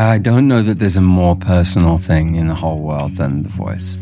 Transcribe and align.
I 0.00 0.16
don't 0.16 0.48
know 0.48 0.62
that 0.62 0.78
there's 0.78 0.96
a 0.96 1.02
more 1.02 1.36
personal 1.36 1.98
thing 1.98 2.34
in 2.34 2.48
the 2.48 2.54
whole 2.54 2.80
world 2.80 3.16
than 3.16 3.42
the 3.42 3.50
voice. 3.50 3.98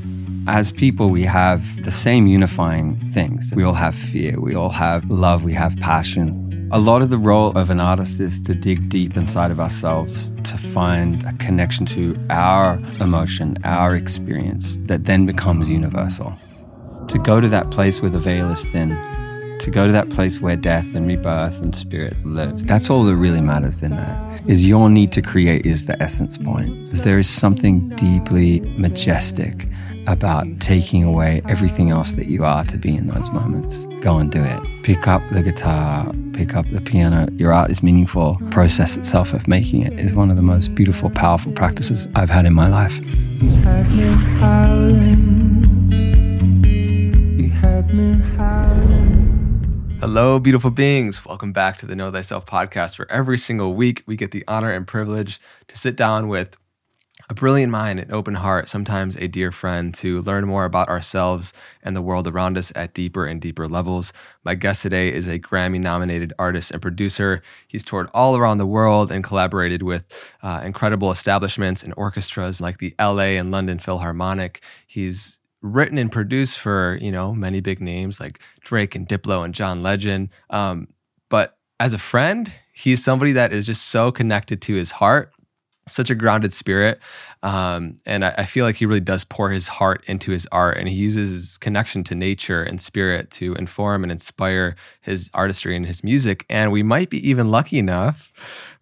As 0.47 0.71
people, 0.71 1.11
we 1.11 1.25
have 1.25 1.83
the 1.83 1.91
same 1.91 2.29
unifying 2.29 3.01
things. 3.09 3.53
We 3.53 3.65
all 3.65 3.73
have 3.73 3.97
fear, 3.97 4.41
we 4.41 4.55
all 4.55 4.71
have 4.71 5.11
love, 5.11 5.43
we 5.43 5.55
have 5.55 5.77
passion. 5.79 6.69
A 6.71 6.79
lot 6.79 7.03
of 7.03 7.11
the 7.11 7.19
role 7.19 7.51
of 7.59 7.69
an 7.69 7.81
artist 7.81 8.21
is 8.21 8.41
to 8.45 8.55
dig 8.55 8.89
deep 8.89 9.17
inside 9.17 9.51
of 9.51 9.59
ourselves 9.59 10.33
to 10.45 10.57
find 10.57 11.25
a 11.25 11.33
connection 11.33 11.85
to 11.87 12.17
our 12.31 12.75
emotion, 13.01 13.59
our 13.65 13.97
experience 13.97 14.79
that 14.83 15.05
then 15.05 15.27
becomes 15.27 15.69
universal. 15.69 16.33
To 17.09 17.19
go 17.19 17.41
to 17.41 17.49
that 17.49 17.73
place 17.73 18.01
where 18.01 18.11
the 18.13 18.21
veil 18.21 18.53
is 18.53 18.65
thin, 18.67 18.97
to 19.61 19.71
go 19.71 19.87
to 19.87 19.93
that 19.93 20.11
place 20.11 20.41
where 20.41 20.57
death 20.57 20.95
and 20.95 21.07
rebirth 21.07 21.61
and 21.61 21.75
spirit 21.75 22.15
live. 22.25 22.67
That's 22.67 22.91
all 22.91 23.05
that 23.05 23.17
really 23.17 23.41
matters 23.41 23.83
in 23.83 23.91
that. 23.93 24.43
Is 24.47 24.65
your 24.65 24.89
need 24.89 25.13
to 25.13 25.23
create 25.23 25.67
is 25.67 25.87
the 25.87 26.01
essence 26.03 26.39
point. 26.39 26.91
Is 26.91 27.03
there 27.03 27.19
is 27.19 27.29
something 27.29 27.89
deeply 27.91 28.61
majestic 28.79 29.69
about 30.09 30.47
taking 30.59 31.05
away 31.05 31.43
everything 31.49 31.91
else 31.91 32.13
that 32.13 32.27
you 32.27 32.45
are 32.45 32.65
to 32.65 32.79
be 32.79 32.97
in 32.97 33.09
those 33.09 33.31
moments. 33.31 33.85
Go 34.01 34.17
and 34.17 34.33
do 34.33 34.43
it. 34.43 34.83
Pick 34.83 35.07
up 35.07 35.21
the 35.33 35.43
guitar, 35.43 36.11
pick 36.33 36.57
up 36.57 36.67
the 36.71 36.81
piano. 36.81 37.29
Your 37.33 37.53
art 37.53 37.71
is 37.71 37.83
meaningful. 37.83 38.39
Process 38.51 38.97
itself 38.97 39.35
of 39.35 39.47
making 39.47 39.83
it 39.83 39.93
is 39.99 40.15
one 40.15 40.31
of 40.31 40.37
the 40.37 40.43
most 40.43 40.75
beautiful, 40.75 41.11
powerful 41.11 41.53
practices 41.53 42.09
I've 42.15 42.31
had 42.31 42.47
in 42.47 42.55
my 42.55 42.69
life. 42.69 42.99
Hello, 50.01 50.39
beautiful 50.39 50.71
beings. 50.71 51.27
Welcome 51.27 51.53
back 51.53 51.77
to 51.79 51.87
the 51.87 51.97
Know 51.97 52.13
Thyself 52.13 52.47
podcast, 52.47 53.01
where 53.01 53.11
every 53.11 53.37
single 53.37 53.75
week 53.75 54.05
we 54.07 54.15
get 54.15 54.31
the 54.31 54.45
honor 54.47 54.71
and 54.71 54.87
privilege 54.87 55.41
to 55.67 55.77
sit 55.77 55.97
down 55.97 56.29
with 56.29 56.57
a 57.29 57.35
brilliant 57.35 57.73
mind, 57.73 57.99
an 57.99 58.13
open 58.13 58.35
heart, 58.35 58.69
sometimes 58.69 59.17
a 59.17 59.27
dear 59.27 59.51
friend, 59.51 59.93
to 59.95 60.23
learn 60.23 60.47
more 60.47 60.65
about 60.65 60.89
ourselves 60.89 61.53
and 61.83 61.97
the 61.97 62.01
world 62.01 62.29
around 62.29 62.57
us 62.57 62.73
at 62.77 62.95
deeper 62.95 63.27
and 63.27 63.41
deeper 63.41 63.67
levels. 63.67 64.13
My 64.45 64.55
guest 64.55 64.83
today 64.83 65.13
is 65.13 65.27
a 65.27 65.41
Grammy 65.41 65.81
nominated 65.81 66.33
artist 66.39 66.71
and 66.71 66.81
producer. 66.81 67.43
He's 67.67 67.85
toured 67.85 68.09
all 68.15 68.37
around 68.37 68.59
the 68.59 68.67
world 68.67 69.11
and 69.11 69.25
collaborated 69.25 69.83
with 69.83 70.05
uh, 70.45 70.63
incredible 70.65 71.11
establishments 71.11 71.83
and 71.83 71.93
orchestras 71.97 72.61
like 72.61 72.79
the 72.79 72.95
LA 73.01 73.35
and 73.37 73.51
London 73.51 73.81
Philharmonic. 73.81 74.63
He's 74.87 75.38
written 75.63 75.99
and 75.99 76.13
produced 76.13 76.59
for 76.59 76.99
you 77.01 77.11
know 77.11 77.35
many 77.35 77.61
big 77.61 77.81
names 77.81 78.21
like 78.21 78.41
Drake 78.61 78.95
and 78.95 79.09
Diplo 79.09 79.45
and 79.45 79.55
John 79.55 79.83
Legend. 79.83 80.31
Um, 80.51 80.89
but 81.29 81.57
as 81.81 81.93
a 81.93 81.99
friend, 81.99 82.53
he's 82.73 83.03
somebody 83.03 83.33
that 83.33 83.53
is 83.53 83.67
just 83.67 83.89
so 83.89 84.11
connected 84.11 84.61
to 84.63 84.75
his 84.75 84.91
heart, 84.91 85.33
such 85.87 86.11
a 86.11 86.15
grounded 86.15 86.53
spirit, 86.53 87.01
um, 87.43 87.97
and 88.05 88.25
I, 88.25 88.35
I, 88.39 88.45
feel 88.47 88.65
like 88.65 88.77
he 88.77 88.87
really 88.87 89.01
does 89.01 89.23
pour 89.23 89.51
his 89.51 89.69
heart 89.69 90.05
into 90.09 90.33
his 90.33 90.47
art, 90.51 90.77
and 90.77 90.89
he 90.89 90.95
uses 90.97 91.31
his 91.31 91.59
connection 91.59 92.03
to 92.05 92.17
nature 92.17 92.65
and 92.65 92.81
spirit 92.81 93.31
to 93.33 93.55
inform 93.55 94.03
and 94.03 94.11
inspire 94.11 94.75
his 95.03 95.31
artistry 95.35 95.77
and 95.77 95.87
his 95.87 96.03
music. 96.03 96.45
And 96.51 96.73
we 96.73 96.83
might 96.83 97.11
be 97.11 97.29
even 97.29 97.51
lucky 97.51 97.79
enough. 97.79 98.33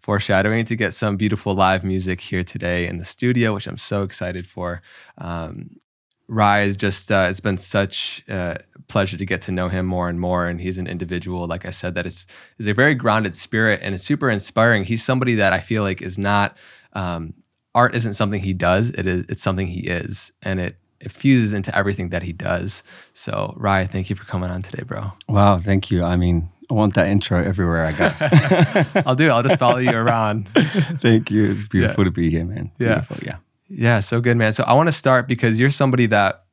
Foreshadowing 0.01 0.65
to 0.67 0.77
get 0.77 0.95
some 0.95 1.17
beautiful 1.17 1.53
live 1.55 1.83
music 1.83 2.21
here 2.21 2.45
today 2.45 2.87
in 2.87 2.99
the 2.99 3.05
studio, 3.05 3.53
which 3.53 3.67
I'm 3.67 3.77
so 3.77 4.05
excited 4.05 4.47
for. 4.47 4.81
Um, 5.19 5.81
Ry's 6.29 6.77
just 6.77 7.11
uh, 7.11 7.27
it's 7.31 7.41
been 7.41 7.59
such 7.59 8.25
a 8.29 8.59
pleasure 8.89 9.17
to 9.17 9.27
get 9.27 9.43
to 9.43 9.53
know 9.53 9.69
him 9.69 9.87
more 9.87 10.09
and 10.09 10.21
more. 10.21 10.49
And 10.49 10.61
he's 10.61 10.79
an 10.79 10.87
individual, 10.87 11.47
like 11.47 11.67
I 11.67 11.71
said, 11.71 11.95
that 11.95 12.07
is 12.07 12.25
is 12.59 12.67
a 12.67 12.75
very 12.75 12.95
grounded 12.95 13.35
spirit 13.35 13.81
and 13.83 13.95
is 13.95 14.03
super 14.03 14.29
inspiring. 14.29 14.85
He's 14.85 15.05
somebody 15.05 15.35
that 15.37 15.53
I 15.53 15.61
feel 15.61 15.83
like 15.83 16.03
is 16.03 16.19
not 16.19 16.57
um, 16.93 17.35
art 17.75 17.95
isn't 17.95 18.15
something 18.15 18.41
he 18.41 18.53
does. 18.53 18.91
It 18.91 19.07
is 19.07 19.27
it's 19.29 19.43
something 19.43 19.67
he 19.67 19.87
is, 19.87 20.33
and 20.43 20.59
it 20.59 20.77
it 21.01 21.13
fuses 21.13 21.53
into 21.53 21.77
everything 21.77 22.09
that 22.09 22.23
he 22.23 22.33
does. 22.33 22.83
So, 23.13 23.55
Ry, 23.57 23.87
thank 23.87 24.11
you 24.11 24.17
for 24.17 24.25
coming 24.25 24.51
on 24.51 24.63
today, 24.63 24.83
bro. 24.83 25.13
Wow, 25.29 25.59
thank 25.59 25.91
you. 25.91 26.03
I 26.03 26.17
mean, 26.17 26.49
I 26.71 26.75
want 26.75 26.95
that 26.95 27.09
intro 27.09 27.43
everywhere 27.43 27.83
I 27.83 27.93
go. 27.93 29.03
I'll 29.07 29.15
do 29.15 29.27
it. 29.27 29.31
I'll 29.31 29.43
just 29.43 29.59
follow 29.59 29.79
you 29.79 29.91
around. 29.91 30.49
thank 30.55 31.31
you. 31.31 31.53
It's 31.53 31.69
beautiful 31.69 32.05
yeah. 32.05 32.09
to 32.09 32.11
be 32.11 32.31
here, 32.31 32.45
man. 32.45 32.73
Beautiful, 32.79 33.19
yeah. 33.23 33.37
Yeah. 33.69 34.01
So 34.01 34.21
good, 34.21 34.37
man. 34.37 34.53
So 34.53 34.65
I 34.65 34.75
want 34.75 34.89
to 34.89 34.93
start 34.93 35.29
because 35.29 35.59
you're 35.59 35.71
somebody 35.71 36.07
that, 36.07 36.45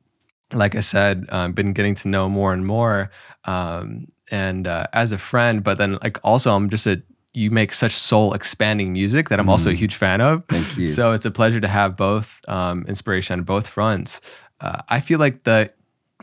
like 0.52 0.74
I 0.74 0.80
said, 0.80 1.26
um, 1.30 1.52
been 1.52 1.72
getting 1.72 1.94
to 1.96 2.08
know 2.08 2.28
more 2.28 2.52
and 2.52 2.66
more, 2.66 3.10
um, 3.44 4.06
and 4.30 4.66
uh, 4.66 4.86
as 4.92 5.12
a 5.12 5.18
friend. 5.18 5.62
But 5.62 5.78
then, 5.78 5.98
like, 6.02 6.18
also, 6.24 6.52
I'm 6.52 6.70
just 6.70 6.86
a 6.86 7.02
you 7.34 7.50
make 7.50 7.72
such 7.72 7.92
soul 7.92 8.32
expanding 8.32 8.92
music 8.92 9.28
that 9.28 9.40
I'm 9.40 9.46
mm. 9.46 9.50
also 9.50 9.70
a 9.70 9.72
mm. 9.72 9.76
huge 9.76 9.96
fan 9.96 10.20
of. 10.20 10.44
Thank 10.48 10.76
you. 10.76 10.86
So 10.86 11.10
it's 11.10 11.24
a 11.24 11.32
pleasure 11.32 11.60
to 11.60 11.68
have 11.68 11.96
both 11.96 12.40
um, 12.46 12.84
inspiration 12.86 13.40
on 13.40 13.44
both 13.44 13.66
fronts. 13.66 14.20
Uh, 14.60 14.82
I 14.88 15.00
feel 15.00 15.18
like 15.18 15.42
the 15.42 15.72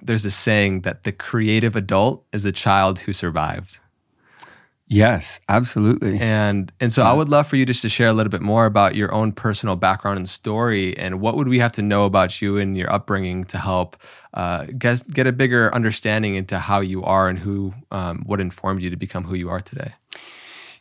there's 0.01 0.25
a 0.25 0.31
saying 0.31 0.81
that 0.81 1.03
the 1.03 1.11
creative 1.11 1.75
adult 1.75 2.25
is 2.33 2.45
a 2.45 2.51
child 2.51 2.99
who 2.99 3.13
survived. 3.13 3.77
Yes, 4.91 5.39
absolutely. 5.47 6.19
And 6.19 6.69
and 6.81 6.91
so 6.91 7.01
yeah. 7.01 7.11
I 7.11 7.13
would 7.13 7.29
love 7.29 7.47
for 7.47 7.55
you 7.55 7.65
just 7.65 7.81
to 7.83 7.87
share 7.87 8.09
a 8.09 8.13
little 8.13 8.29
bit 8.29 8.41
more 8.41 8.65
about 8.65 8.93
your 8.93 9.13
own 9.13 9.31
personal 9.31 9.77
background 9.77 10.17
and 10.17 10.27
story, 10.27 10.97
and 10.97 11.21
what 11.21 11.37
would 11.37 11.47
we 11.47 11.59
have 11.59 11.71
to 11.73 11.81
know 11.81 12.03
about 12.03 12.41
you 12.41 12.57
and 12.57 12.77
your 12.77 12.91
upbringing 12.91 13.45
to 13.45 13.57
help 13.57 13.95
uh, 14.33 14.65
get 14.77 15.07
get 15.13 15.27
a 15.27 15.31
bigger 15.31 15.73
understanding 15.73 16.35
into 16.35 16.59
how 16.59 16.81
you 16.81 17.05
are 17.05 17.29
and 17.29 17.39
who 17.39 17.73
um, 17.91 18.23
what 18.25 18.41
informed 18.41 18.83
you 18.83 18.89
to 18.89 18.97
become 18.97 19.23
who 19.23 19.33
you 19.33 19.49
are 19.49 19.61
today. 19.61 19.93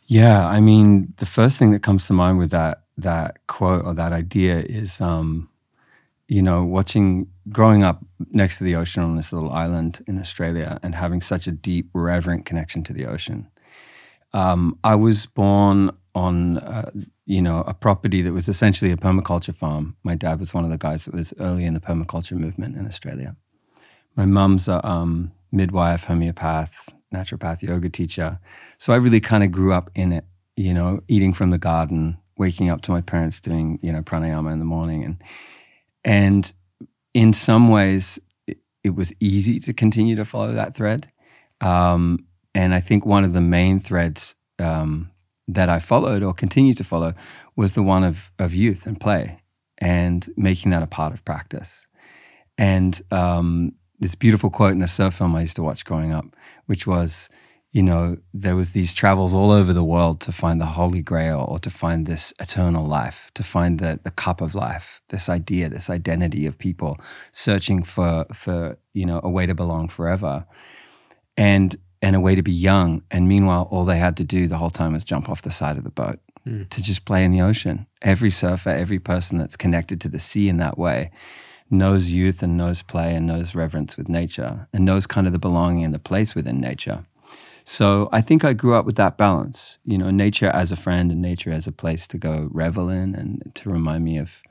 Yeah, 0.07 0.45
I 0.45 0.59
mean, 0.59 1.13
the 1.15 1.25
first 1.25 1.57
thing 1.57 1.71
that 1.71 1.81
comes 1.81 2.05
to 2.07 2.13
mind 2.13 2.37
with 2.37 2.51
that 2.51 2.81
that 2.97 3.37
quote 3.47 3.85
or 3.85 3.93
that 3.93 4.11
idea 4.11 4.59
is, 4.59 4.99
um, 4.99 5.47
you 6.27 6.41
know, 6.41 6.65
watching 6.65 7.27
growing 7.49 7.81
up 7.81 8.03
next 8.31 8.57
to 8.57 8.65
the 8.65 8.75
ocean 8.75 9.03
on 9.03 9.15
this 9.15 9.31
little 9.31 9.53
island 9.53 10.03
in 10.05 10.19
Australia 10.19 10.81
and 10.83 10.95
having 10.95 11.21
such 11.21 11.47
a 11.47 11.51
deep, 11.53 11.89
reverent 11.93 12.45
connection 12.45 12.83
to 12.83 12.91
the 12.91 13.05
ocean 13.05 13.47
um, 14.33 14.77
I 14.83 14.95
was 14.95 15.25
born 15.25 15.91
on, 16.13 16.57
uh, 16.57 16.91
you 17.25 17.41
know, 17.41 17.63
a 17.67 17.73
property 17.73 18.21
that 18.21 18.33
was 18.33 18.49
essentially 18.49 18.91
a 18.91 18.97
permaculture 18.97 19.55
farm. 19.55 19.95
My 20.03 20.15
dad 20.15 20.39
was 20.39 20.53
one 20.53 20.65
of 20.65 20.71
the 20.71 20.77
guys 20.77 21.05
that 21.05 21.13
was 21.13 21.33
early 21.39 21.65
in 21.65 21.73
the 21.73 21.79
permaculture 21.79 22.37
movement 22.37 22.75
in 22.75 22.85
Australia. 22.85 23.35
My 24.15 24.25
mum's 24.25 24.67
a 24.67 24.85
um, 24.85 25.31
midwife, 25.51 26.05
homeopath, 26.05 26.89
naturopath, 27.13 27.61
yoga 27.61 27.89
teacher. 27.89 28.39
So 28.77 28.93
I 28.93 28.97
really 28.97 29.19
kind 29.21 29.43
of 29.43 29.51
grew 29.51 29.73
up 29.73 29.89
in 29.95 30.11
it, 30.11 30.25
you 30.55 30.73
know, 30.73 31.01
eating 31.07 31.33
from 31.33 31.51
the 31.51 31.57
garden, 31.57 32.17
waking 32.37 32.69
up 32.69 32.81
to 32.81 32.91
my 32.91 33.01
parents 33.01 33.39
doing, 33.39 33.79
you 33.81 33.91
know, 33.91 34.01
pranayama 34.01 34.51
in 34.51 34.59
the 34.59 34.65
morning. 34.65 35.03
And, 35.03 35.23
and 36.03 36.51
in 37.13 37.33
some 37.33 37.69
ways, 37.69 38.19
it, 38.47 38.57
it 38.83 38.95
was 38.95 39.13
easy 39.19 39.59
to 39.61 39.73
continue 39.73 40.15
to 40.15 40.25
follow 40.25 40.51
that 40.53 40.75
thread. 40.75 41.09
Um, 41.61 42.25
and 42.53 42.73
I 42.73 42.79
think 42.79 43.05
one 43.05 43.23
of 43.23 43.33
the 43.33 43.41
main 43.41 43.79
threads 43.79 44.35
um, 44.59 45.11
that 45.47 45.69
I 45.69 45.79
followed 45.79 46.23
or 46.23 46.33
continue 46.33 46.73
to 46.75 46.83
follow 46.83 47.13
was 47.55 47.73
the 47.73 47.83
one 47.83 48.03
of, 48.03 48.31
of 48.39 48.53
youth 48.53 48.85
and 48.85 48.99
play 48.99 49.39
and 49.77 50.29
making 50.37 50.71
that 50.71 50.83
a 50.83 50.87
part 50.87 51.13
of 51.13 51.25
practice. 51.25 51.85
And 52.57 53.01
um, 53.11 53.73
this 53.99 54.15
beautiful 54.15 54.49
quote 54.49 54.73
in 54.73 54.81
a 54.81 54.87
surf 54.87 55.15
film 55.15 55.35
I 55.35 55.41
used 55.41 55.55
to 55.55 55.63
watch 55.63 55.85
growing 55.85 56.11
up, 56.11 56.25
which 56.67 56.85
was, 56.85 57.29
you 57.71 57.81
know, 57.81 58.17
there 58.33 58.55
was 58.55 58.71
these 58.71 58.93
travels 58.93 59.33
all 59.33 59.49
over 59.49 59.73
the 59.73 59.83
world 59.83 60.19
to 60.21 60.31
find 60.31 60.59
the 60.59 60.65
holy 60.65 61.01
grail 61.01 61.45
or 61.47 61.57
to 61.59 61.69
find 61.69 62.05
this 62.05 62.33
eternal 62.39 62.85
life, 62.85 63.31
to 63.33 63.43
find 63.43 63.79
the, 63.79 63.99
the 64.03 64.11
cup 64.11 64.41
of 64.41 64.53
life, 64.53 65.01
this 65.09 65.29
idea, 65.29 65.69
this 65.69 65.89
identity 65.89 66.45
of 66.45 66.57
people 66.57 66.99
searching 67.31 67.81
for, 67.81 68.25
for, 68.33 68.77
you 68.93 69.05
know, 69.05 69.21
a 69.23 69.29
way 69.29 69.45
to 69.45 69.55
belong 69.55 69.87
forever. 69.87 70.45
And 71.37 71.75
and 72.01 72.15
a 72.15 72.19
way 72.19 72.35
to 72.35 72.41
be 72.41 72.51
young. 72.51 73.03
And 73.11 73.27
meanwhile, 73.27 73.67
all 73.71 73.85
they 73.85 73.97
had 73.97 74.17
to 74.17 74.23
do 74.23 74.47
the 74.47 74.57
whole 74.57 74.69
time 74.69 74.93
was 74.93 75.03
jump 75.03 75.29
off 75.29 75.41
the 75.41 75.51
side 75.51 75.77
of 75.77 75.83
the 75.83 75.91
boat 75.91 76.19
mm. 76.47 76.67
to 76.69 76.81
just 76.81 77.05
play 77.05 77.23
in 77.23 77.31
the 77.31 77.41
ocean. 77.41 77.85
Every 78.01 78.31
surfer, 78.31 78.69
every 78.69 78.99
person 78.99 79.37
that's 79.37 79.55
connected 79.55 80.01
to 80.01 80.09
the 80.09 80.19
sea 80.19 80.49
in 80.49 80.57
that 80.57 80.77
way 80.77 81.11
knows 81.69 82.11
youth 82.11 82.43
and 82.43 82.57
knows 82.57 82.81
play 82.81 83.15
and 83.15 83.25
knows 83.27 83.55
reverence 83.55 83.95
with 83.95 84.09
nature 84.09 84.67
and 84.73 84.83
knows 84.83 85.07
kind 85.07 85.27
of 85.27 85.33
the 85.33 85.39
belonging 85.39 85.85
and 85.85 85.93
the 85.93 85.99
place 85.99 86.35
within 86.35 86.59
nature. 86.59 87.05
So 87.63 88.09
I 88.11 88.21
think 88.21 88.43
I 88.43 88.53
grew 88.53 88.73
up 88.73 88.85
with 88.85 88.95
that 88.97 89.17
balance, 89.17 89.77
you 89.85 89.97
know, 89.97 90.09
nature 90.09 90.47
as 90.47 90.71
a 90.71 90.75
friend 90.75 91.11
and 91.11 91.21
nature 91.21 91.51
as 91.51 91.67
a 91.67 91.71
place 91.71 92.07
to 92.07 92.17
go 92.17 92.49
revel 92.51 92.89
in 92.89 93.15
and 93.15 93.51
to 93.55 93.69
remind 93.69 94.03
me 94.03 94.17
of 94.17 94.41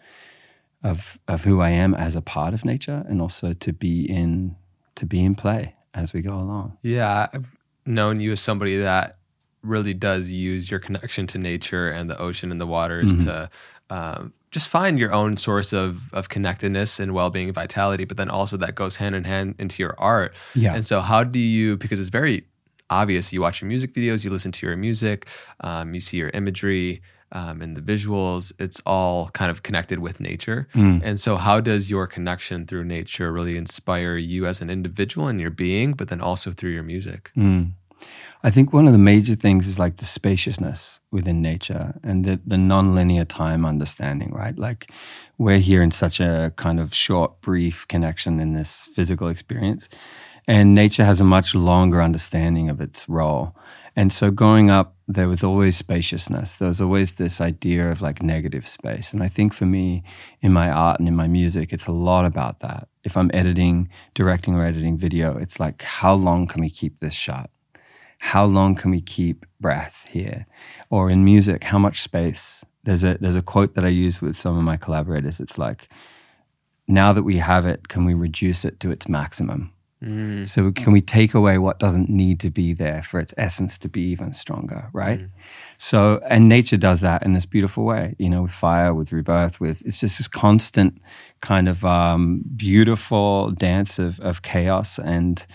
of 0.82 1.18
of 1.28 1.44
who 1.44 1.60
I 1.60 1.70
am 1.70 1.94
as 1.94 2.14
a 2.14 2.22
part 2.22 2.54
of 2.54 2.64
nature 2.64 3.04
and 3.06 3.20
also 3.20 3.52
to 3.52 3.72
be 3.72 4.04
in 4.04 4.56
to 4.94 5.04
be 5.04 5.22
in 5.22 5.34
play 5.34 5.74
as 5.94 6.12
we 6.12 6.20
go 6.20 6.34
along. 6.34 6.76
Yeah, 6.82 7.28
I've 7.32 7.46
known 7.86 8.20
you 8.20 8.32
as 8.32 8.40
somebody 8.40 8.76
that 8.76 9.16
really 9.62 9.94
does 9.94 10.30
use 10.30 10.70
your 10.70 10.80
connection 10.80 11.26
to 11.28 11.38
nature 11.38 11.90
and 11.90 12.08
the 12.08 12.18
ocean 12.18 12.50
and 12.50 12.60
the 12.60 12.66
waters 12.66 13.14
mm-hmm. 13.14 13.26
to 13.26 13.50
um, 13.90 14.32
just 14.50 14.68
find 14.68 14.98
your 14.98 15.12
own 15.12 15.36
source 15.36 15.72
of 15.72 16.12
of 16.14 16.28
connectedness 16.28 16.98
and 16.98 17.12
well-being 17.12 17.48
and 17.48 17.54
vitality 17.54 18.04
but 18.04 18.16
then 18.16 18.30
also 18.30 18.56
that 18.56 18.74
goes 18.74 18.96
hand 18.96 19.14
in 19.14 19.24
hand 19.24 19.54
into 19.58 19.82
your 19.82 19.94
art 19.98 20.34
yeah 20.54 20.74
and 20.74 20.86
so 20.86 21.00
how 21.00 21.22
do 21.22 21.38
you 21.38 21.76
because 21.76 22.00
it's 22.00 22.08
very 22.08 22.44
obvious 22.88 23.32
you 23.32 23.40
watch 23.40 23.60
your 23.60 23.68
music 23.68 23.92
videos 23.92 24.24
you 24.24 24.30
listen 24.30 24.50
to 24.50 24.66
your 24.66 24.76
music 24.76 25.28
um, 25.60 25.94
you 25.94 26.00
see 26.00 26.16
your 26.16 26.30
imagery 26.30 27.02
um, 27.32 27.62
and 27.62 27.76
the 27.76 27.80
visuals, 27.80 28.52
it's 28.58 28.80
all 28.84 29.28
kind 29.30 29.50
of 29.50 29.62
connected 29.62 29.98
with 30.00 30.20
nature. 30.20 30.68
Mm. 30.74 31.00
And 31.04 31.20
so, 31.20 31.36
how 31.36 31.60
does 31.60 31.90
your 31.90 32.06
connection 32.06 32.66
through 32.66 32.84
nature 32.84 33.32
really 33.32 33.56
inspire 33.56 34.16
you 34.16 34.46
as 34.46 34.60
an 34.60 34.70
individual 34.70 35.28
and 35.28 35.40
your 35.40 35.50
being, 35.50 35.92
but 35.92 36.08
then 36.08 36.20
also 36.20 36.50
through 36.52 36.70
your 36.70 36.82
music? 36.82 37.30
Mm. 37.36 37.72
I 38.42 38.50
think 38.50 38.72
one 38.72 38.86
of 38.86 38.92
the 38.92 38.98
major 38.98 39.34
things 39.34 39.68
is 39.68 39.78
like 39.78 39.96
the 39.96 40.06
spaciousness 40.06 41.00
within 41.10 41.42
nature 41.42 42.00
and 42.02 42.24
the, 42.24 42.40
the 42.46 42.56
non-linear 42.56 43.26
time 43.26 43.66
understanding, 43.66 44.32
right? 44.32 44.58
Like 44.58 44.90
we're 45.36 45.58
here 45.58 45.82
in 45.82 45.90
such 45.90 46.20
a 46.20 46.52
kind 46.56 46.80
of 46.80 46.94
short, 46.94 47.42
brief 47.42 47.86
connection 47.88 48.40
in 48.40 48.54
this 48.54 48.88
physical 48.94 49.28
experience. 49.28 49.90
And 50.48 50.74
nature 50.74 51.04
has 51.04 51.20
a 51.20 51.24
much 51.24 51.54
longer 51.54 52.00
understanding 52.00 52.70
of 52.70 52.80
its 52.80 53.08
role. 53.08 53.54
And 53.96 54.12
so 54.12 54.30
growing 54.30 54.70
up, 54.70 54.96
there 55.08 55.28
was 55.28 55.42
always 55.42 55.76
spaciousness. 55.76 56.58
There 56.58 56.68
was 56.68 56.80
always 56.80 57.14
this 57.14 57.40
idea 57.40 57.90
of 57.90 58.00
like 58.00 58.22
negative 58.22 58.66
space. 58.66 59.12
And 59.12 59.22
I 59.22 59.28
think 59.28 59.52
for 59.52 59.66
me, 59.66 60.04
in 60.40 60.52
my 60.52 60.70
art 60.70 61.00
and 61.00 61.08
in 61.08 61.16
my 61.16 61.26
music, 61.26 61.72
it's 61.72 61.88
a 61.88 61.92
lot 61.92 62.24
about 62.24 62.60
that. 62.60 62.88
If 63.02 63.16
I'm 63.16 63.30
editing, 63.34 63.88
directing, 64.14 64.54
or 64.54 64.64
editing 64.64 64.96
video, 64.96 65.36
it's 65.36 65.58
like, 65.58 65.82
how 65.82 66.14
long 66.14 66.46
can 66.46 66.60
we 66.60 66.70
keep 66.70 67.00
this 67.00 67.14
shot? 67.14 67.50
how 68.20 68.44
long 68.44 68.74
can 68.74 68.90
we 68.90 69.00
keep 69.00 69.46
breath 69.60 70.06
here? 70.10 70.46
Or 70.90 71.10
in 71.10 71.24
music, 71.24 71.64
how 71.64 71.78
much 71.78 72.02
space? 72.02 72.64
There's 72.84 73.02
a 73.02 73.18
there's 73.18 73.34
a 73.34 73.42
quote 73.42 73.74
that 73.74 73.84
I 73.84 73.88
use 73.88 74.22
with 74.22 74.36
some 74.36 74.56
of 74.56 74.62
my 74.62 74.76
collaborators. 74.76 75.40
It's 75.40 75.58
like, 75.58 75.88
now 76.86 77.12
that 77.12 77.22
we 77.22 77.38
have 77.38 77.66
it, 77.66 77.88
can 77.88 78.04
we 78.04 78.14
reduce 78.14 78.64
it 78.64 78.78
to 78.80 78.90
its 78.90 79.08
maximum? 79.08 79.72
Mm. 80.02 80.46
So 80.46 80.72
can 80.72 80.92
we 80.92 81.02
take 81.02 81.34
away 81.34 81.58
what 81.58 81.78
doesn't 81.78 82.08
need 82.08 82.40
to 82.40 82.50
be 82.50 82.72
there 82.72 83.02
for 83.02 83.20
its 83.20 83.34
essence 83.36 83.76
to 83.78 83.88
be 83.88 84.00
even 84.02 84.32
stronger, 84.32 84.88
right? 84.92 85.20
Mm. 85.20 85.30
So 85.76 86.20
and 86.26 86.48
nature 86.48 86.78
does 86.78 87.02
that 87.02 87.22
in 87.22 87.32
this 87.32 87.46
beautiful 87.46 87.84
way, 87.84 88.14
you 88.18 88.30
know, 88.30 88.42
with 88.42 88.52
fire, 88.52 88.94
with 88.94 89.12
rebirth, 89.12 89.60
with 89.60 89.82
it's 89.84 90.00
just 90.00 90.18
this 90.18 90.28
constant 90.28 91.02
kind 91.40 91.68
of 91.68 91.84
um, 91.84 92.42
beautiful 92.56 93.50
dance 93.50 93.98
of 93.98 94.20
of 94.20 94.40
chaos 94.40 94.98
and 94.98 95.46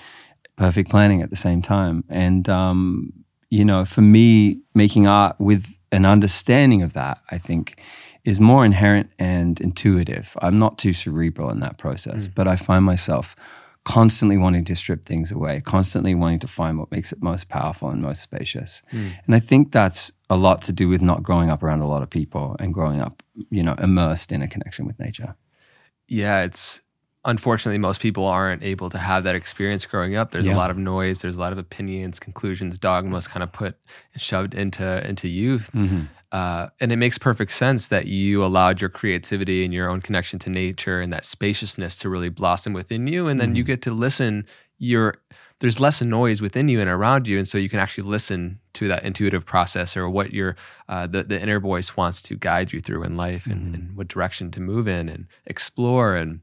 perfect 0.58 0.90
planning 0.90 1.22
at 1.22 1.30
the 1.30 1.36
same 1.36 1.62
time. 1.62 2.04
And, 2.10 2.48
um, 2.50 3.14
you 3.50 3.66
know, 3.66 3.86
for 3.86 4.02
me, 4.02 4.62
making 4.74 5.08
art 5.08 5.36
with 5.40 5.78
an 5.92 6.06
understanding 6.06 6.82
of 6.82 6.94
that, 6.94 7.20
I 7.30 7.38
think, 7.38 7.82
is 8.24 8.40
more 8.40 8.66
inherent 8.66 9.10
and 9.20 9.60
intuitive. 9.62 10.36
I'm 10.42 10.58
not 10.58 10.78
too 10.78 10.94
cerebral 10.94 11.50
in 11.52 11.60
that 11.60 11.78
process, 11.78 12.28
mm. 12.28 12.36
but 12.36 12.48
I 12.48 12.56
find 12.56 12.84
myself 12.84 13.36
constantly 13.86 14.36
wanting 14.36 14.66
to 14.66 14.76
strip 14.76 15.06
things 15.06 15.32
away, 15.32 15.62
constantly 15.62 16.16
wanting 16.16 16.40
to 16.40 16.48
find 16.48 16.78
what 16.78 16.92
makes 16.92 17.12
it 17.14 17.22
most 17.22 17.48
powerful 17.50 17.90
and 17.90 18.02
most 18.02 18.22
spacious. 18.22 18.82
Mm. 18.92 19.14
And 19.26 19.36
I 19.36 19.40
think 19.40 19.72
that's 19.72 20.12
a 20.30 20.36
lot 20.36 20.64
to 20.64 20.74
do 20.74 20.90
with 20.90 21.02
not 21.02 21.24
growing 21.24 21.50
up 21.50 21.64
around 21.64 21.82
a 21.82 21.88
lot 21.88 22.02
of 22.02 22.10
people 22.10 22.56
and 22.60 22.74
growing 22.74 23.00
up, 23.00 23.24
you 23.52 23.64
know, 23.64 23.76
immersed 23.76 24.32
in 24.32 24.42
a 24.42 24.48
connection 24.48 24.86
with 24.88 25.00
nature. 25.00 25.36
Yeah, 26.08 26.44
it's 26.44 26.82
unfortunately 27.26 27.80
most 27.80 28.02
people 28.02 28.26
aren't 28.26 28.64
able 28.64 28.90
to 28.90 28.98
have 28.98 29.24
that 29.24 29.36
experience 29.36 29.86
growing 29.86 30.16
up 30.16 30.30
there's 30.30 30.46
yeah. 30.46 30.56
a 30.56 30.58
lot 30.58 30.70
of 30.70 30.78
noise 30.78 31.24
there's 31.24 31.38
a 31.38 31.40
lot 31.40 31.52
of 31.52 31.58
opinions 31.58 32.20
conclusions 32.20 32.78
dogmas 32.78 33.28
kind 33.28 33.42
of 33.42 33.52
put 33.52 33.76
and 34.14 34.22
shoved 34.22 34.54
into 34.54 35.08
into 35.08 35.28
youth 35.28 35.72
mm-hmm. 35.74 36.02
Uh, 36.36 36.68
and 36.82 36.92
it 36.92 36.98
makes 36.98 37.18
perfect 37.18 37.54
sense 37.54 37.88
that 37.88 38.08
you 38.08 38.44
allowed 38.44 38.82
your 38.82 38.90
creativity 38.90 39.64
and 39.64 39.74
your 39.74 39.90
own 39.90 40.02
connection 40.02 40.38
to 40.38 40.50
nature 40.50 41.00
and 41.00 41.14
that 41.14 41.24
spaciousness 41.24 41.98
to 41.98 42.10
really 42.10 42.28
blossom 42.28 42.74
within 42.74 43.08
you 43.08 43.30
and 43.30 43.40
then 43.40 43.52
mm-hmm. 43.52 43.56
you 43.56 43.64
get 43.64 43.82
to 43.82 43.92
listen 43.92 44.46
your 44.78 45.16
there's 45.62 45.80
less 45.80 46.02
noise 46.02 46.42
within 46.42 46.68
you 46.68 46.82
and 46.82 46.90
around 46.90 47.26
you 47.26 47.38
and 47.38 47.48
so 47.48 47.58
you 47.58 47.70
can 47.70 47.80
actually 47.80 48.04
listen 48.04 48.60
to 48.74 48.86
that 48.86 49.06
intuitive 49.06 49.46
process 49.46 49.96
or 49.96 50.10
what 50.10 50.34
your 50.34 50.58
uh, 50.90 51.08
the, 51.08 51.24
the 51.24 51.42
inner 51.42 51.62
voice 51.62 51.96
wants 51.96 52.22
to 52.22 52.36
guide 52.36 52.74
you 52.74 52.82
through 52.82 53.04
in 53.04 53.16
life 53.16 53.46
and, 53.46 53.68
mm-hmm. 53.68 53.76
and 53.76 53.96
what 53.96 54.10
direction 54.10 54.52
to 54.52 54.60
move 54.60 54.90
in 54.90 55.08
and 55.08 55.28
explore 55.46 56.18
and 56.18 56.42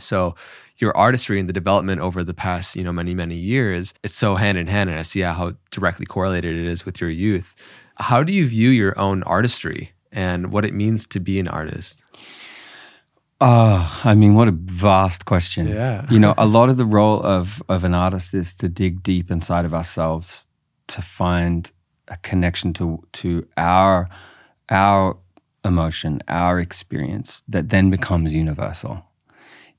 so 0.00 0.34
your 0.78 0.96
artistry 0.96 1.38
and 1.38 1.48
the 1.48 1.52
development 1.52 2.00
over 2.00 2.24
the 2.24 2.34
past, 2.34 2.74
you 2.74 2.82
know, 2.82 2.92
many, 2.92 3.14
many 3.14 3.36
years, 3.36 3.92
it's 4.02 4.14
so 4.14 4.34
hand 4.34 4.56
in 4.56 4.66
hand. 4.66 4.88
And 4.88 4.98
I 4.98 5.02
see 5.02 5.20
how 5.20 5.52
directly 5.70 6.06
correlated 6.06 6.56
it 6.56 6.66
is 6.66 6.86
with 6.86 7.00
your 7.00 7.10
youth. 7.10 7.54
How 8.00 8.22
do 8.22 8.32
you 8.32 8.46
view 8.46 8.70
your 8.70 8.98
own 8.98 9.22
artistry 9.24 9.92
and 10.10 10.50
what 10.50 10.64
it 10.64 10.74
means 10.74 11.06
to 11.08 11.20
be 11.20 11.38
an 11.38 11.48
artist? 11.48 12.02
Oh, 13.40 14.00
I 14.04 14.14
mean, 14.14 14.34
what 14.34 14.48
a 14.48 14.52
vast 14.52 15.24
question. 15.24 15.68
Yeah. 15.68 16.06
you 16.10 16.18
know, 16.18 16.34
a 16.36 16.46
lot 16.46 16.68
of 16.68 16.76
the 16.76 16.84
role 16.84 17.22
of 17.22 17.62
of 17.68 17.84
an 17.84 17.94
artist 17.94 18.34
is 18.34 18.54
to 18.54 18.68
dig 18.68 19.02
deep 19.02 19.30
inside 19.30 19.64
of 19.64 19.72
ourselves 19.72 20.46
to 20.88 21.00
find 21.00 21.72
a 22.08 22.16
connection 22.18 22.72
to 22.74 23.06
to 23.12 23.46
our 23.56 24.08
our 24.68 25.16
emotion, 25.64 26.20
our 26.28 26.58
experience 26.58 27.42
that 27.48 27.68
then 27.68 27.90
becomes 27.90 28.34
universal 28.34 29.04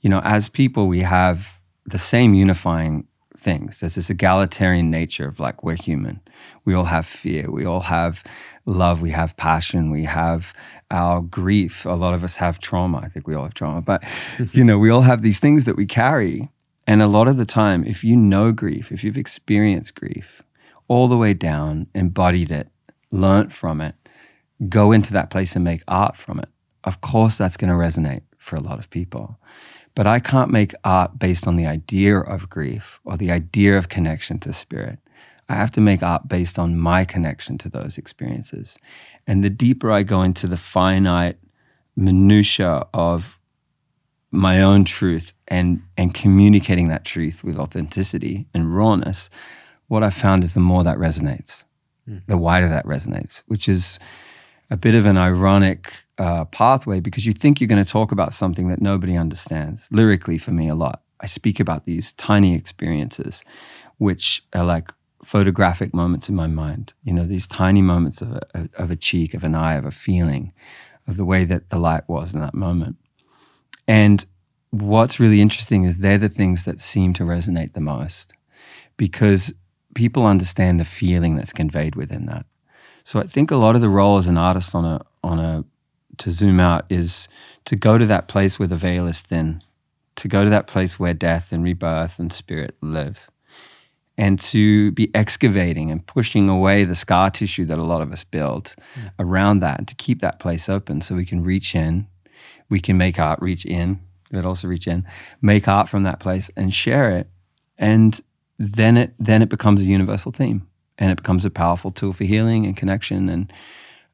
you 0.02 0.10
know, 0.10 0.22
as 0.24 0.50
people, 0.50 0.88
we 0.88 1.02
have 1.02 1.62
the 1.86 2.00
same 2.00 2.34
unifying 2.34 3.08
things. 3.42 3.80
There's 3.80 3.96
this 3.96 4.10
egalitarian 4.10 4.92
nature 4.92 5.28
of 5.28 5.40
like, 5.40 5.64
we're 5.64 5.76
human. 5.76 6.22
We 6.64 6.74
all 6.74 6.86
have 6.86 7.06
fear. 7.06 7.50
We 7.52 7.66
all 7.66 7.82
have 7.82 8.24
love. 8.66 9.02
We 9.02 9.12
have 9.12 9.36
passion. 9.36 9.92
We 9.92 10.06
have 10.06 10.54
our 10.90 11.22
grief. 11.22 11.86
A 11.86 11.90
lot 11.90 12.14
of 12.14 12.24
us 12.24 12.36
have 12.38 12.60
trauma. 12.60 13.00
I 13.00 13.10
think 13.10 13.28
we 13.28 13.36
all 13.36 13.44
have 13.44 13.54
trauma. 13.54 13.82
But, 13.82 14.04
mm-hmm. 14.04 14.58
you 14.58 14.64
know, 14.64 14.78
we 14.78 14.90
all 14.90 15.02
have 15.02 15.22
these 15.22 15.40
things 15.40 15.66
that 15.66 15.76
we 15.76 15.86
carry. 15.86 16.44
And 16.88 17.02
a 17.02 17.08
lot 17.08 17.28
of 17.28 17.38
the 17.38 17.46
time, 17.46 17.84
if 17.86 18.04
you 18.04 18.16
know 18.16 18.52
grief, 18.52 18.92
if 18.92 19.04
you've 19.04 19.18
experienced 19.18 19.96
grief 19.96 20.44
all 20.88 21.08
the 21.08 21.18
way 21.18 21.34
down, 21.34 21.88
embodied 21.96 22.52
it, 22.52 22.70
learnt 23.12 23.52
from 23.52 23.82
it, 23.82 23.96
go 24.70 24.92
into 24.92 25.14
that 25.14 25.30
place 25.30 25.56
and 25.56 25.64
make 25.64 25.84
art 25.88 26.16
from 26.16 26.40
it, 26.40 26.50
of 26.84 27.02
course 27.02 27.38
that's 27.38 27.58
going 27.58 27.70
to 27.70 27.76
resonate 27.76 28.24
for 28.38 28.56
a 28.56 28.60
lot 28.60 28.80
of 28.80 28.90
people. 28.90 29.40
But 29.96 30.08
I 30.08 30.20
can't 30.20 30.52
make 30.52 30.74
art 30.84 31.20
based 31.20 31.48
on 31.48 31.56
the 31.56 31.68
idea 31.68 32.18
of 32.18 32.50
grief 32.50 33.00
or 33.04 33.18
the 33.18 33.32
idea 33.32 33.78
of 33.78 33.90
connection 33.90 34.40
to 34.40 34.54
spirit. 34.54 35.00
I 35.50 35.56
have 35.56 35.72
to 35.72 35.82
make 35.82 36.02
art 36.02 36.30
based 36.30 36.58
on 36.58 36.78
my 36.78 37.04
connection 37.04 37.58
to 37.60 37.70
those 37.70 37.98
experiences. 37.98 38.78
And 39.28 39.44
the 39.44 39.50
deeper 39.50 39.92
I 39.92 40.04
go 40.04 40.22
into 40.22 40.48
the 40.48 40.58
finite 40.58 41.38
minutia 41.96 42.88
of 42.94 43.38
my 44.32 44.62
own 44.62 44.86
truth 44.86 45.34
and 45.50 45.82
and 45.98 46.14
communicating 46.14 46.88
that 46.88 47.04
truth 47.04 47.44
with 47.44 47.60
authenticity 47.60 48.48
and 48.54 48.74
rawness, 48.74 49.30
what 49.88 50.04
I 50.04 50.10
found 50.10 50.46
is 50.46 50.54
the 50.54 50.62
more 50.62 50.86
that 50.86 50.98
resonates, 50.98 51.66
mm. 52.08 52.22
the 52.28 52.38
wider 52.38 52.70
that 52.70 52.86
resonates, 52.86 53.44
which 53.48 53.68
is 53.68 54.00
a 54.72 54.78
bit 54.78 54.96
of 54.96 55.06
an 55.06 55.18
ironic 55.18 56.06
uh, 56.18 56.46
pathway 56.46 57.02
because 57.02 57.26
you 57.26 57.34
think 57.34 57.60
you're 57.60 57.68
going 57.68 57.84
to 57.84 57.90
talk 57.90 58.12
about 58.14 58.34
something 58.34 58.70
that 58.70 58.82
nobody 58.82 59.18
understands. 59.18 59.90
Lyrically, 59.92 60.38
for 60.38 60.52
me, 60.52 60.70
a 60.70 60.76
lot. 60.76 61.04
I 61.20 61.28
speak 61.28 61.60
about 61.60 61.86
these 61.86 62.14
tiny 62.14 62.56
experiences, 62.56 63.44
which 63.98 64.44
are 64.54 64.64
like 64.64 64.92
photographic 65.24 65.94
moments 65.94 66.30
in 66.30 66.36
my 66.36 66.48
mind. 66.48 66.94
You 67.04 67.14
know, 67.14 67.26
these 67.26 67.48
tiny 67.48 67.82
moments 67.82 68.22
of 68.22 68.32
a, 68.32 68.70
of 68.76 68.90
a 68.90 68.96
cheek, 68.96 69.34
of 69.34 69.44
an 69.44 69.56
eye, 69.56 69.76
of 69.76 69.86
a 69.86 69.92
feeling, 69.92 70.54
of 71.06 71.18
the 71.18 71.26
way 71.26 71.44
that 71.46 71.70
the 71.70 71.78
light 71.78 72.08
was 72.08 72.34
in 72.34 72.40
that 72.40 72.56
moment. 72.56 72.96
And 73.88 74.26
what's 74.70 75.20
really 75.20 75.42
interesting 75.42 75.84
is 75.84 75.98
they're 75.98 76.18
the 76.18 76.30
things 76.30 76.64
that 76.64 76.80
seem 76.80 77.14
to 77.16 77.24
resonate 77.24 77.74
the 77.74 77.82
most 77.82 78.34
because 78.96 79.54
people 79.96 80.26
understand 80.26 80.80
the 80.80 80.86
feeling 80.86 81.36
that's 81.36 81.52
conveyed 81.52 81.96
within 81.96 82.26
that. 82.28 82.46
So 83.04 83.20
I 83.20 83.24
think 83.24 83.52
a 83.52 83.56
lot 83.56 83.76
of 83.76 83.82
the 83.82 83.90
role 83.90 84.18
as 84.18 84.28
an 84.28 84.38
artist 84.38 84.76
on 84.76 84.86
a 84.86 85.02
on 85.24 85.40
a 85.40 85.64
to 86.18 86.32
zoom 86.32 86.60
out 86.60 86.86
is 86.90 87.28
to 87.66 87.76
go 87.76 87.98
to 87.98 88.06
that 88.06 88.28
place 88.28 88.60
where 88.60 88.68
the 88.68 88.76
veil 88.76 89.08
is 89.08 89.22
thin, 89.22 89.62
to 90.16 90.28
go 90.28 90.44
to 90.44 90.50
that 90.50 90.68
place 90.68 91.00
where 91.00 91.14
death 91.14 91.52
and 91.52 91.64
rebirth 91.64 92.20
and 92.20 92.32
spirit 92.32 92.76
live, 92.82 93.30
and 94.18 94.40
to 94.40 94.92
be 94.92 95.10
excavating 95.16 95.90
and 95.92 96.06
pushing 96.06 96.50
away 96.50 96.84
the 96.84 96.96
scar 96.96 97.30
tissue 97.30 97.66
that 97.66 97.80
a 97.80 97.84
lot 97.84 98.02
of 98.02 98.12
us 98.12 98.24
build 98.24 98.76
mm. 98.96 99.12
around 99.20 99.60
that, 99.60 99.78
and 99.80 99.88
to 99.88 99.96
keep 99.96 100.22
that 100.22 100.40
place 100.40 100.70
open 100.70 101.02
so 101.02 101.16
we 101.16 101.26
can 101.26 101.44
reach 101.44 101.76
in, 101.76 102.08
we 102.70 102.80
can 102.80 102.98
make 102.98 103.20
art 103.20 103.42
reach 103.42 103.66
in, 103.66 104.00
but 104.32 104.46
also 104.46 104.68
reach 104.68 104.88
in, 104.88 105.06
make 105.42 105.68
art 105.68 105.90
from 105.90 106.04
that 106.04 106.20
place 106.20 106.52
and 106.56 106.74
share 106.74 107.16
it, 107.18 107.28
and 107.78 108.22
then 108.60 108.96
it 108.96 109.14
then 109.18 109.42
it 109.42 109.50
becomes 109.50 109.82
a 109.82 109.86
universal 109.86 110.32
theme 110.32 110.68
and 111.02 111.12
it 111.12 111.18
becomes 111.18 111.44
a 111.44 111.50
powerful 111.50 111.92
tool 111.92 112.14
for 112.14 112.24
healing 112.24 112.66
and 112.66 112.78
connection 112.78 113.28
and 113.28 113.52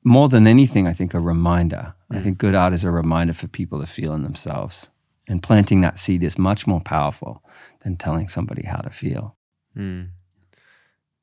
more 0.03 0.29
than 0.29 0.47
anything 0.47 0.87
i 0.87 0.93
think 0.93 1.13
a 1.13 1.19
reminder 1.19 1.93
mm. 2.11 2.17
i 2.17 2.19
think 2.19 2.37
good 2.37 2.55
art 2.55 2.73
is 2.73 2.83
a 2.83 2.89
reminder 2.89 3.33
for 3.33 3.47
people 3.47 3.79
to 3.79 3.85
feel 3.85 4.13
in 4.13 4.23
themselves 4.23 4.89
and 5.27 5.43
planting 5.43 5.81
that 5.81 5.99
seed 5.99 6.23
is 6.23 6.37
much 6.39 6.65
more 6.65 6.79
powerful 6.79 7.43
than 7.81 7.97
telling 7.97 8.27
somebody 8.27 8.63
how 8.63 8.79
to 8.79 8.89
feel 8.89 9.35
mm. 9.77 10.07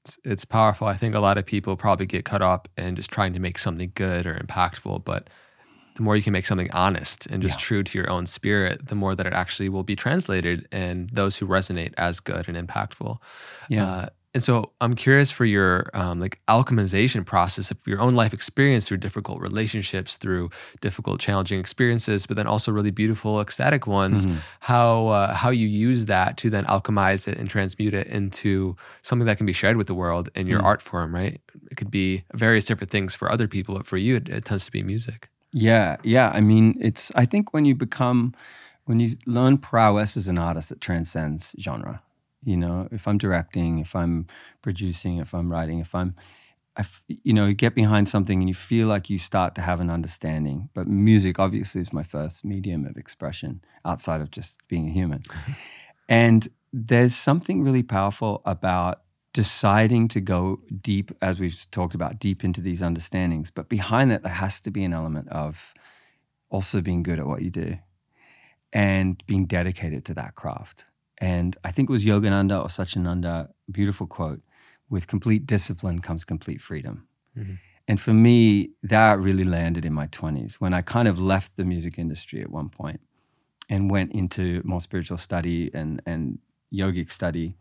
it's, 0.04 0.18
it's 0.22 0.44
powerful 0.44 0.86
i 0.86 0.94
think 0.94 1.14
a 1.14 1.20
lot 1.20 1.38
of 1.38 1.46
people 1.46 1.76
probably 1.76 2.06
get 2.06 2.26
caught 2.26 2.42
up 2.42 2.68
in 2.76 2.94
just 2.94 3.10
trying 3.10 3.32
to 3.32 3.40
make 3.40 3.58
something 3.58 3.90
good 3.94 4.26
or 4.26 4.34
impactful 4.34 5.02
but 5.04 5.30
the 5.96 6.02
more 6.02 6.16
you 6.16 6.22
can 6.22 6.32
make 6.32 6.46
something 6.46 6.70
honest 6.72 7.26
and 7.26 7.40
just 7.40 7.60
yeah. 7.60 7.66
true 7.66 7.82
to 7.84 7.96
your 7.96 8.10
own 8.10 8.26
spirit, 8.26 8.88
the 8.88 8.96
more 8.96 9.14
that 9.14 9.26
it 9.26 9.32
actually 9.32 9.68
will 9.68 9.84
be 9.84 9.94
translated 9.94 10.66
and 10.72 11.08
those 11.10 11.36
who 11.36 11.46
resonate 11.46 11.94
as 11.96 12.18
good 12.18 12.48
and 12.48 12.68
impactful. 12.68 13.18
Yeah. 13.68 13.86
Uh, 13.86 14.06
and 14.34 14.42
so 14.42 14.72
I'm 14.80 14.94
curious 14.94 15.30
for 15.30 15.44
your 15.44 15.88
um, 15.94 16.18
like 16.18 16.40
alchemization 16.48 17.24
process 17.24 17.70
of 17.70 17.78
your 17.86 18.00
own 18.00 18.16
life 18.16 18.34
experience 18.34 18.88
through 18.88 18.96
difficult 18.96 19.40
relationships, 19.40 20.16
through 20.16 20.50
difficult, 20.80 21.20
challenging 21.20 21.60
experiences, 21.60 22.26
but 22.26 22.36
then 22.36 22.48
also 22.48 22.72
really 22.72 22.90
beautiful, 22.90 23.40
ecstatic 23.40 23.86
ones. 23.86 24.26
Mm-hmm. 24.26 24.38
How 24.60 25.06
uh, 25.06 25.34
how 25.34 25.50
you 25.50 25.68
use 25.68 26.06
that 26.06 26.36
to 26.38 26.50
then 26.50 26.64
alchemize 26.64 27.28
it 27.28 27.38
and 27.38 27.48
transmute 27.48 27.94
it 27.94 28.08
into 28.08 28.76
something 29.02 29.26
that 29.26 29.36
can 29.36 29.46
be 29.46 29.52
shared 29.52 29.76
with 29.76 29.86
the 29.86 29.94
world 29.94 30.28
in 30.34 30.48
your 30.48 30.58
mm-hmm. 30.58 30.66
art 30.66 30.82
form, 30.82 31.14
right? 31.14 31.40
It 31.70 31.76
could 31.76 31.92
be 31.92 32.24
various 32.34 32.66
different 32.66 32.90
things 32.90 33.14
for 33.14 33.30
other 33.30 33.46
people, 33.46 33.76
but 33.76 33.86
for 33.86 33.98
you, 33.98 34.16
it, 34.16 34.28
it 34.28 34.44
tends 34.44 34.64
to 34.66 34.72
be 34.72 34.82
music. 34.82 35.28
Yeah, 35.52 35.98
yeah. 36.02 36.32
I 36.34 36.40
mean, 36.40 36.76
it's. 36.80 37.12
I 37.14 37.24
think 37.24 37.54
when 37.54 37.64
you 37.64 37.76
become, 37.76 38.34
when 38.86 38.98
you 38.98 39.10
learn 39.26 39.58
prowess 39.58 40.16
as 40.16 40.26
an 40.26 40.38
artist, 40.38 40.72
it 40.72 40.80
transcends 40.80 41.54
genre 41.60 42.02
you 42.44 42.56
know, 42.56 42.88
if 42.90 43.08
I'm 43.08 43.18
directing, 43.18 43.78
if 43.78 43.94
I'm 43.94 44.26
producing, 44.62 45.18
if 45.18 45.34
I'm 45.34 45.50
writing, 45.50 45.80
if 45.80 45.94
I'm, 45.94 46.14
I, 46.76 46.84
you 47.08 47.32
know, 47.32 47.46
you 47.46 47.54
get 47.54 47.74
behind 47.74 48.08
something 48.08 48.40
and 48.40 48.48
you 48.48 48.54
feel 48.54 48.88
like 48.88 49.08
you 49.08 49.18
start 49.18 49.54
to 49.54 49.60
have 49.60 49.80
an 49.80 49.90
understanding. 49.90 50.68
But 50.74 50.88
music, 50.88 51.38
obviously, 51.38 51.80
is 51.80 51.92
my 51.92 52.02
first 52.02 52.44
medium 52.44 52.84
of 52.84 52.96
expression 52.96 53.62
outside 53.84 54.20
of 54.20 54.30
just 54.30 54.58
being 54.68 54.88
a 54.88 54.92
human. 54.92 55.22
and 56.08 56.48
there's 56.72 57.14
something 57.14 57.62
really 57.62 57.82
powerful 57.82 58.42
about 58.44 59.02
deciding 59.32 60.08
to 60.08 60.20
go 60.20 60.60
deep, 60.80 61.10
as 61.20 61.40
we've 61.40 61.66
talked 61.70 61.94
about, 61.94 62.18
deep 62.18 62.44
into 62.44 62.60
these 62.60 62.80
understandings. 62.80 63.50
But 63.50 63.68
behind 63.68 64.10
that, 64.10 64.22
there 64.22 64.32
has 64.32 64.60
to 64.62 64.70
be 64.70 64.84
an 64.84 64.92
element 64.92 65.28
of 65.28 65.74
also 66.50 66.80
being 66.80 67.02
good 67.02 67.18
at 67.18 67.26
what 67.26 67.42
you 67.42 67.50
do 67.50 67.78
and 68.72 69.22
being 69.26 69.46
dedicated 69.46 70.04
to 70.06 70.14
that 70.14 70.34
craft. 70.34 70.86
And 71.18 71.56
I 71.64 71.70
think 71.70 71.88
it 71.88 71.92
was 71.92 72.04
Yogananda 72.04 72.60
or 72.60 72.66
Satchidananda, 72.66 73.50
beautiful 73.70 74.06
quote, 74.06 74.42
with 74.90 75.06
complete 75.06 75.46
discipline 75.46 76.00
comes 76.00 76.24
complete 76.24 76.60
freedom. 76.60 77.06
Mm-hmm. 77.36 77.54
And 77.86 78.00
for 78.00 78.12
me, 78.12 78.70
that 78.82 79.18
really 79.18 79.44
landed 79.44 79.84
in 79.84 79.92
my 79.92 80.06
20s 80.08 80.54
when 80.54 80.72
I 80.72 80.82
kind 80.82 81.06
of 81.06 81.20
left 81.20 81.56
the 81.56 81.64
music 81.64 81.98
industry 81.98 82.40
at 82.40 82.50
one 82.50 82.68
point 82.68 83.00
and 83.68 83.90
went 83.90 84.12
into 84.12 84.62
more 84.64 84.80
spiritual 84.80 85.18
study 85.18 85.70
and, 85.74 86.00
and 86.06 86.38
yogic 86.72 87.12
study. 87.12 87.56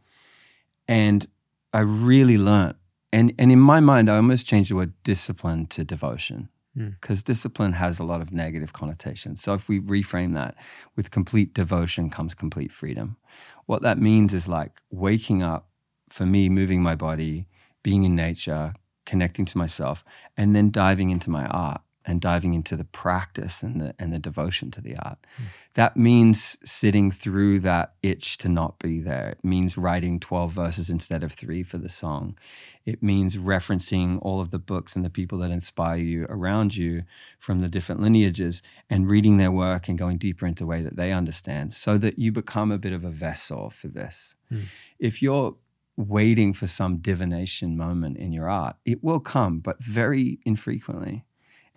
And 0.87 1.27
I 1.73 1.81
really 1.81 2.37
learned. 2.37 2.75
And, 3.11 3.33
and 3.37 3.51
in 3.51 3.59
my 3.59 3.79
mind, 3.79 4.09
I 4.09 4.15
almost 4.15 4.45
changed 4.45 4.71
the 4.71 4.75
word 4.75 4.93
discipline 5.03 5.67
to 5.67 5.83
devotion 5.83 6.49
because 6.75 7.21
mm. 7.21 7.25
discipline 7.25 7.73
has 7.73 7.99
a 7.99 8.03
lot 8.03 8.21
of 8.21 8.31
negative 8.31 8.73
connotations. 8.73 9.41
So 9.41 9.53
if 9.53 9.69
we 9.69 9.79
reframe 9.79 10.33
that 10.33 10.55
with 10.95 11.11
complete 11.11 11.53
devotion 11.53 12.09
comes 12.09 12.33
complete 12.33 12.71
freedom. 12.71 13.17
What 13.65 13.81
that 13.83 13.99
means 13.99 14.33
is 14.33 14.47
like 14.47 14.81
waking 14.89 15.43
up 15.43 15.67
for 16.09 16.25
me, 16.25 16.49
moving 16.49 16.81
my 16.81 16.95
body, 16.95 17.47
being 17.83 18.03
in 18.03 18.15
nature, 18.15 18.73
connecting 19.05 19.45
to 19.45 19.57
myself, 19.57 20.03
and 20.37 20.55
then 20.55 20.71
diving 20.71 21.09
into 21.09 21.29
my 21.29 21.45
art 21.47 21.81
and 22.05 22.19
diving 22.19 22.53
into 22.53 22.75
the 22.75 22.83
practice 22.83 23.63
and 23.63 23.79
the 23.79 23.95
and 23.97 24.11
the 24.11 24.19
devotion 24.19 24.71
to 24.71 24.81
the 24.81 24.95
art. 24.97 25.17
Mm. 25.37 25.43
That 25.75 25.97
means 25.97 26.57
sitting 26.63 27.11
through 27.11 27.59
that 27.61 27.93
itch 28.03 28.37
to 28.39 28.49
not 28.49 28.79
be 28.79 28.99
there. 28.99 29.29
It 29.29 29.43
means 29.43 29.77
writing 29.77 30.19
12 30.19 30.51
verses 30.51 30.89
instead 30.89 31.23
of 31.23 31.31
3 31.31 31.63
for 31.63 31.77
the 31.77 31.89
song. 31.89 32.37
It 32.85 33.01
means 33.01 33.37
referencing 33.37 34.19
all 34.21 34.41
of 34.41 34.51
the 34.51 34.59
books 34.59 34.95
and 34.95 35.05
the 35.05 35.09
people 35.09 35.37
that 35.39 35.51
inspire 35.51 35.97
you 35.97 36.25
around 36.29 36.75
you 36.75 37.03
from 37.39 37.61
the 37.61 37.69
different 37.69 38.01
lineages 38.01 38.61
and 38.89 39.07
reading 39.07 39.37
their 39.37 39.51
work 39.51 39.87
and 39.87 39.97
going 39.97 40.17
deeper 40.17 40.45
into 40.45 40.65
a 40.65 40.67
way 40.67 40.81
that 40.81 40.97
they 40.97 41.11
understand 41.11 41.73
so 41.73 41.97
that 41.97 42.19
you 42.19 42.31
become 42.31 42.71
a 42.71 42.77
bit 42.77 42.93
of 42.93 43.03
a 43.03 43.09
vessel 43.09 43.69
for 43.69 43.87
this. 43.87 44.35
Mm. 44.51 44.65
If 44.99 45.21
you're 45.21 45.55
waiting 45.95 46.53
for 46.53 46.67
some 46.67 46.97
divination 46.97 47.77
moment 47.77 48.17
in 48.17 48.33
your 48.33 48.49
art, 48.49 48.75
it 48.83 49.03
will 49.03 49.19
come, 49.19 49.59
but 49.59 49.81
very 49.81 50.39
infrequently 50.43 51.23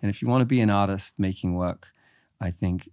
and 0.01 0.09
if 0.09 0.21
you 0.21 0.27
want 0.27 0.41
to 0.41 0.45
be 0.45 0.61
an 0.61 0.69
artist 0.69 1.15
making 1.17 1.55
work, 1.55 1.87
I 2.39 2.51
think 2.51 2.89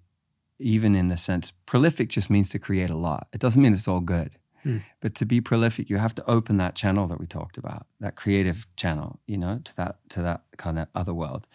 even 0.59 0.95
in 0.95 1.09
the 1.09 1.17
sense 1.17 1.53
prolific 1.67 2.09
just 2.09 2.31
means 2.31 2.49
to 2.51 2.59
create 2.59 2.91
a 2.91 2.97
lot. 2.97 3.29
It 3.33 3.41
doesn't 3.41 3.61
mean 3.61 3.73
it's 3.73 3.89
all 3.89 4.01
good. 4.01 4.39
Mm. 4.65 4.83
But 5.01 5.15
to 5.17 5.27
be 5.27 5.41
prolific, 5.41 5.91
you 5.91 5.99
have 5.99 6.15
to 6.15 6.31
open 6.31 6.57
that 6.57 6.75
channel 6.75 7.07
that 7.09 7.21
we 7.21 7.27
talked 7.27 7.59
about, 7.59 7.87
that 8.01 8.17
creative 8.17 8.67
channel, 8.77 9.21
you 9.27 9.37
know, 9.37 9.61
to 9.63 9.77
that 9.77 9.97
to 10.11 10.23
that 10.23 10.43
kind 10.57 10.79
of 10.79 10.89
other 10.95 11.13
world 11.13 11.47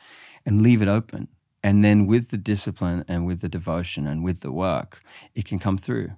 and 0.45 0.61
leave 0.61 0.81
it 0.81 0.87
open. 0.87 1.27
And 1.63 1.83
then 1.83 2.07
with 2.07 2.29
the 2.29 2.37
discipline 2.37 3.03
and 3.07 3.25
with 3.25 3.41
the 3.41 3.49
devotion 3.49 4.07
and 4.07 4.23
with 4.23 4.41
the 4.41 4.51
work, 4.51 5.01
it 5.35 5.45
can 5.45 5.59
come 5.59 5.77
through. 5.77 6.11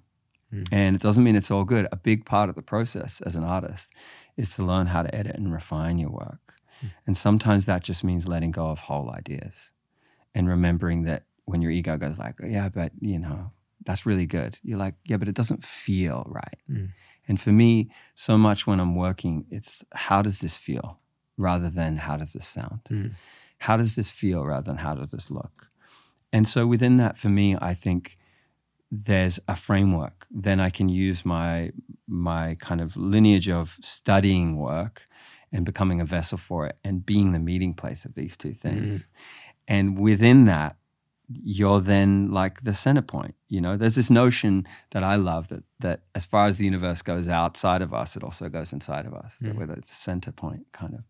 Mm. 0.54 0.68
And 0.72 0.96
it 0.96 1.02
doesn't 1.02 1.24
mean 1.24 1.36
it's 1.36 1.50
all 1.50 1.64
good. 1.64 1.88
A 1.92 1.96
big 1.96 2.26
part 2.26 2.50
of 2.50 2.56
the 2.56 2.62
process 2.62 3.22
as 3.22 3.36
an 3.36 3.44
artist 3.44 3.92
is 4.36 4.54
to 4.56 4.64
learn 4.64 4.88
how 4.88 5.02
to 5.02 5.16
edit 5.16 5.36
and 5.36 5.54
refine 5.54 5.98
your 5.98 6.12
work 6.12 6.61
and 7.06 7.18
sometimes 7.18 7.66
that 7.66 7.84
just 7.84 8.04
means 8.04 8.28
letting 8.28 8.52
go 8.52 8.68
of 8.68 8.80
whole 8.80 9.12
ideas 9.12 9.72
and 10.34 10.48
remembering 10.48 11.04
that 11.04 11.24
when 11.46 11.62
your 11.62 11.72
ego 11.72 11.98
goes 11.98 12.18
like, 12.18 12.36
yeah, 12.44 12.70
but 12.70 12.92
you 13.00 13.20
know, 13.20 13.52
that's 13.86 14.06
really 14.06 14.26
good. 14.26 14.60
You're 14.64 14.78
like, 14.78 14.96
yeah, 15.06 15.18
but 15.18 15.28
it 15.28 15.36
doesn't 15.36 15.64
feel 15.64 16.24
right. 16.28 16.58
Mm. 16.70 16.90
And 17.28 17.40
for 17.40 17.52
me, 17.52 17.90
so 18.16 18.38
much 18.38 18.68
when 18.68 18.80
I'm 18.80 18.96
working, 18.96 19.46
it's 19.50 19.84
how 19.94 20.22
does 20.22 20.40
this 20.40 20.56
feel 20.56 21.00
rather 21.38 21.70
than 21.70 21.98
how 21.98 22.18
does 22.18 22.34
this 22.34 22.48
sound? 22.48 22.82
Mm. 22.90 23.14
How 23.60 23.78
does 23.78 23.96
this 23.96 24.10
feel 24.10 24.46
rather 24.46 24.64
than 24.64 24.78
how 24.78 24.96
does 24.96 25.12
this 25.12 25.30
look? 25.30 25.68
And 26.34 26.48
so 26.48 26.66
within 26.66 26.98
that, 26.98 27.18
for 27.18 27.30
me, 27.30 27.56
I 27.62 27.74
think 27.74 28.18
there's 28.92 29.40
a 29.48 29.56
framework. 29.56 30.28
Then 30.30 30.60
I 30.60 30.70
can 30.70 30.90
use 30.90 31.26
my 31.26 31.72
my 32.08 32.56
kind 32.60 32.82
of 32.82 32.98
lineage 32.98 33.50
of 33.50 33.78
studying 33.82 34.58
work 34.58 35.08
and 35.52 35.66
becoming 35.66 36.02
a 36.02 36.06
vessel 36.06 36.38
for 36.38 36.66
it 36.68 36.78
and 36.84 37.06
being 37.06 37.32
the 37.32 37.40
meeting 37.40 37.74
place 37.74 38.06
of 38.06 38.16
these 38.16 38.38
two 38.38 38.54
things. 38.54 39.06
Mm. 39.06 39.08
And 39.68 40.00
within 40.00 40.46
that, 40.46 40.78
you're 41.44 41.80
then 41.80 42.32
like 42.32 42.64
the 42.64 42.74
center 42.74 43.02
point. 43.02 43.36
You 43.48 43.62
know, 43.62 43.78
there's 43.78 43.96
this 43.96 44.10
notion 44.10 44.68
that 44.92 45.04
I 45.04 45.16
love 45.16 45.48
that 45.50 45.64
that 45.80 46.02
as 46.14 46.26
far 46.26 46.48
as 46.48 46.58
the 46.58 46.66
universe 46.66 47.02
goes 47.02 47.28
outside 47.30 47.82
of 47.82 47.94
us, 47.94 48.16
it 48.16 48.24
also 48.24 48.50
goes 48.50 48.74
inside 48.74 49.06
of 49.06 49.14
us. 49.14 49.38
Mm. 49.42 49.56
Whether 49.56 49.74
it's 49.74 49.92
a 49.92 49.96
center 49.96 50.32
point, 50.32 50.68
kind 50.72 50.94
of. 50.94 51.04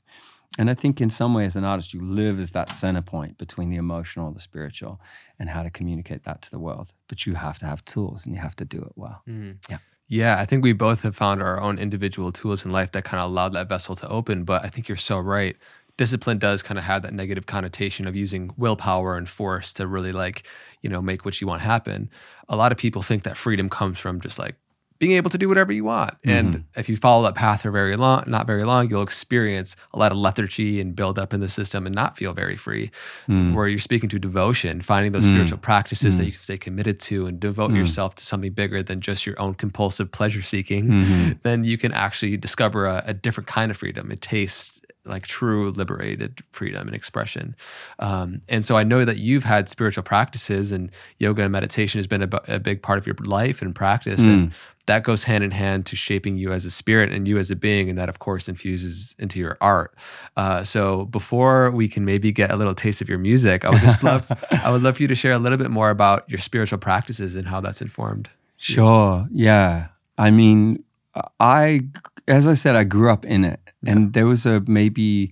And 0.59 0.69
I 0.69 0.73
think 0.73 0.99
in 0.99 1.09
some 1.09 1.33
ways, 1.33 1.53
as 1.53 1.55
an 1.55 1.63
artist, 1.63 1.93
you 1.93 2.01
live 2.01 2.37
as 2.37 2.51
that 2.51 2.69
center 2.69 3.01
point 3.01 3.37
between 3.37 3.69
the 3.69 3.77
emotional 3.77 4.27
and 4.27 4.35
the 4.35 4.41
spiritual, 4.41 4.99
and 5.39 5.49
how 5.49 5.63
to 5.63 5.69
communicate 5.69 6.23
that 6.25 6.41
to 6.41 6.51
the 6.51 6.59
world. 6.59 6.93
But 7.07 7.25
you 7.25 7.35
have 7.35 7.57
to 7.59 7.65
have 7.65 7.85
tools, 7.85 8.25
and 8.25 8.35
you 8.35 8.41
have 8.41 8.55
to 8.57 8.65
do 8.65 8.79
it 8.79 8.91
well. 8.95 9.21
Mm. 9.27 9.57
Yeah. 9.69 9.77
Yeah, 10.11 10.39
I 10.39 10.45
think 10.45 10.61
we 10.63 10.73
both 10.73 11.03
have 11.03 11.15
found 11.15 11.41
our 11.41 11.59
own 11.61 11.79
individual 11.79 12.33
tools 12.33 12.65
in 12.65 12.71
life 12.71 12.91
that 12.91 13.05
kind 13.05 13.21
of 13.23 13.29
allowed 13.29 13.53
that 13.53 13.69
vessel 13.69 13.95
to 13.95 14.09
open. 14.09 14.43
But 14.43 14.65
I 14.65 14.67
think 14.67 14.89
you're 14.89 14.97
so 14.97 15.17
right. 15.17 15.55
Discipline 15.97 16.37
does 16.37 16.61
kind 16.63 16.77
of 16.77 16.83
have 16.83 17.03
that 17.03 17.13
negative 17.13 17.45
connotation 17.45 18.07
of 18.07 18.15
using 18.15 18.51
willpower 18.57 19.15
and 19.17 19.29
force 19.29 19.71
to 19.73 19.87
really 19.87 20.11
like, 20.11 20.45
you 20.81 20.89
know, 20.89 21.01
make 21.01 21.23
what 21.23 21.39
you 21.39 21.47
want 21.47 21.61
happen. 21.61 22.09
A 22.49 22.57
lot 22.57 22.73
of 22.73 22.77
people 22.77 23.01
think 23.01 23.23
that 23.23 23.37
freedom 23.37 23.69
comes 23.69 23.99
from 23.99 24.19
just 24.19 24.37
like 24.37 24.55
being 25.01 25.13
able 25.13 25.31
to 25.31 25.37
do 25.39 25.49
whatever 25.49 25.73
you 25.73 25.83
want. 25.83 26.11
Mm-hmm. 26.21 26.29
And 26.29 26.63
if 26.75 26.87
you 26.87 26.95
follow 26.95 27.23
that 27.23 27.33
path 27.33 27.63
for 27.63 27.71
very 27.71 27.95
long, 27.95 28.23
not 28.27 28.45
very 28.45 28.63
long, 28.63 28.87
you'll 28.87 29.01
experience 29.01 29.75
a 29.95 29.97
lot 29.97 30.11
of 30.11 30.19
lethargy 30.19 30.79
and 30.79 30.95
build 30.95 31.17
up 31.17 31.33
in 31.33 31.39
the 31.39 31.49
system 31.49 31.87
and 31.87 31.95
not 31.95 32.17
feel 32.17 32.33
very 32.33 32.55
free. 32.55 32.91
Mm. 33.27 33.55
Where 33.55 33.67
you're 33.67 33.79
speaking 33.79 34.09
to 34.09 34.19
devotion, 34.19 34.79
finding 34.79 35.11
those 35.11 35.25
mm. 35.25 35.33
spiritual 35.33 35.57
practices 35.57 36.13
mm. 36.13 36.17
that 36.19 36.25
you 36.25 36.31
can 36.33 36.39
stay 36.39 36.57
committed 36.59 36.99
to 36.99 37.25
and 37.25 37.39
devote 37.39 37.71
mm. 37.71 37.77
yourself 37.77 38.13
to 38.13 38.23
something 38.23 38.51
bigger 38.51 38.83
than 38.83 39.01
just 39.01 39.25
your 39.25 39.41
own 39.41 39.55
compulsive 39.55 40.11
pleasure 40.11 40.43
seeking, 40.43 40.85
mm-hmm. 40.85 41.31
then 41.41 41.63
you 41.63 41.79
can 41.79 41.91
actually 41.93 42.37
discover 42.37 42.85
a, 42.85 43.03
a 43.07 43.13
different 43.15 43.47
kind 43.47 43.71
of 43.71 43.77
freedom. 43.77 44.11
It 44.11 44.21
tastes 44.21 44.81
like 45.05 45.25
true 45.25 45.71
liberated 45.71 46.43
freedom 46.51 46.87
and 46.87 46.95
expression. 46.95 47.55
Um, 47.99 48.41
and 48.47 48.63
so 48.63 48.77
I 48.77 48.83
know 48.83 49.03
that 49.03 49.17
you've 49.17 49.43
had 49.43 49.67
spiritual 49.69 50.03
practices 50.03 50.71
and 50.71 50.91
yoga 51.17 51.43
and 51.43 51.51
meditation 51.51 51.99
has 51.99 52.07
been 52.07 52.21
a, 52.21 52.29
a 52.47 52.59
big 52.59 52.81
part 52.81 52.99
of 52.99 53.07
your 53.07 53.15
life 53.23 53.61
and 53.61 53.73
practice. 53.73 54.25
Mm. 54.25 54.33
And 54.33 54.51
that 54.85 55.03
goes 55.03 55.23
hand 55.23 55.43
in 55.43 55.51
hand 55.51 55.85
to 55.87 55.95
shaping 55.95 56.37
you 56.37 56.51
as 56.51 56.65
a 56.65 56.71
spirit 56.71 57.11
and 57.11 57.27
you 57.27 57.37
as 57.37 57.49
a 57.49 57.55
being. 57.55 57.89
And 57.89 57.97
that, 57.97 58.09
of 58.09 58.19
course, 58.19 58.47
infuses 58.47 59.15
into 59.17 59.39
your 59.39 59.57
art. 59.59 59.95
Uh, 60.37 60.63
so 60.63 61.05
before 61.05 61.71
we 61.71 61.87
can 61.87 62.05
maybe 62.05 62.31
get 62.31 62.51
a 62.51 62.55
little 62.55 62.75
taste 62.75 63.01
of 63.01 63.09
your 63.09 63.19
music, 63.19 63.65
I 63.65 63.71
would 63.71 63.81
just 63.81 64.03
love, 64.03 64.31
I 64.63 64.71
would 64.71 64.83
love 64.83 64.97
for 64.97 65.01
you 65.01 65.07
to 65.07 65.15
share 65.15 65.31
a 65.31 65.39
little 65.39 65.57
bit 65.57 65.71
more 65.71 65.89
about 65.89 66.29
your 66.29 66.39
spiritual 66.39 66.77
practices 66.77 67.35
and 67.35 67.47
how 67.47 67.61
that's 67.61 67.81
informed. 67.81 68.29
Sure. 68.57 69.27
Yeah. 69.31 69.87
I 70.17 70.29
mean, 70.29 70.83
I, 71.39 71.81
as 72.27 72.45
I 72.45 72.53
said, 72.53 72.75
I 72.75 72.83
grew 72.83 73.11
up 73.11 73.25
in 73.25 73.43
it 73.43 73.59
and 73.85 74.13
there 74.13 74.25
was 74.25 74.45
a 74.45 74.61
maybe 74.61 75.31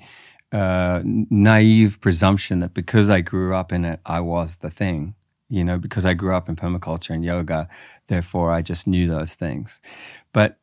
uh, 0.52 1.02
naive 1.04 2.02
presumption 2.02 2.60
that 2.60 2.74
because 2.74 3.10
I 3.10 3.22
grew 3.22 3.54
up 3.56 3.72
in 3.72 3.86
it, 3.86 4.00
I 4.06 4.20
was 4.20 4.56
the 4.58 4.70
thing. 4.70 5.16
You 5.52 5.64
know, 5.64 5.80
because 5.80 6.06
I 6.06 6.14
grew 6.14 6.36
up 6.36 6.48
in 6.48 6.56
permaculture 6.56 7.10
and 7.10 7.26
yoga, 7.26 7.68
therefore 8.06 8.52
I 8.52 8.62
just 8.62 8.86
knew 8.86 9.08
those 9.08 9.34
things. 9.34 9.80
But 10.32 10.60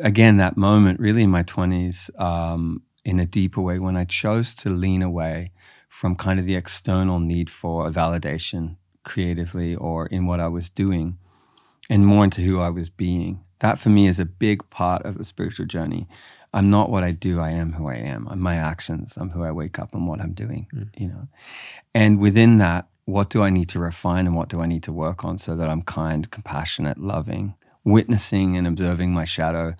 again, 0.00 0.38
that 0.38 0.56
moment, 0.56 0.98
really 0.98 1.22
in 1.22 1.30
my 1.30 1.44
20s, 1.44 2.10
um, 2.20 2.82
in 3.04 3.20
a 3.20 3.26
deeper 3.26 3.60
way, 3.60 3.78
when 3.78 3.96
I 3.96 4.04
chose 4.04 4.52
to 4.56 4.68
lean 4.68 5.00
away 5.00 5.52
from 5.88 6.16
kind 6.16 6.40
of 6.40 6.46
the 6.46 6.56
external 6.56 7.20
need 7.20 7.48
for 7.48 7.86
a 7.86 7.90
validation 7.92 8.76
creatively 9.04 9.76
or 9.76 10.06
in 10.06 10.26
what 10.26 10.40
I 10.40 10.48
was 10.48 10.68
doing 10.68 11.18
and 11.88 12.04
more 12.04 12.24
into 12.24 12.40
who 12.40 12.60
I 12.60 12.70
was 12.70 12.90
being. 12.90 13.44
That 13.60 13.78
for 13.78 13.88
me 13.90 14.08
is 14.08 14.18
a 14.18 14.24
big 14.24 14.68
part 14.70 15.06
of 15.06 15.16
the 15.16 15.24
spiritual 15.24 15.66
journey 15.66 16.08
I'm 16.56 16.70
not 16.70 16.88
what 16.88 17.04
I 17.04 17.12
do. 17.12 17.38
I 17.38 17.50
am 17.50 17.74
who 17.74 17.86
I 17.86 17.96
am. 17.96 18.26
I'm 18.30 18.40
my 18.40 18.56
actions. 18.56 19.18
I'm 19.18 19.28
who 19.28 19.44
I 19.44 19.52
wake 19.52 19.78
up 19.78 19.92
and 19.92 20.08
what 20.08 20.22
I'm 20.22 20.32
doing. 20.32 20.66
Mm. 20.74 20.88
You 20.96 21.08
know, 21.08 21.28
and 21.94 22.18
within 22.18 22.56
that, 22.58 22.88
what 23.04 23.28
do 23.28 23.42
I 23.42 23.50
need 23.50 23.68
to 23.68 23.78
refine 23.78 24.26
and 24.26 24.34
what 24.34 24.48
do 24.48 24.62
I 24.62 24.66
need 24.66 24.82
to 24.84 24.92
work 24.92 25.22
on 25.22 25.36
so 25.36 25.54
that 25.54 25.68
I'm 25.68 25.82
kind, 25.82 26.30
compassionate, 26.30 26.96
loving, 26.96 27.54
witnessing 27.84 28.56
and 28.56 28.66
observing 28.66 29.12
my 29.12 29.26
shadow, 29.26 29.74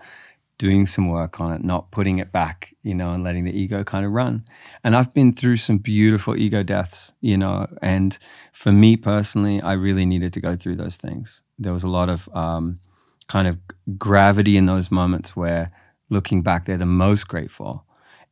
doing 0.58 0.86
some 0.86 1.08
work 1.08 1.40
on 1.40 1.54
it, 1.54 1.64
not 1.64 1.90
putting 1.90 2.18
it 2.18 2.30
back, 2.30 2.74
you 2.82 2.94
know, 2.94 3.10
and 3.14 3.24
letting 3.24 3.44
the 3.44 3.58
ego 3.58 3.82
kind 3.82 4.04
of 4.04 4.12
run. 4.12 4.44
And 4.84 4.94
I've 4.94 5.14
been 5.14 5.32
through 5.32 5.56
some 5.56 5.78
beautiful 5.78 6.36
ego 6.36 6.62
deaths, 6.62 7.14
you 7.22 7.38
know, 7.38 7.68
and 7.80 8.18
for 8.52 8.70
me 8.70 8.98
personally, 8.98 9.62
I 9.62 9.72
really 9.72 10.04
needed 10.04 10.34
to 10.34 10.40
go 10.42 10.56
through 10.56 10.76
those 10.76 10.98
things. 10.98 11.40
There 11.58 11.72
was 11.72 11.84
a 11.84 11.88
lot 11.88 12.10
of 12.10 12.28
um, 12.34 12.80
kind 13.28 13.48
of 13.48 13.58
gravity 13.96 14.58
in 14.58 14.66
those 14.66 14.90
moments 14.90 15.34
where 15.34 15.72
looking 16.08 16.42
back, 16.42 16.64
they're 16.64 16.76
the 16.76 16.86
most 16.86 17.28
grateful. 17.28 17.84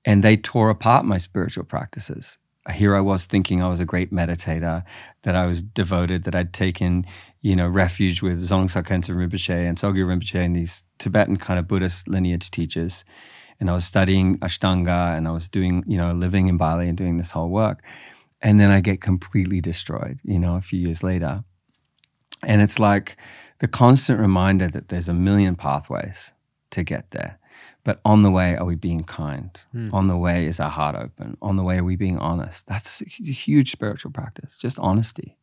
And 0.04 0.22
they 0.22 0.36
tore 0.36 0.70
apart 0.70 1.04
my 1.04 1.18
spiritual 1.18 1.64
practices 1.64 2.38
here 2.72 2.96
I 2.96 3.00
was 3.00 3.24
thinking 3.24 3.62
I 3.62 3.68
was 3.68 3.80
a 3.80 3.84
great 3.84 4.10
meditator, 4.10 4.84
that 5.22 5.34
I 5.34 5.46
was 5.46 5.62
devoted, 5.62 6.24
that 6.24 6.34
I'd 6.34 6.52
taken, 6.52 7.04
you 7.42 7.54
know, 7.54 7.68
refuge 7.68 8.22
with 8.22 8.42
Dzongsar 8.42 8.82
Khyentse 8.84 9.10
Rinpoche 9.10 9.68
and 9.68 9.76
Sogyal 9.76 10.06
Rinpoche 10.06 10.42
and 10.42 10.56
these 10.56 10.82
Tibetan 10.98 11.36
kind 11.36 11.58
of 11.58 11.68
Buddhist 11.68 12.08
lineage 12.08 12.50
teachers. 12.50 13.04
And 13.60 13.70
I 13.70 13.74
was 13.74 13.84
studying 13.84 14.38
Ashtanga 14.38 15.16
and 15.16 15.28
I 15.28 15.32
was 15.32 15.48
doing, 15.48 15.84
you 15.86 15.98
know, 15.98 16.12
living 16.12 16.46
in 16.46 16.56
Bali 16.56 16.88
and 16.88 16.96
doing 16.96 17.18
this 17.18 17.32
whole 17.32 17.50
work. 17.50 17.82
And 18.40 18.58
then 18.58 18.70
I 18.70 18.80
get 18.80 19.00
completely 19.00 19.60
destroyed, 19.60 20.20
you 20.24 20.38
know, 20.38 20.56
a 20.56 20.60
few 20.60 20.78
years 20.78 21.02
later. 21.02 21.44
And 22.42 22.62
it's 22.62 22.78
like 22.78 23.16
the 23.60 23.68
constant 23.68 24.20
reminder 24.20 24.68
that 24.68 24.88
there's 24.88 25.08
a 25.08 25.14
million 25.14 25.54
pathways 25.54 26.32
to 26.70 26.82
get 26.82 27.10
there. 27.10 27.38
But 27.84 28.00
on 28.04 28.22
the 28.22 28.30
way, 28.30 28.56
are 28.56 28.64
we 28.64 28.74
being 28.74 29.02
kind? 29.02 29.50
Mm. 29.74 29.92
On 29.92 30.08
the 30.08 30.16
way, 30.16 30.46
is 30.46 30.58
our 30.58 30.70
heart 30.70 30.96
open? 30.96 31.36
On 31.42 31.56
the 31.56 31.62
way, 31.62 31.78
are 31.78 31.84
we 31.84 31.96
being 31.96 32.18
honest? 32.18 32.66
That's 32.66 33.02
a 33.02 33.04
huge 33.04 33.70
spiritual 33.70 34.10
practice, 34.10 34.56
just 34.56 34.78
honesty. 34.78 35.36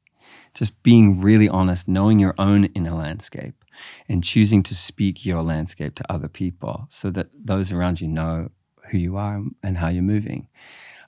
Just 0.53 0.81
being 0.83 1.21
really 1.21 1.48
honest, 1.48 1.88
knowing 1.88 2.19
your 2.19 2.36
own 2.38 2.65
inner 2.65 2.95
landscape 2.95 3.63
and 4.10 4.24
choosing 4.24 4.63
to 4.63 4.75
speak 4.75 5.25
your 5.25 5.43
landscape 5.43 5.95
to 5.95 6.12
other 6.12 6.27
people 6.27 6.88
so 6.89 7.10
that 7.12 7.29
those 7.33 7.71
around 7.71 8.01
you 8.01 8.07
know 8.07 8.50
who 8.89 8.98
you 8.98 9.17
are 9.17 9.41
and 9.63 9.77
how 9.77 9.88
you're 9.88 10.03
moving. 10.03 10.48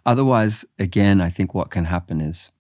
Otherwise, 0.06 0.66
again, 0.78 1.20
I 1.22 1.30
think 1.30 1.54
what 1.54 1.70
can 1.70 1.86
happen 1.86 2.22
is 2.22 2.52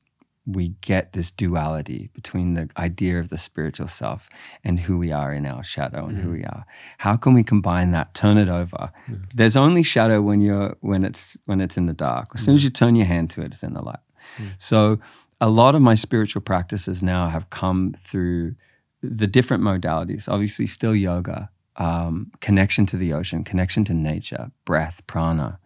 we 0.46 0.70
get 0.82 1.14
this 1.14 1.32
duality 1.32 2.10
between 2.14 2.54
the 2.54 2.70
idea 2.78 3.20
of 3.20 3.30
the 3.30 3.38
spiritual 3.38 3.88
self 3.88 4.30
and 4.64 4.82
who 4.82 4.98
we 4.98 5.12
are 5.12 5.34
in 5.34 5.46
our 5.46 5.64
shadow 5.64 6.06
and 6.06 6.18
mm-hmm. 6.18 6.24
who 6.24 6.32
we 6.32 6.44
are 6.44 6.66
how 7.00 7.16
can 7.16 7.34
we 7.34 7.44
combine 7.44 7.92
that 7.92 8.14
turn 8.14 8.38
it 8.38 8.50
over 8.50 8.92
mm-hmm. 9.08 9.24
there's 9.34 9.56
only 9.56 9.84
shadow 9.84 10.22
when 10.22 10.42
you're 10.42 10.76
when 10.82 11.06
it's 11.06 11.38
when 11.46 11.62
it's 11.62 11.78
in 11.78 11.86
the 11.86 11.94
dark 11.94 12.30
as 12.34 12.44
soon 12.44 12.56
as 12.56 12.62
mm-hmm. 12.62 12.66
you 12.66 12.72
turn 12.72 12.96
your 12.96 13.06
hand 13.06 13.30
to 13.30 13.42
it 13.42 13.52
it's 13.52 13.64
in 13.64 13.74
the 13.74 13.82
light 13.82 14.00
mm. 14.38 14.50
so 14.58 15.00
a 15.40 15.50
lot 15.50 15.76
of 15.76 15.82
my 15.82 15.96
spiritual 15.96 16.42
practices 16.42 17.02
now 17.02 17.28
have 17.28 17.50
come 17.50 17.94
through 17.98 18.56
the 19.02 19.28
different 19.28 19.64
modalities 19.64 20.28
obviously 20.28 20.68
still 20.68 20.96
yoga 20.96 21.50
um, 21.78 22.32
connection 22.40 22.86
to 22.86 22.98
the 22.98 23.14
ocean 23.14 23.44
connection 23.44 23.86
to 23.86 23.94
nature 23.94 24.52
breath 24.66 25.02
prana 25.08 25.60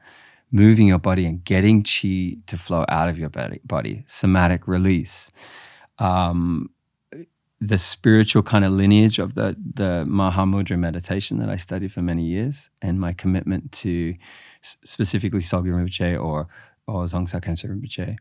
moving 0.51 0.87
your 0.87 0.99
body 0.99 1.25
and 1.25 1.43
getting 1.43 1.83
chi 1.83 2.37
to 2.47 2.57
flow 2.57 2.85
out 2.89 3.09
of 3.09 3.19
your 3.19 3.29
body, 3.29 3.59
body 3.63 4.03
somatic 4.07 4.67
release. 4.67 5.31
Um, 5.99 6.69
the 7.59 7.79
spiritual 7.79 8.43
kind 8.43 8.63
of 8.63 8.71
lineage 8.71 9.17
of 9.17 9.35
the 9.35 9.57
the 9.73 10.05
Mahamudra 10.07 10.77
meditation 10.77 11.39
that 11.39 11.49
I 11.49 11.55
studied 11.55 11.91
for 11.91 12.01
many 12.01 12.23
years, 12.23 12.69
and 12.81 12.99
my 12.99 13.13
commitment 13.13 13.71
to 13.83 14.15
specifically 14.61 15.39
Sogyal 15.39 15.73
Rinpoche 15.73 16.23
or 16.23 16.47
or 16.85 17.05
Dzongsar 17.05 17.41
Khyentse 17.41 17.65
Rinpoche, 17.65 18.17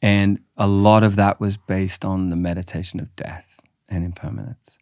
and 0.00 0.40
a 0.56 0.68
lot 0.68 1.02
of 1.02 1.16
that 1.16 1.40
was 1.40 1.56
based 1.56 2.04
on 2.04 2.30
the 2.30 2.36
meditation 2.36 3.00
of 3.00 3.14
death 3.16 3.60
and 3.88 4.04
impermanence. 4.04 4.78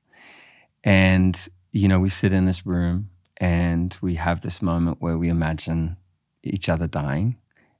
And 0.84 1.48
you 1.72 1.88
know, 1.88 2.00
we 2.00 2.10
sit 2.10 2.32
in 2.32 2.44
this 2.44 2.66
room 2.66 3.10
and 3.38 3.96
we 4.02 4.16
have 4.16 4.42
this 4.42 4.60
moment 4.60 4.98
where 5.00 5.16
we 5.16 5.28
imagine 5.28 5.96
each 6.48 6.68
other 6.68 6.86
dying. 6.86 7.36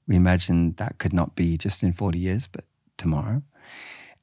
We 0.06 0.16
imagine 0.16 0.74
that 0.78 0.98
could 0.98 1.12
not 1.12 1.34
be 1.34 1.56
just 1.56 1.82
in 1.82 1.92
40 1.92 2.18
years, 2.18 2.46
but 2.46 2.64
tomorrow. 2.96 3.42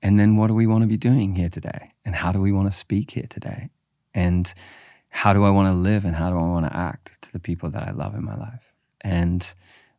And 0.02 0.20
then 0.20 0.36
what 0.36 0.48
do 0.48 0.54
we 0.54 0.68
want 0.68 0.82
to 0.82 0.88
be 0.88 0.98
doing 0.98 1.36
here 1.36 1.50
today? 1.50 1.94
And 2.04 2.16
how 2.16 2.32
do 2.32 2.40
we 2.40 2.52
want 2.52 2.72
to 2.72 2.78
speak 2.78 3.12
here 3.12 3.28
today? 3.30 3.70
And 4.14 4.54
how 5.10 5.34
do 5.34 5.44
I 5.44 5.50
want 5.50 5.68
to 5.68 5.74
live 5.74 6.06
and 6.06 6.16
how 6.16 6.30
do 6.30 6.38
I 6.38 6.42
want 6.42 6.66
to 6.66 6.78
act 6.78 7.22
to 7.24 7.32
the 7.32 7.40
people 7.40 7.70
that 7.72 7.88
I 7.88 7.92
love 7.92 8.16
in 8.16 8.24
my 8.24 8.36
life? 8.36 8.74
And 9.02 9.54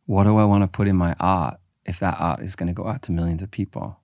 what 0.05 0.23
do 0.23 0.37
I 0.37 0.45
want 0.45 0.63
to 0.63 0.67
put 0.67 0.87
in 0.87 0.95
my 0.95 1.15
art 1.19 1.59
if 1.85 1.99
that 1.99 2.17
art 2.19 2.41
is 2.41 2.55
going 2.55 2.67
to 2.67 2.73
go 2.73 2.87
out 2.87 3.01
to 3.03 3.11
millions 3.11 3.41
of 3.41 3.51
people? 3.51 3.99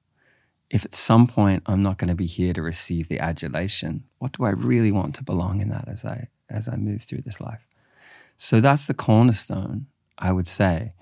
If 0.70 0.86
at 0.86 0.94
some 0.94 1.28
point 1.28 1.64
I'm 1.68 1.84
not 1.84 1.98
going 1.98 2.08
to 2.08 2.16
be 2.16 2.26
here 2.26 2.52
to 2.54 2.62
receive 2.62 3.08
the 3.10 3.20
adulation, 3.20 4.06
what 4.18 4.34
do 4.34 4.44
I 4.44 4.50
really 4.50 4.92
want 4.92 5.16
to 5.16 5.24
belong 5.24 5.62
in 5.62 5.70
that 5.70 5.88
as 5.88 6.04
I 6.04 6.30
as 6.50 6.68
I 6.68 6.76
move 6.76 7.04
through 7.04 7.22
this 7.22 7.40
life? 7.40 7.68
So 8.36 8.60
that's 8.60 8.88
the 8.88 8.94
cornerstone 8.94 9.88
I 10.18 10.32
would 10.32 10.48
say. 10.48 10.94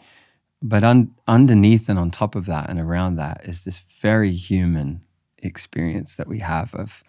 But 0.61 0.83
un- 0.83 1.15
underneath 1.27 1.89
and 1.89 1.97
on 1.97 2.11
top 2.11 2.35
of 2.35 2.45
that 2.45 2.69
and 2.69 2.79
around 2.79 3.15
that 3.15 3.41
is 3.43 3.63
this 3.63 3.79
very 4.01 4.31
human 4.31 5.01
experience 5.39 6.15
that 6.15 6.27
we 6.27 6.39
have 6.39 6.75
of 6.75 7.03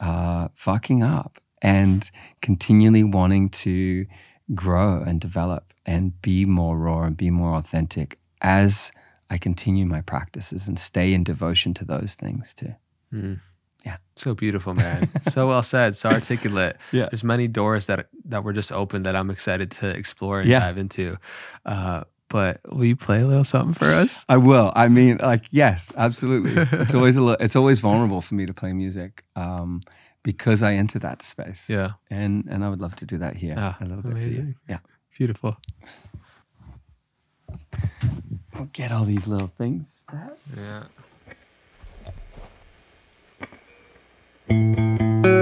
uh, 0.00 0.48
fucking 0.54 1.02
up 1.02 1.38
and 1.62 2.10
continually 2.42 3.04
wanting 3.04 3.48
to 3.48 4.06
grow 4.54 5.02
and 5.02 5.20
develop 5.20 5.72
and 5.86 6.20
be 6.20 6.44
more 6.44 6.76
raw 6.76 7.04
and 7.04 7.16
be 7.16 7.30
more 7.30 7.54
authentic 7.54 8.18
as 8.42 8.92
I 9.30 9.38
continue 9.38 9.86
my 9.86 10.02
practices 10.02 10.68
and 10.68 10.78
stay 10.78 11.14
in 11.14 11.24
devotion 11.24 11.72
to 11.74 11.84
those 11.84 12.14
things 12.14 12.52
too. 12.52 12.74
Mm. 13.12 13.40
Yeah. 13.84 13.96
So 14.16 14.34
beautiful, 14.34 14.74
man. 14.74 15.10
so 15.30 15.48
well 15.48 15.62
said. 15.62 15.96
So 15.96 16.10
articulate. 16.10 16.76
yeah. 16.92 17.08
There's 17.10 17.24
many 17.24 17.48
doors 17.48 17.86
that 17.86 18.08
that 18.26 18.44
were 18.44 18.52
just 18.52 18.72
open 18.72 19.02
that 19.04 19.16
I'm 19.16 19.30
excited 19.30 19.70
to 19.72 19.90
explore 19.90 20.40
and 20.40 20.48
yeah. 20.48 20.60
dive 20.60 20.78
into. 20.78 21.18
Uh, 21.64 22.04
but 22.28 22.60
will 22.70 22.86
you 22.86 22.96
play 22.96 23.20
a 23.20 23.26
little 23.26 23.44
something 23.44 23.74
for 23.74 23.86
us? 23.86 24.24
I 24.26 24.38
will. 24.38 24.72
I 24.74 24.88
mean, 24.88 25.18
like, 25.18 25.44
yes, 25.50 25.92
absolutely. 25.98 26.52
it's 26.80 26.94
always 26.94 27.14
a 27.14 27.20
little, 27.20 27.44
it's 27.44 27.56
always 27.56 27.80
vulnerable 27.80 28.22
for 28.22 28.34
me 28.34 28.46
to 28.46 28.54
play 28.54 28.72
music 28.72 29.22
um, 29.36 29.82
because 30.22 30.62
I 30.62 30.72
enter 30.72 30.98
that 31.00 31.20
space. 31.20 31.68
Yeah. 31.68 31.92
And 32.08 32.46
and 32.48 32.64
I 32.64 32.70
would 32.70 32.80
love 32.80 32.96
to 32.96 33.06
do 33.06 33.18
that 33.18 33.36
here 33.36 33.54
ah, 33.58 33.76
a 33.80 33.84
little 33.84 34.02
bit 34.02 34.12
amazing. 34.12 34.32
for 34.32 34.40
you. 34.40 34.54
Yeah. 34.68 34.78
Beautiful. 35.16 35.58
We'll 38.54 38.70
get 38.72 38.92
all 38.92 39.04
these 39.04 39.26
little 39.26 39.48
things. 39.48 40.04
Yeah. 40.56 40.84
thank 44.48 45.26
you 45.26 45.41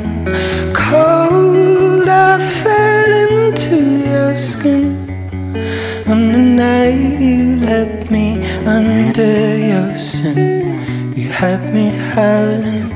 under 8.67 9.57
your 9.57 9.97
sin. 9.97 11.13
You 11.15 11.29
had 11.29 11.61
me 11.73 11.89
howling. 12.13 12.89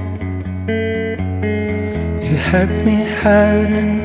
You 2.21 2.37
had 2.37 2.69
me 2.85 3.03
howling. 3.21 4.04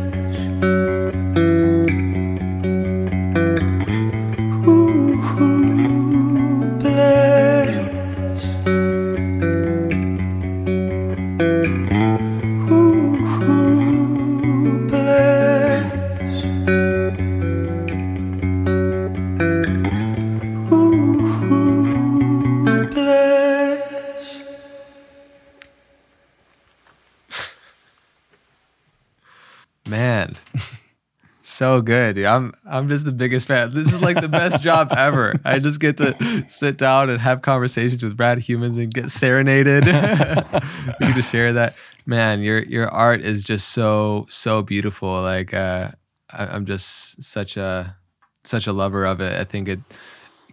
Good. 31.84 32.18
I'm 32.18 32.54
I'm 32.66 32.90
just 32.90 33.06
the 33.06 33.12
biggest 33.12 33.48
fan. 33.48 33.74
This 33.74 33.94
is 33.94 34.02
like 34.02 34.20
the 34.20 34.28
best 34.28 34.62
job 34.62 34.94
ever. 34.96 35.40
I 35.46 35.60
just 35.60 35.80
get 35.80 35.98
to 35.98 36.46
sit 36.48 36.78
down 36.78 37.10
and 37.10 37.20
have 37.20 37.42
conversations 37.42 38.04
with 38.04 38.20
rad 38.20 38.40
humans 38.40 38.78
and 38.78 38.94
get 38.94 39.10
serenaded. 39.10 39.86
we 39.86 41.08
get 41.08 41.16
to 41.16 41.22
share 41.22 41.54
that. 41.54 41.76
Man, 42.06 42.42
your 42.42 42.64
your 42.64 42.90
art 42.90 43.22
is 43.22 43.44
just 43.44 43.70
so 43.70 44.26
so 44.30 44.62
beautiful. 44.62 45.22
Like 45.22 45.54
uh, 45.54 45.92
I, 46.30 46.48
I'm 46.48 46.66
just 46.66 47.24
such 47.24 47.58
a 47.58 47.96
such 48.44 48.68
a 48.68 48.74
lover 48.74 49.06
of 49.06 49.22
it. 49.22 49.40
I 49.40 49.44
think 49.44 49.68
it 49.68 49.80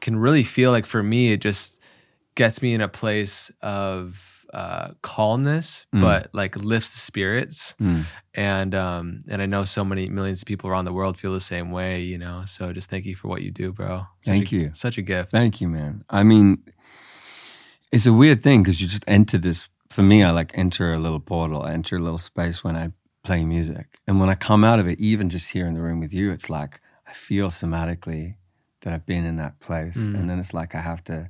can 0.00 0.16
really 0.16 0.44
feel 0.44 0.70
like 0.70 0.86
for 0.86 1.02
me, 1.02 1.32
it 1.32 1.40
just 1.40 1.80
gets 2.34 2.62
me 2.62 2.74
in 2.74 2.80
a 2.80 2.88
place 2.88 3.50
of 3.62 4.29
uh, 4.52 4.88
calmness, 5.02 5.86
Mm. 5.94 6.00
but 6.00 6.28
like 6.32 6.56
lifts 6.56 6.92
the 6.94 6.98
spirits 7.00 7.74
Mm. 7.80 8.04
and 8.34 8.74
um 8.74 9.20
and 9.28 9.40
I 9.42 9.46
know 9.46 9.64
so 9.64 9.84
many 9.84 10.08
millions 10.08 10.42
of 10.42 10.46
people 10.46 10.68
around 10.70 10.84
the 10.86 10.92
world 10.92 11.18
feel 11.18 11.32
the 11.32 11.40
same 11.40 11.70
way, 11.70 12.00
you 12.02 12.18
know. 12.18 12.42
So 12.46 12.72
just 12.72 12.90
thank 12.90 13.04
you 13.06 13.14
for 13.16 13.28
what 13.28 13.42
you 13.42 13.50
do, 13.52 13.72
bro. 13.72 14.06
Such 14.22 14.32
Thank 14.32 14.52
a- 14.52 14.56
you. 14.56 14.70
Such 14.74 14.98
a 14.98 15.02
gift. 15.02 15.30
Thank 15.30 15.60
you, 15.60 15.68
man. 15.68 16.04
I 16.10 16.22
mean, 16.24 16.58
it's 17.92 18.06
a 18.06 18.12
weird 18.12 18.42
thing 18.42 18.62
because 18.62 18.80
you 18.80 18.88
just 18.88 19.04
enter 19.06 19.38
this. 19.38 19.68
For 19.88 20.02
me, 20.02 20.22
I 20.22 20.30
like 20.30 20.52
enter 20.56 20.92
a 20.92 20.98
little 20.98 21.20
portal, 21.20 21.62
I 21.62 21.72
enter 21.72 21.96
a 21.96 21.98
little 21.98 22.18
space 22.18 22.62
when 22.64 22.76
I 22.76 22.90
play 23.24 23.44
music, 23.44 23.98
and 24.06 24.20
when 24.20 24.28
I 24.30 24.34
come 24.34 24.64
out 24.64 24.78
of 24.78 24.86
it, 24.86 24.98
even 25.00 25.28
just 25.28 25.50
here 25.50 25.66
in 25.66 25.74
the 25.74 25.82
room 25.82 26.00
with 26.00 26.12
you, 26.14 26.30
it's 26.32 26.48
like 26.48 26.80
I 27.08 27.12
feel 27.12 27.50
somatically 27.50 28.36
that 28.82 28.92
I've 28.94 29.04
been 29.06 29.24
in 29.24 29.36
that 29.36 29.58
place, 29.60 29.98
Mm. 30.08 30.14
and 30.18 30.30
then 30.30 30.38
it's 30.38 30.54
like 30.54 30.74
I 30.74 30.80
have 30.80 31.02
to. 31.04 31.28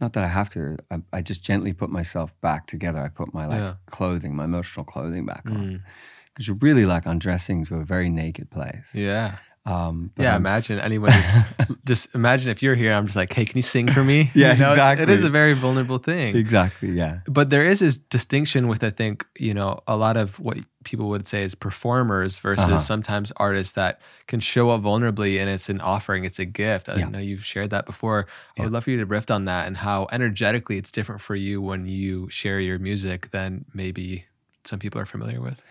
Not 0.00 0.12
that 0.14 0.24
I 0.24 0.28
have 0.28 0.48
to. 0.50 0.76
I, 0.90 0.96
I 1.12 1.22
just 1.22 1.44
gently 1.44 1.72
put 1.72 1.88
myself 1.90 2.34
back 2.40 2.66
together. 2.66 3.00
I 3.00 3.08
put 3.08 3.32
my 3.32 3.46
like 3.46 3.58
Yeah. 3.60 3.74
clothing, 3.86 4.34
my 4.36 4.44
emotional 4.44 4.84
clothing 4.84 5.24
back 5.26 5.42
on, 5.46 5.56
Mm. 5.56 5.80
because 6.26 6.48
you're 6.48 6.58
really 6.60 6.84
like 6.84 7.06
undressing 7.06 7.64
to 7.66 7.76
a 7.76 7.84
very 7.84 8.10
naked 8.10 8.50
place. 8.50 8.90
Yeah. 8.94 9.36
Um, 9.66 10.10
Yeah. 10.18 10.34
I'm 10.34 10.42
Imagine 10.42 10.76
s- 10.78 10.82
anyone 10.84 11.10
just 11.10 11.32
just 11.86 12.14
imagine 12.14 12.50
if 12.50 12.62
you're 12.62 12.74
here, 12.74 12.92
I'm 12.92 13.06
just 13.06 13.16
like, 13.16 13.32
hey, 13.32 13.44
can 13.46 13.56
you 13.56 13.62
sing 13.62 13.86
for 13.88 14.04
me? 14.04 14.30
Yeah, 14.34 14.52
You 14.52 14.58
know, 14.60 14.72
it's- 14.72 14.98
It 15.00 15.08
is 15.08 15.22
a 15.24 15.30
very 15.30 15.54
vulnerable 15.54 15.98
thing. 15.98 16.36
exactly. 16.36 16.90
Yeah. 16.90 17.20
but 17.26 17.48
there 17.50 17.64
is 17.66 17.78
this 17.80 17.96
distinction 17.96 18.68
with 18.68 18.82
I 18.84 18.90
think 18.90 19.24
you 19.38 19.54
know 19.54 19.80
a 19.86 19.96
lot 19.96 20.16
of 20.16 20.38
what 20.40 20.58
people 20.84 21.08
would 21.08 21.26
say 21.26 21.42
is 21.42 21.54
performers 21.54 22.38
versus 22.38 22.66
Uh-huh. 22.68 22.78
sometimes 22.78 23.32
artists 23.36 23.72
that 23.74 24.00
can 24.26 24.40
show 24.40 24.70
up 24.70 24.82
vulnerably 24.82 25.40
and 25.40 25.48
it's 25.50 25.68
an 25.68 25.80
offering, 25.80 26.24
it's 26.24 26.38
a 26.38 26.44
gift. 26.44 26.88
I 26.88 26.96
Yeah. 26.96 27.08
know 27.08 27.18
you've 27.18 27.44
shared 27.44 27.70
that 27.70 27.86
before. 27.86 28.26
I 28.58 28.62
would 28.62 28.72
love 28.72 28.84
for 28.84 28.90
you 28.90 28.98
to 28.98 29.06
riff 29.06 29.30
on 29.30 29.44
that 29.46 29.66
and 29.66 29.76
how 29.78 30.06
energetically 30.12 30.76
it's 30.78 30.90
different 30.92 31.20
for 31.20 31.34
you 31.36 31.60
when 31.62 31.86
you 31.86 32.28
share 32.30 32.60
your 32.60 32.78
music 32.78 33.30
than 33.30 33.64
maybe 33.74 34.24
some 34.64 34.78
people 34.78 35.00
are 35.00 35.06
familiar 35.06 35.40
with. 35.40 35.66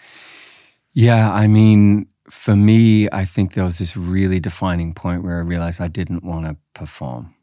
Yeah, 0.94 1.32
I 1.32 1.48
mean, 1.48 2.08
for 2.30 2.56
me, 2.56 3.08
I 3.12 3.26
think 3.26 3.54
there 3.54 3.66
was 3.66 3.80
this 3.80 3.98
really 3.98 4.40
defining 4.40 4.94
point 4.94 5.24
where 5.24 5.38
I 5.38 5.42
realized 5.42 5.82
I 5.82 5.88
didn't 5.88 6.24
want 6.24 6.46
to 6.46 6.58
perform. 6.74 7.34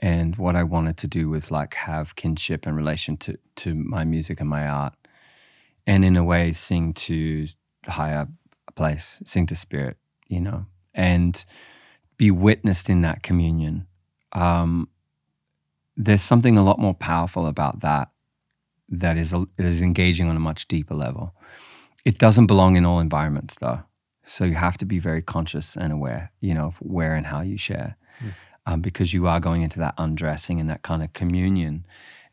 And 0.00 0.34
what 0.36 0.56
I 0.56 0.64
wanted 0.64 0.96
to 0.98 1.06
do 1.06 1.28
was 1.30 1.50
like 1.52 1.74
have 1.74 2.16
kinship 2.16 2.66
and 2.66 2.76
relation 2.76 3.16
to, 3.18 3.38
to 3.56 3.74
my 3.74 4.04
music 4.04 4.40
and 4.40 4.48
my 4.50 4.66
art. 4.66 4.94
And 5.86 6.04
in 6.04 6.16
a 6.16 6.24
way, 6.24 6.52
sing 6.52 6.92
to 6.94 7.46
the 7.84 7.92
higher 7.92 8.28
place, 8.74 9.20
sing 9.24 9.46
to 9.46 9.54
spirit, 9.54 9.96
you 10.28 10.40
know, 10.40 10.66
and 10.94 11.44
be 12.16 12.30
witnessed 12.30 12.88
in 12.88 13.00
that 13.02 13.22
communion. 13.22 13.86
Um, 14.32 14.88
there's 15.96 16.22
something 16.22 16.56
a 16.56 16.62
lot 16.64 16.78
more 16.78 16.94
powerful 16.94 17.46
about 17.46 17.80
that 17.80 18.08
that 18.88 19.16
is, 19.16 19.34
is 19.58 19.82
engaging 19.82 20.28
on 20.28 20.36
a 20.36 20.40
much 20.40 20.68
deeper 20.68 20.94
level. 20.94 21.34
It 22.04 22.18
doesn't 22.18 22.46
belong 22.46 22.76
in 22.76 22.84
all 22.84 23.00
environments, 23.00 23.56
though. 23.56 23.80
So 24.22 24.44
you 24.44 24.54
have 24.54 24.76
to 24.78 24.84
be 24.84 24.98
very 24.98 25.22
conscious 25.22 25.76
and 25.76 25.92
aware, 25.92 26.30
you 26.40 26.54
know, 26.54 26.66
of 26.66 26.76
where 26.76 27.14
and 27.14 27.26
how 27.26 27.40
you 27.40 27.56
share, 27.58 27.96
Mm. 28.22 28.34
um, 28.66 28.80
because 28.82 29.12
you 29.12 29.26
are 29.26 29.40
going 29.40 29.62
into 29.62 29.78
that 29.80 29.94
undressing 29.98 30.60
and 30.60 30.70
that 30.70 30.82
kind 30.82 31.02
of 31.02 31.12
communion, 31.12 31.84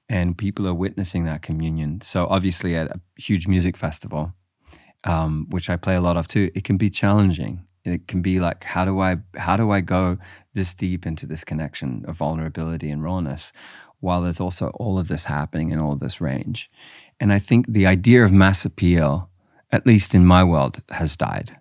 and 0.09 0.37
people 0.37 0.67
are 0.67 0.73
witnessing 0.73 1.25
that 1.25 1.41
communion. 1.41 2.01
So 2.01 2.27
obviously, 2.27 2.75
at 2.75 2.87
a 2.87 2.99
huge 3.17 3.47
music 3.47 3.77
festival, 3.77 4.33
um, 5.03 5.47
which 5.49 5.69
I 5.69 5.77
play 5.77 5.95
a 5.95 6.01
lot 6.01 6.17
of 6.17 6.27
too, 6.27 6.51
it 6.55 6.63
can 6.63 6.77
be 6.77 6.89
challenging. 6.89 7.65
It 7.85 8.07
can 8.07 8.21
be 8.21 8.39
like, 8.39 8.63
how 8.63 8.85
do 8.85 8.99
I 8.99 9.17
how 9.37 9.55
do 9.55 9.71
I 9.71 9.81
go 9.81 10.17
this 10.53 10.73
deep 10.73 11.05
into 11.05 11.25
this 11.25 11.43
connection 11.43 12.03
of 12.07 12.17
vulnerability 12.17 12.89
and 12.89 13.03
rawness, 13.03 13.53
while 13.99 14.21
there's 14.21 14.41
also 14.41 14.69
all 14.79 14.99
of 14.99 15.07
this 15.07 15.25
happening 15.25 15.71
in 15.71 15.79
all 15.79 15.93
of 15.93 15.99
this 15.99 16.19
range. 16.19 16.69
And 17.19 17.31
I 17.31 17.39
think 17.39 17.67
the 17.67 17.87
idea 17.87 18.25
of 18.25 18.31
mass 18.31 18.65
appeal, 18.65 19.29
at 19.71 19.85
least 19.85 20.13
in 20.13 20.25
my 20.25 20.43
world, 20.43 20.83
has 20.89 21.15
died. 21.15 21.55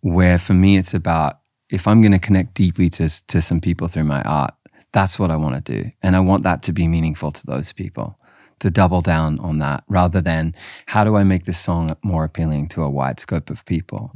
where 0.00 0.38
for 0.38 0.54
me 0.54 0.76
it's 0.76 0.94
about 0.94 1.40
if 1.70 1.86
I'm 1.86 2.00
going 2.00 2.12
to 2.12 2.18
connect 2.18 2.54
deeply 2.54 2.88
to 2.90 3.26
to 3.26 3.42
some 3.42 3.60
people 3.60 3.88
through 3.88 4.04
my 4.04 4.22
art, 4.22 4.54
that's 4.92 5.18
what 5.18 5.30
I 5.30 5.36
want 5.36 5.64
to 5.64 5.72
do, 5.82 5.90
and 6.02 6.16
I 6.16 6.20
want 6.20 6.42
that 6.44 6.62
to 6.64 6.72
be 6.72 6.88
meaningful 6.88 7.32
to 7.32 7.46
those 7.46 7.72
people. 7.72 8.16
To 8.62 8.70
double 8.72 9.02
down 9.02 9.38
on 9.38 9.60
that 9.60 9.84
rather 9.86 10.20
than 10.20 10.52
how 10.86 11.04
do 11.04 11.14
I 11.14 11.22
make 11.22 11.44
this 11.44 11.60
song 11.60 11.96
more 12.02 12.24
appealing 12.24 12.66
to 12.70 12.82
a 12.82 12.90
wide 12.90 13.20
scope 13.20 13.50
of 13.50 13.64
people. 13.66 14.10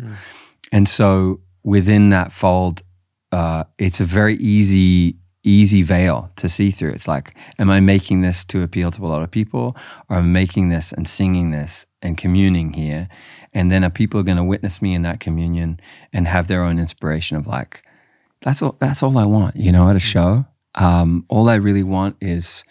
And 0.72 0.88
so 0.88 1.38
within 1.62 2.10
that 2.10 2.32
fold, 2.32 2.82
uh, 3.30 3.62
it's 3.78 4.00
a 4.00 4.04
very 4.04 4.34
easy 4.38 5.14
easy 5.44 5.82
veil 5.82 6.32
to 6.36 6.48
see 6.48 6.72
through. 6.72 6.90
It's 6.90 7.06
like, 7.06 7.36
am 7.58 7.70
I 7.70 7.78
making 7.78 8.22
this 8.22 8.44
to 8.46 8.62
appeal 8.62 8.90
to 8.90 9.06
a 9.06 9.08
lot 9.08 9.22
of 9.22 9.30
people, 9.30 9.76
or 10.08 10.16
am 10.16 10.24
I 10.24 10.26
making 10.26 10.70
this 10.70 10.92
and 10.92 11.06
singing 11.06 11.52
this 11.52 11.86
and 12.00 12.18
communing 12.18 12.72
here, 12.72 13.08
and 13.52 13.70
then 13.70 13.84
are 13.84 13.90
people 13.90 14.24
going 14.24 14.38
to 14.38 14.44
witness 14.44 14.82
me 14.82 14.92
in 14.92 15.02
that 15.02 15.20
communion 15.20 15.78
and 16.12 16.26
have 16.26 16.48
their 16.48 16.64
own 16.64 16.80
inspiration 16.80 17.36
of 17.36 17.46
like, 17.46 17.84
that's 18.40 18.60
all. 18.60 18.76
That's 18.80 19.04
all 19.04 19.16
I 19.18 19.24
want, 19.24 19.54
you 19.54 19.70
know, 19.70 19.88
at 19.88 19.94
a 19.94 20.00
show. 20.00 20.46
Um, 20.74 21.24
all 21.28 21.48
I 21.48 21.56
really 21.56 21.82
want 21.82 22.16
is, 22.20 22.64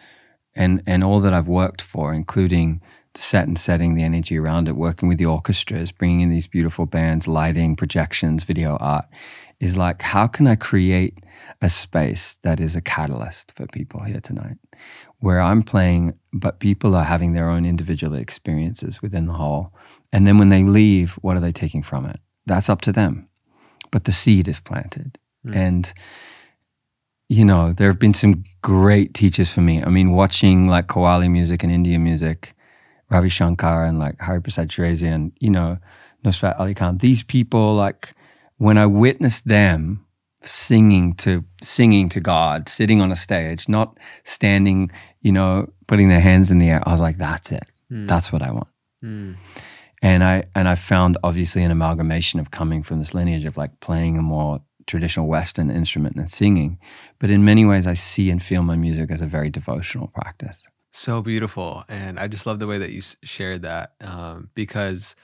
and 0.55 0.81
and 0.85 1.03
all 1.03 1.19
that 1.21 1.33
I've 1.33 1.47
worked 1.47 1.81
for, 1.81 2.13
including 2.13 2.81
the 3.13 3.21
set 3.21 3.47
and 3.47 3.59
setting, 3.59 3.95
the 3.95 4.03
energy 4.03 4.37
around 4.37 4.67
it, 4.67 4.75
working 4.75 5.09
with 5.09 5.17
the 5.17 5.25
orchestras, 5.25 5.91
bringing 5.91 6.21
in 6.21 6.29
these 6.29 6.47
beautiful 6.47 6.85
bands, 6.85 7.27
lighting, 7.27 7.75
projections, 7.75 8.43
video 8.45 8.77
art, 8.77 9.05
is 9.59 9.75
like, 9.75 10.01
how 10.01 10.27
can 10.27 10.47
I 10.47 10.55
create 10.55 11.17
a 11.61 11.69
space 11.69 12.37
that 12.43 12.59
is 12.59 12.75
a 12.75 12.81
catalyst 12.81 13.51
for 13.55 13.67
people 13.67 14.01
here 14.03 14.21
tonight, 14.21 14.57
where 15.19 15.41
I'm 15.41 15.61
playing, 15.61 16.13
but 16.31 16.59
people 16.59 16.95
are 16.95 17.03
having 17.03 17.33
their 17.33 17.49
own 17.49 17.65
individual 17.65 18.15
experiences 18.15 19.01
within 19.01 19.27
the 19.27 19.33
hall, 19.33 19.73
And 20.11 20.27
then 20.27 20.37
when 20.37 20.49
they 20.49 20.63
leave, 20.63 21.13
what 21.15 21.37
are 21.37 21.39
they 21.39 21.51
taking 21.51 21.83
from 21.83 22.05
it? 22.05 22.19
That's 22.45 22.69
up 22.69 22.81
to 22.81 22.91
them. 22.91 23.29
But 23.91 24.05
the 24.05 24.11
seed 24.11 24.47
is 24.47 24.59
planted. 24.59 25.17
And, 25.53 25.93
you 27.31 27.45
know, 27.45 27.71
there 27.71 27.87
have 27.87 27.97
been 27.97 28.13
some 28.13 28.43
great 28.61 29.13
teachers 29.13 29.49
for 29.49 29.61
me. 29.61 29.81
I 29.81 29.87
mean, 29.87 30.11
watching 30.11 30.67
like 30.67 30.87
Qawwali 30.87 31.31
music 31.31 31.63
and 31.63 31.71
Indian 31.71 32.03
music, 32.03 32.53
Ravi 33.09 33.29
Shankar 33.29 33.85
and 33.85 33.99
like 33.99 34.19
Hari 34.19 34.41
Prasad 34.41 34.67
Chaurasia 34.67 35.13
and, 35.13 35.31
you 35.39 35.49
know, 35.49 35.77
Nusrat 36.25 36.59
Ali 36.59 36.73
Khan, 36.73 36.97
these 36.97 37.23
people, 37.23 37.73
like, 37.73 38.13
when 38.57 38.77
I 38.77 38.85
witnessed 38.85 39.47
them 39.47 40.05
singing 40.43 41.13
to 41.23 41.45
singing 41.63 42.09
to 42.09 42.19
God, 42.19 42.67
sitting 42.67 42.99
on 42.99 43.13
a 43.13 43.15
stage, 43.15 43.69
not 43.69 43.97
standing, 44.25 44.91
you 45.21 45.31
know, 45.31 45.71
putting 45.87 46.09
their 46.09 46.19
hands 46.19 46.51
in 46.51 46.59
the 46.59 46.69
air, 46.69 46.83
I 46.85 46.91
was 46.91 46.99
like, 46.99 47.17
that's 47.17 47.53
it. 47.53 47.63
Hmm. 47.87 48.07
That's 48.07 48.33
what 48.33 48.41
I 48.41 48.51
want. 48.51 48.67
Hmm. 49.01 49.33
And 50.01 50.21
I 50.21 50.43
and 50.53 50.67
I 50.67 50.75
found 50.75 51.17
obviously 51.23 51.63
an 51.63 51.71
amalgamation 51.71 52.41
of 52.41 52.51
coming 52.51 52.83
from 52.83 52.99
this 52.99 53.13
lineage 53.13 53.45
of 53.45 53.55
like 53.55 53.79
playing 53.79 54.17
a 54.17 54.21
more 54.21 54.59
traditional 54.91 55.27
Western 55.27 55.71
instrument 55.71 56.17
and 56.17 56.29
singing. 56.29 56.77
But 57.17 57.31
in 57.31 57.43
many 57.43 57.65
ways 57.65 57.87
I 57.87 57.95
see 57.95 58.29
and 58.29 58.43
feel 58.43 58.61
my 58.61 58.75
music 58.75 59.09
as 59.09 59.21
a 59.21 59.25
very 59.25 59.49
devotional 59.49 60.07
practice. 60.07 60.67
So 60.91 61.21
beautiful. 61.21 61.83
And 61.87 62.19
I 62.19 62.27
just 62.27 62.45
love 62.45 62.59
the 62.59 62.67
way 62.67 62.77
that 62.77 62.91
you 62.91 63.01
shared 63.23 63.61
that 63.63 63.93
um, 64.01 64.49
because 64.53 65.15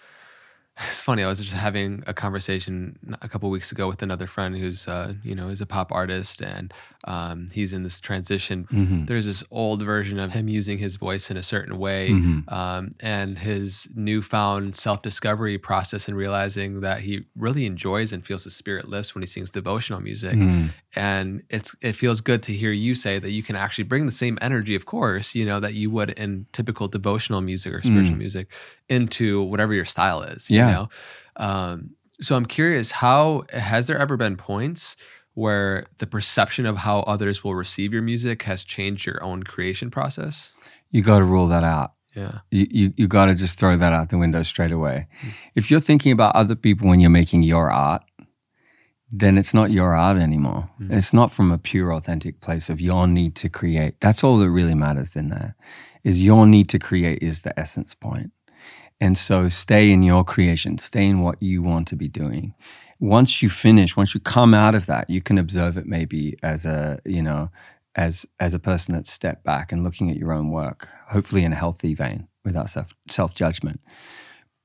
it's 0.80 1.02
funny. 1.02 1.24
I 1.24 1.28
was 1.28 1.40
just 1.40 1.54
having 1.54 2.04
a 2.08 2.14
conversation 2.14 2.98
a 3.22 3.28
couple 3.28 3.50
weeks 3.50 3.72
ago 3.72 3.88
with 3.88 4.02
another 4.04 4.28
friend 4.28 4.56
who's, 4.56 4.88
uh, 4.88 5.14
you 5.24 5.34
know, 5.36 5.50
is 5.50 5.62
a 5.62 5.66
pop 5.66 5.92
artist 5.92 6.42
and 6.42 6.74
um, 7.06 7.50
he's 7.54 7.74
in 7.74 7.84
this 7.84 8.00
transition. 8.00 9.06
There's 9.06 9.26
this 9.26 9.44
old 9.50 9.82
version 9.84 10.20
of 10.20 10.34
him 10.34 10.48
using 10.48 10.78
his 10.78 10.96
voice 10.98 11.32
in 11.32 11.38
a 11.38 11.44
certain 11.44 11.78
way 11.80 12.10
um, 12.50 12.96
and 13.00 13.40
his 13.40 13.90
newfound 13.96 14.76
self 14.76 15.02
discovery 15.02 15.58
process 15.58 16.08
and 16.08 16.16
realizing 16.16 16.82
that 16.82 17.02
he 17.02 17.26
really 17.36 17.66
enjoys 17.66 18.14
and 18.14 18.26
feels 18.26 18.44
his 18.44 18.56
spirit 18.56 18.88
lifts 18.88 19.16
when 19.16 19.22
he 19.24 19.28
sings 19.28 19.50
devotional 19.52 20.00
music. 20.00 20.36
And 20.96 21.44
it's 21.50 21.76
it 21.82 21.94
feels 21.94 22.22
good 22.22 22.42
to 22.44 22.54
hear 22.54 22.72
you 22.72 22.96
say 22.96 23.20
that 23.20 23.32
you 23.32 23.44
can 23.44 23.56
actually 23.56 23.84
bring 23.84 24.06
the 24.06 24.12
same 24.12 24.38
energy, 24.42 24.74
of 24.74 24.86
course, 24.86 25.36
you 25.36 25.46
know, 25.46 25.60
that 25.60 25.74
you 25.74 25.92
would 25.92 26.12
in 26.12 26.48
typical 26.54 26.88
devotional 26.88 27.42
music 27.42 27.74
or 27.74 27.82
spiritual 27.82 28.16
music 28.16 28.52
into 28.90 29.44
whatever 29.44 29.74
your 29.74 29.86
style 29.86 30.24
is. 30.24 30.50
Yeah. 30.50 30.68
You 30.68 30.74
know? 30.74 30.90
Um, 31.36 31.90
so 32.20 32.36
I'm 32.36 32.46
curious, 32.46 32.92
how 32.92 33.44
has 33.54 33.88
there 33.88 34.00
ever 34.00 34.18
been 34.18 34.38
points 34.38 34.98
where 35.36 35.86
the 36.00 36.08
perception 36.08 36.66
of 36.66 36.78
how 36.78 37.02
others 37.02 37.44
will 37.44 37.54
receive 37.54 37.94
your 37.94 38.02
music 38.02 38.44
has 38.44 38.64
changed 38.64 39.06
your 39.06 39.24
own 39.24 39.44
creation 39.44 39.92
process? 39.92 40.52
You 40.90 41.04
got 41.04 41.20
to 41.20 41.26
rule 41.26 41.48
that 41.48 41.64
out. 41.64 41.92
Yeah. 42.16 42.40
You, 42.50 42.66
you, 42.72 42.94
you 42.98 43.08
got 43.08 43.26
to 43.26 43.36
just 43.36 43.60
throw 43.60 43.78
that 43.78 43.94
out 43.94 44.10
the 44.10 44.18
window 44.18 44.42
straight 44.42 44.72
away. 44.72 45.08
If 45.54 45.70
you're 45.70 45.80
thinking 45.80 46.12
about 46.12 46.36
other 46.36 46.56
people 46.56 46.88
when 46.88 47.00
you're 47.00 47.12
making 47.12 47.44
your 47.44 47.70
art, 47.70 48.02
then 49.12 49.38
it's 49.38 49.54
not 49.54 49.72
your 49.72 49.96
art 49.96 50.18
anymore. 50.18 50.70
Mm. 50.82 50.92
It's 50.92 51.14
not 51.14 51.32
from 51.32 51.52
a 51.52 51.58
pure, 51.58 51.94
authentic 51.94 52.42
place 52.42 52.70
of 52.70 52.82
your 52.82 53.08
need 53.08 53.36
to 53.36 53.50
create. 53.50 54.00
That's 54.02 54.24
all 54.24 54.38
that 54.38 54.50
really 54.50 54.76
matters 54.76 55.16
in 55.16 55.30
there. 55.30 55.56
Is 56.04 56.22
your 56.22 56.46
need 56.46 56.70
to 56.70 56.80
create 56.80 57.22
is 57.22 57.42
the 57.42 57.58
essence 57.58 57.94
point. 57.94 58.32
And 59.00 59.18
so 59.18 59.48
stay 59.48 59.92
in 59.92 60.04
your 60.04 60.24
creation, 60.24 60.78
stay 60.78 61.06
in 61.06 61.22
what 61.22 61.42
you 61.42 61.62
want 61.62 61.88
to 61.90 61.96
be 61.96 62.08
doing. 62.08 62.54
Once 63.00 63.42
you 63.42 63.50
finish, 63.50 63.96
once 63.96 64.14
you 64.14 64.20
come 64.20 64.54
out 64.54 64.74
of 64.74 64.88
that, 64.88 65.10
you 65.10 65.22
can 65.22 65.38
observe 65.38 65.78
it 65.78 65.86
maybe 65.86 66.36
as 66.42 66.66
a, 66.66 67.00
you 67.06 67.22
know, 67.22 67.52
as 67.96 68.26
as 68.40 68.54
a 68.54 68.60
person 68.60 68.94
that's 68.94 69.12
stepped 69.12 69.44
back 69.44 69.72
and 69.72 69.84
looking 69.84 70.10
at 70.10 70.18
your 70.18 70.34
own 70.34 70.50
work, 70.50 70.90
hopefully 71.10 71.44
in 71.44 71.54
a 71.54 71.56
healthy 71.56 71.94
vein 71.94 72.28
without 72.44 72.70
self 72.70 72.94
self 73.10 73.36
judgment. 73.36 73.80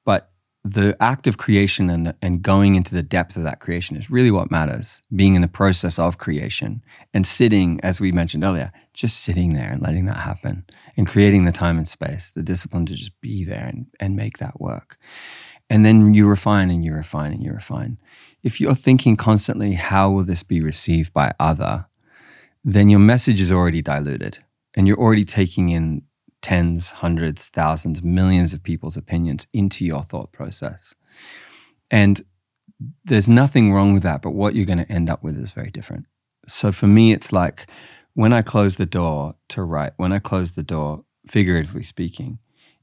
But 0.04 0.31
the 0.64 0.96
act 1.00 1.26
of 1.26 1.38
creation 1.38 1.90
and 1.90 2.06
the, 2.06 2.16
and 2.22 2.40
going 2.40 2.76
into 2.76 2.94
the 2.94 3.02
depth 3.02 3.36
of 3.36 3.42
that 3.42 3.58
creation 3.58 3.96
is 3.96 4.10
really 4.10 4.30
what 4.30 4.50
matters. 4.50 5.02
Being 5.14 5.34
in 5.34 5.42
the 5.42 5.48
process 5.48 5.98
of 5.98 6.18
creation 6.18 6.84
and 7.12 7.26
sitting, 7.26 7.80
as 7.82 8.00
we 8.00 8.12
mentioned 8.12 8.44
earlier, 8.44 8.72
just 8.94 9.20
sitting 9.20 9.54
there 9.54 9.72
and 9.72 9.82
letting 9.82 10.06
that 10.06 10.18
happen 10.18 10.64
and 10.96 11.08
creating 11.08 11.44
the 11.44 11.52
time 11.52 11.78
and 11.78 11.88
space, 11.88 12.30
the 12.30 12.42
discipline 12.42 12.86
to 12.86 12.94
just 12.94 13.20
be 13.20 13.44
there 13.44 13.66
and, 13.66 13.86
and 13.98 14.14
make 14.14 14.38
that 14.38 14.60
work. 14.60 14.98
And 15.68 15.84
then 15.84 16.14
you 16.14 16.28
refine 16.28 16.70
and 16.70 16.84
you 16.84 16.92
refine 16.92 17.32
and 17.32 17.42
you 17.42 17.52
refine. 17.52 17.98
If 18.42 18.60
you're 18.60 18.74
thinking 18.74 19.16
constantly, 19.16 19.72
how 19.72 20.10
will 20.10 20.24
this 20.24 20.42
be 20.42 20.60
received 20.60 21.12
by 21.12 21.32
other? 21.40 21.86
Then 22.64 22.88
your 22.88 23.00
message 23.00 23.40
is 23.40 23.50
already 23.50 23.82
diluted 23.82 24.38
and 24.74 24.86
you're 24.86 24.98
already 24.98 25.24
taking 25.24 25.70
in 25.70 26.02
tens, 26.42 26.90
hundreds, 26.90 27.48
thousands, 27.48 28.02
millions 28.02 28.52
of 28.52 28.62
people's 28.62 28.96
opinions 28.96 29.46
into 29.52 29.84
your 29.84 30.02
thought 30.02 30.32
process. 30.32 30.94
And 31.90 32.22
there's 33.04 33.28
nothing 33.28 33.72
wrong 33.72 33.92
with 33.92 34.02
that, 34.02 34.22
but 34.22 34.32
what 34.32 34.54
you're 34.54 34.66
going 34.66 34.84
to 34.84 34.92
end 34.92 35.08
up 35.08 35.22
with 35.22 35.38
is 35.38 35.52
very 35.52 35.70
different. 35.70 36.06
So 36.48 36.72
for 36.72 36.86
me, 36.86 37.12
it's 37.12 37.32
like 37.32 37.68
when 38.14 38.32
I 38.32 38.42
close 38.42 38.76
the 38.76 38.86
door 38.86 39.36
to 39.50 39.62
write, 39.62 39.92
when 39.96 40.12
I 40.12 40.18
close 40.18 40.52
the 40.52 40.62
door, 40.62 41.04
figuratively 41.26 41.84
speaking, 41.84 42.38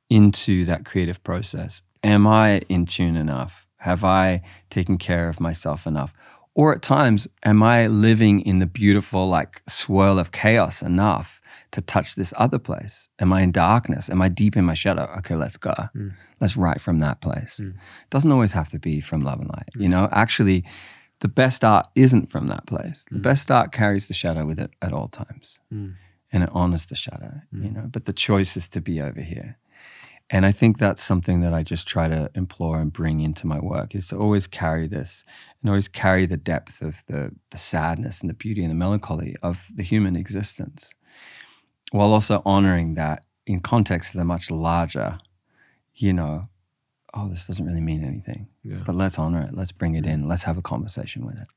into 0.09 0.65
that 0.65 0.85
creative 0.85 1.21
process, 1.23 1.83
am 2.03 2.25
I 2.25 2.59
in 2.69 2.85
tune 2.85 3.17
enough? 3.17 3.67
Have 3.77 4.03
I 4.03 4.41
taken 4.69 4.97
care 4.97 5.29
of 5.29 5.39
myself 5.39 5.85
enough? 5.85 6.13
Or 6.59 6.73
at 6.75 6.81
times, 6.81 7.25
am 7.45 7.63
I 7.63 7.87
living 7.87 8.41
in 8.41 8.59
the 8.59 8.65
beautiful, 8.65 9.29
like, 9.29 9.61
swirl 9.69 10.19
of 10.19 10.33
chaos 10.33 10.81
enough 10.81 11.41
to 11.71 11.79
touch 11.79 12.15
this 12.15 12.33
other 12.35 12.59
place? 12.59 13.07
Am 13.17 13.31
I 13.31 13.43
in 13.43 13.53
darkness? 13.53 14.09
Am 14.09 14.21
I 14.21 14.27
deep 14.27 14.57
in 14.57 14.65
my 14.65 14.73
shadow? 14.73 15.09
Okay, 15.19 15.35
let's 15.35 15.55
go. 15.55 15.73
Mm. 15.95 16.15
Let's 16.41 16.57
write 16.57 16.81
from 16.81 16.99
that 16.99 17.21
place. 17.21 17.61
Mm. 17.63 17.75
Doesn't 18.09 18.33
always 18.33 18.51
have 18.51 18.67
to 18.71 18.79
be 18.79 18.99
from 18.99 19.21
love 19.21 19.39
and 19.39 19.47
light. 19.47 19.69
You 19.73 19.87
mm. 19.87 19.91
know, 19.91 20.09
actually, 20.11 20.65
the 21.19 21.29
best 21.29 21.63
art 21.63 21.87
isn't 21.95 22.29
from 22.29 22.47
that 22.47 22.65
place. 22.65 23.05
The 23.09 23.19
best 23.19 23.49
art 23.49 23.71
carries 23.71 24.09
the 24.09 24.13
shadow 24.13 24.45
with 24.45 24.59
it 24.59 24.71
at 24.81 24.91
all 24.91 25.07
times 25.07 25.61
and 26.33 26.43
it 26.43 26.49
honors 26.51 26.87
the 26.87 26.95
shadow, 26.95 27.41
you 27.53 27.71
know, 27.71 27.85
but 27.89 28.03
the 28.03 28.13
choice 28.13 28.57
is 28.57 28.67
to 28.69 28.81
be 28.81 29.01
over 29.01 29.21
here. 29.21 29.57
And 30.31 30.45
I 30.45 30.51
think 30.51 30.77
that's 30.77 31.03
something 31.03 31.41
that 31.41 31.53
I 31.53 31.63
just 31.63 31.87
try 31.87 32.07
to 32.07 32.29
implore 32.35 32.79
and 32.79 32.93
bring 32.93 33.19
into 33.19 33.47
my 33.47 33.59
work 33.59 33.95
is 33.95 34.07
to 34.07 34.17
always 34.17 34.45
carry 34.45 34.87
this 34.87 35.23
and 35.61 35.69
always 35.69 35.87
carry 35.87 36.25
the 36.27 36.37
depth 36.37 36.81
of 36.81 37.03
the, 37.07 37.31
the 37.49 37.57
sadness 37.57 38.21
and 38.21 38.29
the 38.29 38.35
beauty 38.35 38.61
and 38.61 38.69
the 38.69 38.75
melancholy 38.75 39.35
of 39.41 39.67
the 39.73 39.83
human 39.83 40.15
existence 40.15 40.93
while 41.91 42.13
also 42.13 42.41
honoring 42.45 42.93
that 42.95 43.25
in 43.47 43.59
context 43.59 44.13
of 44.13 44.19
the 44.19 44.25
much 44.25 44.51
larger, 44.51 45.19
you 45.95 46.13
know, 46.13 46.47
oh, 47.13 47.27
this 47.27 47.47
doesn't 47.47 47.65
really 47.65 47.81
mean 47.81 48.03
anything. 48.03 48.47
Yeah. 48.63 48.77
But 48.85 48.95
let's 48.95 49.17
honor 49.17 49.41
it. 49.41 49.55
Let's 49.55 49.71
bring 49.71 49.95
it 49.95 50.05
in. 50.05 50.27
Let's 50.27 50.43
have 50.43 50.57
a 50.57 50.61
conversation 50.61 51.25
with 51.25 51.39
it. 51.39 51.47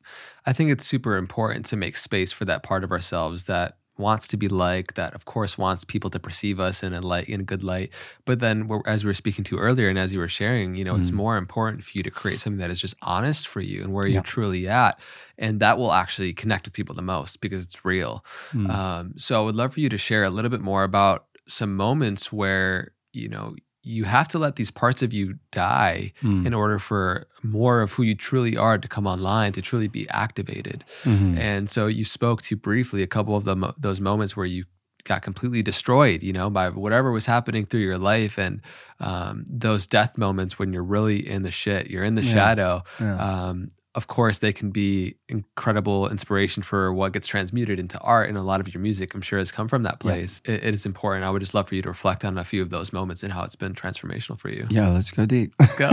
I 0.47 0.55
think 0.55 0.71
it's 0.71 0.87
super 0.87 1.17
important 1.17 1.67
to 1.67 1.77
make 1.77 1.99
space 1.99 2.33
for 2.33 2.47
that 2.47 2.63
part 2.63 2.85
of 2.85 2.91
ourselves 2.91 3.45
that 3.45 3.77
wants 3.99 4.27
to 4.29 4.37
be 4.37 4.49
like, 4.49 4.95
that 4.95 5.15
of 5.15 5.25
course 5.27 5.59
wants 5.59 5.85
people 5.85 6.09
to 6.11 6.19
perceive 6.19 6.59
us 6.59 6.83
in 6.83 6.93
a 6.95 7.01
light, 7.01 7.29
in 7.29 7.41
a 7.41 7.45
good 7.45 7.63
light. 7.63 7.91
But 8.25 8.41
then, 8.41 8.69
as 8.87 9.05
we 9.05 9.09
were 9.11 9.15
speaking 9.15 9.45
to 9.45 9.59
earlier, 9.59 9.89
and 9.89 9.99
as 9.99 10.13
you 10.13 10.19
were 10.19 10.29
sharing, 10.29 10.75
you 10.77 10.85
know, 10.85 10.97
it's 10.97 11.11
more 11.13 11.37
important 11.37 11.85
for 11.85 11.93
you 11.97 12.03
to 12.03 12.11
create 12.11 12.41
something 12.41 12.59
that 12.59 12.71
is 12.71 12.81
just 12.81 12.95
honest 13.03 13.47
for 13.47 13.61
you 13.61 13.83
and 13.83 13.93
where 13.93 14.07
Yeah. 14.07 14.15
you're 14.15 14.23
truly 14.23 14.67
at, 14.69 14.99
and 15.39 15.61
that 15.61 15.77
will 15.79 15.93
actually 15.93 16.33
connect 16.33 16.67
with 16.67 16.73
people 16.73 16.95
the 16.95 17.03
most 17.03 17.41
because 17.41 17.63
it's 17.65 17.85
real. 17.85 18.25
Mm. 18.53 18.71
Um, 18.71 19.13
so, 19.19 19.41
I 19.41 19.45
would 19.45 19.57
love 19.57 19.75
for 19.75 19.81
you 19.81 19.89
to 19.91 19.99
share 19.99 20.25
a 20.25 20.31
little 20.31 20.51
bit 20.51 20.61
more 20.63 20.85
about 20.85 21.27
some 21.47 21.77
moments 21.77 22.33
where 22.33 22.93
you 23.13 23.29
know 23.29 23.55
you 23.83 24.05
have 24.05 24.29
to 24.29 24.39
let 24.39 24.57
these 24.57 24.71
parts 24.71 25.03
of 25.03 25.13
you 25.13 25.39
die 25.51 26.13
Mm. 26.23 26.47
in 26.47 26.55
order 26.55 26.79
for 26.79 27.27
more 27.43 27.81
of 27.81 27.93
who 27.95 28.03
you 28.05 28.15
truly 28.15 28.57
are 28.57 28.79
to 28.79 28.87
come 28.89 29.07
online, 29.07 29.53
to 29.53 29.63
truly 29.63 29.89
be 29.89 30.09
activated. 30.11 30.85
Mhm. 31.05 31.37
And 31.37 31.69
so 31.69 31.89
you 31.89 32.05
spoke 32.05 32.43
to 32.43 32.57
briefly 32.57 33.03
a 33.03 33.07
couple 33.09 33.37
of 33.37 33.45
them, 33.45 33.65
those 33.79 34.01
moments 34.01 34.37
where 34.37 34.47
you 34.47 34.65
got 35.05 35.21
completely 35.23 35.63
destroyed, 35.63 36.23
you 36.23 36.33
know, 36.33 36.49
by 36.49 36.69
whatever 36.69 37.11
was 37.11 37.27
happening 37.27 37.67
through 37.67 37.81
your 37.81 37.99
life. 37.99 38.39
And 38.39 38.61
um, 39.01 39.45
those 39.49 39.89
death 39.89 40.17
moments 40.17 40.61
when 40.61 40.73
you're 40.73 40.85
really 40.85 41.19
in 41.29 41.43
the 41.43 41.51
shit, 41.51 41.91
you're 41.91 42.05
in 42.05 42.15
the 42.15 42.23
Yeah. 42.23 42.33
shadow. 42.35 42.83
Yeah. 43.01 43.17
Um, 43.17 43.71
of 43.95 44.07
course, 44.07 44.39
they 44.39 44.55
can 44.55 44.71
be 44.71 45.17
incredible 45.29 46.09
inspiration 46.09 46.63
for 46.63 46.93
what 46.95 47.13
gets 47.13 47.27
transmuted 47.27 47.79
into 47.79 47.99
art. 48.01 48.29
And 48.29 48.39
a 48.39 48.43
lot 48.43 48.59
of 48.61 48.73
your 48.73 48.81
music, 48.81 49.15
I'm 49.15 49.21
sure, 49.21 49.39
has 49.39 49.53
come 49.53 49.69
from 49.69 49.83
that 49.83 49.95
Yeah. 49.95 50.13
place. 50.13 50.41
It, 50.47 50.65
it 50.65 50.75
is 50.75 50.87
important. 50.87 51.25
I 51.27 51.31
would 51.31 51.41
just 51.41 51.53
love 51.53 51.69
for 51.69 51.75
you 51.75 51.83
to 51.83 51.89
reflect 51.89 52.25
on 52.25 52.39
a 52.39 52.45
few 52.45 52.63
of 52.63 52.71
those 52.71 52.91
moments 52.93 53.23
and 53.23 53.33
how 53.35 53.43
it's 53.43 53.55
been 53.57 53.75
transformational 53.75 54.39
for 54.39 54.49
you. 54.49 54.67
Yeah, 54.71 54.89
let's 54.89 55.11
go 55.11 55.27
deep. 55.27 55.55
Let's 55.61 55.75
go. 55.75 55.91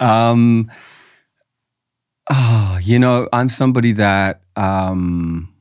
um, 0.00 0.70
oh, 2.30 2.78
you 2.82 2.98
know, 2.98 3.28
I'm 3.32 3.48
somebody 3.48 3.92
that 3.92 4.40
um, 4.56 5.52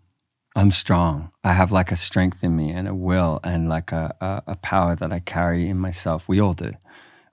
I'm 0.56 0.72
strong. 0.72 1.32
I 1.44 1.54
have 1.54 1.72
like 1.72 1.92
a 1.92 1.98
strength 1.98 2.44
in 2.44 2.56
me 2.56 2.72
and 2.72 2.88
a 2.88 2.96
will 2.96 3.39
and 3.44 3.68
like 3.68 3.92
a, 3.92 4.16
a, 4.22 4.52
a 4.54 4.56
power 4.58 4.96
that 4.96 5.12
I 5.12 5.20
carry 5.20 5.68
in 5.68 5.78
myself. 5.78 6.30
We 6.30 6.39
all 6.39 6.54
do. 6.54 6.72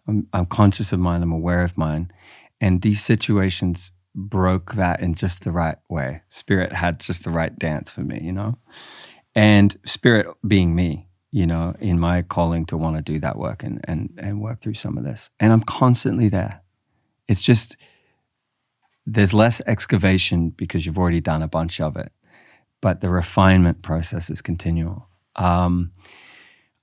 I'm, 0.08 0.26
I'm 0.32 0.46
conscious 0.46 0.92
of 0.92 0.98
mine. 0.98 1.22
I'm 1.22 1.30
aware 1.32 1.62
of 1.62 1.78
mine. 1.78 2.10
And 2.60 2.82
these 2.82 3.02
situations 3.02 3.92
broke 4.14 4.74
that 4.74 5.00
in 5.00 5.14
just 5.14 5.44
the 5.44 5.52
right 5.52 5.78
way. 5.88 6.22
Spirit 6.28 6.72
had 6.72 7.00
just 7.00 7.24
the 7.24 7.30
right 7.30 7.56
dance 7.58 7.90
for 7.90 8.02
me, 8.02 8.20
you 8.22 8.32
know? 8.32 8.58
And 9.34 9.76
spirit 9.84 10.26
being 10.46 10.74
me, 10.74 11.08
you 11.30 11.46
know, 11.46 11.74
in 11.80 11.98
my 11.98 12.22
calling 12.22 12.66
to 12.66 12.76
want 12.76 12.96
to 12.96 13.02
do 13.02 13.18
that 13.20 13.38
work 13.38 13.62
and, 13.62 13.80
and, 13.84 14.12
and 14.18 14.40
work 14.40 14.60
through 14.60 14.74
some 14.74 14.98
of 14.98 15.04
this. 15.04 15.30
And 15.38 15.52
I'm 15.52 15.62
constantly 15.62 16.28
there. 16.28 16.62
It's 17.28 17.40
just, 17.40 17.76
there's 19.06 19.32
less 19.32 19.62
excavation 19.66 20.50
because 20.50 20.84
you've 20.84 20.98
already 20.98 21.20
done 21.20 21.42
a 21.42 21.48
bunch 21.48 21.80
of 21.80 21.96
it, 21.96 22.12
but 22.80 23.00
the 23.00 23.08
refinement 23.08 23.82
process 23.82 24.28
is 24.28 24.42
continual. 24.42 25.08
Um, 25.36 25.92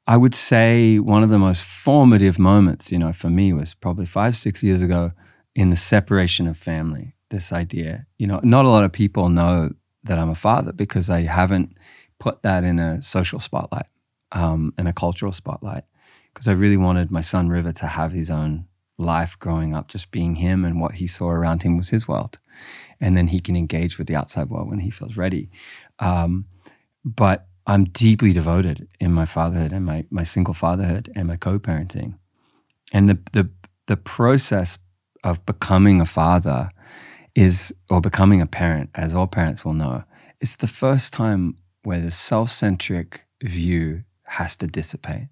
I 0.07 0.15
would 0.15 0.33
say 0.33 0.99
one 0.99 1.21
of 1.21 1.29
the 1.29 1.37
most 1.37 1.63
formative 1.63 2.39
moments, 2.39 2.93
you 2.93 2.97
know, 2.97 3.11
for 3.11 3.29
me 3.29 3.51
was 3.51 3.73
probably 3.73 4.05
five, 4.05 4.37
six 4.37 4.63
years 4.63 4.81
ago 4.81 5.11
in 5.57 5.71
the 5.71 5.75
separation 5.75 6.47
of 6.47 6.55
family. 6.55 7.15
This 7.31 7.51
idea, 7.51 8.05
you 8.17 8.27
know, 8.27 8.39
not 8.43 8.63
a 8.63 8.69
lot 8.69 8.85
of 8.85 8.93
people 8.93 9.27
know 9.27 9.71
that 10.03 10.19
I'm 10.19 10.29
a 10.29 10.35
father 10.35 10.71
because 10.71 11.09
I 11.09 11.21
haven't 11.21 11.77
put 12.19 12.43
that 12.43 12.63
in 12.63 12.77
a 12.79 13.01
social 13.01 13.39
spotlight, 13.39 13.87
um, 14.31 14.73
in 14.77 14.85
a 14.85 14.93
cultural 14.93 15.33
spotlight, 15.33 15.83
because 16.31 16.47
I 16.47 16.51
really 16.51 16.77
wanted 16.77 17.11
my 17.11 17.21
son 17.21 17.49
River 17.49 17.71
to 17.73 17.87
have 17.87 18.11
his 18.11 18.29
own 18.29 18.67
life 18.99 19.37
growing 19.39 19.75
up, 19.75 19.87
just 19.87 20.11
being 20.11 20.35
him 20.35 20.63
and 20.63 20.79
what 20.79 20.93
he 20.95 21.07
saw 21.07 21.29
around 21.29 21.63
him 21.63 21.75
was 21.75 21.89
his 21.89 22.07
world. 22.07 22.37
And 23.01 23.17
then 23.17 23.27
he 23.27 23.39
can 23.39 23.55
engage 23.55 23.97
with 23.97 24.07
the 24.07 24.15
outside 24.15 24.49
world 24.49 24.69
when 24.69 24.79
he 24.79 24.91
feels 24.91 25.17
ready. 25.17 25.49
Um, 25.97 26.45
but 27.03 27.47
I'm 27.65 27.85
deeply 27.85 28.31
devoted 28.31 28.87
in 28.99 29.11
my 29.11 29.25
fatherhood 29.25 29.71
and 29.71 29.85
my, 29.85 30.05
my 30.11 30.23
single 30.23 30.53
fatherhood 30.53 31.11
and 31.15 31.27
my 31.27 31.35
co-parenting. 31.35 32.17
And 32.93 33.09
the, 33.09 33.19
the, 33.33 33.49
the 33.87 33.97
process 33.97 34.77
of 35.27 35.45
becoming 35.45 36.01
a 36.01 36.05
father 36.05 36.71
is, 37.35 37.73
or 37.89 38.01
becoming 38.01 38.41
a 38.41 38.47
parent, 38.47 38.89
as 38.95 39.13
all 39.13 39.27
parents 39.27 39.63
will 39.63 39.73
know, 39.73 40.03
it's 40.39 40.55
the 40.55 40.67
first 40.67 41.13
time 41.13 41.57
where 41.83 41.99
the 41.99 42.11
self-centric 42.11 43.25
view 43.43 44.03
has 44.23 44.55
to 44.57 44.67
dissipate 44.67 45.27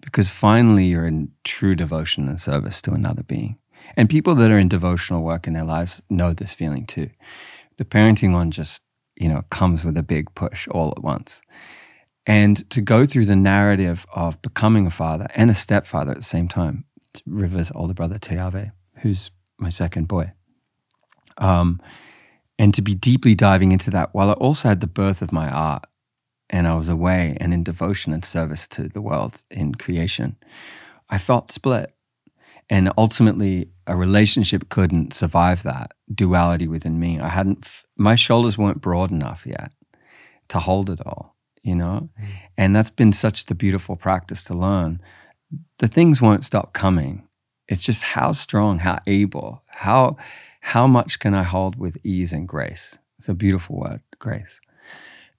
because 0.00 0.28
finally 0.28 0.84
you're 0.84 1.06
in 1.06 1.30
true 1.44 1.74
devotion 1.74 2.28
and 2.28 2.40
service 2.40 2.80
to 2.82 2.92
another 2.92 3.22
being. 3.22 3.58
And 3.96 4.08
people 4.08 4.34
that 4.36 4.50
are 4.50 4.58
in 4.58 4.68
devotional 4.68 5.22
work 5.22 5.46
in 5.46 5.52
their 5.52 5.64
lives 5.64 6.00
know 6.08 6.32
this 6.32 6.52
feeling 6.52 6.86
too. 6.86 7.10
The 7.76 7.84
parenting 7.84 8.32
one 8.32 8.50
just, 8.50 8.82
you 9.16 9.28
know, 9.28 9.42
comes 9.50 9.84
with 9.84 9.96
a 9.96 10.02
big 10.02 10.34
push 10.34 10.68
all 10.68 10.92
at 10.96 11.02
once. 11.02 11.40
And 12.26 12.68
to 12.70 12.80
go 12.80 13.06
through 13.06 13.26
the 13.26 13.36
narrative 13.36 14.06
of 14.14 14.40
becoming 14.42 14.86
a 14.86 14.90
father 14.90 15.26
and 15.34 15.50
a 15.50 15.54
stepfather 15.54 16.12
at 16.12 16.18
the 16.18 16.22
same 16.22 16.48
time, 16.48 16.84
River's 17.26 17.72
older 17.74 17.94
brother, 17.94 18.18
Teave, 18.18 18.72
who's 19.00 19.30
my 19.58 19.68
second 19.68 20.08
boy. 20.08 20.32
Um, 21.38 21.80
and 22.58 22.74
to 22.74 22.82
be 22.82 22.94
deeply 22.94 23.34
diving 23.34 23.72
into 23.72 23.90
that 23.90 24.14
while 24.14 24.30
I 24.30 24.34
also 24.34 24.68
had 24.68 24.80
the 24.80 24.86
birth 24.86 25.22
of 25.22 25.32
my 25.32 25.48
art 25.48 25.84
and 26.50 26.66
I 26.66 26.74
was 26.74 26.88
away 26.88 27.36
and 27.40 27.54
in 27.54 27.62
devotion 27.62 28.12
and 28.12 28.24
service 28.24 28.66
to 28.68 28.88
the 28.88 29.00
world 29.00 29.42
in 29.50 29.74
creation, 29.74 30.36
I 31.08 31.18
felt 31.18 31.52
split. 31.52 31.94
And 32.70 32.92
ultimately, 32.98 33.70
a 33.86 33.96
relationship 33.96 34.68
couldn't 34.68 35.14
survive 35.14 35.62
that 35.62 35.92
duality 36.12 36.68
within 36.68 36.98
me. 36.98 37.18
I 37.18 37.28
hadn't, 37.28 37.60
f- 37.64 37.86
my 37.96 38.14
shoulders 38.14 38.58
weren't 38.58 38.82
broad 38.82 39.10
enough 39.10 39.44
yet 39.46 39.72
to 40.48 40.58
hold 40.58 40.90
it 40.90 41.00
all, 41.06 41.36
you 41.62 41.74
know? 41.74 42.10
And 42.58 42.76
that's 42.76 42.90
been 42.90 43.12
such 43.12 43.46
the 43.46 43.54
beautiful 43.54 43.96
practice 43.96 44.42
to 44.44 44.54
learn. 44.54 45.00
The 45.78 45.88
things 45.88 46.20
won't 46.20 46.44
stop 46.44 46.74
coming. 46.74 47.27
It's 47.68 47.82
just 47.82 48.02
how 48.02 48.32
strong, 48.32 48.78
how 48.78 49.00
able, 49.06 49.62
how, 49.66 50.16
how 50.60 50.86
much 50.86 51.18
can 51.18 51.34
I 51.34 51.42
hold 51.42 51.76
with 51.76 51.98
ease 52.02 52.32
and 52.32 52.48
grace? 52.48 52.98
It's 53.18 53.28
a 53.28 53.34
beautiful 53.34 53.76
word, 53.76 54.00
grace. 54.18 54.60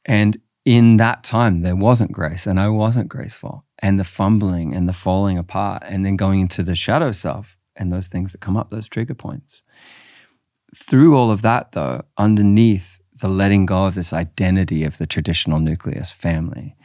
And 0.05 0.37
in 0.65 0.97
that 0.97 1.23
time, 1.23 1.61
there 1.61 1.75
wasn't 1.75 2.11
grace 2.11 2.45
and 2.45 2.59
I 2.59 2.69
wasn't 2.69 3.09
graceful. 3.09 3.65
And 3.79 3.99
the 3.99 4.03
fumbling 4.03 4.73
and 4.73 4.87
the 4.87 4.93
falling 4.93 5.37
apart, 5.37 5.83
and 5.85 6.05
then 6.05 6.17
going 6.17 6.41
into 6.41 6.63
the 6.63 6.75
shadow 6.75 7.13
self 7.13 7.57
and 7.77 7.91
those 7.91 8.07
things 8.07 8.33
that 8.33 8.41
come 8.41 8.57
up, 8.57 8.69
those 8.69 8.89
trigger 8.89 9.13
points. 9.13 9.63
Through 10.75 11.15
all 11.15 11.31
of 11.31 11.41
that, 11.43 11.71
though, 11.71 12.03
underneath 12.17 12.99
the 13.19 13.29
letting 13.29 13.65
go 13.65 13.85
of 13.85 13.95
this 13.95 14.13
identity 14.13 14.83
of 14.83 14.97
the 14.97 15.07
traditional 15.07 15.59
nucleus 15.59 16.11
family 16.11 16.75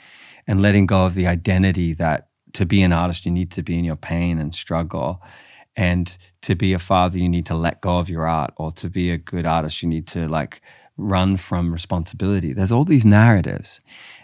and 0.46 0.62
letting 0.62 0.86
go 0.86 1.04
of 1.04 1.14
the 1.14 1.26
identity 1.26 1.92
that 1.94 2.28
to 2.54 2.66
be 2.66 2.82
an 2.82 2.92
artist, 2.92 3.26
you 3.26 3.32
need 3.32 3.50
to 3.52 3.62
be 3.62 3.78
in 3.78 3.84
your 3.84 3.96
pain 3.96 4.38
and 4.38 4.54
struggle. 4.54 5.22
And 5.76 6.16
to 6.42 6.54
be 6.54 6.72
a 6.72 6.78
father, 6.78 7.18
you 7.18 7.28
need 7.28 7.46
to 7.46 7.54
let 7.54 7.80
go 7.80 7.98
of 7.98 8.08
your 8.08 8.26
art. 8.26 8.52
Or 8.56 8.72
to 8.72 8.88
be 8.88 9.10
a 9.10 9.18
good 9.18 9.46
artist, 9.46 9.82
you 9.82 9.88
need 9.88 10.06
to 10.08 10.28
like 10.28 10.62
run 10.96 11.36
from 11.36 11.72
responsibility. 11.72 12.52
There's 12.52 12.72
all 12.72 12.84
these 12.84 13.04
narratives. 13.04 13.80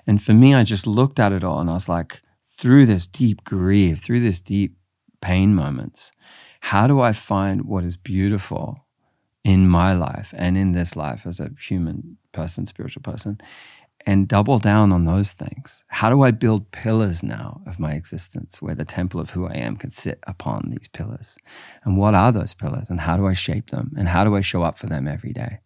And 0.06 0.22
for 0.22 0.32
me, 0.32 0.54
I 0.54 0.62
just 0.62 0.86
looked 0.86 1.18
at 1.18 1.32
it 1.32 1.44
all 1.44 1.60
and 1.60 1.68
I 1.68 1.74
was 1.74 1.88
like, 1.88 2.22
through 2.48 2.86
this 2.86 3.06
deep 3.06 3.42
grief, 3.42 4.00
through 4.00 4.20
this 4.20 4.40
deep 4.40 4.76
pain 5.20 5.54
moments, 5.54 6.12
how 6.60 6.86
do 6.86 7.00
I 7.00 7.12
find 7.12 7.64
what 7.64 7.84
is 7.84 7.96
beautiful 7.96 8.86
in 9.42 9.66
my 9.66 9.94
life 9.94 10.34
and 10.36 10.56
in 10.56 10.72
this 10.72 10.94
life 10.94 11.26
as 11.26 11.40
a 11.40 11.50
human 11.58 12.18
person, 12.32 12.66
spiritual 12.66 13.02
person, 13.02 13.40
and 14.06 14.28
double 14.28 14.58
down 14.58 14.92
on 14.92 15.04
those 15.04 15.32
things? 15.32 15.84
How 15.88 16.10
do 16.10 16.22
I 16.22 16.30
build 16.30 16.70
pillars 16.70 17.22
now 17.22 17.60
of 17.66 17.78
my 17.78 17.92
existence 17.92 18.62
where 18.62 18.74
the 18.74 18.84
temple 18.84 19.20
of 19.20 19.30
who 19.30 19.46
I 19.46 19.54
am 19.54 19.76
can 19.76 19.90
sit 19.90 20.18
upon 20.26 20.70
these 20.70 20.88
pillars? 20.88 21.36
And 21.84 21.96
what 21.96 22.14
are 22.14 22.32
those 22.32 22.54
pillars 22.54 22.90
and 22.90 23.00
how 23.00 23.16
do 23.16 23.26
I 23.26 23.34
shape 23.34 23.70
them 23.70 23.92
and 23.96 24.08
how 24.08 24.24
do 24.24 24.34
I 24.34 24.40
show 24.40 24.62
up 24.62 24.78
for 24.78 24.86
them 24.86 25.06
every 25.06 25.32
day? 25.32 25.60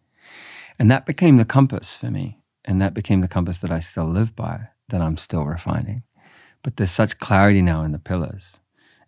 And 0.79 0.91
that 0.91 1.07
became 1.07 1.37
the 1.37 1.45
compass 1.45 1.95
for 1.95 2.11
me. 2.11 2.41
And 2.65 2.81
that 2.81 2.95
became 2.95 3.21
the 3.21 3.29
compass 3.29 3.59
that 3.59 3.71
I 3.71 3.79
still 3.79 4.07
live 4.07 4.35
by, 4.35 4.69
that 4.89 5.01
I'm 5.01 5.17
still 5.17 5.45
refining. 5.45 6.03
But 6.63 6.77
there's 6.77 6.91
such 6.91 7.19
clarity 7.19 7.63
now 7.63 7.83
in 7.83 7.93
the 7.93 7.99
pillars. 7.99 8.59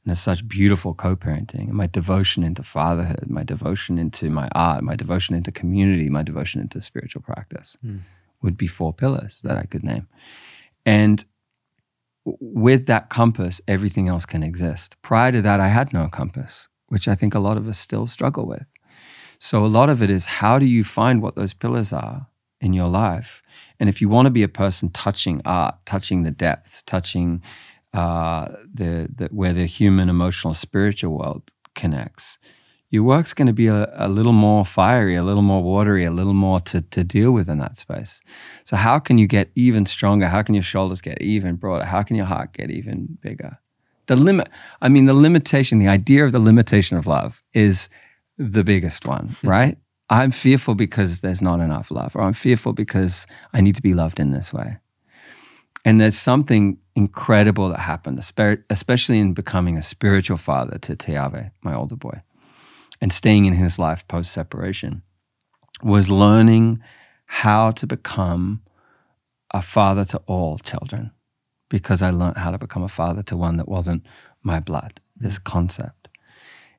And 0.04 0.10
there's 0.10 0.20
such 0.20 0.46
beautiful 0.46 0.94
co 0.94 1.16
parenting 1.16 1.68
and 1.68 1.74
my 1.74 1.86
devotion 1.86 2.44
into 2.44 2.62
fatherhood, 2.62 3.24
my 3.28 3.42
devotion 3.42 3.98
into 3.98 4.30
my 4.30 4.48
art, 4.54 4.84
my 4.84 4.94
devotion 4.94 5.34
into 5.34 5.50
community, 5.50 6.10
my 6.10 6.22
devotion 6.22 6.60
into 6.60 6.80
spiritual 6.80 7.22
practice 7.22 7.76
Mm. 7.84 8.00
Would 8.42 8.57
be 8.57 8.66
four 8.66 8.92
pillars 8.92 9.40
that 9.42 9.57
I 9.57 9.64
could 9.64 9.85
name. 9.85 10.09
And 10.85 11.25
with 12.25 12.87
that 12.87 13.09
compass, 13.09 13.61
everything 13.68 14.09
else 14.09 14.27
can 14.27 14.42
exist. 14.42 14.96
Prior 15.03 15.33
to 15.33 15.42
that, 15.42 15.61
I 15.61 15.68
had 15.68 15.92
no 15.92 16.09
compass, 16.09 16.69
which 16.88 17.06
I 17.08 17.15
think 17.15 17.35
a 17.35 17.38
lot 17.38 17.56
of 17.56 17.69
us 17.69 17.79
still 17.79 18.06
struggle 18.06 18.46
with. 18.46 18.69
So 19.38 19.65
a 19.65 19.69
lot 19.69 19.88
of 19.88 20.02
it 20.02 20.10
is 20.10 20.27
how 20.27 20.58
do 20.58 20.67
you 20.67 20.83
find 20.83 21.23
what 21.23 21.37
those 21.37 21.54
pillars 21.54 21.92
are 21.92 22.27
in 22.60 22.73
your 22.73 22.88
life? 22.88 23.42
And 23.79 23.88
if 23.88 24.00
you 24.00 24.08
want 24.08 24.27
to 24.27 24.31
be 24.31 24.42
a 24.42 24.48
person 24.48 24.90
touching 24.90 25.42
art, 25.44 25.77
touching 25.85 26.23
the 26.23 26.31
depths, 26.31 26.83
touching 26.83 27.42
uh, 27.92 28.48
the, 28.73 29.08
the 29.15 29.29
where 29.31 29.52
the 29.52 29.67
human, 29.67 30.08
emotional, 30.08 30.54
spiritual 30.54 31.17
world 31.17 31.50
connects, 31.75 32.38
your 32.97 33.05
work's 33.05 33.35
going 33.35 33.47
to 33.47 33.53
be 33.53 33.67
a, 33.67 33.92
a 33.94 34.09
little 34.09 34.33
more 34.33 34.65
fiery, 34.65 35.17
a 35.17 35.23
little 35.23 35.42
more 35.42 35.63
watery, 35.63 36.07
a 36.07 36.11
little 36.11 36.35
more 36.35 36.61
to, 36.61 36.81
to 36.81 37.05
deal 37.05 37.31
with 37.31 37.47
in 37.49 37.59
that 37.59 37.77
space. 37.77 38.23
So 38.65 38.75
how 38.77 38.99
can 38.99 39.19
you 39.19 39.27
get 39.27 39.51
even 39.55 39.85
stronger? 39.85 40.29
How 40.29 40.42
can 40.42 40.55
your 40.55 40.63
shoulders 40.63 41.03
get 41.03 41.21
even 41.21 41.57
broader? 41.57 41.85
How 41.85 42.03
can 42.03 42.17
your 42.17 42.25
heart 42.27 42.55
get 42.55 42.71
even 42.71 43.19
bigger? 43.21 43.59
The 44.07 44.17
limit, 44.17 44.49
I 44.81 44.88
mean, 44.88 45.05
the 45.05 45.15
limitation, 45.15 45.79
the 45.79 45.88
idea 45.88 46.25
of 46.25 46.33
the 46.33 46.38
limitation 46.38 46.97
of 46.97 47.07
love 47.07 47.42
is 47.53 47.90
the 48.38 48.65
biggest 48.65 49.05
one, 49.05 49.37
hmm. 49.40 49.49
right? 49.49 49.79
I'm 50.09 50.31
fearful 50.31 50.75
because 50.75 51.21
there's 51.21 51.42
not 51.42 51.61
enough 51.61 51.90
love, 51.90 52.17
or 52.17 52.23
I'm 52.23 52.33
fearful 52.33 52.73
because 52.73 53.27
I 53.53 53.61
need 53.61 53.75
to 53.75 53.83
be 53.83 53.92
loved 53.92 54.21
in 54.21 54.31
this 54.31 54.55
way. 54.55 54.79
And 55.85 56.01
there's 56.01 56.19
something 56.19 56.79
incredible 56.94 57.69
that 57.69 57.81
happened, 57.81 58.19
especially 58.71 59.19
in 59.19 59.35
becoming 59.35 59.77
a 59.77 59.83
spiritual 59.83 60.38
father 60.38 60.79
to 60.79 60.97
Teave, 60.97 61.51
my 61.63 61.75
older 61.75 61.97
boy, 61.97 62.23
and 63.01 63.13
staying 63.13 63.44
in 63.44 63.55
his 63.55 63.79
life 63.79 64.07
post 64.09 64.33
separation, 64.33 65.03
was 65.83 66.09
learning 66.09 66.81
how 67.27 67.71
to 67.73 67.87
become 67.87 68.63
a 69.53 69.63
father 69.63 70.05
to 70.05 70.19
all 70.27 70.59
children 70.59 71.11
because 71.69 72.03
I 72.03 72.11
learned 72.11 72.37
how 72.37 72.51
to 72.51 72.59
become 72.59 72.83
a 72.83 72.88
father 72.88 73.23
to 73.25 73.37
one 73.37 73.57
that 73.57 73.69
wasn't 73.69 74.05
my 74.42 74.61
blood, 74.61 75.01
this 75.17 75.38
concept. 75.38 76.09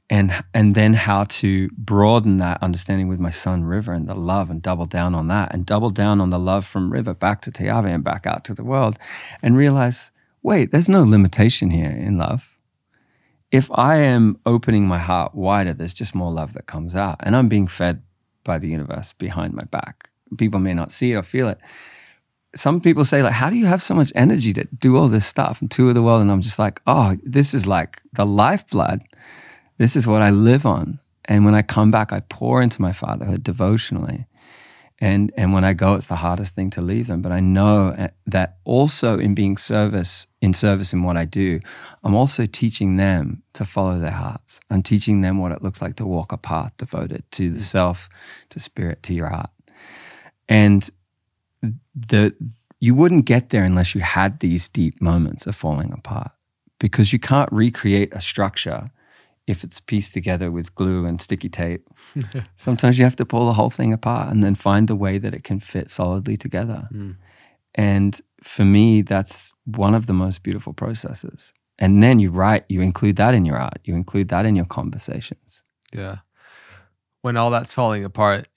And, 0.10 0.34
and 0.54 0.74
then 0.74 0.94
how 0.94 1.26
to 1.26 1.70
broaden 1.72 2.38
that 2.38 2.64
understanding 2.64 3.10
with 3.10 3.20
my 3.20 3.32
son 3.32 3.66
River 3.66 3.92
and 3.92 4.08
the 4.08 4.16
love 4.16 4.50
and 4.50 4.62
double 4.62 4.86
down 4.86 5.14
on 5.14 5.28
that 5.28 5.54
and 5.54 5.66
double 5.66 5.90
down 5.90 6.22
on 6.22 6.30
the 6.30 6.40
love 6.40 6.66
from 6.66 6.94
River 6.94 7.14
back 7.14 7.42
to 7.42 7.52
Teave 7.52 7.86
and 7.86 8.06
back 8.06 8.26
out 8.26 8.46
to 8.46 8.54
the 8.54 8.64
world 8.64 8.98
and 9.42 9.58
realize, 9.58 10.12
wait, 10.42 10.72
there's 10.72 10.88
no 10.88 11.04
limitation 11.04 11.72
here 11.72 11.90
in 11.90 12.18
love. 12.18 12.57
If 13.52 13.72
I 13.74 13.98
am 13.98 14.38
opening 14.46 14.88
my 14.88 15.00
heart 15.00 15.34
wider, 15.34 15.74
there's 15.74 15.94
just 15.94 16.14
more 16.14 16.32
love 16.32 16.54
that 16.54 16.66
comes 16.66 16.96
out. 16.96 17.18
And 17.22 17.36
I'm 17.36 17.48
being 17.48 17.68
fed 17.68 18.04
by 18.44 18.58
the 18.58 18.68
universe 18.68 19.14
behind 19.14 19.54
my 19.54 19.64
back. 19.64 20.10
People 20.38 20.60
may 20.60 20.74
not 20.74 20.92
see 20.92 21.14
it 21.14 21.16
or 21.16 21.24
feel 21.24 21.48
it, 21.48 21.60
some 22.56 22.82
people 22.82 23.06
say 23.06 23.22
like 23.22 23.34
how 23.34 23.50
do 23.50 23.56
you 23.56 23.66
have 23.66 23.82
so 23.82 23.94
much 23.94 24.12
energy 24.16 24.54
to 24.54 24.64
do 24.78 24.98
all 24.98 25.08
this 25.08 25.26
stuff 25.26 25.62
and 25.62 25.70
tour 25.70 25.94
the 25.94 26.02
world 26.02 26.22
and 26.22 26.32
i'm 26.32 26.42
just 26.42 26.60
like 26.60 26.82
oh 26.88 27.16
this 27.24 27.54
is 27.54 27.68
like 27.68 28.02
the 28.14 28.26
lifeblood 28.26 29.02
this 29.78 29.96
is 29.96 30.08
what 30.08 30.22
i 30.22 30.30
live 30.30 30.66
on 30.66 31.00
and 31.26 31.46
when 31.46 31.56
i 31.56 31.62
come 31.62 31.92
back 31.92 32.12
i 32.12 32.20
pour 32.22 32.62
into 32.62 32.82
my 32.82 32.92
fatherhood 32.92 33.44
devotionally 33.44 34.26
and 35.00 35.32
and 35.38 35.54
when 35.54 35.64
i 35.64 35.74
go 35.74 35.94
it's 35.96 36.08
the 36.08 36.16
hardest 36.16 36.56
thing 36.56 36.70
to 36.72 36.82
leave 36.82 37.08
them. 37.08 37.22
But 37.22 37.32
i 37.32 37.40
know 37.40 37.96
eh, 37.98 38.10
that 38.26 38.58
also 38.64 39.20
in 39.20 39.36
being 39.36 39.58
service 39.58 40.28
in 40.42 40.54
service 40.54 40.94
in 40.94 41.04
what 41.04 41.18
i 41.18 41.26
do 41.26 41.60
i'm 42.04 42.16
also 42.16 42.46
teaching 42.46 42.98
them 42.98 43.44
to 43.58 43.66
follow 43.66 44.00
their 44.00 44.12
hearts. 44.12 44.60
I'm 44.70 44.84
teaching 44.84 45.22
them 45.22 45.40
what 45.40 45.52
it 45.52 45.64
looks 45.64 45.82
like 45.82 45.96
to 45.96 46.06
walk 46.06 46.32
a 46.32 46.38
path 46.38 46.74
devoted 46.78 47.24
to 47.32 47.50
the 47.50 47.62
self 47.62 48.08
to 48.50 48.60
spirit 48.60 49.02
to 49.04 49.14
your 49.14 49.30
heart. 49.30 49.50
And 50.48 50.90
the 51.96 52.36
you 52.80 52.94
wouldn't 52.94 53.26
get 53.26 53.50
there 53.50 53.64
unless 53.64 53.96
you 53.96 54.02
had 54.02 54.40
these 54.40 54.68
deep 54.68 55.02
moments 55.02 55.48
of 55.48 55.56
falling 55.56 55.92
apart. 55.92 56.32
Because 56.80 57.12
you 57.12 57.18
can't 57.18 57.52
recreate 57.52 58.14
a 58.14 58.22
structure 58.22 58.92
if 59.48 59.64
it's 59.64 59.80
pieced 59.80 60.14
together 60.14 60.52
with 60.52 60.76
glue 60.76 61.06
and 61.06 61.22
sticky 61.22 61.50
tape. 61.50 61.88
Sometimes 62.56 63.00
you 63.00 63.06
have 63.06 63.16
to 63.16 63.26
pull 63.26 63.48
the 63.48 63.54
whole 63.54 63.70
thing 63.70 63.94
apart 63.94 64.30
and 64.30 64.44
then 64.44 64.56
find 64.56 64.88
the 64.88 64.96
way 64.96 65.18
that 65.18 65.34
it 65.34 65.44
can 65.44 65.60
fit 65.60 65.90
solidly 65.90 66.38
together. 66.38 66.90
Mm. 66.94 67.16
And 67.74 68.22
for 68.44 68.66
me, 68.66 69.02
that's 69.02 69.54
one 69.66 69.96
of 69.96 70.06
the 70.06 70.14
most 70.14 70.44
beautiful 70.44 70.74
processes. 70.74 71.54
And 71.80 72.04
then 72.04 72.20
you 72.20 72.30
write, 72.30 72.66
you 72.68 72.82
include 72.82 73.16
that 73.16 73.34
in 73.34 73.46
your 73.46 73.58
art, 73.58 73.80
you 73.84 73.96
include 73.96 74.30
that 74.30 74.46
in 74.46 74.56
your 74.56 74.66
conversations. 74.66 75.64
Yeah. 75.94 76.18
When 77.22 77.38
all 77.38 77.52
that's 77.52 77.74
falling 77.74 78.04
apart, 78.04 78.48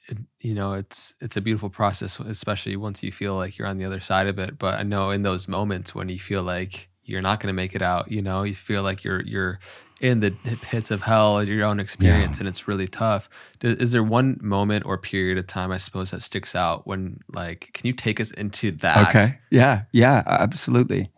you 0.40 0.54
know 0.54 0.72
it's 0.74 1.14
it's 1.20 1.36
a 1.36 1.40
beautiful 1.40 1.70
process 1.70 2.18
especially 2.20 2.76
once 2.76 3.02
you 3.02 3.12
feel 3.12 3.34
like 3.34 3.58
you're 3.58 3.68
on 3.68 3.78
the 3.78 3.84
other 3.84 4.00
side 4.00 4.26
of 4.26 4.38
it 4.38 4.58
but 4.58 4.78
i 4.78 4.82
know 4.82 5.10
in 5.10 5.22
those 5.22 5.48
moments 5.48 5.94
when 5.94 6.08
you 6.08 6.18
feel 6.18 6.42
like 6.42 6.88
you're 7.10 7.20
not 7.20 7.40
going 7.40 7.48
to 7.48 7.52
make 7.52 7.74
it 7.74 7.82
out 7.82 8.10
you 8.10 8.22
know? 8.22 8.42
You 8.42 8.54
feel 8.54 8.82
like 8.82 9.04
you're 9.04 9.22
you're 9.22 9.58
in 10.00 10.20
the 10.20 10.30
pits 10.62 10.90
of 10.90 11.02
hell 11.02 11.42
your 11.44 11.64
own 11.64 11.78
experience 11.78 12.38
yeah. 12.38 12.40
and 12.40 12.48
it's 12.48 12.66
really 12.66 12.88
tough. 12.88 13.28
Is 13.62 13.92
there 13.92 14.02
one 14.02 14.38
moment 14.40 14.86
or 14.86 14.96
period 14.96 15.36
of 15.36 15.46
time 15.46 15.70
i 15.70 15.76
suppose 15.76 16.10
that 16.10 16.22
sticks 16.22 16.54
out 16.54 16.86
when 16.86 17.20
like 17.32 17.70
can 17.74 17.86
you 17.86 17.92
take 17.92 18.20
us 18.20 18.30
into 18.30 18.70
that? 18.72 19.08
Okay. 19.08 19.38
Yeah. 19.50 19.82
Yeah 19.92 20.22
absolutely. 20.26 21.10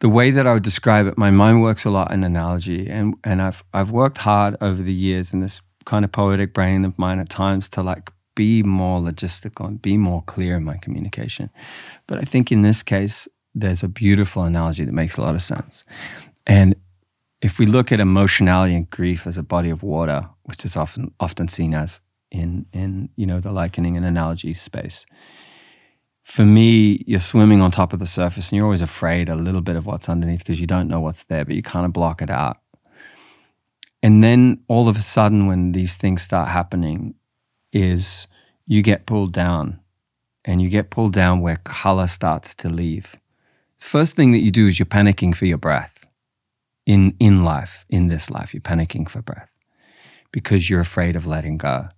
The 0.00 0.08
way 0.08 0.30
that 0.30 0.46
I 0.46 0.54
would 0.54 0.62
describe 0.62 1.06
it, 1.06 1.16
my 1.16 1.30
mind 1.30 1.62
works 1.62 1.84
a 1.84 1.90
lot 1.90 2.10
in 2.10 2.24
analogy, 2.24 2.90
and 2.90 3.14
and 3.24 3.40
I've 3.40 3.64
I've 3.72 3.90
worked 3.90 4.18
hard 4.18 4.56
over 4.60 4.82
the 4.82 4.92
years 4.92 5.32
in 5.32 5.40
this 5.40 5.62
kind 5.84 6.04
of 6.04 6.12
poetic 6.12 6.52
brain 6.52 6.84
of 6.84 6.98
mine 6.98 7.18
at 7.20 7.28
times 7.28 7.68
to 7.70 7.82
like 7.82 8.12
be 8.34 8.62
more 8.62 9.00
logistical 9.00 9.66
and 9.66 9.80
be 9.80 9.96
more 9.96 10.22
clear 10.22 10.56
in 10.56 10.64
my 10.64 10.76
communication. 10.76 11.50
But 12.06 12.18
I 12.18 12.22
think 12.22 12.50
in 12.50 12.62
this 12.62 12.82
case, 12.82 13.28
there's 13.54 13.82
a 13.82 13.88
beautiful 13.88 14.44
analogy 14.44 14.84
that 14.84 14.92
makes 14.92 15.16
a 15.16 15.22
lot 15.22 15.34
of 15.34 15.42
sense. 15.42 15.84
And 16.46 16.74
if 17.40 17.58
we 17.58 17.66
look 17.66 17.92
at 17.92 18.00
emotionality 18.00 18.74
and 18.74 18.88
grief 18.88 19.26
as 19.26 19.36
a 19.36 19.42
body 19.42 19.70
of 19.70 19.82
water, 19.82 20.28
which 20.44 20.64
is 20.64 20.76
often 20.76 21.12
often 21.20 21.48
seen 21.48 21.74
as 21.74 22.00
in 22.30 22.66
in 22.72 23.10
you 23.16 23.26
know 23.26 23.40
the 23.40 23.52
likening 23.52 23.96
and 23.96 24.04
analogy 24.04 24.54
space, 24.54 25.06
for 26.22 26.46
me, 26.46 27.04
you're 27.06 27.20
swimming 27.20 27.60
on 27.60 27.70
top 27.70 27.92
of 27.92 27.98
the 27.98 28.06
surface 28.06 28.50
and 28.50 28.56
you're 28.56 28.64
always 28.64 28.80
afraid 28.80 29.28
a 29.28 29.36
little 29.36 29.60
bit 29.60 29.76
of 29.76 29.84
what's 29.84 30.08
underneath 30.08 30.38
because 30.38 30.58
you 30.58 30.66
don't 30.66 30.88
know 30.88 31.00
what's 31.00 31.26
there, 31.26 31.44
but 31.44 31.54
you 31.54 31.62
kind 31.62 31.84
of 31.84 31.92
block 31.92 32.22
it 32.22 32.30
out. 32.30 32.58
And 34.02 34.24
then 34.24 34.60
all 34.66 34.88
of 34.88 34.96
a 34.96 35.00
sudden, 35.00 35.46
when 35.46 35.72
these 35.72 35.96
things 35.96 36.22
start 36.22 36.48
happening, 36.48 37.14
is 37.72 38.26
you 38.66 38.82
get 38.82 39.06
pulled 39.06 39.32
down 39.32 39.80
and 40.44 40.62
you 40.62 40.68
get 40.68 40.90
pulled 40.90 41.12
down 41.12 41.40
where 41.40 41.56
color 41.56 42.06
starts 42.06 42.54
to 42.56 42.68
leave. 42.68 43.16
The 43.78 43.86
first 43.86 44.16
thing 44.16 44.32
that 44.32 44.38
you 44.38 44.50
do 44.50 44.68
is 44.68 44.78
you're 44.78 44.86
panicking 44.86 45.34
for 45.34 45.46
your 45.46 45.58
breath 45.58 46.06
in, 46.86 47.14
in 47.18 47.44
life, 47.44 47.84
in 47.88 48.08
this 48.08 48.30
life. 48.30 48.54
You're 48.54 48.60
panicking 48.60 49.08
for 49.08 49.22
breath 49.22 49.50
because 50.32 50.68
you're 50.68 50.80
afraid 50.80 51.16
of 51.16 51.26
letting 51.26 51.58
go. 51.58 51.88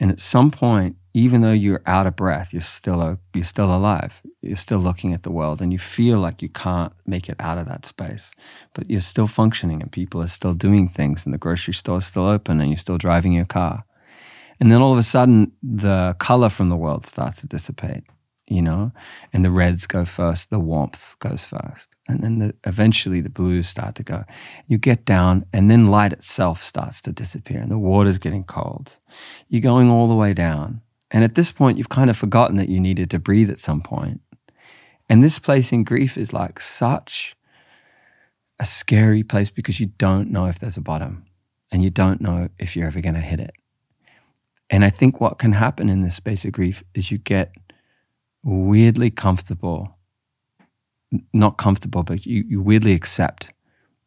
And 0.00 0.10
at 0.10 0.20
some 0.20 0.50
point, 0.50 0.96
even 1.12 1.40
though 1.40 1.52
you're 1.52 1.82
out 1.84 2.06
of 2.06 2.14
breath, 2.14 2.52
you're 2.52 2.62
still 2.62 3.00
a, 3.00 3.18
you're 3.34 3.42
still 3.42 3.74
alive. 3.74 4.22
You're 4.40 4.56
still 4.56 4.78
looking 4.78 5.12
at 5.12 5.24
the 5.24 5.32
world, 5.32 5.60
and 5.60 5.72
you 5.72 5.78
feel 5.78 6.18
like 6.18 6.40
you 6.40 6.48
can't 6.48 6.92
make 7.04 7.28
it 7.28 7.34
out 7.40 7.58
of 7.58 7.66
that 7.66 7.84
space, 7.84 8.32
but 8.74 8.88
you're 8.88 9.00
still 9.00 9.26
functioning, 9.26 9.82
and 9.82 9.90
people 9.90 10.22
are 10.22 10.28
still 10.28 10.54
doing 10.54 10.88
things, 10.88 11.26
and 11.26 11.34
the 11.34 11.38
grocery 11.38 11.74
store 11.74 11.98
is 11.98 12.06
still 12.06 12.28
open, 12.28 12.60
and 12.60 12.70
you're 12.70 12.76
still 12.78 12.98
driving 12.98 13.32
your 13.32 13.46
car. 13.46 13.84
And 14.60 14.70
then 14.70 14.80
all 14.80 14.92
of 14.92 14.98
a 14.98 15.02
sudden, 15.02 15.50
the 15.60 16.14
color 16.20 16.50
from 16.50 16.68
the 16.68 16.76
world 16.76 17.04
starts 17.04 17.40
to 17.40 17.48
dissipate, 17.48 18.04
you 18.48 18.62
know, 18.62 18.92
and 19.32 19.44
the 19.44 19.50
reds 19.50 19.86
go 19.86 20.04
first, 20.04 20.50
the 20.50 20.58
warmth 20.58 21.16
goes 21.18 21.44
first, 21.44 21.96
and 22.08 22.20
then 22.22 22.38
the, 22.38 22.54
eventually 22.64 23.20
the 23.20 23.30
blues 23.30 23.68
start 23.68 23.94
to 23.96 24.02
go. 24.02 24.24
You 24.66 24.78
get 24.78 25.04
down, 25.04 25.44
and 25.52 25.70
then 25.70 25.88
light 25.88 26.12
itself 26.12 26.62
starts 26.62 27.00
to 27.02 27.12
disappear, 27.12 27.60
and 27.60 27.70
the 27.70 27.78
water's 27.78 28.18
getting 28.18 28.44
cold. 28.44 28.98
You're 29.48 29.62
going 29.62 29.90
all 29.90 30.08
the 30.08 30.14
way 30.14 30.32
down. 30.32 30.80
And 31.10 31.24
at 31.24 31.34
this 31.34 31.50
point, 31.50 31.78
you've 31.78 31.88
kind 31.88 32.10
of 32.10 32.16
forgotten 32.16 32.56
that 32.56 32.68
you 32.68 32.80
needed 32.80 33.10
to 33.10 33.18
breathe 33.18 33.50
at 33.50 33.58
some 33.58 33.80
point. 33.80 34.20
And 35.08 35.22
this 35.22 35.38
place 35.38 35.72
in 35.72 35.84
grief 35.84 36.18
is 36.18 36.32
like 36.32 36.60
such 36.60 37.34
a 38.60 38.66
scary 38.66 39.22
place 39.22 39.50
because 39.50 39.80
you 39.80 39.86
don't 39.86 40.30
know 40.30 40.46
if 40.46 40.58
there's 40.58 40.76
a 40.76 40.82
bottom 40.82 41.24
and 41.70 41.82
you 41.82 41.90
don't 41.90 42.20
know 42.20 42.48
if 42.58 42.76
you're 42.76 42.86
ever 42.86 43.00
going 43.00 43.14
to 43.14 43.20
hit 43.20 43.40
it. 43.40 43.52
And 44.70 44.84
I 44.84 44.90
think 44.90 45.20
what 45.20 45.38
can 45.38 45.52
happen 45.52 45.88
in 45.88 46.02
this 46.02 46.16
space 46.16 46.44
of 46.44 46.52
grief 46.52 46.84
is 46.94 47.10
you 47.10 47.18
get 47.18 47.52
weirdly 48.48 49.10
comfortable, 49.10 49.96
not 51.32 51.58
comfortable, 51.58 52.02
but 52.02 52.26
you, 52.26 52.44
you 52.48 52.62
weirdly 52.62 52.92
accept 52.92 53.52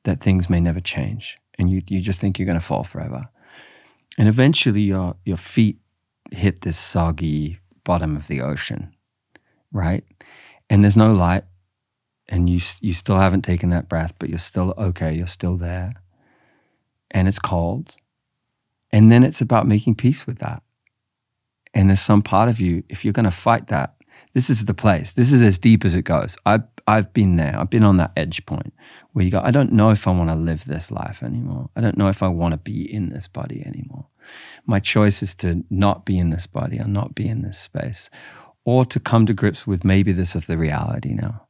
that 0.04 0.20
things 0.20 0.50
may 0.50 0.60
never 0.60 0.80
change. 0.80 1.38
And 1.58 1.70
you, 1.70 1.82
you 1.88 2.00
just 2.00 2.20
think 2.20 2.40
you're 2.40 2.46
going 2.46 2.60
to 2.60 2.66
fall 2.66 2.84
forever. 2.84 3.30
And 4.18 4.28
eventually 4.28 4.82
your, 4.82 5.16
your 5.26 5.38
feet 5.38 5.80
hit 6.32 6.62
this 6.62 6.78
soggy 6.78 7.60
bottom 7.84 8.16
of 8.16 8.28
the 8.28 8.42
ocean, 8.42 8.94
right? 9.72 10.04
And 10.70 10.84
there's 10.84 10.98
no 10.98 11.14
light, 11.14 11.44
and 12.30 12.50
you, 12.50 12.60
you 12.80 12.94
still 12.94 13.18
haven't 13.18 13.42
taken 13.42 13.70
that 13.70 13.90
breath, 13.90 14.14
but 14.18 14.30
you're 14.30 14.38
still 14.38 14.74
okay, 14.78 15.14
you're 15.14 15.28
still 15.28 15.58
there. 15.58 15.94
And 17.12 17.28
it's 17.28 17.40
cold 17.40 17.98
and 18.92 19.12
then 19.12 19.24
it's 19.24 19.42
about 19.42 19.68
making 19.68 19.96
peace 19.96 20.28
with 20.28 20.40
that. 20.40 20.64
And 21.74 21.90
there's 21.90 22.02
some 22.02 22.22
part 22.22 22.50
of 22.50 22.60
you, 22.60 22.84
if 22.90 23.06
you're 23.06 23.14
going 23.14 23.26
to 23.26 23.32
fight 23.32 23.68
that, 23.68 23.96
this 24.34 24.50
is 24.50 24.66
the 24.66 24.74
place. 24.74 25.14
This 25.14 25.32
is 25.32 25.42
as 25.42 25.60
deep 25.60 25.84
as 25.84 25.96
it 25.96 26.04
goes. 26.04 26.38
I've, 26.46 26.64
I've 26.88 27.14
been 27.14 27.36
there. 27.36 27.58
I've 27.58 27.70
been 27.70 27.84
on 27.84 27.98
that 27.98 28.12
edge 28.16 28.46
point 28.46 28.74
where 29.12 29.26
you 29.26 29.32
go, 29.32 29.42
I 29.44 29.52
don't 29.52 29.74
know 29.74 29.92
if 29.92 30.08
I 30.08 30.12
want 30.12 30.30
to 30.30 30.36
live 30.36 30.66
this 30.66 30.92
life 30.92 31.22
anymore. 31.22 31.70
I 31.76 31.82
don't 31.82 31.98
know 31.98 32.08
if 32.08 32.24
I 32.24 32.28
want 32.28 32.54
to 32.54 32.58
be 32.58 32.92
in 32.92 33.10
this 33.10 33.28
body 33.28 33.64
anymore. 33.66 34.08
My 34.66 34.80
choice 34.80 35.22
is 35.22 35.36
to 35.36 35.64
not 35.70 36.06
be 36.06 36.18
in 36.18 36.30
this 36.30 36.48
body 36.48 36.80
or 36.80 36.88
not 36.88 37.16
be 37.16 37.28
in 37.28 37.42
this 37.42 37.60
space 37.60 38.10
or 38.64 38.86
to 38.86 39.00
come 39.00 39.26
to 39.26 39.34
grips 39.34 39.68
with 39.68 39.84
maybe 39.84 40.12
this 40.12 40.36
is 40.36 40.48
the 40.48 40.58
reality 40.58 41.14
now. 41.14 41.48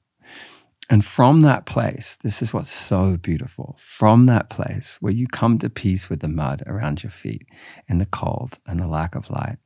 And 0.89 1.05
from 1.05 1.41
that 1.41 1.65
place, 1.65 2.17
this 2.17 2.41
is 2.41 2.53
what's 2.53 2.69
so 2.69 3.15
beautiful. 3.15 3.75
From 3.79 4.25
that 4.25 4.49
place 4.49 4.97
where 4.99 5.13
you 5.13 5.25
come 5.27 5.57
to 5.59 5.69
peace 5.69 6.09
with 6.09 6.19
the 6.19 6.27
mud 6.27 6.63
around 6.65 7.03
your 7.03 7.11
feet 7.11 7.47
and 7.87 8.01
the 8.01 8.05
cold 8.05 8.59
and 8.65 8.79
the 8.79 8.87
lack 8.87 9.15
of 9.15 9.29
light, 9.29 9.57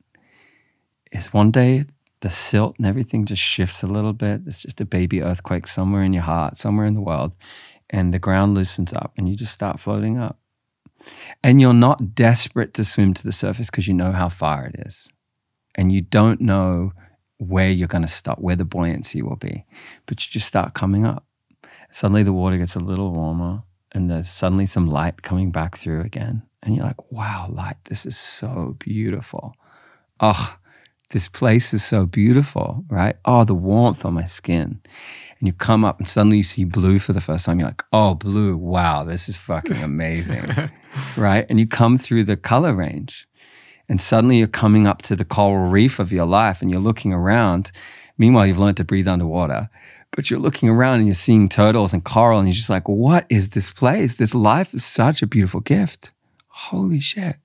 is 1.12 1.32
one 1.32 1.50
day 1.50 1.84
the 2.20 2.30
silt 2.30 2.76
and 2.78 2.86
everything 2.86 3.24
just 3.26 3.42
shifts 3.42 3.82
a 3.82 3.86
little 3.86 4.12
bit. 4.12 4.42
It's 4.46 4.62
just 4.62 4.80
a 4.80 4.84
baby 4.84 5.22
earthquake 5.22 5.66
somewhere 5.66 6.02
in 6.02 6.12
your 6.12 6.22
heart, 6.22 6.56
somewhere 6.56 6.86
in 6.86 6.94
the 6.94 7.00
world, 7.00 7.36
and 7.90 8.12
the 8.12 8.18
ground 8.18 8.54
loosens 8.54 8.92
up 8.92 9.12
and 9.16 9.28
you 9.28 9.36
just 9.36 9.52
start 9.52 9.80
floating 9.80 10.18
up. 10.18 10.38
And 11.42 11.60
you're 11.60 11.74
not 11.74 12.14
desperate 12.14 12.74
to 12.74 12.84
swim 12.84 13.14
to 13.14 13.22
the 13.22 13.32
surface 13.32 13.70
because 13.70 13.86
you 13.86 13.94
know 13.94 14.12
how 14.12 14.28
far 14.28 14.66
it 14.66 14.86
is. 14.86 15.08
And 15.74 15.92
you 15.92 16.00
don't 16.00 16.40
know 16.40 16.92
where 17.38 17.70
you're 17.70 17.86
going 17.86 18.02
to 18.02 18.08
stop, 18.08 18.38
where 18.40 18.56
the 18.56 18.64
buoyancy 18.64 19.22
will 19.22 19.36
be. 19.36 19.64
But 20.06 20.26
you 20.26 20.32
just 20.32 20.48
start 20.48 20.74
coming 20.74 21.04
up. 21.04 21.26
Suddenly 21.90 22.24
the 22.24 22.32
water 22.32 22.56
gets 22.56 22.74
a 22.74 22.80
little 22.80 23.12
warmer 23.12 23.62
and 23.92 24.10
there's 24.10 24.28
suddenly 24.28 24.66
some 24.66 24.88
light 24.88 25.22
coming 25.22 25.50
back 25.50 25.76
through 25.76 26.00
again. 26.00 26.42
And 26.62 26.74
you're 26.74 26.84
like, 26.84 27.12
wow, 27.12 27.48
light, 27.50 27.76
this 27.84 28.04
is 28.04 28.16
so 28.16 28.74
beautiful. 28.78 29.54
Oh, 30.18 30.56
this 31.10 31.28
place 31.28 31.72
is 31.72 31.84
so 31.84 32.04
beautiful, 32.04 32.84
right? 32.88 33.16
Oh, 33.24 33.44
the 33.44 33.54
warmth 33.54 34.04
on 34.04 34.14
my 34.14 34.26
skin. 34.26 34.80
And 35.38 35.46
you 35.46 35.52
come 35.52 35.84
up 35.84 35.98
and 35.98 36.08
suddenly 36.08 36.38
you 36.38 36.42
see 36.42 36.64
blue 36.64 36.98
for 36.98 37.12
the 37.12 37.20
first 37.20 37.44
time. 37.44 37.60
You're 37.60 37.68
like, 37.68 37.84
oh, 37.92 38.14
blue, 38.14 38.56
wow, 38.56 39.04
this 39.04 39.28
is 39.28 39.36
fucking 39.36 39.82
amazing, 39.82 40.46
right? 41.16 41.46
And 41.48 41.60
you 41.60 41.66
come 41.66 41.98
through 41.98 42.24
the 42.24 42.36
color 42.36 42.74
range. 42.74 43.28
And 43.88 44.00
suddenly 44.00 44.38
you're 44.38 44.48
coming 44.48 44.86
up 44.86 45.02
to 45.02 45.14
the 45.14 45.24
coral 45.24 45.68
reef 45.68 46.00
of 46.00 46.12
your 46.12 46.26
life 46.26 46.60
and 46.60 46.70
you're 46.70 46.80
looking 46.80 47.12
around. 47.12 47.70
Meanwhile, 48.18 48.46
you've 48.48 48.58
learned 48.58 48.78
to 48.78 48.84
breathe 48.84 49.06
underwater, 49.06 49.68
but 50.10 50.28
you're 50.28 50.40
looking 50.40 50.68
around 50.68 50.96
and 50.96 51.06
you're 51.06 51.14
seeing 51.14 51.48
turtles 51.48 51.92
and 51.92 52.04
coral 52.04 52.40
and 52.40 52.48
you're 52.48 52.54
just 52.54 52.70
like, 52.70 52.88
what 52.88 53.26
is 53.28 53.50
this 53.50 53.70
place? 53.70 54.16
This 54.16 54.34
life 54.34 54.74
is 54.74 54.84
such 54.84 55.22
a 55.22 55.26
beautiful 55.26 55.60
gift. 55.60 56.10
Holy 56.48 56.98
shit. 56.98 57.36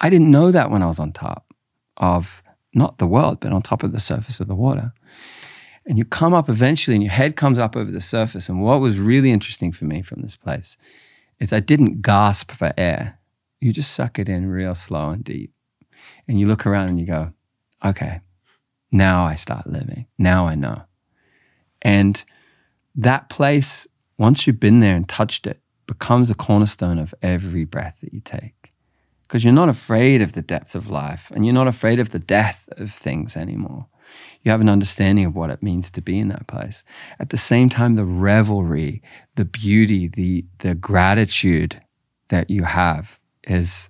I 0.00 0.08
didn't 0.08 0.30
know 0.30 0.50
that 0.52 0.70
when 0.70 0.82
I 0.82 0.86
was 0.86 0.98
on 0.98 1.12
top 1.12 1.52
of 1.98 2.42
not 2.74 2.98
the 2.98 3.06
world, 3.06 3.40
but 3.40 3.52
on 3.52 3.62
top 3.62 3.82
of 3.82 3.92
the 3.92 4.00
surface 4.00 4.40
of 4.40 4.48
the 4.48 4.54
water. 4.54 4.92
And 5.86 5.98
you 5.98 6.04
come 6.04 6.32
up 6.32 6.48
eventually 6.48 6.94
and 6.94 7.02
your 7.02 7.12
head 7.12 7.36
comes 7.36 7.58
up 7.58 7.76
over 7.76 7.90
the 7.90 8.00
surface. 8.00 8.48
And 8.48 8.62
what 8.62 8.80
was 8.80 8.98
really 8.98 9.30
interesting 9.30 9.70
for 9.70 9.84
me 9.84 10.02
from 10.02 10.22
this 10.22 10.36
place 10.36 10.76
is 11.38 11.52
I 11.52 11.60
didn't 11.60 12.02
gasp 12.02 12.50
for 12.50 12.72
air. 12.76 13.18
You 13.60 13.72
just 13.72 13.92
suck 13.92 14.18
it 14.18 14.28
in 14.28 14.46
real 14.46 14.74
slow 14.74 15.10
and 15.10 15.22
deep. 15.22 15.52
And 16.26 16.40
you 16.40 16.46
look 16.46 16.66
around 16.66 16.88
and 16.88 16.98
you 16.98 17.06
go, 17.06 17.32
okay, 17.84 18.20
now 18.92 19.24
I 19.24 19.34
start 19.34 19.66
living. 19.66 20.06
Now 20.18 20.46
I 20.46 20.54
know. 20.54 20.84
And 21.82 22.24
that 22.94 23.28
place, 23.28 23.86
once 24.16 24.46
you've 24.46 24.60
been 24.60 24.80
there 24.80 24.96
and 24.96 25.08
touched 25.08 25.46
it, 25.46 25.60
becomes 25.86 26.30
a 26.30 26.34
cornerstone 26.34 26.98
of 26.98 27.14
every 27.20 27.64
breath 27.64 28.00
that 28.00 28.14
you 28.14 28.20
take. 28.20 28.53
Because 29.34 29.44
you're 29.44 29.52
not 29.52 29.68
afraid 29.68 30.22
of 30.22 30.34
the 30.34 30.42
depth 30.42 30.76
of 30.76 30.88
life 30.88 31.32
and 31.32 31.44
you're 31.44 31.52
not 31.52 31.66
afraid 31.66 31.98
of 31.98 32.10
the 32.10 32.20
death 32.20 32.68
of 32.76 32.92
things 32.92 33.36
anymore. 33.36 33.86
You 34.44 34.52
have 34.52 34.60
an 34.60 34.68
understanding 34.68 35.24
of 35.24 35.34
what 35.34 35.50
it 35.50 35.60
means 35.60 35.90
to 35.90 36.00
be 36.00 36.20
in 36.20 36.28
that 36.28 36.46
place. 36.46 36.84
At 37.18 37.30
the 37.30 37.36
same 37.36 37.68
time, 37.68 37.94
the 37.94 38.04
revelry, 38.04 39.02
the 39.34 39.44
beauty, 39.44 40.06
the, 40.06 40.44
the 40.58 40.76
gratitude 40.76 41.82
that 42.28 42.48
you 42.48 42.62
have 42.62 43.18
is 43.42 43.88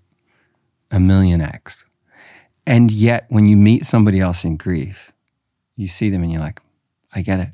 a 0.90 0.98
million 0.98 1.42
X. 1.42 1.84
And 2.66 2.90
yet, 2.90 3.26
when 3.28 3.44
you 3.44 3.58
meet 3.58 3.84
somebody 3.84 4.20
else 4.20 4.46
in 4.46 4.56
grief, 4.56 5.12
you 5.76 5.88
see 5.88 6.08
them 6.08 6.22
and 6.22 6.32
you're 6.32 6.40
like, 6.40 6.62
I 7.14 7.20
get 7.20 7.38
it. 7.38 7.50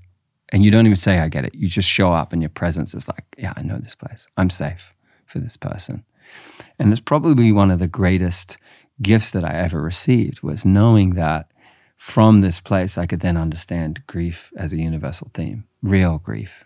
And 0.51 0.65
you 0.65 0.71
don't 0.71 0.87
even 0.87 0.95
say, 0.95 1.19
I 1.19 1.29
get 1.29 1.45
it. 1.45 1.57
You 1.57 1.67
just 1.67 1.89
show 1.89 2.13
up 2.13 2.33
and 2.33 2.41
your 2.41 2.51
presence 2.51 2.95
is 2.95 3.09
like, 3.09 3.25
yeah, 3.37 3.53
I 3.57 3.63
know 3.63 3.79
this 3.79 3.97
place. 3.97 4.29
I'm 4.37 4.49
safe 4.49 4.95
for 5.27 5.41
this 5.41 5.57
person. 5.57 6.05
And 6.79 6.93
it's 6.93 7.01
probably 7.01 7.53
one 7.53 7.71
of 7.71 7.79
the 7.79 7.89
greatest 7.89 8.59
gifts 9.03 9.31
that 9.31 9.45
I 9.45 9.55
ever 9.55 9.81
received 9.81 10.43
was 10.43 10.65
knowing 10.65 11.11
that 11.11 11.53
from 11.97 12.41
this 12.41 12.61
place, 12.61 12.97
I 12.97 13.07
could 13.07 13.21
then 13.21 13.37
understand 13.37 14.07
grief 14.07 14.53
as 14.57 14.73
a 14.73 14.79
universal 14.79 15.31
theme, 15.35 15.65
real 15.83 16.19
grief, 16.19 16.65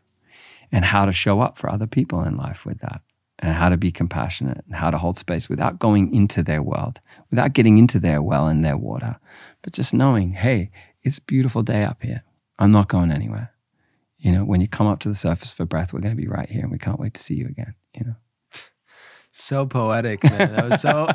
and 0.71 0.85
how 0.85 1.05
to 1.05 1.13
show 1.13 1.41
up 1.41 1.59
for 1.59 1.69
other 1.69 1.87
people 1.87 2.23
in 2.23 2.37
life 2.37 2.65
with 2.65 2.79
that, 2.81 3.03
and 3.41 3.53
how 3.53 3.69
to 3.69 3.77
be 3.77 3.91
compassionate 3.91 4.63
and 4.67 4.77
how 4.77 4.91
to 4.91 4.99
hold 4.99 5.19
space 5.19 5.49
without 5.49 5.81
going 5.81 6.15
into 6.15 6.43
their 6.43 6.63
world, 6.63 7.01
without 7.31 7.53
getting 7.53 7.79
into 7.79 7.99
their 7.99 8.23
well 8.23 8.47
and 8.47 8.65
their 8.65 8.77
water, 8.77 9.17
but 9.63 9.73
just 9.73 9.93
knowing, 9.93 10.33
hey, 10.35 10.71
it's 11.03 11.19
a 11.19 11.23
beautiful 11.23 11.63
day 11.63 11.83
up 11.83 12.03
here. 12.03 12.23
I'm 12.59 12.71
not 12.71 12.89
going 12.89 13.11
anywhere 13.11 13.55
you 14.25 14.33
know, 14.33 14.43
when 14.43 14.63
you 14.63 14.67
come 14.67 14.87
up 14.87 15.01
to 15.01 15.09
the 15.11 15.15
surface 15.15 15.53
for 15.53 15.67
breath, 15.67 15.93
we're 15.93 16.01
going 16.01 16.17
to 16.17 16.21
be 16.21 16.27
right 16.27 16.49
here 16.49 16.63
and 16.63 16.73
we 16.73 16.79
can't 16.79 16.99
wait 16.99 17.13
to 17.13 17.23
see 17.23 17.35
you 17.35 17.47
again, 17.47 17.75
you 17.95 18.05
know. 18.07 18.15
So 19.37 19.67
poetic, 19.67 20.23
man. 20.23 20.55
That 20.55 20.71
was 20.71 20.81
so 20.81 21.09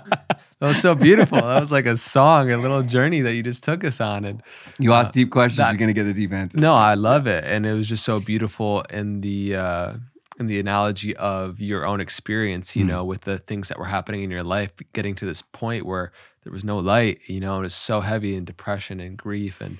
that 0.59 0.67
was 0.67 0.81
so 0.81 0.93
beautiful. 0.93 1.37
That 1.37 1.57
was 1.57 1.71
like 1.71 1.85
a 1.85 1.95
song, 1.95 2.51
a 2.51 2.57
little 2.57 2.83
journey 2.83 3.21
that 3.21 3.33
you 3.33 3.41
just 3.41 3.63
took 3.63 3.85
us 3.85 4.01
on. 4.01 4.25
And 4.25 4.43
you 4.77 4.91
ask 4.91 5.09
uh, 5.09 5.11
deep 5.13 5.31
questions, 5.31 5.59
that, 5.59 5.71
you're 5.71 5.79
gonna 5.79 5.93
get 5.93 6.03
the 6.03 6.13
deep 6.13 6.33
answer. 6.33 6.57
No, 6.57 6.73
I 6.73 6.95
love 6.95 7.27
it. 7.27 7.45
And 7.45 7.65
it 7.65 7.73
was 7.73 7.87
just 7.87 8.03
so 8.03 8.19
beautiful 8.19 8.81
in 8.89 9.21
the 9.21 9.55
uh 9.55 9.93
in 10.37 10.47
the 10.47 10.59
analogy 10.59 11.15
of 11.15 11.61
your 11.61 11.85
own 11.85 12.01
experience, 12.01 12.75
you 12.75 12.83
mm. 12.83 12.89
know, 12.89 13.05
with 13.05 13.21
the 13.21 13.39
things 13.39 13.69
that 13.69 13.79
were 13.79 13.85
happening 13.85 14.21
in 14.21 14.29
your 14.29 14.43
life, 14.43 14.73
getting 14.91 15.15
to 15.15 15.25
this 15.25 15.41
point 15.41 15.85
where 15.85 16.11
there 16.43 16.51
was 16.51 16.65
no 16.65 16.77
light, 16.77 17.21
you 17.25 17.39
know, 17.39 17.59
it 17.59 17.61
was 17.61 17.75
so 17.75 18.01
heavy 18.01 18.35
in 18.35 18.43
depression 18.43 18.99
and 18.99 19.17
grief 19.17 19.61
and 19.61 19.77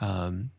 um 0.00 0.52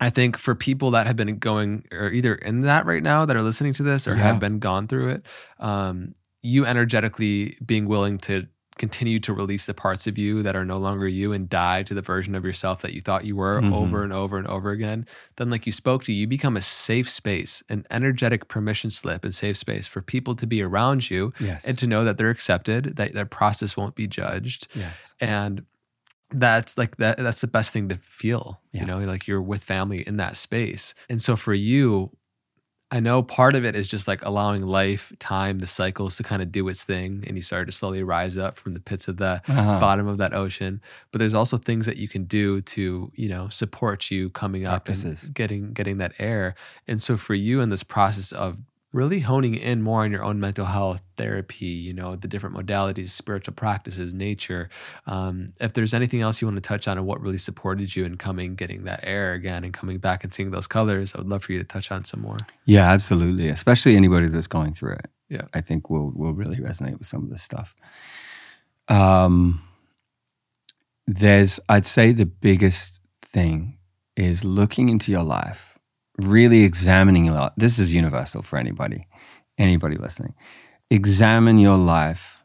I 0.00 0.10
think 0.10 0.36
for 0.36 0.56
people 0.56 0.90
that 0.90 1.06
have 1.06 1.14
been 1.14 1.38
going 1.38 1.86
or 1.92 2.10
either 2.10 2.34
in 2.34 2.62
that 2.62 2.84
right 2.84 3.02
now 3.02 3.24
that 3.26 3.36
are 3.36 3.42
listening 3.42 3.74
to 3.74 3.84
this 3.84 4.08
or 4.08 4.16
yeah. 4.16 4.24
have 4.24 4.40
been 4.40 4.58
gone 4.58 4.88
through 4.88 5.10
it, 5.10 5.26
um, 5.60 6.14
you 6.44 6.66
energetically 6.66 7.56
being 7.64 7.86
willing 7.86 8.18
to 8.18 8.46
continue 8.76 9.18
to 9.20 9.32
release 9.32 9.66
the 9.66 9.72
parts 9.72 10.06
of 10.06 10.18
you 10.18 10.42
that 10.42 10.54
are 10.54 10.64
no 10.64 10.76
longer 10.76 11.08
you 11.08 11.32
and 11.32 11.48
die 11.48 11.82
to 11.82 11.94
the 11.94 12.02
version 12.02 12.34
of 12.34 12.44
yourself 12.44 12.82
that 12.82 12.92
you 12.92 13.00
thought 13.00 13.24
you 13.24 13.34
were 13.34 13.60
mm-hmm. 13.60 13.72
over 13.72 14.02
and 14.02 14.12
over 14.12 14.36
and 14.36 14.46
over 14.46 14.70
again, 14.70 15.06
then 15.36 15.48
like 15.48 15.64
you 15.64 15.72
spoke 15.72 16.04
to, 16.04 16.12
you 16.12 16.26
become 16.26 16.56
a 16.56 16.60
safe 16.60 17.08
space, 17.08 17.62
an 17.70 17.86
energetic 17.90 18.48
permission 18.48 18.90
slip 18.90 19.24
and 19.24 19.34
safe 19.34 19.56
space 19.56 19.86
for 19.86 20.02
people 20.02 20.34
to 20.34 20.46
be 20.46 20.60
around 20.60 21.08
you 21.08 21.32
yes. 21.40 21.64
and 21.64 21.78
to 21.78 21.86
know 21.86 22.04
that 22.04 22.18
they're 22.18 22.30
accepted, 22.30 22.96
that 22.96 23.14
their 23.14 23.24
process 23.24 23.76
won't 23.76 23.94
be 23.94 24.06
judged. 24.06 24.66
Yes. 24.74 25.14
And 25.20 25.64
that's 26.30 26.76
like 26.76 26.96
that 26.96 27.16
that's 27.18 27.42
the 27.42 27.46
best 27.46 27.72
thing 27.72 27.88
to 27.88 27.96
feel 27.96 28.60
yeah. 28.72 28.80
you 28.80 28.86
know 28.86 28.98
like 28.98 29.28
you're 29.28 29.42
with 29.42 29.62
family 29.62 30.00
in 30.00 30.16
that 30.16 30.36
space 30.36 30.92
and 31.08 31.22
so 31.22 31.36
for 31.36 31.54
you 31.54 32.10
i 32.94 33.00
know 33.00 33.22
part 33.22 33.54
of 33.54 33.64
it 33.64 33.76
is 33.76 33.86
just 33.86 34.08
like 34.08 34.24
allowing 34.24 34.66
life 34.66 35.12
time 35.18 35.58
the 35.58 35.66
cycles 35.66 36.16
to 36.16 36.22
kind 36.22 36.40
of 36.40 36.50
do 36.50 36.66
its 36.68 36.84
thing 36.84 37.24
and 37.26 37.36
you 37.36 37.42
start 37.42 37.66
to 37.66 37.72
slowly 37.72 38.02
rise 38.02 38.38
up 38.38 38.56
from 38.56 38.72
the 38.72 38.80
pits 38.80 39.08
of 39.08 39.18
the 39.18 39.42
uh-huh. 39.46 39.80
bottom 39.80 40.06
of 40.06 40.18
that 40.18 40.32
ocean 40.32 40.80
but 41.10 41.18
there's 41.18 41.34
also 41.34 41.58
things 41.58 41.84
that 41.86 41.96
you 41.96 42.08
can 42.08 42.24
do 42.24 42.60
to 42.62 43.10
you 43.14 43.28
know 43.28 43.48
support 43.48 44.10
you 44.10 44.30
coming 44.30 44.64
up 44.64 44.86
Practices. 44.86 45.24
and 45.24 45.34
getting 45.34 45.72
getting 45.72 45.98
that 45.98 46.14
air 46.18 46.54
and 46.88 47.02
so 47.02 47.16
for 47.16 47.34
you 47.34 47.60
in 47.60 47.68
this 47.68 47.82
process 47.82 48.32
of 48.32 48.56
really 48.94 49.18
honing 49.18 49.56
in 49.56 49.82
more 49.82 50.02
on 50.02 50.12
your 50.12 50.22
own 50.22 50.38
mental 50.38 50.64
health 50.64 51.02
therapy 51.16 51.66
you 51.66 51.92
know 51.92 52.14
the 52.14 52.28
different 52.28 52.56
modalities 52.56 53.10
spiritual 53.10 53.52
practices 53.52 54.14
nature. 54.14 54.70
Um, 55.06 55.48
if 55.60 55.72
there's 55.72 55.92
anything 55.92 56.20
else 56.20 56.40
you 56.40 56.46
want 56.46 56.56
to 56.56 56.62
touch 56.62 56.86
on 56.86 56.96
and 56.96 57.06
what 57.06 57.20
really 57.20 57.38
supported 57.38 57.94
you 57.94 58.04
in 58.04 58.16
coming 58.16 58.54
getting 58.54 58.84
that 58.84 59.00
air 59.02 59.32
again 59.32 59.64
and 59.64 59.74
coming 59.74 59.98
back 59.98 60.22
and 60.22 60.32
seeing 60.32 60.52
those 60.52 60.66
colors 60.66 61.14
i 61.14 61.18
would 61.18 61.28
love 61.28 61.44
for 61.44 61.52
you 61.52 61.58
to 61.58 61.64
touch 61.64 61.90
on 61.90 62.04
some 62.04 62.20
more. 62.20 62.38
Yeah 62.64 62.90
absolutely 62.90 63.48
especially 63.48 63.96
anybody 63.96 64.28
that's 64.28 64.46
going 64.46 64.74
through 64.74 64.94
it. 64.94 65.10
Yeah. 65.28 65.42
I 65.52 65.60
think 65.60 65.90
will 65.90 66.12
will 66.14 66.32
really 66.32 66.56
resonate 66.56 66.98
with 66.98 67.06
some 67.06 67.24
of 67.24 67.30
this 67.30 67.42
stuff. 67.42 67.74
Um 68.88 69.62
there's 71.06 71.60
i'd 71.68 71.84
say 71.84 72.12
the 72.12 72.24
biggest 72.24 73.00
thing 73.20 73.76
is 74.16 74.44
looking 74.44 74.88
into 74.88 75.12
your 75.12 75.22
life 75.22 75.73
really 76.18 76.64
examining 76.64 77.26
your 77.26 77.34
life. 77.34 77.52
This 77.56 77.78
is 77.78 77.92
universal 77.92 78.42
for 78.42 78.58
anybody, 78.58 79.06
anybody 79.58 79.96
listening. 79.96 80.34
Examine 80.90 81.58
your 81.58 81.78
life 81.78 82.44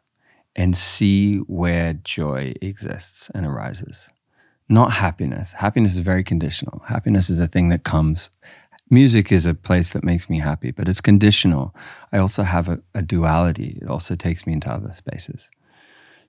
and 0.55 0.75
see 0.75 1.37
where 1.37 1.93
joy 1.93 2.53
exists 2.61 3.29
and 3.33 3.45
arises. 3.45 4.09
Not 4.67 4.93
happiness. 4.93 5.53
Happiness 5.53 5.93
is 5.93 5.99
very 5.99 6.23
conditional. 6.23 6.83
Happiness 6.87 7.29
is 7.29 7.39
a 7.39 7.47
thing 7.47 7.69
that 7.69 7.83
comes. 7.83 8.29
Music 8.89 9.31
is 9.31 9.45
a 9.45 9.53
place 9.53 9.91
that 9.91 10.03
makes 10.03 10.29
me 10.29 10.39
happy, 10.39 10.71
but 10.71 10.87
it's 10.87 11.01
conditional. 11.01 11.75
I 12.11 12.17
also 12.17 12.43
have 12.43 12.67
a, 12.67 12.79
a 12.93 13.01
duality. 13.01 13.79
It 13.81 13.87
also 13.87 14.15
takes 14.15 14.45
me 14.45 14.53
into 14.53 14.71
other 14.71 14.93
spaces. 14.93 15.49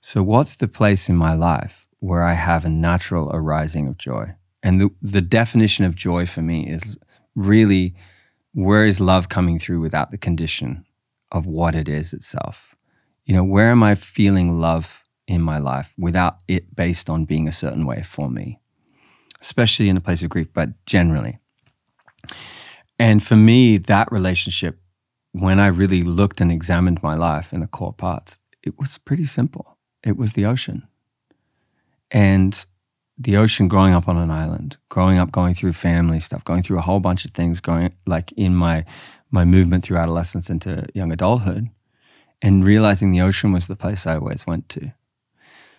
So, 0.01 0.23
what's 0.23 0.57
the 0.57 0.69
place 0.69 1.09
in 1.09 1.17
my 1.17 1.35
life 1.35 1.87
where 2.01 2.23
I 2.23 2.33
have 2.33 2.65
a 2.65 2.71
natural 2.71 3.31
arising 3.33 3.87
of 3.89 3.99
joy? 3.99 4.35
And 4.63 4.81
the, 4.81 4.91
the 5.03 5.21
definition 5.21 5.85
of 5.85 5.95
joy 5.95 6.27
for 6.27 6.43
me 6.43 6.67
is 6.67 6.99
really 7.35 7.95
where 8.53 8.85
is 8.85 9.01
love 9.01 9.29
coming 9.29 9.59
through 9.59 9.81
without 9.81 10.11
the 10.11 10.19
condition 10.19 10.85
of 11.31 11.47
what 11.47 11.75
it 11.75 11.89
is 11.89 12.13
itself? 12.13 12.75
You 13.25 13.35
know, 13.35 13.45
where 13.45 13.71
am 13.71 13.83
I 13.83 13.95
feeling 13.95 14.61
love 14.61 15.03
in 15.31 15.41
my 15.41 15.59
life 15.59 15.95
without 15.97 16.39
it 16.49 16.75
based 16.75 17.09
on 17.09 17.25
being 17.25 17.47
a 17.47 17.53
certain 17.53 17.87
way 17.87 18.03
for 18.03 18.29
me, 18.29 18.59
especially 19.41 19.89
in 19.89 19.97
a 19.97 20.01
place 20.01 20.23
of 20.23 20.29
grief, 20.29 20.49
but 20.53 20.71
generally. 20.87 21.39
And 22.99 23.23
for 23.23 23.37
me, 23.37 23.79
that 23.79 24.11
relationship, 24.11 24.81
when 25.33 25.61
I 25.61 25.69
really 25.69 26.03
looked 26.03 26.41
and 26.41 26.51
examined 26.51 27.03
my 27.03 27.15
life 27.15 27.53
in 27.53 27.61
the 27.61 27.69
core 27.69 27.93
parts, 27.93 28.39
it 28.63 28.77
was 28.79 28.99
pretty 28.99 29.25
simple. 29.25 29.79
It 30.03 30.17
was 30.17 30.33
the 30.33 30.45
ocean. 30.45 30.89
And 32.11 32.67
the 33.21 33.37
ocean 33.37 33.69
growing 33.69 33.93
up 33.93 34.09
on 34.09 34.17
an 34.17 34.31
island, 34.31 34.79
growing 34.89 35.19
up 35.19 35.31
going 35.31 35.53
through 35.53 35.75
family 35.75 36.21
stuff, 36.21 36.43
going 36.43 36.63
through 36.63 36.79
a 36.79 36.83
whole 36.83 37.01
bunch 37.01 37.27
of 37.27 37.33
things, 37.33 37.61
going 37.61 37.93
like 38.07 38.33
in 38.33 38.55
my 38.55 38.85
my 39.31 39.45
movement 39.45 39.85
through 39.85 39.99
adolescence 39.99 40.51
into 40.51 40.87
young 40.95 41.13
adulthood, 41.13 41.69
and 42.41 42.65
realizing 42.65 43.11
the 43.11 43.21
ocean 43.21 43.53
was 43.53 43.69
the 43.69 43.77
place 43.77 44.07
I 44.07 44.17
always 44.17 44.47
went 44.47 44.69
to. 44.71 44.93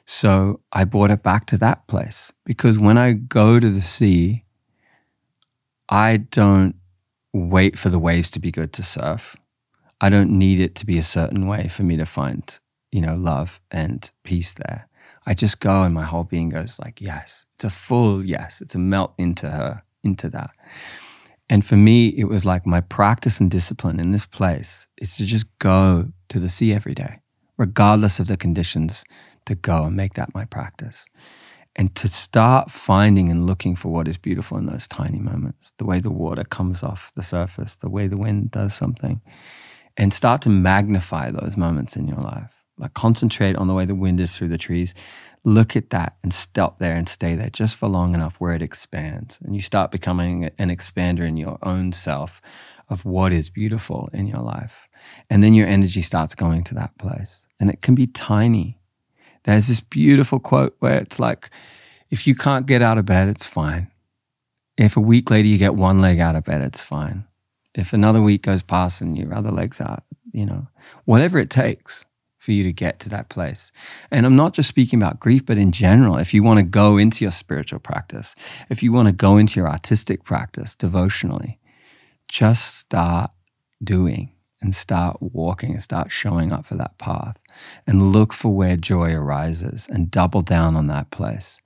So 0.06 0.62
I 0.72 0.84
brought 0.86 1.12
it 1.12 1.24
back 1.24 1.46
to 1.48 1.58
that 1.58 1.88
place 1.88 2.32
because 2.46 2.78
when 2.78 2.98
I 2.98 3.14
go 3.14 3.60
to 3.60 3.70
the 3.70 3.82
sea, 3.82 4.46
I 5.89 6.18
don't 6.18 6.76
wait 7.34 7.78
for 7.78 7.89
the 7.89 8.00
waves 8.00 8.30
to 8.32 8.39
be 8.39 8.52
good 8.52 8.72
to 8.74 8.84
surf. 8.84 9.36
I 10.00 10.10
don't 10.10 10.32
need 10.32 10.60
it 10.60 10.76
to 10.76 10.86
be 10.86 10.98
a 10.98 11.04
certain 11.04 11.48
way 11.48 11.68
for 11.68 11.84
me 11.84 11.98
to 11.98 12.06
find, 12.06 12.60
you 12.92 13.02
know, 13.02 13.16
love 13.16 13.62
and 13.70 14.10
peace 14.24 14.54
there. 14.54 14.88
I 15.26 15.34
just 15.34 15.59
go 15.59 15.84
and 15.84 15.93
my 15.93 16.03
whole 16.03 16.24
being 16.24 16.49
goes 16.49 16.80
like, 16.80 16.99
yes, 16.99 17.45
it's 17.55 17.63
a 17.63 17.69
full 17.69 18.26
yes. 18.26 18.61
It's 18.61 18.76
a 18.76 18.80
melt 18.80 19.13
into 19.17 19.49
her, 19.49 19.84
into 20.03 20.30
that. 20.30 20.51
And 21.49 21.65
for 21.65 21.76
me, 21.76 22.07
it 22.07 22.26
was 22.26 22.45
like 22.45 22.65
my 22.65 22.82
practice 22.82 23.39
and 23.39 23.51
discipline 23.51 23.99
in 23.99 24.11
this 24.11 24.26
place 24.26 24.88
is 24.97 25.17
to 25.17 25.26
just 25.26 25.45
go 25.59 26.11
to 26.30 26.39
the 26.39 26.49
sea 26.49 26.74
every 26.74 26.93
day, 26.93 27.19
regardless 27.57 28.19
of 28.19 28.28
the 28.28 28.38
conditions, 28.38 29.03
to 29.45 29.55
go 29.55 29.84
and 29.84 29.95
make 29.95 30.13
that 30.13 30.34
my 30.34 30.45
practice. 30.45 31.05
And 31.76 31.93
to 31.95 32.07
start 32.07 32.72
finding 32.72 33.30
and 33.30 33.45
looking 33.45 33.76
for 33.76 33.89
what 33.89 34.07
is 34.07 34.17
beautiful 34.17 34.57
in 34.57 34.65
those 34.65 34.88
tiny 34.88 35.19
moments, 35.19 35.74
the 35.78 35.86
way 35.86 35.99
the 35.99 36.11
water 36.11 36.43
comes 36.43 36.84
off 36.84 37.13
the 37.15 37.24
surface, 37.24 37.76
the 37.76 37.89
way 37.89 38.07
the 38.07 38.17
wind 38.17 38.51
does 38.51 38.74
something, 38.74 39.22
and 39.97 40.13
start 40.13 40.41
to 40.43 40.49
magnify 40.49 41.32
those 41.32 41.55
moments 41.57 41.95
in 41.95 42.07
your 42.07 42.17
life. 42.17 42.61
Like 42.82 42.96
concentrate 42.96 43.56
on 43.56 43.68
the 43.68 43.76
way 43.76 43.86
the 43.86 43.96
wind 43.96 44.20
is 44.20 44.36
through 44.36 44.48
the 44.48 44.58
trees. 44.58 44.96
Look 45.44 45.76
at 45.76 45.92
that 45.92 46.18
and 46.24 46.34
stop 46.34 46.80
there 46.80 46.96
and 46.96 47.08
stay 47.08 47.36
there 47.36 47.52
just 47.52 47.76
for 47.76 47.88
long 47.88 48.16
enough 48.16 48.36
where 48.38 48.56
it 48.56 48.62
expands. 48.64 49.40
And 49.44 49.56
you 49.56 49.62
start 49.62 49.92
becoming 49.92 50.50
an 50.58 50.70
expander 50.70 51.28
in 51.28 51.38
your 51.38 51.60
own 51.62 51.94
self 51.94 52.42
of 52.90 53.06
what 53.06 53.32
is 53.32 53.50
beautiful 53.50 54.10
in 54.14 54.28
your 54.28 54.42
life. 54.42 54.90
And 55.30 55.44
then 55.44 55.54
your 55.54 55.68
energy 55.68 56.02
starts 56.02 56.36
going 56.36 56.64
to 56.66 56.74
that 56.76 56.98
place. 56.98 57.48
And 57.60 57.70
it 57.70 57.82
can 57.82 57.94
be 57.94 58.08
tiny. 58.08 58.80
There's 59.44 59.68
this 59.68 59.80
beautiful 59.80 60.40
quote 60.40 60.76
where 60.80 61.00
it's 61.00 61.20
like, 61.20 61.52
if 62.10 62.26
you 62.26 62.36
can't 62.36 62.66
get 62.66 62.82
out 62.82 62.98
of 62.98 63.06
bed, 63.06 63.30
it's 63.30 63.48
fine. 63.48 63.90
If 64.76 64.98
a 64.98 65.02
week 65.02 65.30
later 65.30 65.48
you 65.48 65.58
get 65.58 65.76
one 65.76 66.02
leg 66.02 66.20
out 66.20 66.36
of 66.36 66.46
bed, 66.46 66.62
it's 66.62 66.84
fine. 66.84 67.26
If 67.76 67.94
another 67.94 68.22
week 68.22 68.42
goes 68.42 68.64
past 68.64 69.02
and 69.02 69.18
your 69.18 69.34
other 69.34 69.52
leg's 69.52 69.80
out, 69.80 70.04
you 70.34 70.46
know, 70.46 70.68
whatever 71.06 71.40
it 71.40 71.50
takes 71.50 72.06
for 72.42 72.54
you 72.54 72.64
to 72.64 72.74
get 72.74 73.00
to 73.00 73.08
that 73.08 73.30
place. 73.30 73.72
And 74.10 74.26
I'm 74.26 74.36
not 74.36 74.56
just 74.56 74.68
speaking 74.68 74.98
about 75.00 75.20
grief, 75.20 75.46
but 75.46 75.60
in 75.60 75.72
general, 75.72 76.18
if 76.18 76.34
you 76.34 76.42
want 76.42 76.60
to 76.60 76.66
go 76.66 76.98
into 76.98 77.24
your 77.24 77.32
spiritual 77.32 77.78
practice, 77.78 78.34
if 78.68 78.82
you 78.82 78.92
want 78.92 79.08
to 79.08 79.14
go 79.14 79.38
into 79.38 79.60
your 79.60 79.70
artistic 79.70 80.24
practice 80.24 80.76
devotionally, 80.76 81.60
just 82.28 82.76
start 82.76 83.30
doing 83.84 84.32
and 84.60 84.74
start 84.74 85.18
walking 85.22 85.74
and 85.74 85.84
start 85.84 86.12
showing 86.12 86.52
up 86.52 86.66
for 86.66 86.74
that 86.74 86.98
path 86.98 87.38
and 87.86 88.12
look 88.12 88.34
for 88.34 88.50
where 88.50 88.76
joy 88.76 89.14
arises 89.14 89.88
and 89.92 90.10
double 90.10 90.42
down 90.42 90.76
on 90.76 90.88
that 90.88 91.12
place 91.12 91.60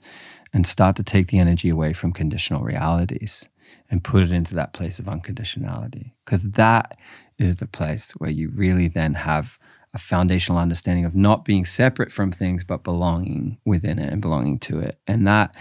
and 0.54 0.68
start 0.68 0.98
to 0.98 1.04
take 1.04 1.28
the 1.28 1.40
energy 1.40 1.70
away 1.70 1.94
from 1.94 2.12
conditional 2.12 2.64
realities 2.64 3.48
and 3.90 4.04
put 4.04 4.24
it 4.24 4.32
into 4.32 4.54
that 4.54 4.74
place 4.74 5.00
of 5.00 5.06
unconditionality 5.06 6.12
because 6.26 6.52
that 6.52 6.98
is 7.38 7.58
the 7.58 7.68
place 7.68 8.12
where 8.18 8.30
you 8.30 8.50
really 8.50 8.90
then 8.90 9.14
have 9.14 9.58
a 9.96 9.98
foundational 9.98 10.60
understanding 10.60 11.06
of 11.06 11.16
not 11.16 11.46
being 11.46 11.64
separate 11.64 12.12
from 12.12 12.30
things, 12.30 12.66
but 12.66 12.84
belonging 12.84 13.58
within 13.64 13.98
it 13.98 14.12
and 14.12 14.22
belonging 14.22 14.60
to 14.60 14.80
it. 14.80 15.00
And 15.08 15.26
that, 15.26 15.56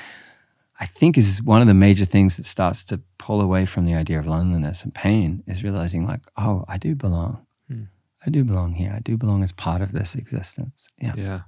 I 0.80 0.86
think, 0.86 1.16
is 1.16 1.40
one 1.40 1.60
of 1.60 1.68
the 1.68 1.72
major 1.72 2.04
things 2.04 2.36
that 2.36 2.44
starts 2.44 2.82
to 2.86 3.00
pull 3.16 3.40
away 3.40 3.64
from 3.64 3.86
the 3.86 3.94
idea 3.94 4.18
of 4.18 4.26
loneliness 4.26 4.82
and 4.82 4.92
pain 4.92 5.44
is 5.46 5.62
realizing, 5.62 6.04
like, 6.04 6.22
oh, 6.36 6.64
I 6.66 6.78
do 6.78 6.96
belong. 6.96 7.46
Hmm. 7.68 7.84
I 8.26 8.30
do 8.30 8.42
belong 8.42 8.74
here. 8.74 8.92
I 8.92 8.98
do 8.98 9.16
belong 9.16 9.44
as 9.44 9.52
part 9.52 9.80
of 9.80 9.92
this 9.92 10.16
existence. 10.16 10.88
Yeah. 11.00 11.12
Yeah. 11.16 11.40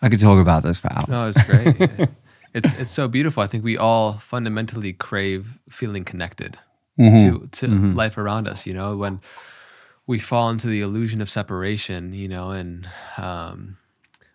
I 0.00 0.08
could 0.08 0.20
talk 0.20 0.40
about 0.40 0.62
this 0.62 0.78
for 0.78 0.90
hours. 0.90 1.08
No, 1.08 1.28
it's 1.28 1.44
great. 1.44 2.08
it's 2.54 2.72
it's 2.74 2.90
so 2.90 3.08
beautiful. 3.08 3.42
I 3.42 3.46
think 3.46 3.62
we 3.62 3.76
all 3.76 4.14
fundamentally 4.14 4.92
crave 4.92 5.58
feeling 5.68 6.04
connected 6.04 6.58
mm-hmm. 6.98 7.16
to 7.18 7.48
to 7.48 7.66
mm-hmm. 7.66 7.92
life 7.94 8.18
around 8.18 8.48
us. 8.48 8.66
You 8.66 8.74
know, 8.74 8.96
when 8.96 9.20
we 10.06 10.18
fall 10.18 10.50
into 10.50 10.66
the 10.66 10.80
illusion 10.80 11.20
of 11.20 11.30
separation, 11.30 12.12
you 12.12 12.28
know, 12.28 12.50
and 12.50 12.88
um, 13.16 13.78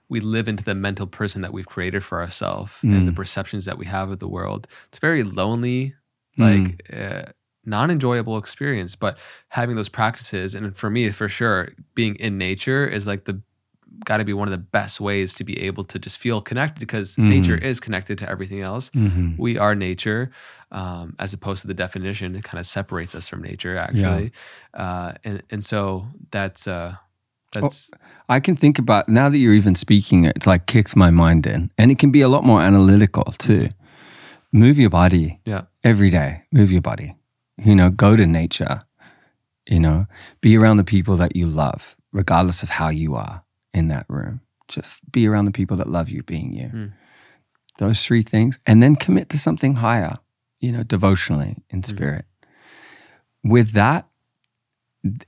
we 0.10 0.20
live 0.20 0.48
into 0.48 0.64
the 0.64 0.76
mental 0.76 1.06
person 1.06 1.42
that 1.44 1.54
we've 1.54 1.68
created 1.68 2.04
for 2.04 2.22
ourselves 2.22 2.82
mm. 2.82 2.96
and 2.96 3.08
the 3.08 3.12
mm. 3.12 3.16
perceptions 3.16 3.66
that 3.66 3.78
we 3.78 3.86
have 3.86 4.10
of 4.10 4.20
the 4.20 4.28
world. 4.28 4.68
It's 4.88 5.00
very 5.00 5.24
lonely, 5.24 5.94
like 6.38 6.84
mm. 6.88 7.28
uh, 7.28 7.32
non 7.66 7.92
enjoyable 7.92 8.38
experience. 8.38 8.96
But 8.96 9.18
having 9.50 9.76
those 9.76 9.90
practices, 9.90 10.56
and 10.56 10.76
for 10.76 10.90
me, 10.90 11.10
for 11.12 11.30
sure, 11.30 11.74
being 11.94 12.16
in 12.16 12.38
nature 12.38 12.88
is 12.88 13.06
like 13.06 13.26
the 13.26 13.42
got 14.06 14.18
to 14.18 14.26
be 14.26 14.34
one 14.34 14.48
of 14.48 14.52
the 14.52 14.58
best 14.58 15.02
ways 15.02 15.34
to 15.34 15.44
be 15.44 15.60
able 15.62 15.84
to 15.84 16.00
just 16.00 16.18
feel 16.18 16.42
connected 16.42 16.80
because 16.80 17.12
mm-hmm. 17.12 17.30
nature 17.30 17.58
is 17.58 17.80
connected 17.80 18.18
to 18.18 18.30
everything 18.30 18.62
else. 18.62 18.90
Mm-hmm. 18.92 19.36
We 19.38 19.58
are 19.58 19.76
nature, 19.76 20.32
um, 20.72 21.16
as 21.20 21.34
opposed 21.34 21.62
to 21.62 21.68
the 21.68 21.74
definition. 21.74 22.36
It 22.36 22.44
kind 22.44 22.60
of 22.60 22.66
separates 22.66 23.16
us 23.16 23.30
from 23.30 23.42
nature, 23.42 23.78
actually. 23.78 24.32
Yeah. 24.74 24.82
Uh, 24.82 25.14
and 25.24 25.44
and 25.50 25.66
so 25.66 26.08
that's 26.32 26.68
uh, 26.68 26.96
that's. 27.52 27.90
Well, 27.92 28.02
I 28.30 28.40
can 28.40 28.56
think 28.56 28.80
about 28.80 29.10
now 29.10 29.30
that 29.30 29.38
you're 29.38 29.54
even 29.54 29.76
speaking 29.76 30.26
it. 30.26 30.36
It's 30.36 30.48
like 30.48 30.66
kicks 30.66 30.96
my 30.96 31.10
mind 31.10 31.48
in, 31.48 31.72
and 31.78 31.92
it 31.92 32.00
can 32.00 32.12
be 32.12 32.22
a 32.22 32.30
lot 32.30 32.44
more 32.44 32.62
analytical 32.62 33.34
too. 33.38 33.70
Move 34.52 34.80
your 34.80 34.90
body, 34.90 35.40
yeah, 35.46 35.64
every 35.84 36.10
day. 36.10 36.44
Move 36.52 36.72
your 36.72 36.82
body. 36.82 37.16
You 37.58 37.76
know, 37.76 37.90
go 37.90 38.16
to 38.16 38.26
nature. 38.26 38.84
You 39.68 39.80
know, 39.80 40.08
be 40.42 40.58
around 40.58 40.78
the 40.78 40.84
people 40.84 41.16
that 41.18 41.36
you 41.36 41.46
love, 41.46 41.96
regardless 42.12 42.64
of 42.64 42.70
how 42.70 42.90
you 42.90 43.14
are 43.16 43.44
in 43.72 43.88
that 43.90 44.06
room. 44.10 44.42
Just 44.68 45.12
be 45.12 45.28
around 45.28 45.46
the 45.46 45.52
people 45.52 45.78
that 45.78 45.88
love 45.88 46.10
you 46.10 46.24
being 46.24 46.54
you. 46.54 46.68
Mm. 46.68 46.94
Those 47.78 48.04
three 48.04 48.24
things. 48.24 48.60
And 48.66 48.82
then 48.82 48.96
commit 48.96 49.30
to 49.30 49.38
something 49.38 49.76
higher, 49.76 50.18
you 50.60 50.72
know, 50.72 50.84
devotionally 50.84 51.58
in 51.70 51.80
hmm. 51.80 51.90
spirit. 51.90 52.26
Mm. 52.26 53.52
With 53.52 53.72
that, 53.72 54.08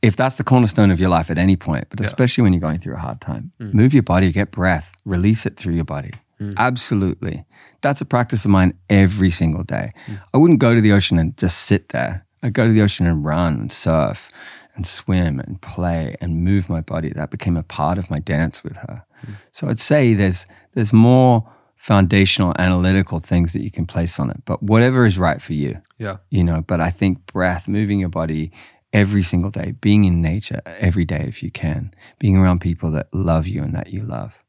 if 0.02 0.16
that's 0.16 0.38
the 0.38 0.44
cornerstone 0.44 0.92
of 0.92 1.00
your 1.00 1.10
life 1.10 1.32
at 1.32 1.38
any 1.38 1.56
point, 1.56 1.88
but 1.90 2.00
yeah. 2.00 2.06
especially 2.06 2.42
when 2.42 2.54
you're 2.54 2.60
going 2.60 2.80
through 2.80 2.96
a 2.96 3.00
hard 3.00 3.22
time, 3.22 3.52
mm. 3.60 3.74
move 3.74 3.94
your 3.94 4.04
body, 4.04 4.32
get 4.32 4.52
breath, 4.52 4.94
release 5.06 5.46
it 5.46 5.56
through 5.56 5.76
your 5.76 5.86
body. 5.86 6.12
Mm. 6.42 6.54
Absolutely. 6.58 7.46
That's 7.82 8.02
a 8.02 8.06
practice 8.06 8.44
of 8.44 8.52
mine 8.52 8.74
every 8.90 9.32
single 9.32 9.64
day. 9.64 9.94
Mm. 10.08 10.22
I 10.34 10.38
wouldn't 10.38 10.60
go 10.60 10.76
to 10.76 10.82
the 10.82 10.92
ocean 10.92 11.18
and 11.18 11.38
just 11.38 11.60
sit 11.60 11.90
there. 11.90 12.26
I'd 12.44 12.54
go 12.54 12.68
to 12.68 12.74
the 12.74 12.82
ocean 12.82 13.06
and 13.08 13.24
run 13.24 13.54
and 13.62 13.72
surf 13.72 14.32
and 14.76 14.86
swim 14.86 15.40
and 15.40 15.62
play 15.62 16.16
and 16.20 16.44
move 16.44 16.70
my 16.70 16.82
body. 16.82 17.12
That 17.14 17.30
became 17.30 17.56
a 17.56 17.64
part 17.64 17.98
of 17.98 18.10
my 18.10 18.20
dance 18.20 18.64
with 18.64 18.78
her. 18.78 19.06
Mm. 19.26 19.36
So 19.52 19.70
I'd 19.70 19.80
say 19.80 20.14
there's 20.14 20.46
there's 20.74 20.92
more 20.92 21.50
foundational 21.82 22.54
analytical 22.60 23.20
things 23.20 23.54
that 23.54 23.64
you 23.64 23.72
can 23.72 23.88
place 23.88 24.20
on 24.20 24.30
it, 24.30 24.40
but 24.46 24.62
whatever 24.62 25.04
is 25.04 25.18
right 25.18 25.42
for 25.42 25.54
you. 25.54 25.82
Yeah. 25.98 26.18
You 26.30 26.44
know, 26.44 26.62
but 26.62 26.80
I 26.80 26.92
think 26.92 27.26
breath, 27.26 27.68
moving 27.68 28.00
your 28.00 28.08
body 28.08 28.52
every 28.94 29.24
single 29.24 29.50
day, 29.50 29.72
being 29.82 30.04
in 30.04 30.22
nature 30.22 30.62
every 30.64 31.06
day 31.06 31.26
if 31.28 31.42
you 31.42 31.50
can, 31.50 31.92
being 32.20 32.38
around 32.38 32.62
people 32.62 32.92
that 32.92 33.12
love 33.12 33.48
you 33.48 33.64
and 33.64 33.74
that 33.74 33.92
you 33.92 34.04
love. 34.04 34.44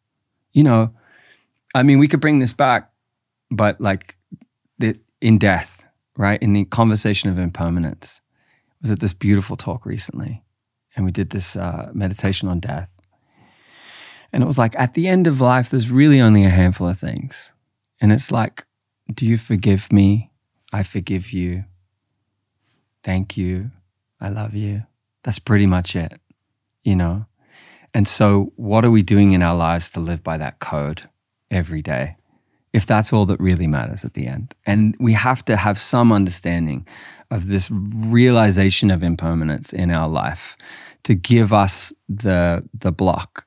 You 0.52 0.64
know, 0.64 0.94
I 1.74 1.82
mean, 1.82 1.98
we 1.98 2.06
could 2.06 2.20
bring 2.20 2.38
this 2.38 2.52
back, 2.52 2.90
but 3.50 3.80
like 3.80 4.18
the, 4.78 5.00
in 5.22 5.38
death, 5.38 5.86
right? 6.18 6.42
In 6.42 6.52
the 6.52 6.66
conversation 6.66 7.30
of 7.30 7.38
impermanence, 7.38 8.20
was 8.82 8.90
at 8.90 9.00
this 9.00 9.14
beautiful 9.14 9.56
talk 9.56 9.86
recently, 9.86 10.42
and 10.94 11.06
we 11.06 11.12
did 11.12 11.30
this 11.30 11.56
uh, 11.56 11.90
meditation 11.94 12.46
on 12.48 12.60
death. 12.60 12.92
And 14.32 14.42
it 14.42 14.46
was 14.46 14.58
like 14.58 14.78
at 14.78 14.94
the 14.94 15.08
end 15.08 15.26
of 15.26 15.40
life, 15.40 15.70
there's 15.70 15.90
really 15.90 16.20
only 16.20 16.44
a 16.44 16.50
handful 16.50 16.88
of 16.88 16.98
things. 16.98 17.52
And 18.00 18.12
it's 18.12 18.32
like, 18.32 18.64
do 19.12 19.26
you 19.26 19.36
forgive 19.36 19.92
me? 19.92 20.30
I 20.72 20.82
forgive 20.82 21.32
you. 21.32 21.64
Thank 23.02 23.36
you. 23.36 23.70
I 24.20 24.28
love 24.28 24.54
you. 24.54 24.84
That's 25.22 25.38
pretty 25.38 25.66
much 25.66 25.94
it, 25.94 26.20
you 26.82 26.96
know? 26.96 27.26
And 27.94 28.08
so, 28.08 28.52
what 28.56 28.84
are 28.84 28.90
we 28.90 29.02
doing 29.02 29.32
in 29.32 29.42
our 29.42 29.56
lives 29.56 29.90
to 29.90 30.00
live 30.00 30.22
by 30.22 30.38
that 30.38 30.60
code 30.60 31.08
every 31.50 31.82
day? 31.82 32.16
If 32.72 32.86
that's 32.86 33.12
all 33.12 33.26
that 33.26 33.38
really 33.38 33.66
matters 33.66 34.02
at 34.02 34.14
the 34.14 34.26
end. 34.26 34.54
And 34.64 34.96
we 34.98 35.12
have 35.12 35.44
to 35.44 35.56
have 35.56 35.78
some 35.78 36.10
understanding 36.10 36.86
of 37.30 37.48
this 37.48 37.70
realization 37.70 38.90
of 38.90 39.02
impermanence 39.02 39.74
in 39.74 39.90
our 39.90 40.08
life 40.08 40.56
to 41.02 41.14
give 41.14 41.52
us 41.52 41.92
the 42.08 42.66
the 42.72 42.92
block 42.92 43.46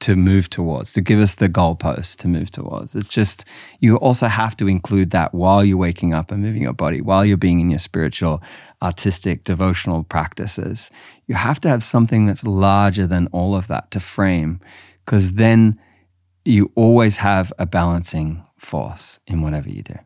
to 0.00 0.16
move 0.16 0.50
towards, 0.50 0.92
to 0.92 1.00
give 1.00 1.18
us 1.18 1.34
the 1.34 1.48
goalpost 1.48 2.16
to 2.18 2.28
move 2.28 2.50
towards. 2.50 2.94
It's 2.94 3.08
just 3.08 3.44
you 3.80 3.96
also 3.96 4.26
have 4.26 4.56
to 4.58 4.68
include 4.68 5.10
that 5.10 5.34
while 5.34 5.64
you're 5.64 5.76
waking 5.76 6.14
up 6.14 6.30
and 6.30 6.42
moving 6.42 6.62
your 6.62 6.72
body, 6.72 7.00
while 7.00 7.24
you're 7.24 7.36
being 7.36 7.60
in 7.60 7.70
your 7.70 7.78
spiritual, 7.78 8.42
artistic, 8.82 9.44
devotional 9.44 10.04
practices. 10.04 10.90
You 11.26 11.34
have 11.34 11.60
to 11.60 11.68
have 11.68 11.82
something 11.82 12.26
that's 12.26 12.44
larger 12.44 13.06
than 13.06 13.28
all 13.28 13.56
of 13.56 13.68
that 13.68 13.90
to 13.92 14.00
frame, 14.00 14.60
because 15.04 15.34
then 15.34 15.80
you 16.44 16.70
always 16.74 17.18
have 17.18 17.52
a 17.58 17.66
balancing 17.66 18.44
force 18.56 19.20
in 19.26 19.42
whatever 19.42 19.68
you 19.68 19.82
do. 19.82 19.98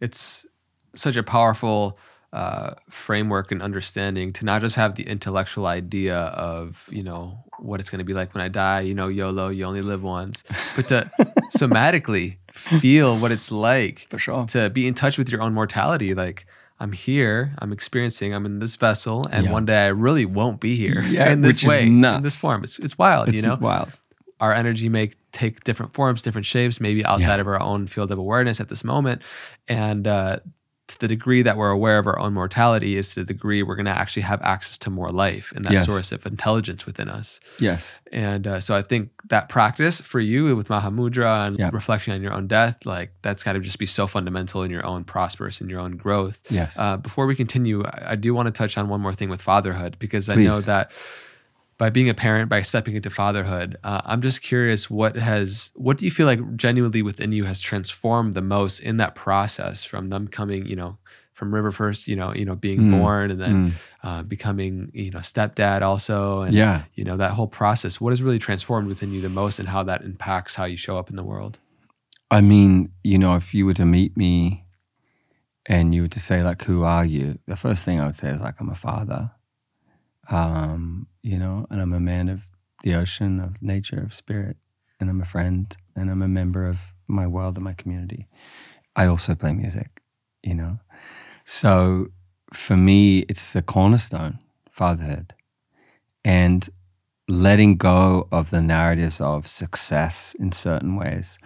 It's 0.00 0.46
such 0.94 1.16
a 1.16 1.22
powerful 1.22 1.98
uh, 2.32 2.74
framework 2.88 3.52
and 3.52 3.62
understanding 3.62 4.32
to 4.32 4.44
not 4.44 4.62
just 4.62 4.76
have 4.76 4.94
the 4.94 5.02
intellectual 5.04 5.66
idea 5.66 6.16
of 6.16 6.88
you 6.90 7.02
know 7.02 7.44
what 7.62 7.80
it's 7.80 7.90
going 7.90 7.98
to 8.00 8.04
be 8.04 8.14
like 8.14 8.34
when 8.34 8.42
I 8.42 8.48
die. 8.48 8.80
You 8.80 8.94
know, 8.94 9.08
YOLO, 9.08 9.48
you 9.48 9.64
only 9.64 9.82
live 9.82 10.02
once, 10.02 10.42
but 10.76 10.88
to 10.88 11.10
somatically 11.56 12.36
feel 12.50 13.16
what 13.18 13.32
it's 13.32 13.50
like 13.50 14.06
for 14.10 14.18
sure 14.18 14.46
to 14.46 14.70
be 14.70 14.86
in 14.86 14.94
touch 14.94 15.18
with 15.18 15.30
your 15.30 15.42
own 15.42 15.54
mortality. 15.54 16.14
Like 16.14 16.46
I'm 16.80 16.92
here, 16.92 17.54
I'm 17.58 17.72
experiencing, 17.72 18.34
I'm 18.34 18.44
in 18.46 18.58
this 18.58 18.76
vessel, 18.76 19.24
and 19.30 19.46
Yeah. 19.46 19.52
one 19.52 19.64
day 19.64 19.84
I 19.84 19.88
really 19.88 20.24
won't 20.24 20.60
be 20.60 20.76
here 20.76 21.02
Yeah, 21.08 21.30
in 21.30 21.40
this 21.42 21.64
way, 21.64 21.86
in 21.86 22.00
this 22.22 22.40
form. 22.40 22.64
It's 22.64 22.78
it's 22.78 22.98
wild, 22.98 23.28
It's 23.28 23.36
you 23.36 23.42
know. 23.42 23.56
wild. 23.60 23.92
Our 24.40 24.52
energy 24.52 24.88
may 24.88 25.12
take 25.30 25.62
different 25.62 25.94
forms, 25.94 26.20
different 26.22 26.46
shapes, 26.46 26.80
maybe 26.80 27.04
outside 27.04 27.36
Yeah. 27.36 27.42
of 27.42 27.46
our 27.46 27.60
own 27.62 27.86
field 27.86 28.10
of 28.10 28.18
awareness 28.18 28.60
at 28.60 28.68
this 28.68 28.82
moment, 28.82 29.22
and 29.68 30.06
uh, 30.06 30.40
to 30.94 31.00
the 31.00 31.08
degree 31.08 31.42
that 31.42 31.56
we're 31.56 31.70
aware 31.70 31.98
of 31.98 32.06
our 32.06 32.18
own 32.18 32.32
mortality 32.34 32.96
is 32.96 33.14
to 33.14 33.20
the 33.20 33.26
degree 33.32 33.62
we're 33.62 33.74
going 33.76 33.86
to 33.86 33.90
actually 33.98 34.22
have 34.22 34.40
access 34.42 34.78
to 34.78 34.90
more 34.90 35.08
life 35.10 35.52
and 35.54 35.64
that 35.64 35.72
Yes. 35.72 35.86
source 35.86 36.12
of 36.12 36.24
intelligence 36.26 36.86
within 36.86 37.08
us. 37.08 37.40
Yes. 37.58 38.00
And 38.12 38.46
uh, 38.46 38.60
so 38.60 38.74
I 38.76 38.82
think 38.82 39.10
that 39.28 39.48
practice 39.48 40.00
for 40.00 40.20
you 40.20 40.54
with 40.56 40.68
Mahamudra 40.68 41.46
and 41.46 41.58
Yeah. 41.58 41.70
reflecting 41.72 42.14
on 42.14 42.22
your 42.22 42.32
own 42.32 42.46
death, 42.46 42.84
like 42.84 43.12
that's 43.22 43.42
got 43.42 43.52
to 43.54 43.60
just 43.60 43.78
be 43.78 43.86
so 43.86 44.06
fundamental 44.06 44.62
in 44.62 44.70
your 44.70 44.84
own 44.86 45.04
prosperous 45.04 45.60
in 45.60 45.68
your 45.68 45.80
own 45.80 45.96
growth. 45.96 46.38
Yes. 46.50 46.76
Uh, 46.78 46.96
before 46.96 47.26
we 47.26 47.34
continue, 47.34 47.84
I, 47.84 48.12
I 48.12 48.16
do 48.16 48.34
want 48.34 48.46
to 48.46 48.52
touch 48.52 48.76
on 48.78 48.88
one 48.88 49.00
more 49.00 49.14
thing 49.14 49.28
with 49.30 49.42
fatherhood 49.42 49.96
because 49.98 50.28
I 50.28 50.34
know 50.36 50.60
that 50.60 50.92
by 51.82 51.90
being 51.90 52.08
a 52.08 52.14
parent, 52.14 52.48
by 52.48 52.62
stepping 52.62 52.94
into 52.94 53.10
fatherhood, 53.10 53.76
uh, 53.82 54.00
I'm 54.04 54.22
just 54.22 54.40
curious 54.40 54.88
what 54.88 55.16
has, 55.16 55.72
what 55.74 55.98
do 55.98 56.04
you 56.04 56.12
feel 56.12 56.26
like 56.26 56.54
genuinely 56.54 57.02
within 57.02 57.32
you 57.32 57.42
has 57.42 57.58
transformed 57.58 58.34
the 58.34 58.40
most 58.40 58.78
in 58.78 58.98
that 58.98 59.16
process 59.16 59.84
from 59.84 60.08
them 60.10 60.28
coming, 60.28 60.64
you 60.64 60.76
know, 60.76 60.98
from 61.34 61.52
River 61.52 61.72
first, 61.72 62.06
you 62.06 62.14
know, 62.14 62.32
you 62.32 62.44
know, 62.44 62.54
being 62.54 62.82
Mm. 62.82 62.90
born 62.92 63.30
and 63.32 63.40
then 63.40 63.54
Mm. 63.56 63.72
uh, 64.04 64.22
becoming, 64.22 64.92
you 64.94 65.10
know, 65.10 65.18
stepdad 65.18 65.82
also, 65.82 66.42
and 66.42 66.54
yeah. 66.54 66.84
you 66.94 67.02
know 67.02 67.16
that 67.16 67.32
whole 67.32 67.48
process. 67.48 68.00
What 68.00 68.10
has 68.10 68.22
really 68.22 68.38
transformed 68.38 68.86
within 68.86 69.10
you 69.10 69.20
the 69.20 69.28
most, 69.28 69.58
and 69.58 69.68
how 69.68 69.82
that 69.82 70.02
impacts 70.02 70.54
how 70.54 70.66
you 70.66 70.76
show 70.76 70.96
up 70.98 71.10
in 71.10 71.16
the 71.16 71.24
world? 71.24 71.58
I 72.30 72.42
mean, 72.42 72.92
you 73.02 73.18
know, 73.18 73.34
if 73.34 73.54
you 73.54 73.66
were 73.66 73.74
to 73.74 73.84
meet 73.84 74.16
me 74.16 74.66
and 75.66 75.92
you 75.92 76.02
were 76.02 76.14
to 76.16 76.20
say, 76.20 76.44
like, 76.44 76.62
who 76.62 76.84
are 76.84 77.04
you? 77.04 77.40
The 77.48 77.56
first 77.56 77.84
thing 77.84 77.98
I 77.98 78.06
would 78.06 78.14
say 78.14 78.28
is, 78.28 78.40
like, 78.40 78.60
I'm 78.60 78.70
a 78.70 78.76
father, 78.76 79.32
um, 80.32 81.06
you 81.22 81.38
know, 81.38 81.66
and 81.70 81.80
I'm 81.80 81.92
a 81.92 82.00
man 82.00 82.28
of 82.28 82.46
the 82.82 82.94
ocean, 82.94 83.40
of 83.40 83.62
nature, 83.62 84.00
of 84.00 84.14
spirit, 84.14 84.56
and 84.98 85.08
I'm 85.10 85.20
a 85.20 85.26
friend, 85.26 85.74
and 85.94 86.10
I'm 86.10 86.22
a 86.22 86.28
member 86.28 86.66
of 86.66 86.92
my 87.06 87.26
world 87.26 87.56
and 87.56 87.64
my 87.64 87.74
community. 87.74 88.26
I 88.96 89.06
also 89.06 89.34
play 89.34 89.52
music, 89.52 90.02
you 90.42 90.54
know. 90.54 90.78
So 91.44 92.08
for 92.52 92.76
me, 92.76 93.20
it's 93.28 93.54
a 93.56 93.62
cornerstone, 93.62 94.38
fatherhood. 94.68 95.34
And 96.24 96.68
letting 97.28 97.76
go 97.76 98.28
of 98.30 98.50
the 98.50 98.62
narratives 98.62 99.20
of 99.20 99.46
success 99.46 100.36
in 100.38 100.52
certain 100.52 100.96
ways 100.96 101.38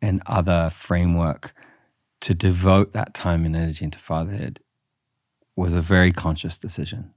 and 0.00 0.22
other 0.26 0.70
framework 0.70 1.54
to 2.20 2.34
devote 2.34 2.92
that 2.92 3.14
time 3.14 3.44
and 3.44 3.54
energy 3.54 3.84
into 3.84 3.98
fatherhood 3.98 4.60
was 5.54 5.74
a 5.74 5.80
very 5.80 6.12
conscious 6.12 6.58
decision. 6.58 7.14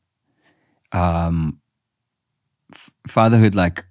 Um, 0.91 1.59
f- 2.73 2.91
fatherhood, 3.07 3.55
like 3.55 3.85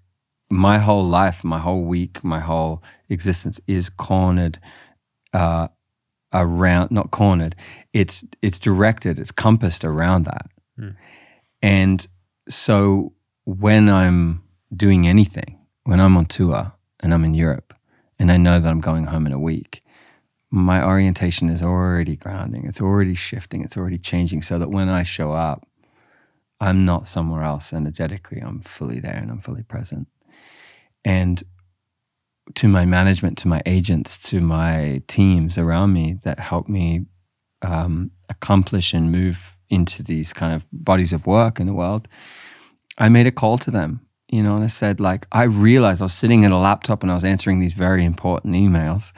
my 0.51 0.79
whole 0.79 1.05
life, 1.05 1.45
my 1.45 1.59
whole 1.59 1.83
week, 1.83 2.23
my 2.25 2.41
whole 2.41 2.83
existence 3.09 3.61
is 3.67 3.89
cornered 3.89 4.59
uh, 5.33 5.69
around, 6.33 6.91
not 6.91 7.11
cornered, 7.11 7.55
it's, 7.93 8.25
it's 8.43 8.59
directed, 8.59 9.19
it's 9.19 9.33
compassed 9.33 9.85
around 9.85 10.25
that. 10.25 10.51
Hmm. 10.77 10.91
And 11.63 12.07
so 12.49 13.13
when 13.45 13.89
I'm 13.89 14.43
doing 14.75 15.07
anything, 15.07 15.59
when 15.85 16.01
I'm 16.01 16.17
on 16.17 16.27
tour 16.27 16.73
and 17.01 17.15
I'm 17.15 17.25
in 17.25 17.35
Europe 17.35 17.75
and 18.19 18.31
I 18.31 18.37
know 18.37 18.61
that 18.61 18.69
I'm 18.69 18.81
going 18.81 19.05
home 19.05 19.27
in 19.27 19.33
a 19.33 19.39
week, 19.39 19.83
my 20.51 20.85
orientation 20.85 21.49
is 21.49 21.63
already 21.63 22.17
grounding. 22.17 22.67
It's 22.67 22.81
already 22.81 23.15
shifting. 23.15 23.63
It's 23.63 23.77
already 23.77 23.99
changing 23.99 24.43
so 24.43 24.59
that 24.59 24.71
when 24.71 24.89
I 24.89 25.05
show 25.05 25.33
up, 25.33 25.67
I'm 26.61 26.85
not 26.85 27.07
somewhere 27.07 27.43
else 27.43 27.73
energetically. 27.73 28.41
I'm 28.41 28.61
fully 28.61 29.01
there 29.01 29.17
and 29.17 29.31
I'm 29.31 29.41
fully 29.41 29.63
present. 29.63 30.09
And 31.05 31.43
to 32.57 32.69
my 32.69 32.85
management, 32.85 33.39
to 33.39 33.49
my 33.49 33.63
agents, 33.65 34.19
to 34.31 34.41
my 34.41 35.03
teams 35.07 35.57
around 35.57 35.93
me 35.93 36.19
that 36.23 36.39
help 36.39 36.69
me 36.69 37.07
um, 37.63 38.11
accomplish 38.29 38.93
and 38.93 39.11
move 39.11 39.57
into 39.69 40.03
these 40.03 40.33
kind 40.33 40.55
of 40.55 40.67
bodies 40.73 41.13
of 41.13 41.27
work 41.27 41.61
in 41.61 41.67
the 41.67 41.73
world, 41.73 42.09
I 42.99 43.09
made 43.09 43.27
a 43.27 43.33
call 43.33 43.57
to 43.59 43.71
them, 43.71 44.01
you 44.29 44.43
know, 44.43 44.57
and 44.57 44.65
I 44.65 44.69
said, 44.69 45.01
like, 45.01 45.27
I 45.33 45.45
realized 45.45 46.03
I 46.03 46.07
was 46.07 46.13
sitting 46.13 46.45
at 46.45 46.53
a 46.53 46.57
laptop 46.57 47.03
and 47.03 47.11
I 47.11 47.15
was 47.15 47.25
answering 47.25 47.61
these 47.61 47.75
very 47.75 48.05
important 48.05 48.55
emails, 48.55 49.13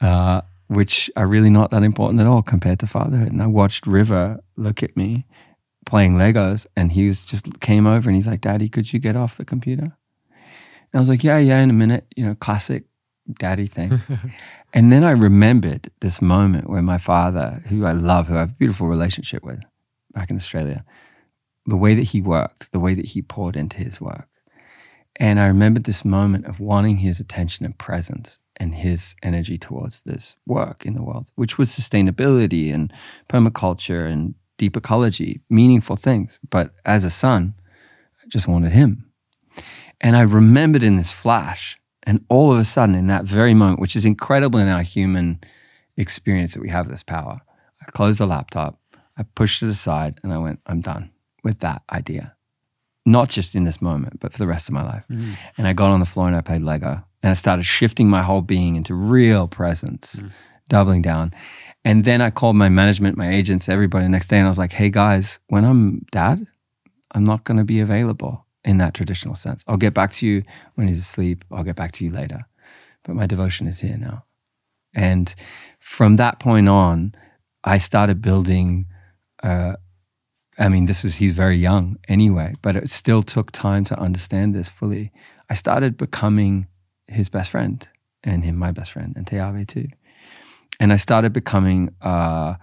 uh, 0.00 0.42
which 0.68 1.10
are 1.16 1.26
really 1.26 1.50
not 1.50 1.70
that 1.72 1.82
important 1.82 2.20
at 2.20 2.26
all 2.26 2.42
compared 2.42 2.78
to 2.80 2.86
fatherhood. 2.86 3.32
And 3.32 3.42
I 3.42 3.46
watched 3.46 3.86
River 3.86 4.42
look 4.56 4.82
at 4.82 4.96
me 4.96 5.26
playing 5.86 6.14
Legos, 6.14 6.66
and 6.76 6.92
he 6.92 7.06
was 7.06 7.24
just 7.24 7.60
came 7.60 7.86
over 7.86 8.08
and 8.08 8.16
he's 8.16 8.26
like, 8.26 8.40
Daddy, 8.40 8.68
could 8.68 8.92
you 8.92 8.98
get 8.98 9.16
off 9.16 9.36
the 9.36 9.44
computer? 9.44 9.96
And 10.92 10.94
I 10.94 10.98
was 10.98 11.08
like, 11.08 11.24
Yeah, 11.24 11.38
yeah, 11.38 11.60
in 11.60 11.70
a 11.70 11.74
minute, 11.74 12.06
you 12.16 12.24
know, 12.24 12.34
classic 12.34 12.84
daddy 13.38 13.66
thing. 13.66 14.00
and 14.72 14.92
then 14.92 15.04
I 15.04 15.12
remembered 15.12 15.90
this 16.00 16.20
moment 16.20 16.68
where 16.68 16.82
my 16.82 16.98
father, 16.98 17.62
who 17.68 17.84
I 17.84 17.92
love, 17.92 18.28
who 18.28 18.36
I 18.36 18.40
have 18.40 18.50
a 18.50 18.54
beautiful 18.54 18.86
relationship 18.86 19.44
with 19.44 19.60
back 20.12 20.30
in 20.30 20.36
Australia, 20.36 20.84
the 21.66 21.76
way 21.76 21.94
that 21.94 22.04
he 22.04 22.20
worked, 22.20 22.72
the 22.72 22.80
way 22.80 22.94
that 22.94 23.06
he 23.06 23.22
poured 23.22 23.56
into 23.56 23.78
his 23.78 24.00
work. 24.00 24.28
And 25.16 25.38
I 25.38 25.46
remembered 25.46 25.84
this 25.84 26.04
moment 26.04 26.46
of 26.46 26.60
wanting 26.60 26.98
his 26.98 27.20
attention 27.20 27.66
and 27.66 27.76
presence 27.76 28.38
and 28.56 28.74
his 28.74 29.14
energy 29.22 29.58
towards 29.58 30.02
this 30.02 30.36
work 30.46 30.84
in 30.84 30.94
the 30.94 31.02
world, 31.02 31.30
which 31.34 31.58
was 31.58 31.70
sustainability 31.70 32.72
and 32.72 32.92
permaculture 33.28 34.10
and 34.10 34.34
deep 34.60 34.76
ecology, 34.76 35.40
meaningful 35.48 35.96
things. 35.96 36.38
But 36.50 36.74
as 36.84 37.02
a 37.02 37.10
son, 37.10 37.54
I 38.22 38.28
just 38.28 38.46
wanted 38.46 38.72
him. 38.72 39.10
And 40.02 40.16
I 40.16 40.20
remembered 40.20 40.82
in 40.82 40.96
this 40.96 41.10
flash, 41.10 41.78
and 42.02 42.22
all 42.28 42.52
of 42.52 42.58
a 42.58 42.64
sudden, 42.64 42.94
in 42.94 43.06
that 43.06 43.24
very 43.24 43.54
moment, 43.54 43.80
which 43.80 43.96
is 43.96 44.04
incredible 44.04 44.60
in 44.60 44.68
our 44.68 44.82
human 44.82 45.40
experience 45.96 46.52
that 46.52 46.60
we 46.60 46.68
have 46.68 46.88
this 46.90 47.02
power, 47.02 47.40
I 47.80 47.90
closed 47.92 48.20
the 48.20 48.26
laptop, 48.26 48.78
I 49.16 49.22
pushed 49.22 49.62
it 49.62 49.70
aside, 49.70 50.20
and 50.22 50.30
I 50.30 50.36
went, 50.36 50.60
I'm 50.66 50.82
done 50.82 51.10
with 51.42 51.60
that 51.60 51.82
idea. 51.90 52.36
Not 53.06 53.30
just 53.30 53.54
in 53.54 53.64
this 53.64 53.80
moment, 53.80 54.20
but 54.20 54.32
for 54.32 54.38
the 54.38 54.46
rest 54.46 54.68
of 54.68 54.74
my 54.74 54.84
life. 54.84 55.04
Mm. 55.10 55.36
And 55.56 55.66
I 55.66 55.72
got 55.72 55.90
on 55.90 56.00
the 56.00 56.06
floor 56.06 56.26
and 56.26 56.36
I 56.36 56.42
played 56.42 56.62
Lego. 56.62 57.02
And 57.22 57.30
I 57.30 57.34
started 57.34 57.64
shifting 57.64 58.08
my 58.10 58.22
whole 58.22 58.42
being 58.42 58.76
into 58.76 58.94
real 58.94 59.48
presence, 59.48 60.16
mm. 60.16 60.30
doubling 60.68 61.00
down. 61.00 61.32
And 61.84 62.04
then 62.04 62.20
I 62.20 62.30
called 62.30 62.56
my 62.56 62.68
management, 62.68 63.16
my 63.16 63.30
agents, 63.30 63.68
everybody 63.68 64.04
the 64.04 64.10
next 64.10 64.28
day, 64.28 64.38
and 64.38 64.46
I 64.46 64.50
was 64.50 64.58
like, 64.58 64.72
hey 64.72 64.90
guys, 64.90 65.40
when 65.48 65.64
I'm 65.64 66.04
dad, 66.10 66.46
I'm 67.12 67.24
not 67.24 67.44
going 67.44 67.56
to 67.56 67.64
be 67.64 67.80
available 67.80 68.46
in 68.64 68.78
that 68.78 68.94
traditional 68.94 69.34
sense. 69.34 69.64
I'll 69.66 69.76
get 69.76 69.94
back 69.94 70.12
to 70.12 70.26
you 70.26 70.42
when 70.74 70.88
he's 70.88 70.98
asleep. 70.98 71.44
I'll 71.50 71.64
get 71.64 71.76
back 71.76 71.92
to 71.92 72.04
you 72.04 72.10
later. 72.10 72.46
But 73.02 73.16
my 73.16 73.26
devotion 73.26 73.66
is 73.66 73.80
here 73.80 73.96
now. 73.96 74.24
And 74.94 75.34
from 75.78 76.16
that 76.16 76.38
point 76.38 76.68
on, 76.68 77.14
I 77.64 77.78
started 77.78 78.20
building. 78.20 78.86
Uh, 79.42 79.76
I 80.58 80.68
mean, 80.68 80.84
this 80.84 81.04
is, 81.04 81.16
he's 81.16 81.32
very 81.32 81.56
young 81.56 81.96
anyway, 82.08 82.54
but 82.60 82.76
it 82.76 82.90
still 82.90 83.22
took 83.22 83.50
time 83.50 83.84
to 83.84 83.98
understand 83.98 84.54
this 84.54 84.68
fully. 84.68 85.12
I 85.48 85.54
started 85.54 85.96
becoming 85.96 86.66
his 87.06 87.30
best 87.30 87.50
friend 87.50 87.86
and 88.22 88.44
him 88.44 88.56
my 88.56 88.70
best 88.70 88.92
friend, 88.92 89.14
and 89.16 89.24
Teave 89.24 89.66
too. 89.66 89.88
And 90.80 90.92
I 90.92 90.96
started 90.96 91.32
becoming 91.32 91.94
uh, 92.00 92.54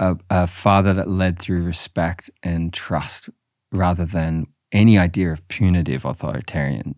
a, 0.00 0.16
a 0.30 0.46
father 0.46 0.92
that 0.94 1.08
led 1.08 1.38
through 1.38 1.62
respect 1.62 2.30
and 2.42 2.72
trust 2.72 3.28
rather 3.70 4.06
than 4.06 4.46
any 4.72 4.98
idea 4.98 5.30
of 5.32 5.46
punitive 5.48 6.04
authoritarian, 6.04 6.94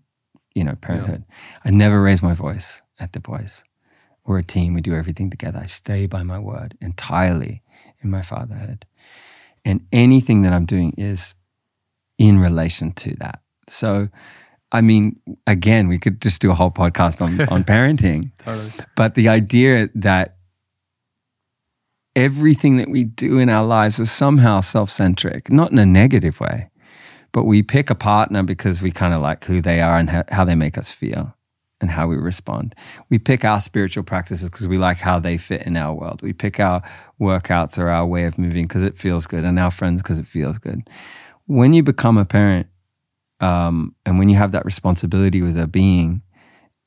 you 0.55 0.65
know, 0.65 0.77
parenthood. 0.77 1.25
I 1.65 1.71
never 1.71 2.01
raised 2.01 2.23
my 2.23 2.35
voice 2.35 2.81
at 2.99 3.13
the 3.13 3.21
boys. 3.21 3.65
We're 4.25 4.39
a 4.39 4.45
team. 4.45 4.75
We 4.75 4.81
do 4.81 4.95
everything 4.95 5.29
together. 5.29 5.59
I 5.59 5.67
stay 5.67 6.07
by 6.07 6.23
my 6.23 6.39
word 6.39 6.77
entirely 6.81 7.63
in 8.01 8.11
my 8.11 8.23
fatherhood. 8.23 8.87
And 9.65 9.87
anything 9.93 10.43
that 10.43 10.53
I'm 10.53 10.67
doing 10.67 10.95
is 10.97 11.35
in 12.17 12.39
relation 12.39 12.93
to 12.93 13.17
that. 13.17 13.41
So, 13.69 14.09
I 14.73 14.81
mean, 14.81 15.19
again, 15.47 15.89
we 15.89 15.99
could 15.99 16.21
just 16.21 16.43
do 16.43 16.51
a 16.51 16.55
whole 16.55 16.71
podcast 16.71 17.23
on, 17.23 17.41
on 17.49 17.65
parenting. 17.75 18.33
Totally. 18.39 18.71
But 18.97 19.15
the 19.15 19.29
idea 19.29 19.89
that 19.95 20.37
everything 22.15 22.77
that 22.77 22.91
we 22.91 23.05
do 23.05 23.39
in 23.39 23.49
our 23.49 23.65
lives 23.65 23.99
is 23.99 24.11
somehow 24.11 24.61
self 24.61 24.91
centric, 24.91 25.51
not 25.51 25.73
in 25.73 25.79
a 25.79 25.87
negative 25.87 26.41
way, 26.41 26.69
but 27.33 27.45
we 27.45 27.63
pick 27.63 27.91
a 27.91 27.95
partner 27.95 28.43
because 28.43 28.83
we 28.83 28.91
kind 28.91 29.15
of 29.15 29.23
like 29.23 29.45
who 29.45 29.63
they 29.63 29.81
are 29.81 29.97
and 29.97 30.11
how, 30.11 30.25
how 30.31 30.45
they 30.45 30.55
make 30.55 30.77
us 30.77 30.91
feel 30.91 31.35
and 31.81 31.91
how 31.91 32.09
we 32.09 32.17
respond. 32.17 32.75
We 33.09 33.19
pick 33.19 33.45
our 33.45 33.61
spiritual 33.61 34.03
practices 34.03 34.51
because 34.51 34.67
we 34.67 34.79
like 34.79 34.99
how 34.99 35.19
they 35.19 35.39
fit 35.39 35.63
in 35.63 35.77
our 35.77 35.95
world. 35.95 36.21
We 36.23 36.33
pick 36.33 36.59
our 36.61 36.83
workouts 37.21 37.79
or 37.79 37.89
our 37.89 38.05
way 38.05 38.25
of 38.25 38.37
moving 38.37 38.67
because 38.67 38.83
it 38.83 38.97
feels 38.97 39.27
good 39.27 39.45
and 39.45 39.59
our 39.59 39.71
friends 39.71 40.03
because 40.03 40.19
it 40.19 40.27
feels 40.27 40.59
good. 40.59 40.91
When 41.47 41.73
you 41.73 41.83
become 41.83 42.19
a 42.19 42.25
parent 42.25 42.67
um, 43.41 43.95
and 44.05 44.19
when 44.19 44.29
you 44.29 44.37
have 44.37 44.53
that 44.53 44.65
responsibility 44.65 45.43
with 45.43 45.59
a 45.59 45.67
being, 45.67 46.23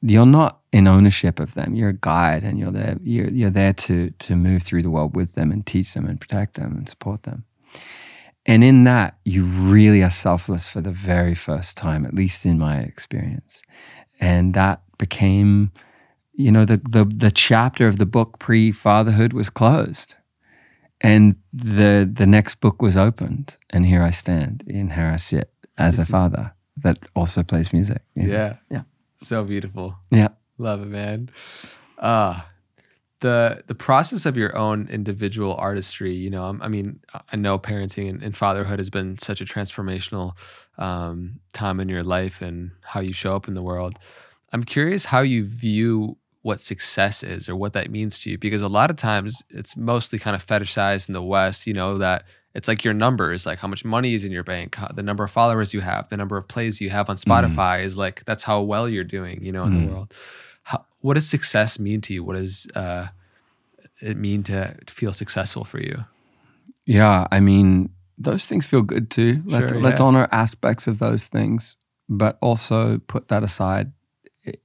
you're 0.01 0.25
not 0.25 0.59
in 0.71 0.87
ownership 0.87 1.39
of 1.39 1.53
them. 1.53 1.75
You're 1.75 1.89
a 1.89 1.93
guide, 1.93 2.43
and 2.43 2.59
you're 2.59 2.71
there. 2.71 2.97
You're, 3.03 3.29
you're 3.29 3.49
there 3.49 3.73
to 3.73 4.09
to 4.09 4.35
move 4.35 4.63
through 4.63 4.83
the 4.83 4.89
world 4.89 5.15
with 5.15 5.33
them 5.33 5.51
and 5.51 5.65
teach 5.65 5.93
them 5.93 6.05
and 6.07 6.19
protect 6.19 6.55
them 6.55 6.75
and 6.77 6.89
support 6.89 7.23
them. 7.23 7.45
And 8.45 8.63
in 8.63 8.85
that, 8.85 9.19
you 9.23 9.43
really 9.43 10.01
are 10.03 10.09
selfless 10.09 10.67
for 10.67 10.81
the 10.81 10.91
very 10.91 11.35
first 11.35 11.77
time, 11.77 12.05
at 12.05 12.15
least 12.15 12.45
in 12.45 12.57
my 12.57 12.79
experience. 12.79 13.61
And 14.19 14.55
that 14.55 14.81
became, 14.97 15.71
you 16.33 16.51
know, 16.51 16.65
the 16.65 16.77
the 16.77 17.05
the 17.05 17.31
chapter 17.31 17.87
of 17.87 17.97
the 17.97 18.05
book 18.05 18.39
pre 18.39 18.71
fatherhood 18.71 19.33
was 19.33 19.49
closed, 19.49 20.15
and 20.99 21.35
the 21.53 22.09
the 22.11 22.27
next 22.27 22.55
book 22.55 22.81
was 22.81 22.97
opened, 22.97 23.55
and 23.69 23.85
here 23.85 24.01
I 24.01 24.09
stand, 24.09 24.63
and 24.67 24.93
here 24.93 25.11
I 25.13 25.17
sit 25.17 25.51
as 25.77 25.99
a 25.99 26.05
father 26.05 26.53
that 26.77 26.99
also 27.15 27.43
plays 27.43 27.73
music. 27.73 28.01
know? 28.15 28.33
Yeah. 28.33 28.55
Yeah. 28.69 28.83
So 29.17 29.43
beautiful. 29.43 29.97
Yeah. 30.09 30.29
Love 30.57 30.81
it, 30.81 30.87
man. 30.87 31.29
Uh 31.97 32.41
the 33.21 33.63
the 33.67 33.75
process 33.75 34.25
of 34.25 34.35
your 34.35 34.55
own 34.57 34.87
individual 34.91 35.55
artistry, 35.55 36.13
you 36.13 36.29
know, 36.29 36.57
I 36.59 36.67
mean, 36.67 36.99
I 37.31 37.35
know 37.37 37.57
parenting 37.57 38.09
and, 38.09 38.21
and 38.21 38.35
fatherhood 38.35 38.79
has 38.79 38.89
been 38.89 39.17
such 39.17 39.41
a 39.41 39.45
transformational 39.45 40.37
um, 40.77 41.39
time 41.53 41.79
in 41.79 41.87
your 41.87 42.03
life 42.03 42.41
and 42.41 42.71
how 42.81 42.99
you 42.99 43.13
show 43.13 43.35
up 43.35 43.47
in 43.47 43.53
the 43.53 43.61
world. 43.61 43.97
I'm 44.51 44.63
curious 44.63 45.05
how 45.05 45.21
you 45.21 45.45
view 45.45 46.17
what 46.41 46.59
success 46.59 47.21
is 47.21 47.47
or 47.47 47.55
what 47.55 47.73
that 47.73 47.91
means 47.91 48.19
to 48.23 48.31
you, 48.31 48.37
because 48.37 48.63
a 48.63 48.67
lot 48.67 48.89
of 48.89 48.97
times 48.97 49.43
it's 49.51 49.77
mostly 49.77 50.17
kind 50.17 50.35
of 50.35 50.45
fetishized 50.45 51.07
in 51.07 51.13
the 51.13 51.21
West, 51.21 51.67
you 51.67 51.73
know, 51.73 51.99
that 51.99 52.25
it's 52.53 52.67
like 52.67 52.83
your 52.83 52.93
numbers, 52.93 53.45
like 53.45 53.59
how 53.59 53.67
much 53.67 53.85
money 53.85 54.13
is 54.13 54.23
in 54.23 54.31
your 54.31 54.43
bank, 54.43 54.75
the 54.93 55.03
number 55.03 55.23
of 55.23 55.31
followers 55.31 55.73
you 55.73 55.79
have, 55.81 56.09
the 56.09 56.17
number 56.17 56.37
of 56.37 56.47
plays 56.47 56.81
you 56.81 56.89
have 56.89 57.09
on 57.09 57.15
Spotify 57.15 57.83
is 57.83 57.95
like 57.95 58.23
that's 58.25 58.43
how 58.43 58.61
well 58.61 58.89
you're 58.89 59.03
doing, 59.03 59.43
you 59.43 59.51
know, 59.51 59.63
in 59.63 59.71
Mm. 59.71 59.81
the 59.87 59.93
world. 59.93 60.13
How, 60.63 60.85
what 60.99 61.13
does 61.13 61.27
success 61.29 61.79
mean 61.79 62.01
to 62.01 62.13
you? 62.13 62.23
What 62.23 62.35
does 62.35 62.67
uh, 62.75 63.07
it 64.01 64.17
mean 64.17 64.43
to, 64.43 64.75
feel 64.87 65.13
successful 65.13 65.63
for 65.63 65.79
you? 65.79 66.05
Yeah, 66.85 67.27
I 67.31 67.39
mean, 67.39 67.89
those 68.17 68.45
things 68.45 68.65
feel 68.65 68.81
good 68.81 69.09
too. 69.09 69.41
Let's 69.45 69.71
Sure, 69.71 69.79
let's 69.79 70.01
honor 70.01 70.27
aspects 70.31 70.87
of 70.87 70.99
those 70.99 71.25
things, 71.27 71.77
but 72.09 72.37
also 72.41 72.99
put 73.07 73.29
that 73.29 73.43
aside 73.43 73.93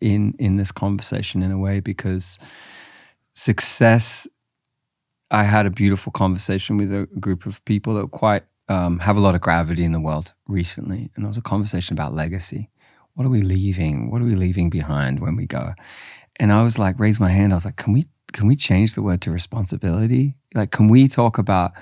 in 0.01 0.35
in 0.39 0.57
this 0.57 0.73
conversation 0.73 1.43
in 1.43 1.53
a 1.53 1.59
way 1.59 1.81
because 1.81 2.39
success. 3.35 4.27
I 5.31 5.45
had 5.45 5.67
a 5.67 5.71
beautiful 5.71 6.13
conversation 6.13 6.77
with 6.77 6.93
a 6.93 7.07
group 7.19 7.47
of 7.47 7.65
people 7.65 7.95
that 7.95 8.11
quite 8.11 8.45
um, 8.69 9.01
have 9.01 9.17
a 9.17 9.21
lot 9.21 9.35
of 9.35 9.41
gravity 9.41 9.85
in 9.85 9.93
the 9.93 10.01
world 10.01 10.33
recently, 10.47 11.11
and 11.15 11.25
there 11.25 11.29
was 11.29 11.37
a 11.37 11.43
conversation 11.43 11.95
about 11.95 12.15
legacy. 12.15 12.71
What 13.15 13.27
are 13.27 13.31
we 13.31 13.43
leaving? 13.43 14.11
What 14.11 14.21
are 14.23 14.27
we 14.27 14.35
leaving 14.35 14.71
behind 14.71 15.21
when 15.21 15.37
we 15.37 15.47
go? 15.47 15.75
And 16.37 16.53
I 16.53 16.63
was 16.63 16.79
like, 16.79 17.01
raise 17.01 17.19
my 17.19 17.31
hand. 17.31 17.53
I 17.53 17.57
was 17.57 17.65
like, 17.65 17.77
can 17.77 17.93
we 17.93 18.07
can 18.33 18.47
we 18.47 18.57
change 18.57 18.95
the 18.95 19.03
word 19.03 19.23
to 19.23 19.31
responsibility? 19.31 20.37
Like, 20.55 20.71
can 20.71 20.89
we 20.89 21.09
talk 21.09 21.39
about 21.39 21.73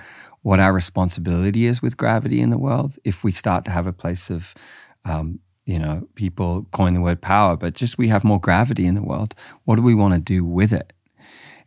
what 0.43 0.61
our 0.61 0.73
responsibility 0.73 1.65
is 1.65 1.81
with 1.81 1.97
gravity 1.97 2.41
in 2.41 2.51
the 2.51 2.59
world 2.59 2.97
if 3.03 3.25
we 3.25 3.33
start 3.33 3.65
to 3.65 3.71
have 3.71 3.87
a 3.87 3.93
place 3.93 4.31
of 4.31 4.55
um, 5.07 5.41
you 5.65 5.79
know 5.79 6.07
people 6.15 6.67
coin 6.71 6.93
the 6.93 7.01
word 7.01 7.21
power 7.21 7.57
but 7.57 7.75
just 7.75 7.97
we 7.97 8.09
have 8.09 8.23
more 8.25 8.39
gravity 8.39 8.87
in 8.87 8.95
the 8.95 9.03
world 9.03 9.35
what 9.65 9.77
do 9.77 9.83
we 9.83 9.95
want 9.95 10.13
to 10.13 10.21
do 10.21 10.45
with 10.45 10.71
it 10.71 10.93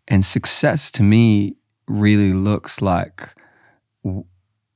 and 0.07 0.23
success 0.23 0.91
to 0.91 1.01
me 1.01 1.56
really 1.87 2.33
looks 2.33 2.81
like 2.81 3.33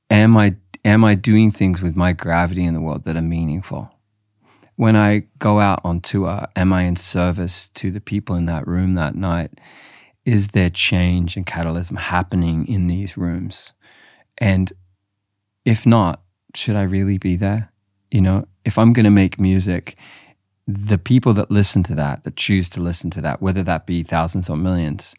am 0.09 0.37
i 0.37 0.55
am 0.83 1.03
i 1.03 1.15
doing 1.15 1.51
things 1.51 1.81
with 1.81 1.95
my 1.95 2.13
gravity 2.13 2.63
in 2.63 2.73
the 2.73 2.81
world 2.81 3.03
that 3.03 3.15
are 3.15 3.21
meaningful? 3.21 3.89
When 4.75 4.95
i 4.95 5.23
go 5.39 5.59
out 5.59 5.81
on 5.83 6.01
tour 6.01 6.47
am 6.55 6.73
i 6.73 6.83
in 6.83 6.95
service 6.95 7.69
to 7.69 7.91
the 7.91 8.01
people 8.01 8.35
in 8.35 8.45
that 8.45 8.67
room 8.67 8.95
that 8.95 9.15
night? 9.15 9.51
Is 10.25 10.49
there 10.49 10.69
change 10.69 11.35
and 11.35 11.45
catalysm 11.45 11.97
happening 11.97 12.67
in 12.67 12.87
these 12.87 13.17
rooms? 13.17 13.73
And 14.37 14.71
if 15.65 15.85
not, 15.85 16.21
should 16.55 16.75
I 16.75 16.83
really 16.83 17.17
be 17.17 17.35
there? 17.35 17.71
You 18.11 18.21
know, 18.21 18.47
if 18.65 18.77
I'm 18.77 18.93
going 18.93 19.05
to 19.05 19.11
make 19.11 19.39
music, 19.39 19.97
the 20.67 20.97
people 20.97 21.33
that 21.33 21.49
listen 21.49 21.83
to 21.83 21.95
that, 21.95 22.23
that 22.23 22.35
choose 22.35 22.69
to 22.69 22.81
listen 22.81 23.09
to 23.11 23.21
that, 23.21 23.41
whether 23.41 23.63
that 23.63 23.85
be 23.85 24.03
thousands 24.03 24.49
or 24.49 24.57
millions, 24.57 25.15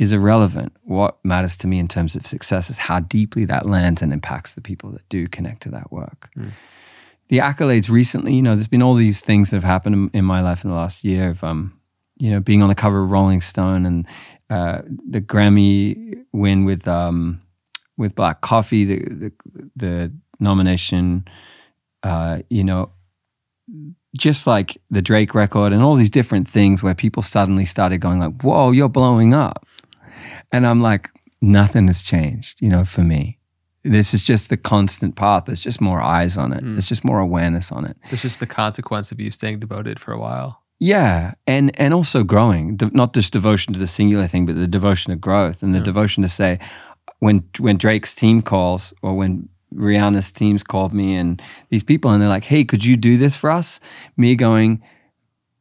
is 0.00 0.12
irrelevant. 0.12 0.72
What 0.84 1.22
matters 1.22 1.56
to 1.56 1.68
me 1.68 1.78
in 1.78 1.86
terms 1.86 2.16
of 2.16 2.26
success 2.26 2.70
is 2.70 2.78
how 2.78 3.00
deeply 3.00 3.44
that 3.44 3.66
lands 3.66 4.00
and 4.00 4.14
impacts 4.14 4.54
the 4.54 4.62
people 4.62 4.90
that 4.92 5.06
do 5.10 5.28
connect 5.28 5.62
to 5.64 5.68
that 5.72 5.92
work. 5.92 6.30
The 7.28 7.36
accolades 7.38 7.90
recently, 7.90 8.32
you 8.34 8.40
know, 8.40 8.56
there's 8.56 8.66
been 8.66 8.82
all 8.82 8.94
these 8.94 9.20
things 9.20 9.50
that 9.50 9.56
have 9.56 9.64
happened 9.64 9.94
in, 9.94 10.10
in 10.20 10.24
my 10.24 10.40
life 10.40 10.64
in 10.64 10.70
the 10.70 10.76
last 10.76 11.04
year 11.04 11.28
of, 11.28 11.44
um, 11.44 11.78
you 12.16 12.30
know, 12.30 12.40
being 12.40 12.62
on 12.62 12.70
the 12.70 12.74
cover 12.74 13.02
of 13.02 13.10
Rolling 13.10 13.42
Stone 13.42 13.84
and 13.84 14.06
uh, 14.48 14.80
the 15.06 15.20
Grammy 15.20 16.24
win 16.32 16.64
with 16.64 16.88
um, 16.88 17.42
with 17.98 18.14
Black 18.14 18.40
Coffee, 18.40 18.86
the 18.86 18.98
the, 19.04 19.32
the 19.76 20.12
nomination, 20.40 21.28
uh, 22.02 22.38
you 22.48 22.64
know, 22.64 22.90
just 24.16 24.46
like 24.46 24.80
the 24.90 25.02
Drake 25.02 25.34
record 25.34 25.74
and 25.74 25.82
all 25.82 25.94
these 25.94 26.10
different 26.10 26.48
things 26.48 26.82
where 26.82 26.94
people 26.94 27.22
suddenly 27.22 27.66
started 27.66 27.98
going 27.98 28.18
like, 28.18 28.42
"Whoa, 28.42 28.70
you're 28.70 28.88
blowing 28.88 29.34
up," 29.34 29.66
and 30.52 30.66
I'm 30.66 30.80
like, 30.80 31.10
nothing 31.40 31.86
has 31.88 32.02
changed, 32.02 32.60
you 32.60 32.68
know, 32.68 32.84
for 32.84 33.02
me. 33.02 33.38
This 33.82 34.12
is 34.12 34.22
just 34.22 34.50
the 34.50 34.56
constant 34.56 35.16
path. 35.16 35.46
There's 35.46 35.60
just 35.60 35.80
more 35.80 36.00
eyes 36.00 36.36
on 36.36 36.52
it. 36.52 36.60
Hmm. 36.60 36.74
There's 36.74 36.88
just 36.88 37.04
more 37.04 37.18
awareness 37.18 37.72
on 37.72 37.86
it. 37.86 37.96
It's 38.10 38.22
just 38.22 38.40
the 38.40 38.46
consequence 38.46 39.10
of 39.10 39.20
you 39.20 39.30
staying 39.30 39.60
devoted 39.60 39.98
for 39.98 40.12
a 40.12 40.18
while. 40.18 40.62
Yeah, 40.78 41.34
and 41.46 41.78
and 41.78 41.92
also 41.92 42.24
growing, 42.24 42.76
De- 42.76 42.90
not 42.90 43.14
just 43.14 43.32
devotion 43.32 43.72
to 43.74 43.78
the 43.78 43.86
singular 43.86 44.26
thing, 44.26 44.46
but 44.46 44.56
the 44.56 44.66
devotion 44.66 45.12
to 45.12 45.18
growth 45.18 45.62
and 45.62 45.74
the 45.74 45.78
hmm. 45.78 45.84
devotion 45.84 46.22
to 46.22 46.28
say, 46.28 46.58
when 47.20 47.44
when 47.58 47.76
Drake's 47.76 48.14
team 48.14 48.42
calls 48.42 48.92
or 49.02 49.16
when 49.16 49.48
Rihanna's 49.74 50.32
teams 50.32 50.62
called 50.62 50.92
me 50.92 51.14
and 51.14 51.40
these 51.68 51.82
people 51.82 52.10
and 52.10 52.20
they're 52.20 52.28
like, 52.28 52.44
hey, 52.44 52.64
could 52.64 52.84
you 52.84 52.96
do 52.96 53.16
this 53.16 53.36
for 53.36 53.50
us? 53.50 53.80
Me 54.16 54.34
going, 54.34 54.82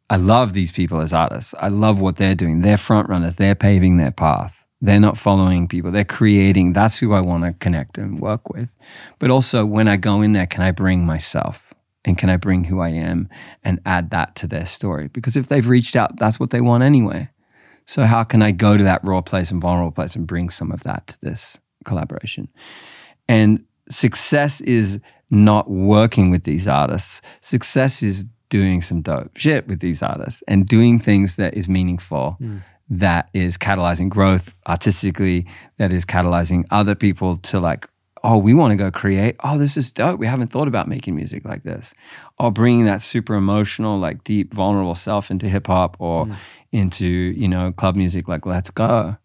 I 0.09 0.15
love 0.15 0.53
these 0.53 0.72
people 0.72 1.01
as 1.01 1.13
artists. 1.13 1.53
I 1.59 1.67
love 1.67 2.01
what 2.01 2.17
they're 2.17 2.36
doing. 2.36 2.61
They're 2.61 2.78
front 2.78 3.09
runners. 3.09 3.36
They're 3.36 3.55
paving 3.55 3.97
their 3.97 4.11
path. 4.11 4.59
They're 4.82 4.99
not 4.99 5.17
following 5.17 5.67
people. 5.67 5.91
They're 5.91 6.05
creating. 6.05 6.73
That's 6.73 6.97
who 6.99 7.13
I 7.13 7.19
want 7.19 7.43
to 7.43 7.53
connect 7.53 7.97
and 7.97 8.19
work 8.19 8.49
with. 8.49 8.75
But 9.19 9.30
also, 9.30 9.65
when 9.65 9.88
I 9.88 9.97
go 9.97 10.21
in 10.21 10.32
there, 10.32 10.47
can 10.47 10.61
I 10.61 10.71
bring 10.71 11.05
myself 11.05 11.73
and 12.05 12.17
can 12.17 12.30
I 12.30 12.38
bring 12.38 12.65
who 12.65 12.80
I 12.80 12.89
am 12.89 13.30
and 13.63 13.82
add 13.86 14.09
that 14.11 14.36
to 14.38 14.47
their 14.47 14.65
story? 14.65 15.09
Because 15.09 15.36
if 15.36 15.47
they've 15.47 15.67
reached 15.67 15.95
out, 15.95 16.17
that's 16.17 16.39
what 16.39 16.51
they 16.51 16.61
want 16.61 16.84
anyway. 16.84 17.30
So 17.86 18.05
how 18.05 18.23
can 18.23 18.41
I 18.41 18.51
go 18.51 18.77
to 18.77 18.84
that 18.84 19.03
raw 19.03 19.21
place 19.21 19.51
and 19.51 19.61
vulnerable 19.61 19.91
place 19.91 20.15
and 20.15 20.27
bring 20.27 20.49
some 20.49 20.71
of 20.71 20.84
that 20.84 21.07
to 21.07 21.21
this 21.21 21.59
collaboration? 21.86 22.47
And 23.27 23.65
success 23.89 24.61
is 24.61 24.99
not 25.30 25.69
working 25.69 26.30
with 26.30 26.43
these 26.43 26.67
artists. 26.67 27.21
Success 27.41 28.01
is 28.01 28.25
doing 28.49 28.82
some 28.82 29.01
dope 29.01 29.36
shit 29.38 29.67
with 29.67 29.80
these 29.80 30.01
artists 30.01 30.43
and 30.47 30.67
doing 30.67 30.99
things 30.99 31.36
that 31.36 31.53
is 31.53 31.69
meaningful, 31.69 32.36
hmm. 32.39 32.57
That 32.90 33.30
is 33.34 33.58
catalyzing 33.58 34.10
growth 34.10 34.56
artistically, 34.68 35.46
that 35.78 35.92
is 35.92 36.06
catalyzing 36.06 36.66
other 36.72 36.96
people 36.96 37.38
to 37.38 37.60
like, 37.60 37.88
oh, 38.24 38.38
we 38.38 38.54
want 38.54 38.72
to 38.72 38.76
go 38.76 38.92
create. 38.92 39.36
Oh, 39.44 39.58
this 39.58 39.78
is 39.78 39.92
dope. 39.92 40.20
We 40.20 40.28
haven't 40.28 40.50
thought 40.50 40.68
about 40.68 40.88
making 40.88 41.16
music 41.16 41.46
like 41.46 41.64
this. 41.64 41.94
Or 42.38 42.52
bringing 42.52 42.86
that 42.86 43.02
super 43.02 43.36
emotional, 43.36 44.00
like 44.00 44.24
deep, 44.24 44.54
vulnerable 44.54 44.96
self 44.96 45.32
into 45.32 45.48
hip 45.48 45.68
hop 45.68 45.96
or 46.00 46.26
mm. 46.26 46.36
into, 46.72 47.08
you 47.08 47.48
know, 47.48 47.72
club 47.72 47.96
music 47.96 48.28
like 48.28 48.46
Let's 48.46 48.72
Go. 48.72 49.18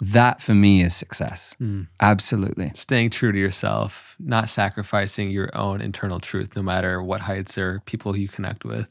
That 0.00 0.40
for 0.40 0.54
me 0.54 0.82
is 0.82 0.94
success. 0.94 1.56
Mm. 1.60 1.88
Absolutely. 2.00 2.70
Staying 2.74 3.10
true 3.10 3.32
to 3.32 3.38
yourself, 3.38 4.14
not 4.20 4.48
sacrificing 4.48 5.30
your 5.30 5.50
own 5.56 5.80
internal 5.80 6.20
truth, 6.20 6.54
no 6.54 6.62
matter 6.62 7.02
what 7.02 7.20
heights 7.22 7.58
or 7.58 7.82
people 7.84 8.16
you 8.16 8.28
connect 8.28 8.64
with. 8.64 8.86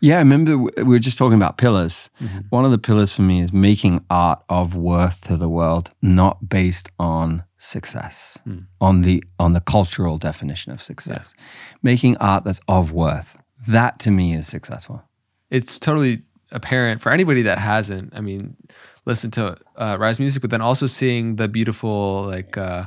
Yeah, 0.00 0.16
I 0.16 0.18
remember 0.20 0.56
we 0.58 0.84
were 0.84 0.98
just 0.98 1.18
talking 1.18 1.36
about 1.36 1.58
pillars. 1.58 2.10
One 2.50 2.64
of 2.64 2.70
the 2.70 2.78
pillars 2.78 3.12
for 3.12 3.22
me 3.22 3.42
is 3.42 3.52
making 3.52 4.04
art 4.10 4.42
of 4.48 4.74
worth 4.74 5.20
to 5.28 5.36
the 5.36 5.48
world, 5.48 5.90
not 6.00 6.48
based 6.48 6.90
on 6.98 7.44
success, 7.58 8.38
on 8.80 9.02
the 9.02 9.22
on 9.38 9.52
the 9.52 9.60
cultural 9.60 10.16
definition 10.18 10.72
of 10.72 10.80
success. 10.80 11.34
Making 11.82 12.16
art 12.18 12.44
that's 12.44 12.60
of 12.68 12.92
worth. 12.92 13.36
That 13.66 13.98
to 14.00 14.10
me 14.10 14.34
is 14.34 14.46
successful. 14.46 15.02
it's 15.50 15.78
totally 15.78 16.22
apparent 16.52 17.00
for 17.02 17.12
anybody 17.12 17.42
that 17.42 17.58
hasn't. 17.58 18.14
I 18.14 18.20
mean, 18.22 18.56
listen 19.04 19.30
to 19.32 19.58
uh, 19.76 19.96
Ry's 20.00 20.18
Music, 20.20 20.40
but 20.40 20.50
then 20.50 20.62
also 20.62 20.86
seeing 20.86 21.36
the 21.36 21.48
beautiful 21.48 22.22
like 22.22 22.56
uh, 22.56 22.84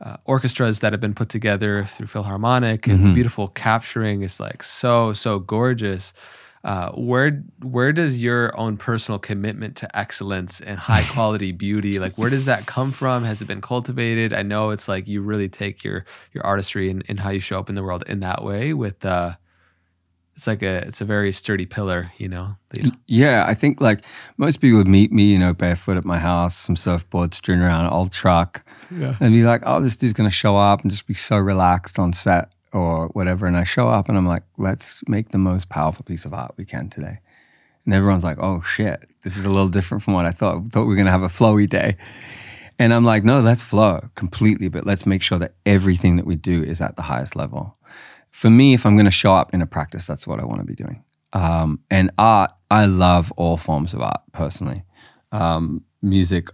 uh, 0.00 0.16
orchestras 0.24 0.80
that 0.80 0.92
have 0.92 1.00
been 1.00 1.14
put 1.14 1.28
together 1.28 1.84
through 1.84 2.06
Philharmonic 2.06 2.86
and 2.86 3.04
the 3.04 3.12
beautiful 3.14 3.48
capturing 3.48 4.22
is 4.22 4.38
like 4.38 4.62
so 4.62 5.12
so 5.12 5.38
gorgeous. 5.38 6.12
Uh, 6.64 6.90
where 6.92 7.42
where 7.62 7.92
does 7.92 8.22
your 8.22 8.56
own 8.58 8.76
personal 8.76 9.18
commitment 9.18 9.76
to 9.76 9.98
excellence 9.98 10.60
and 10.60 10.78
high 10.78 11.02
quality 11.12 11.52
beauty 11.52 11.98
like 11.98 12.16
where 12.18 12.30
does 12.30 12.44
that 12.44 12.66
come 12.66 12.92
from? 12.92 13.24
Has 13.24 13.40
it 13.42 13.46
been 13.46 13.60
cultivated? 13.60 14.32
I 14.32 14.42
know 14.42 14.70
it's 14.70 14.88
like 14.88 15.08
you 15.08 15.20
really 15.20 15.48
take 15.48 15.82
your 15.82 16.04
your 16.32 16.44
artistry 16.44 16.90
and, 16.90 17.04
and 17.08 17.20
how 17.20 17.30
you 17.30 17.40
show 17.40 17.58
up 17.58 17.68
in 17.68 17.74
the 17.74 17.82
world 17.82 18.04
in 18.06 18.20
that 18.20 18.44
way 18.44 18.74
with 18.74 19.04
uh 19.04 19.36
it's 20.38 20.46
like 20.46 20.62
a 20.62 20.86
it's 20.86 21.00
a 21.00 21.04
very 21.04 21.32
sturdy 21.32 21.66
pillar, 21.66 22.12
you 22.16 22.28
know. 22.28 22.54
You 22.72 22.84
know? 22.84 22.90
Yeah, 23.08 23.44
I 23.48 23.54
think 23.54 23.80
like 23.80 24.04
most 24.36 24.60
people 24.60 24.78
would 24.78 24.86
meet 24.86 25.10
me, 25.10 25.24
you 25.32 25.38
know, 25.38 25.52
barefoot 25.52 25.96
at 25.96 26.04
my 26.04 26.18
house, 26.20 26.56
some 26.56 26.76
surfboards 26.76 27.34
strewn 27.34 27.60
around, 27.60 27.86
an 27.86 27.92
old 27.92 28.12
truck, 28.12 28.64
Yeah. 28.88 29.16
and 29.18 29.34
be 29.34 29.42
like, 29.42 29.62
"Oh, 29.66 29.80
this 29.80 29.96
dude's 29.96 30.12
gonna 30.12 30.30
show 30.30 30.56
up 30.56 30.82
and 30.82 30.92
just 30.92 31.08
be 31.08 31.14
so 31.14 31.38
relaxed 31.38 31.98
on 31.98 32.12
set 32.12 32.52
or 32.72 33.08
whatever." 33.14 33.48
And 33.48 33.56
I 33.56 33.64
show 33.64 33.88
up 33.88 34.08
and 34.08 34.16
I'm 34.16 34.26
like, 34.28 34.44
"Let's 34.56 35.02
make 35.08 35.30
the 35.30 35.38
most 35.38 35.68
powerful 35.70 36.04
piece 36.04 36.24
of 36.24 36.32
art 36.32 36.54
we 36.56 36.64
can 36.64 36.88
today." 36.88 37.18
And 37.84 37.92
everyone's 37.92 38.22
like, 38.22 38.38
"Oh 38.38 38.62
shit, 38.62 39.10
this 39.24 39.36
is 39.36 39.44
a 39.44 39.50
little 39.50 39.68
different 39.68 40.04
from 40.04 40.14
what 40.14 40.24
I 40.24 40.30
thought. 40.30 40.58
I 40.64 40.68
thought 40.68 40.82
we 40.82 40.90
were 40.90 40.96
gonna 40.96 41.10
have 41.10 41.24
a 41.24 41.28
flowy 41.38 41.68
day." 41.68 41.96
And 42.78 42.94
I'm 42.94 43.04
like, 43.04 43.24
"No, 43.24 43.40
let's 43.40 43.64
flow 43.64 44.08
completely, 44.14 44.68
but 44.68 44.86
let's 44.86 45.04
make 45.04 45.20
sure 45.22 45.40
that 45.40 45.54
everything 45.66 46.14
that 46.14 46.26
we 46.26 46.36
do 46.36 46.62
is 46.62 46.80
at 46.80 46.94
the 46.94 47.02
highest 47.02 47.34
level." 47.34 47.74
For 48.30 48.50
me, 48.50 48.74
if 48.74 48.86
I'm 48.86 48.94
going 48.94 49.06
to 49.06 49.10
show 49.10 49.34
up 49.34 49.52
in 49.54 49.62
a 49.62 49.66
practice, 49.66 50.06
that's 50.06 50.26
what 50.26 50.40
I 50.40 50.44
want 50.44 50.60
to 50.60 50.66
be 50.66 50.74
doing. 50.74 51.04
Um, 51.32 51.80
and 51.90 52.10
art, 52.18 52.52
I 52.70 52.86
love 52.86 53.32
all 53.36 53.56
forms 53.56 53.92
of 53.94 54.00
art 54.00 54.22
personally 54.32 54.84
um, 55.32 55.84
music, 56.02 56.48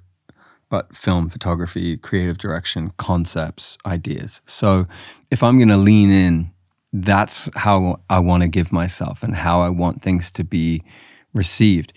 but 0.69 0.95
film, 0.97 1.29
photography, 1.29 1.97
creative 1.97 2.39
direction, 2.39 2.93
concepts, 2.97 3.79
ideas. 3.87 4.41
So 4.47 4.87
if 5.31 5.43
I'm 5.43 5.59
going 5.59 5.69
to 5.69 5.77
lean 5.77 6.11
in, 6.11 6.51
that's 6.93 7.49
how 7.57 8.01
I 8.09 8.21
want 8.21 8.43
to 8.43 8.49
give 8.49 8.73
myself 8.73 9.23
and 9.23 9.35
how 9.35 9.61
I 9.61 9.69
want 9.69 10.03
things 10.03 10.31
to 10.33 10.45
be 10.45 10.83
received. 11.33 11.93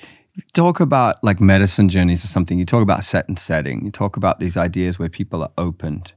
Talk 0.54 0.80
about 0.80 1.24
like 1.24 1.40
medicine 1.40 1.90
journeys 1.90 2.24
or 2.24 2.28
something, 2.28 2.60
you 2.60 2.66
talk 2.66 2.82
about 2.82 3.04
set 3.04 3.28
and 3.28 3.40
setting, 3.40 3.86
you 3.86 3.92
talk 3.92 4.18
about 4.18 4.40
these 4.40 4.58
ideas 4.58 5.00
where 5.00 5.10
people 5.10 5.42
are 5.42 5.52
opened. 5.58 6.14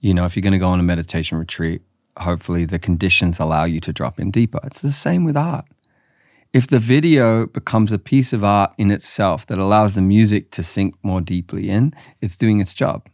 You 0.00 0.14
know, 0.14 0.24
if 0.24 0.36
you're 0.36 0.42
going 0.42 0.52
to 0.52 0.58
go 0.58 0.68
on 0.68 0.80
a 0.80 0.84
meditation 0.84 1.38
retreat, 1.38 1.82
hopefully 2.18 2.64
the 2.64 2.78
conditions 2.78 3.38
allow 3.38 3.64
you 3.64 3.80
to 3.80 3.92
drop 3.92 4.20
in 4.20 4.30
deeper. 4.30 4.60
It's 4.64 4.82
the 4.82 4.92
same 4.92 5.24
with 5.24 5.36
art. 5.36 5.64
If 6.52 6.66
the 6.66 6.78
video 6.78 7.46
becomes 7.46 7.92
a 7.92 7.98
piece 7.98 8.32
of 8.34 8.44
art 8.44 8.74
in 8.76 8.90
itself 8.90 9.46
that 9.46 9.58
allows 9.58 9.94
the 9.94 10.02
music 10.02 10.50
to 10.52 10.62
sink 10.62 10.94
more 11.02 11.22
deeply 11.22 11.70
in, 11.70 11.94
it's 12.20 12.36
doing 12.36 12.60
its 12.60 12.74
job. 12.74 13.08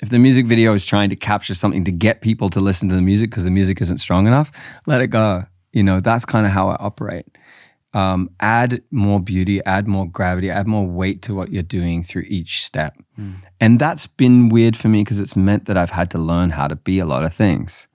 If 0.00 0.10
the 0.10 0.18
music 0.18 0.46
video 0.46 0.74
is 0.74 0.84
trying 0.84 1.10
to 1.10 1.16
capture 1.16 1.54
something 1.54 1.84
to 1.84 1.90
get 1.90 2.20
people 2.20 2.48
to 2.50 2.60
listen 2.60 2.88
to 2.90 2.94
the 2.94 3.02
music 3.02 3.30
because 3.30 3.44
the 3.44 3.50
music 3.50 3.80
isn't 3.80 3.98
strong 3.98 4.26
enough, 4.26 4.52
let 4.86 5.00
it 5.00 5.08
go. 5.08 5.46
You 5.72 5.82
know, 5.82 6.00
that's 6.00 6.24
kind 6.24 6.46
of 6.46 6.52
how 6.52 6.68
I 6.68 6.76
operate. 6.76 7.26
Um, 7.94 8.30
add 8.40 8.82
more 8.90 9.20
beauty, 9.20 9.64
add 9.64 9.88
more 9.88 10.06
gravity, 10.06 10.50
add 10.50 10.66
more 10.66 10.86
weight 10.86 11.22
to 11.22 11.34
what 11.34 11.50
you're 11.50 11.62
doing 11.62 12.02
through 12.02 12.26
each 12.28 12.62
step. 12.62 12.94
And 13.58 13.78
that's 13.78 14.06
been 14.06 14.50
weird 14.50 14.76
for 14.76 14.88
me 14.88 15.02
because 15.02 15.18
it's 15.18 15.34
meant 15.34 15.64
that 15.64 15.78
I've 15.78 15.90
had 15.90 16.10
to 16.10 16.18
learn 16.18 16.50
how 16.50 16.68
to 16.68 16.76
be 16.76 16.98
a 16.98 17.06
lot 17.06 17.24
of 17.24 17.32
things 17.32 17.88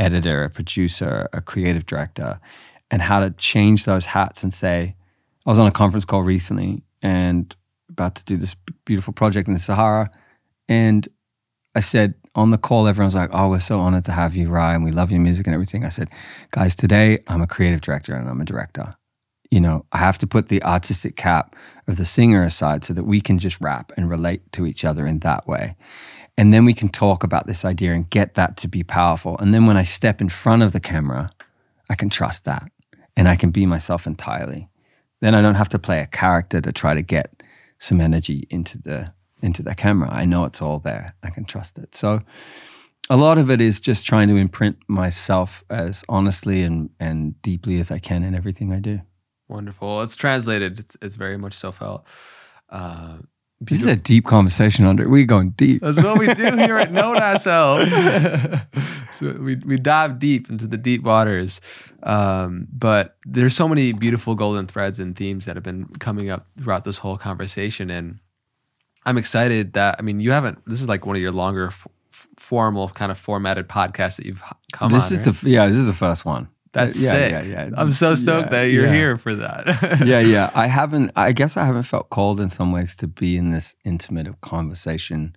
editor, 0.00 0.44
a 0.44 0.50
producer, 0.50 1.28
a 1.32 1.40
creative 1.40 1.86
director, 1.86 2.40
and 2.90 3.02
how 3.02 3.20
to 3.20 3.30
change 3.32 3.84
those 3.84 4.06
hats 4.06 4.42
and 4.42 4.52
say, 4.52 4.96
I 5.46 5.50
was 5.50 5.58
on 5.58 5.66
a 5.66 5.72
conference 5.72 6.04
call 6.04 6.22
recently 6.22 6.82
and 7.02 7.54
about 7.88 8.16
to 8.16 8.24
do 8.24 8.36
this 8.36 8.56
beautiful 8.84 9.12
project 9.12 9.46
in 9.46 9.54
the 9.54 9.60
Sahara. 9.60 10.10
And 10.68 11.06
I 11.74 11.80
said 11.80 12.14
on 12.34 12.50
the 12.50 12.58
call, 12.58 12.88
everyone's 12.88 13.14
like, 13.14 13.30
Oh, 13.32 13.50
we're 13.50 13.60
so 13.60 13.78
honored 13.78 14.04
to 14.06 14.12
have 14.12 14.34
you, 14.34 14.48
Ryan. 14.48 14.82
We 14.82 14.90
love 14.90 15.10
your 15.10 15.20
music 15.20 15.46
and 15.46 15.54
everything. 15.54 15.84
I 15.84 15.90
said, 15.90 16.08
Guys, 16.50 16.74
today 16.74 17.20
I'm 17.28 17.42
a 17.42 17.46
creative 17.46 17.80
director 17.80 18.14
and 18.14 18.28
I'm 18.28 18.40
a 18.40 18.44
director. 18.44 18.96
You 19.50 19.60
know, 19.60 19.84
I 19.92 19.98
have 19.98 20.18
to 20.18 20.26
put 20.26 20.48
the 20.48 20.62
artistic 20.62 21.16
cap 21.16 21.56
of 21.88 21.96
the 21.96 22.04
singer 22.04 22.44
aside 22.44 22.84
so 22.84 22.94
that 22.94 23.04
we 23.04 23.20
can 23.20 23.38
just 23.38 23.60
rap 23.60 23.92
and 23.96 24.08
relate 24.08 24.50
to 24.52 24.64
each 24.64 24.84
other 24.84 25.06
in 25.06 25.20
that 25.20 25.46
way. 25.48 25.76
And 26.40 26.54
then 26.54 26.64
we 26.64 26.72
can 26.72 26.88
talk 26.88 27.22
about 27.22 27.46
this 27.46 27.66
idea 27.66 27.92
and 27.92 28.08
get 28.08 28.34
that 28.36 28.56
to 28.56 28.66
be 28.66 28.82
powerful. 28.82 29.36
And 29.40 29.52
then 29.52 29.66
when 29.66 29.76
I 29.76 29.84
step 29.84 30.22
in 30.22 30.30
front 30.30 30.62
of 30.62 30.72
the 30.72 30.80
camera, 30.80 31.30
I 31.90 31.94
can 31.94 32.08
trust 32.08 32.46
that 32.46 32.62
and 33.14 33.28
I 33.28 33.36
can 33.36 33.50
be 33.50 33.66
myself 33.66 34.06
entirely. 34.06 34.70
Then 35.20 35.34
I 35.34 35.42
don't 35.42 35.56
have 35.56 35.68
to 35.68 35.78
play 35.78 36.00
a 36.00 36.06
character 36.06 36.62
to 36.62 36.72
try 36.72 36.94
to 36.94 37.02
get 37.02 37.42
some 37.78 38.00
energy 38.00 38.46
into 38.48 38.78
the 38.78 39.12
into 39.42 39.62
the 39.62 39.74
camera. 39.74 40.08
I 40.10 40.24
know 40.24 40.46
it's 40.46 40.62
all 40.62 40.78
there. 40.78 41.14
I 41.22 41.28
can 41.28 41.44
trust 41.44 41.76
it. 41.76 41.94
So 41.94 42.22
a 43.10 43.18
lot 43.18 43.36
of 43.36 43.50
it 43.50 43.60
is 43.60 43.78
just 43.78 44.06
trying 44.06 44.28
to 44.28 44.36
imprint 44.36 44.78
myself 44.88 45.62
as 45.68 46.02
honestly 46.08 46.62
and 46.62 46.88
and 46.98 47.40
deeply 47.42 47.78
as 47.78 47.90
I 47.90 47.98
can 47.98 48.22
in 48.22 48.34
everything 48.34 48.72
I 48.72 48.78
do. 48.78 49.02
Wonderful. 49.46 50.00
It's 50.00 50.16
translated. 50.16 50.78
It's, 50.78 50.96
it's 51.02 51.16
very 51.16 51.36
much 51.36 51.52
so 51.52 51.70
felt. 51.70 52.06
Uh, 52.70 53.18
This 53.62 53.82
is 53.82 53.86
a 53.86 53.96
deep 53.96 54.24
conversation, 54.24 54.86
Andre. 54.86 55.04
We're 55.04 55.26
going 55.26 55.50
deep. 55.50 55.82
That's 55.82 56.02
what 56.02 56.18
we 56.18 56.32
do 56.32 56.56
here 56.56 56.78
at 56.78 56.92
Know 56.92 57.14
Thyself. 57.14 57.86
so 59.12 59.32
we, 59.34 59.56
we 59.66 59.76
dive 59.76 60.18
deep 60.18 60.48
into 60.48 60.66
the 60.66 60.78
deep 60.78 61.02
waters. 61.02 61.60
Um, 62.02 62.68
but 62.72 63.16
there's 63.26 63.54
so 63.54 63.68
many 63.68 63.92
beautiful 63.92 64.34
golden 64.34 64.66
threads 64.66 64.98
and 64.98 65.14
themes 65.14 65.44
that 65.44 65.56
have 65.56 65.62
been 65.62 65.86
coming 65.98 66.30
up 66.30 66.46
throughout 66.58 66.84
this 66.84 66.98
whole 66.98 67.18
conversation. 67.18 67.90
And 67.90 68.20
I'm 69.04 69.18
excited 69.18 69.74
that, 69.74 69.96
I 69.98 70.02
mean, 70.02 70.20
you 70.20 70.30
haven't, 70.32 70.58
this 70.66 70.80
is 70.80 70.88
like 70.88 71.04
one 71.04 71.16
of 71.16 71.22
your 71.22 71.32
longer 71.32 71.66
f- 71.66 71.86
f- 72.10 72.28
formal 72.38 72.88
kind 72.88 73.12
of 73.12 73.18
formatted 73.18 73.68
podcasts 73.68 74.16
that 74.16 74.24
you've 74.24 74.42
come 74.72 74.90
this 74.90 75.08
on. 75.08 75.20
is 75.20 75.26
right? 75.26 75.36
the 75.36 75.50
yeah. 75.50 75.66
This 75.66 75.76
is 75.76 75.86
the 75.86 75.92
first 75.92 76.24
one. 76.24 76.48
That's 76.72 77.02
yeah, 77.02 77.10
sick. 77.10 77.32
Yeah, 77.32 77.42
yeah. 77.42 77.70
I'm 77.76 77.90
so 77.90 78.14
stoked 78.14 78.50
that 78.52 78.64
you're 78.64 78.92
here 78.92 79.16
for 79.16 79.34
that. 79.34 80.02
yeah, 80.06 80.20
yeah. 80.20 80.50
I 80.54 80.68
haven't. 80.68 81.10
I 81.16 81.32
guess 81.32 81.56
I 81.56 81.64
haven't 81.64 81.82
felt 81.82 82.10
called 82.10 82.40
in 82.40 82.48
some 82.48 82.70
ways 82.70 82.94
to 82.96 83.08
be 83.08 83.36
in 83.36 83.50
this 83.50 83.74
intimate 83.84 84.28
of 84.28 84.40
conversation, 84.40 85.34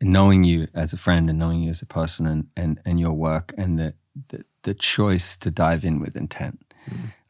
knowing 0.00 0.42
you 0.42 0.66
as 0.74 0.92
a 0.92 0.96
friend 0.96 1.30
and 1.30 1.38
knowing 1.38 1.62
you 1.62 1.70
as 1.70 1.82
a 1.82 1.86
person 1.86 2.26
and 2.26 2.48
and, 2.56 2.80
and 2.84 2.98
your 2.98 3.12
work 3.12 3.54
and 3.56 3.78
the, 3.78 3.94
the 4.30 4.44
the 4.62 4.74
choice 4.74 5.36
to 5.36 5.52
dive 5.52 5.84
in 5.84 6.00
with 6.00 6.16
intent 6.16 6.74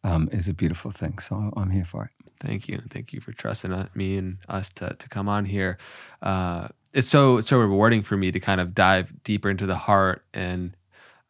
um, 0.02 0.28
is 0.32 0.48
a 0.48 0.54
beautiful 0.54 0.90
thing. 0.90 1.18
So 1.18 1.52
I'm 1.56 1.70
here 1.70 1.84
for 1.84 2.04
it. 2.04 2.10
Thank 2.40 2.68
you. 2.68 2.80
Thank 2.90 3.12
you 3.12 3.20
for 3.20 3.32
trusting 3.32 3.72
uh, 3.72 3.88
me 3.94 4.16
and 4.18 4.38
us 4.48 4.70
to, 4.70 4.94
to 4.98 5.08
come 5.08 5.28
on 5.28 5.44
here. 5.44 5.78
Uh, 6.22 6.68
it's 6.92 7.08
so 7.08 7.38
it's 7.38 7.48
so 7.48 7.58
rewarding 7.58 8.02
for 8.02 8.16
me 8.16 8.30
to 8.30 8.40
kind 8.40 8.60
of 8.60 8.74
dive 8.74 9.12
deeper 9.22 9.50
into 9.50 9.66
the 9.66 9.76
heart 9.76 10.24
and 10.32 10.76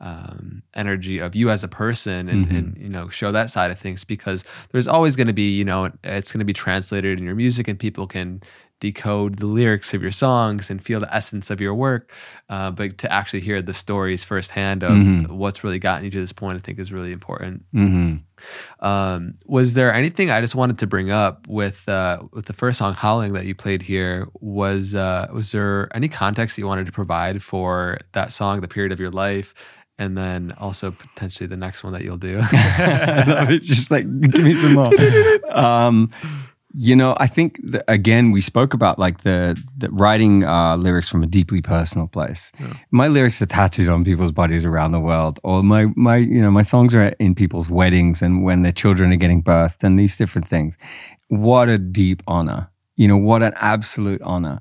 um, 0.01 0.63
energy 0.75 1.19
of 1.19 1.35
you 1.35 1.49
as 1.51 1.65
a 1.65 1.69
person 1.69 2.29
and, 2.29 2.47
Mhm. 2.49 2.59
and 2.59 2.79
you 2.79 2.89
know 2.91 3.09
show 3.09 3.33
that 3.33 3.51
side 3.51 3.71
of 3.71 3.79
things 3.79 4.05
because 4.05 4.45
there's 4.71 4.87
always 4.89 5.17
going 5.17 5.27
to 5.29 5.33
be 5.33 5.57
you 5.57 5.65
know 5.65 5.91
it's 6.05 6.31
going 6.33 6.39
to 6.41 6.45
be 6.45 6.53
translated 6.53 7.19
in 7.19 7.25
your 7.25 7.35
music 7.35 7.67
and 7.67 7.79
people 7.79 8.07
can 8.07 8.43
decode 8.79 9.39
the 9.39 9.47
lyrics 9.47 9.95
of 9.95 10.03
your 10.03 10.13
songs 10.13 10.69
and 10.69 10.85
feel 10.85 11.01
the 11.01 11.15
essence 11.15 11.49
of 11.51 11.63
your 11.63 11.75
work 11.75 12.13
uh, 12.51 12.71
but 12.71 12.99
to 12.99 13.11
actually 13.11 13.41
hear 13.41 13.63
the 13.63 13.73
stories 13.73 14.23
firsthand 14.23 14.85
of 14.85 14.99
Mhm. 14.99 15.29
what's 15.31 15.65
really 15.65 15.79
gotten 15.79 16.05
you 16.05 16.11
to 16.11 16.21
this 16.21 16.33
point 16.33 16.59
i 16.59 16.61
think 16.61 16.79
is 16.79 16.93
really 16.93 17.13
important 17.13 17.63
hmm 17.73 18.17
um, 18.81 19.33
was 19.47 19.73
there 19.75 19.93
anything 19.93 20.31
I 20.31 20.43
just 20.43 20.55
wanted 20.55 20.79
to 20.81 20.87
bring 20.87 21.11
up 21.11 21.47
with 21.49 21.89
uh, 21.89 22.23
with 22.33 22.45
the 22.47 22.53
first 22.53 22.79
song 22.79 22.93
"Howling" 22.95 23.33
that 23.33 23.47
you 23.47 23.55
played 23.55 23.81
here? 23.83 24.27
Was 24.41 24.95
uh, 24.95 25.29
was 25.33 25.53
there 25.53 25.89
any 25.97 26.09
context 26.09 26.57
that 26.57 26.61
you 26.63 26.67
wanted 26.67 26.85
to 26.87 26.93
provide 26.93 27.43
for 27.43 27.99
that 28.13 28.33
song, 28.33 28.61
the 28.61 28.69
period 28.69 28.93
of 28.93 29.01
your 29.01 29.11
life, 29.11 29.55
and 29.99 30.17
then 30.17 30.55
also 30.59 30.91
potentially 30.91 31.47
the 31.47 31.57
next 31.57 31.83
one 31.83 31.93
that 31.93 32.05
you'll 32.05 32.17
do? 32.17 32.41
just 33.61 33.91
like 33.91 34.05
give 34.21 34.45
me 34.45 34.53
some 34.53 34.75
more. 34.75 34.91
um, 35.51 36.11
you 36.79 36.95
know, 36.95 37.17
I 37.19 37.27
think 37.27 37.59
that, 37.65 37.85
again 37.89 38.33
we 38.33 38.43
spoke 38.43 38.75
about 38.75 38.99
like 38.99 39.23
the, 39.23 39.61
the 39.79 39.91
writing 39.91 40.45
uh, 40.45 40.77
lyrics 40.77 41.09
from 41.09 41.23
a 41.23 41.27
deeply 41.27 41.63
personal 41.63 42.07
place. 42.07 42.53
My 42.91 43.09
lyrics 43.09 43.41
are 43.41 43.47
tattooed 43.47 43.89
on 43.89 44.05
people's 44.05 44.33
bodies 44.33 44.67
around 44.67 44.93
the 44.93 45.01
world, 45.01 45.41
or 45.43 45.63
my 45.63 45.87
my 45.97 46.17
you 46.17 46.43
know 46.43 46.51
my 46.51 46.63
songs 46.63 46.95
are 46.95 47.09
in 47.19 47.35
people's 47.35 47.71
weddings 47.71 48.21
and 48.21 48.45
when 48.45 48.63
their 48.63 48.73
children 48.73 49.13
are 49.13 49.17
getting 49.17 49.43
birthed 49.43 49.83
and 49.83 49.99
these 49.99 50.17
different 50.17 50.47
things. 50.47 50.77
What 51.29 51.69
a 51.69 51.79
deep 51.79 52.23
honor! 52.27 52.71
You 52.97 53.09
know, 53.09 53.17
what 53.17 53.43
an 53.43 53.55
absolute 53.57 54.21
honor. 54.23 54.61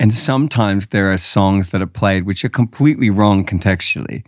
And 0.00 0.12
sometimes 0.12 0.88
there 0.88 1.12
are 1.12 1.18
songs 1.18 1.70
that 1.70 1.80
are 1.80 1.86
played 1.86 2.24
which 2.24 2.44
are 2.44 2.48
completely 2.48 3.08
wrong 3.08 3.46
contextually 3.46 4.24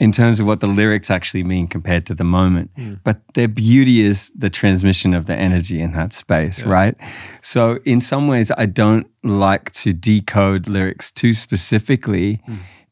in 0.00 0.12
terms 0.12 0.40
of 0.40 0.46
what 0.46 0.60
the 0.60 0.66
lyrics 0.66 1.10
actually 1.10 1.44
mean 1.44 1.68
compared 1.68 2.06
to 2.06 2.14
the 2.14 2.24
moment. 2.24 2.70
But 3.04 3.20
their 3.34 3.48
beauty 3.48 4.00
is 4.00 4.32
the 4.34 4.48
transmission 4.48 5.12
of 5.14 5.26
the 5.26 5.36
energy 5.36 5.80
in 5.80 5.92
that 5.92 6.14
space, 6.14 6.62
right? 6.62 6.96
So, 7.42 7.78
in 7.84 8.00
some 8.00 8.26
ways, 8.26 8.50
I 8.56 8.66
don't 8.66 9.06
like 9.22 9.70
to 9.72 9.92
decode 9.92 10.68
lyrics 10.68 11.12
too 11.12 11.34
specifically 11.34 12.40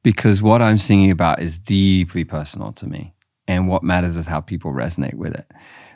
because 0.02 0.42
what 0.42 0.60
I'm 0.60 0.78
singing 0.78 1.10
about 1.10 1.40
is 1.40 1.58
deeply 1.58 2.24
personal 2.24 2.72
to 2.74 2.86
me. 2.86 3.14
And 3.48 3.66
what 3.66 3.82
matters 3.82 4.16
is 4.16 4.26
how 4.26 4.42
people 4.42 4.72
resonate 4.72 5.14
with 5.14 5.34
it. 5.34 5.50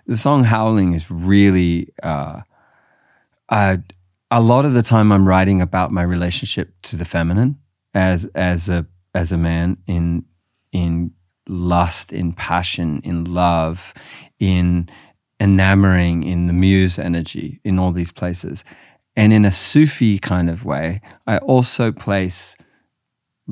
The 0.06 0.16
song 0.16 0.44
Howling 0.44 0.94
is 0.94 1.10
really. 1.10 1.92
Uh, 2.02 2.40
uh, 3.50 3.76
a 4.30 4.40
lot 4.40 4.64
of 4.64 4.72
the 4.72 4.82
time 4.82 5.12
I'm 5.12 5.28
writing 5.28 5.60
about 5.60 5.92
my 5.92 6.02
relationship 6.02 6.72
to 6.84 6.96
the 6.96 7.04
feminine 7.04 7.58
as 7.92 8.24
as 8.34 8.70
a 8.70 8.86
as 9.14 9.30
a 9.30 9.36
man 9.36 9.76
in 9.86 10.24
in 10.72 11.12
lust, 11.48 12.12
in 12.12 12.32
passion, 12.32 13.00
in 13.04 13.24
love, 13.24 13.94
in 14.38 14.88
enamoring, 15.38 16.22
in 16.22 16.46
the 16.46 16.52
muse 16.52 16.98
energy, 16.98 17.60
in 17.64 17.78
all 17.78 17.92
these 17.92 18.12
places. 18.12 18.64
And 19.14 19.32
in 19.32 19.44
a 19.44 19.52
Sufi 19.52 20.18
kind 20.18 20.48
of 20.48 20.64
way, 20.64 21.00
I 21.26 21.38
also 21.38 21.92
place 21.92 22.56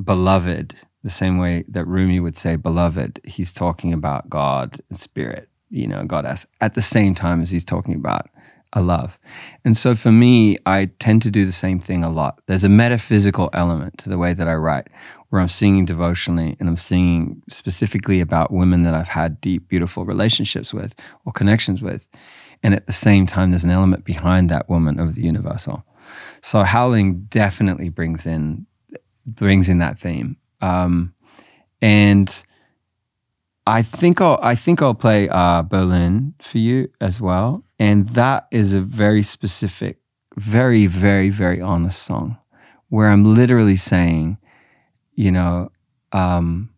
beloved 0.02 0.74
the 1.02 1.10
same 1.10 1.38
way 1.38 1.64
that 1.68 1.86
Rumi 1.86 2.20
would 2.20 2.36
say 2.36 2.56
beloved, 2.56 3.20
he's 3.24 3.52
talking 3.52 3.92
about 3.92 4.30
God 4.30 4.80
and 4.88 4.98
spirit, 4.98 5.48
you 5.70 5.86
know, 5.86 6.04
goddess, 6.04 6.46
at 6.60 6.74
the 6.74 6.82
same 6.82 7.14
time 7.14 7.40
as 7.40 7.50
he's 7.50 7.64
talking 7.64 7.94
about 7.94 8.28
a 8.72 8.80
love. 8.80 9.18
And 9.64 9.76
so 9.76 9.94
for 9.94 10.12
me, 10.12 10.56
I 10.64 10.90
tend 10.98 11.22
to 11.22 11.30
do 11.30 11.44
the 11.44 11.52
same 11.52 11.80
thing 11.80 12.04
a 12.04 12.10
lot. 12.10 12.40
There's 12.46 12.64
a 12.64 12.68
metaphysical 12.68 13.50
element 13.52 13.98
to 13.98 14.08
the 14.08 14.18
way 14.18 14.32
that 14.32 14.48
I 14.48 14.54
write, 14.54 14.88
where 15.28 15.40
I'm 15.40 15.48
singing 15.48 15.84
devotionally 15.84 16.56
and 16.60 16.68
I'm 16.68 16.76
singing 16.76 17.42
specifically 17.48 18.20
about 18.20 18.52
women 18.52 18.82
that 18.82 18.94
I've 18.94 19.08
had 19.08 19.40
deep, 19.40 19.68
beautiful 19.68 20.04
relationships 20.04 20.72
with 20.72 20.94
or 21.24 21.32
connections 21.32 21.82
with. 21.82 22.06
And 22.62 22.74
at 22.74 22.86
the 22.86 22.92
same 22.92 23.26
time, 23.26 23.50
there's 23.50 23.64
an 23.64 23.70
element 23.70 24.04
behind 24.04 24.50
that 24.50 24.68
woman 24.68 25.00
of 25.00 25.14
the 25.14 25.22
universal. 25.22 25.84
So 26.42 26.62
howling 26.62 27.22
definitely 27.24 27.88
brings 27.88 28.26
in 28.26 28.66
brings 29.26 29.68
in 29.68 29.78
that 29.78 29.98
theme. 29.98 30.36
Um, 30.60 31.14
and 31.80 32.44
I 33.66 33.82
think 33.82 34.20
I'll 34.20 34.38
I 34.42 34.54
think 34.54 34.82
I'll 34.82 34.94
play 34.94 35.28
uh, 35.28 35.62
Berlin 35.62 36.34
for 36.40 36.58
you 36.58 36.90
as 37.00 37.20
well, 37.20 37.64
and 37.80 38.08
that 38.10 38.46
is 38.52 38.72
a 38.72 38.80
very 38.80 39.24
specific, 39.24 39.98
very 40.36 40.86
very 40.86 41.30
very 41.30 41.60
honest 41.60 42.02
song, 42.02 42.38
where 42.88 43.08
I'm 43.08 43.34
literally 43.34 43.76
saying, 43.76 44.38
you 45.14 45.32
know, 45.32 45.72
um, 46.12 46.70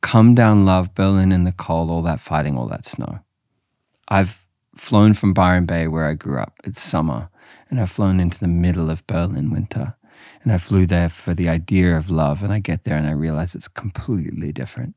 come 0.00 0.36
down, 0.36 0.64
love 0.64 0.94
Berlin 0.94 1.32
in 1.32 1.42
the 1.42 1.52
cold, 1.52 1.90
all 1.90 2.02
that 2.02 2.20
fighting, 2.20 2.56
all 2.56 2.68
that 2.68 2.86
snow. 2.86 3.18
I've 4.06 4.46
flown 4.76 5.14
from 5.14 5.34
Byron 5.34 5.66
Bay 5.66 5.88
where 5.88 6.06
I 6.06 6.14
grew 6.14 6.38
up. 6.38 6.54
It's 6.62 6.80
summer, 6.80 7.30
and 7.68 7.80
I've 7.80 7.90
flown 7.90 8.20
into 8.20 8.38
the 8.38 8.46
middle 8.46 8.90
of 8.90 9.04
Berlin 9.08 9.50
winter, 9.50 9.96
and 10.44 10.52
I 10.52 10.58
flew 10.58 10.86
there 10.86 11.08
for 11.08 11.34
the 11.34 11.48
idea 11.48 11.96
of 11.96 12.10
love, 12.10 12.44
and 12.44 12.52
I 12.52 12.60
get 12.60 12.84
there 12.84 12.96
and 12.96 13.08
I 13.08 13.12
realize 13.12 13.56
it's 13.56 13.66
completely 13.66 14.52
different 14.52 14.94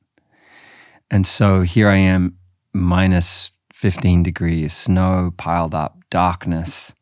and 1.11 1.25
so 1.25 1.61
here 1.61 1.87
I 1.87 1.97
am, 1.97 2.37
minus 2.73 3.51
15 3.75 4.23
degrees, 4.23 4.71
snow 4.71 5.33
piled 5.35 5.75
up, 5.75 5.97
darkness, 6.09 6.95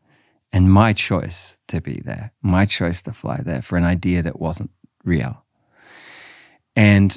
and 0.51 0.71
my 0.71 0.91
choice 0.91 1.59
to 1.67 1.79
be 1.79 2.01
there, 2.03 2.33
my 2.41 2.65
choice 2.65 3.03
to 3.03 3.13
fly 3.13 3.39
there 3.45 3.61
for 3.61 3.77
an 3.77 3.83
idea 3.83 4.23
that 4.23 4.39
wasn't 4.39 4.71
real. 5.03 5.45
And 6.75 7.15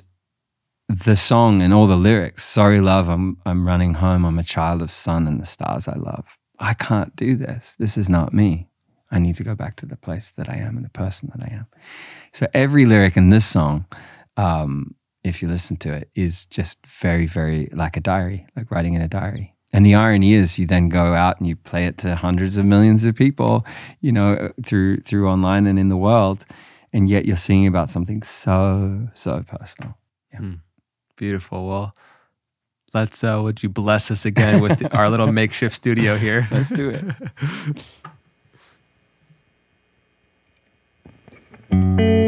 the 0.91 1.17
song 1.17 1.63
and 1.63 1.73
all 1.73 1.87
the 1.87 1.97
lyrics, 1.97 2.45
sorry, 2.45 2.83
love, 2.83 3.09
I'm, 3.09 3.39
I'm 3.47 3.67
running 3.67 3.95
home. 3.95 4.27
I'm 4.27 4.39
a 4.39 4.45
child 4.45 4.83
of 4.83 4.91
sun 4.91 5.27
and 5.27 5.41
the 5.41 5.47
stars 5.47 5.89
I 5.89 5.97
love. 5.97 6.37
I 6.59 6.75
can't 6.75 7.17
do 7.17 7.35
this. 7.35 7.77
This 7.77 7.97
is 7.97 8.11
not 8.11 8.35
me. 8.35 8.69
I 9.11 9.19
need 9.19 9.37
to 9.37 9.45
go 9.45 9.55
back 9.55 9.77
to 9.77 9.87
the 9.87 9.97
place 9.97 10.29
that 10.33 10.51
I 10.51 10.57
am 10.57 10.77
and 10.77 10.85
the 10.85 10.91
person 10.91 11.31
that 11.35 11.43
I 11.43 11.55
am. 11.55 11.67
So 12.33 12.47
every 12.53 12.85
lyric 12.85 13.17
in 13.17 13.31
this 13.31 13.47
song 13.47 13.87
um, 14.37 14.95
if 15.27 15.43
you 15.43 15.49
listen 15.49 15.77
to 15.79 15.93
it, 15.93 16.09
is 16.15 16.47
just 16.47 16.85
very, 16.87 17.27
very 17.27 17.69
like 17.73 17.97
a 17.97 18.01
diary, 18.01 18.47
like 18.57 18.71
writing 18.71 18.95
in 18.95 19.03
a 19.03 19.09
diary. 19.09 19.55
And 19.73 19.85
the 19.85 19.95
irony 19.95 20.35
is, 20.35 20.59
you 20.59 20.67
then 20.67 20.89
go 20.89 21.15
out 21.15 21.39
and 21.39 21.49
you 21.49 21.57
play 21.57 21.87
it 21.87 21.99
to 21.99 22.15
hundreds 22.15 22.57
of 22.57 22.65
millions 22.65 23.05
of 23.05 23.15
people, 23.15 23.67
you 24.01 24.13
know, 24.13 24.53
through 24.65 25.01
through 25.01 25.29
online 25.29 25.67
and 25.67 25.79
in 25.79 25.89
the 25.89 25.97
world, 25.97 26.47
and 26.93 27.11
yet 27.11 27.27
you're 27.27 27.37
singing 27.37 27.67
about 27.67 27.91
something 27.91 28.23
so 28.23 29.09
so 29.15 29.43
personal. 29.43 29.99
Yeah. 30.33 30.41
Mm, 30.41 30.61
beautiful. 31.17 31.67
Well, 31.67 31.97
let's. 32.95 33.23
Uh, 33.25 33.41
would 33.43 33.63
you 33.63 33.69
bless 33.69 34.11
us 34.11 34.25
again 34.25 34.63
with 34.63 34.79
the, 34.79 34.97
our 34.97 35.11
little 35.11 35.33
makeshift 35.33 35.75
studio 35.75 36.17
here? 36.17 36.47
Let's 36.53 36.71
do 36.71 36.91
it. 36.91 37.05
Thank 41.69 42.01
you. 42.21 42.26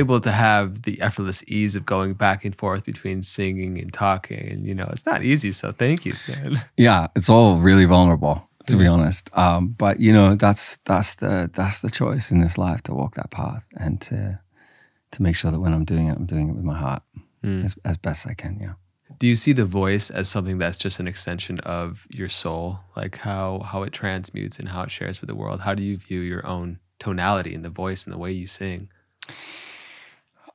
Able 0.00 0.20
to 0.20 0.30
have 0.32 0.82
the 0.82 0.96
effortless 1.00 1.40
ease 1.46 1.74
of 1.78 1.84
going 1.84 2.12
back 2.14 2.44
and 2.46 2.54
forth 2.62 2.82
between 2.92 3.22
singing 3.22 3.78
and 3.82 3.92
talking 3.92 4.44
and 4.52 4.66
you 4.68 4.74
know 4.78 4.88
it's 4.94 5.06
not 5.12 5.20
easy 5.22 5.52
so 5.52 5.66
thank 5.82 5.98
you 6.06 6.12
man. 6.28 6.62
yeah, 6.76 7.06
it's 7.16 7.30
all 7.34 7.58
really 7.68 7.84
vulnerable 7.96 8.36
to 8.66 8.76
be 8.76 8.86
honest. 8.86 9.30
Um, 9.36 9.62
but 9.84 9.98
you 9.98 10.12
know, 10.12 10.36
that's 10.36 10.78
that's 10.90 11.16
the 11.16 11.50
that's 11.58 11.80
the 11.84 11.90
choice 11.90 12.30
in 12.30 12.38
this 12.40 12.56
life 12.56 12.80
to 12.84 12.94
walk 12.94 13.14
that 13.16 13.30
path 13.30 13.64
and 13.84 14.00
to 14.02 14.38
to 15.12 15.22
make 15.22 15.34
sure 15.34 15.50
that 15.50 15.58
when 15.64 15.72
I'm 15.74 15.84
doing 15.84 16.06
it, 16.06 16.16
I'm 16.16 16.26
doing 16.26 16.48
it 16.50 16.54
with 16.56 16.64
my 16.64 16.78
heart 16.78 17.02
Mm. 17.42 17.64
as, 17.64 17.74
as 17.90 17.96
best 17.96 18.26
I 18.28 18.34
can. 18.42 18.54
Yeah. 18.60 18.74
do 19.18 19.26
you 19.26 19.34
see 19.44 19.54
the 19.54 19.64
voice 19.82 20.06
as 20.18 20.28
something 20.28 20.58
that's 20.58 20.76
just 20.76 21.00
an 21.00 21.08
extension 21.08 21.58
of 21.80 22.06
your 22.18 22.28
soul 22.28 22.64
like 23.00 23.16
how 23.28 23.46
how 23.70 23.82
it 23.86 23.92
transmutes 24.02 24.58
and 24.60 24.68
how 24.68 24.82
it 24.86 24.90
shares 24.90 25.16
with 25.20 25.28
the 25.28 25.38
world 25.42 25.58
how 25.66 25.74
do 25.78 25.82
you 25.82 25.96
view 25.96 26.20
your 26.32 26.44
own 26.54 26.78
tonality 26.98 27.52
in 27.54 27.62
the 27.62 27.74
voice 27.84 28.04
and 28.04 28.12
the 28.14 28.18
way 28.24 28.30
you 28.30 28.46
sing 28.46 28.88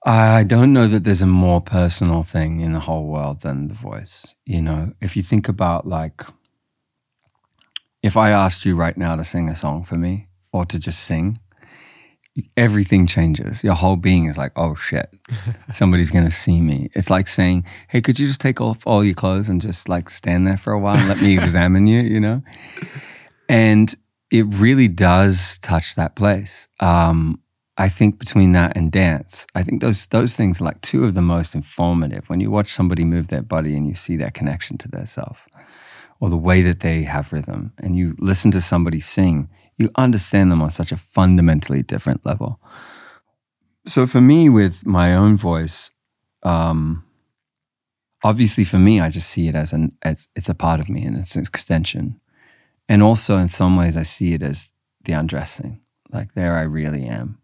I 0.07 0.43
don't 0.43 0.71
know 0.71 0.87
that 0.87 1.03
there's 1.03 1.23
a 1.23 1.27
more 1.27 1.61
personal 1.61 2.21
thing 2.21 2.61
in 2.61 2.73
the 2.73 2.81
whole 2.81 3.07
world 3.07 3.41
than 3.41 3.69
the 3.69 3.73
voice. 3.73 4.35
You 4.45 4.61
know, 4.61 4.93
if 5.01 5.17
you 5.17 5.23
think 5.23 5.49
about 5.49 5.87
like, 5.87 6.21
if 8.03 8.15
I 8.15 8.29
asked 8.29 8.65
you 8.65 8.75
right 8.75 8.95
now 8.95 9.15
to 9.15 9.23
sing 9.23 9.49
a 9.49 9.55
song 9.55 9.83
for 9.83 9.95
me 9.95 10.27
or 10.53 10.63
to 10.65 10.77
just 10.77 10.99
sing, 11.03 11.39
everything 12.55 13.07
changes. 13.07 13.63
Your 13.63 13.73
whole 13.73 13.95
being 13.95 14.25
is 14.25 14.37
like, 14.37 14.51
oh 14.55 14.75
shit, 14.75 15.09
somebody's 15.71 16.11
going 16.11 16.25
to 16.25 16.31
see 16.31 16.61
me. 16.61 16.91
It's 16.93 17.09
like 17.09 17.27
saying, 17.27 17.65
hey, 17.87 18.01
could 18.01 18.19
you 18.19 18.27
just 18.27 18.41
take 18.41 18.61
off 18.61 18.85
all 18.85 19.03
your 19.03 19.15
clothes 19.15 19.49
and 19.49 19.59
just 19.59 19.89
like 19.89 20.11
stand 20.11 20.45
there 20.45 20.57
for 20.57 20.71
a 20.71 20.79
while 20.79 20.97
and 20.97 21.09
let 21.09 21.19
me 21.19 21.39
examine 21.41 21.87
you, 21.87 22.01
you 22.01 22.19
know? 22.19 22.43
And 23.49 23.95
it 24.29 24.45
really 24.49 24.87
does 24.87 25.57
touch 25.59 25.95
that 25.95 26.15
place. 26.15 26.67
Um, 26.79 27.41
I 27.77 27.89
think 27.89 28.19
between 28.19 28.53
that 28.53 28.77
and 28.77 28.91
dance, 28.91 29.45
I 29.53 29.61
think 29.61 29.81
those 29.81 30.07
those 30.07 30.33
things 30.33 30.61
are 30.61 30.65
like 30.65 30.81
two 30.81 31.03
of 31.03 31.13
the 31.13 31.21
most 31.21 31.55
informative. 31.55 32.29
When 32.29 32.39
you 32.39 32.49
watch 32.49 32.71
somebody 32.71 33.03
move 33.03 33.27
their 33.27 33.41
body 33.41 33.75
and 33.75 33.85
you 33.85 33.93
see 33.93 34.15
their 34.15 34.31
connection 34.31 34.77
to 34.79 34.87
their 34.87 35.05
self, 35.05 35.47
or 36.21 36.29
the 36.29 36.37
way 36.37 36.61
that 36.61 36.79
they 36.79 37.03
have 37.03 37.33
rhythm, 37.33 37.73
and 37.77 37.97
you 37.97 38.15
listen 38.17 38.51
to 38.51 38.61
somebody 38.61 39.01
sing, 39.01 39.49
you 39.77 39.89
understand 39.95 40.51
them 40.51 40.61
on 40.61 40.69
such 40.69 40.93
a 40.93 40.97
fundamentally 40.97 41.83
different 41.83 42.25
level. 42.25 42.61
So 43.85 44.07
for 44.07 44.21
me, 44.21 44.47
with 44.47 44.85
my 44.85 45.13
own 45.13 45.35
voice, 45.35 45.91
um, 46.43 47.03
obviously 48.23 48.63
for 48.63 48.79
me, 48.79 49.01
I 49.01 49.09
just 49.09 49.29
see 49.29 49.49
it 49.49 49.55
as 49.55 49.73
an 49.73 49.91
as 50.01 50.29
it's 50.33 50.49
a 50.49 50.55
part 50.55 50.79
of 50.79 50.87
me 50.87 51.03
and 51.03 51.17
it's 51.17 51.35
an 51.35 51.43
extension, 51.43 52.21
and 52.87 53.03
also 53.03 53.37
in 53.37 53.49
some 53.49 53.75
ways, 53.75 53.97
I 53.97 54.03
see 54.03 54.33
it 54.33 54.41
as 54.41 54.69
the 55.03 55.11
undressing. 55.11 55.81
Like 56.09 56.35
there, 56.35 56.55
I 56.57 56.61
really 56.61 57.05
am 57.05 57.39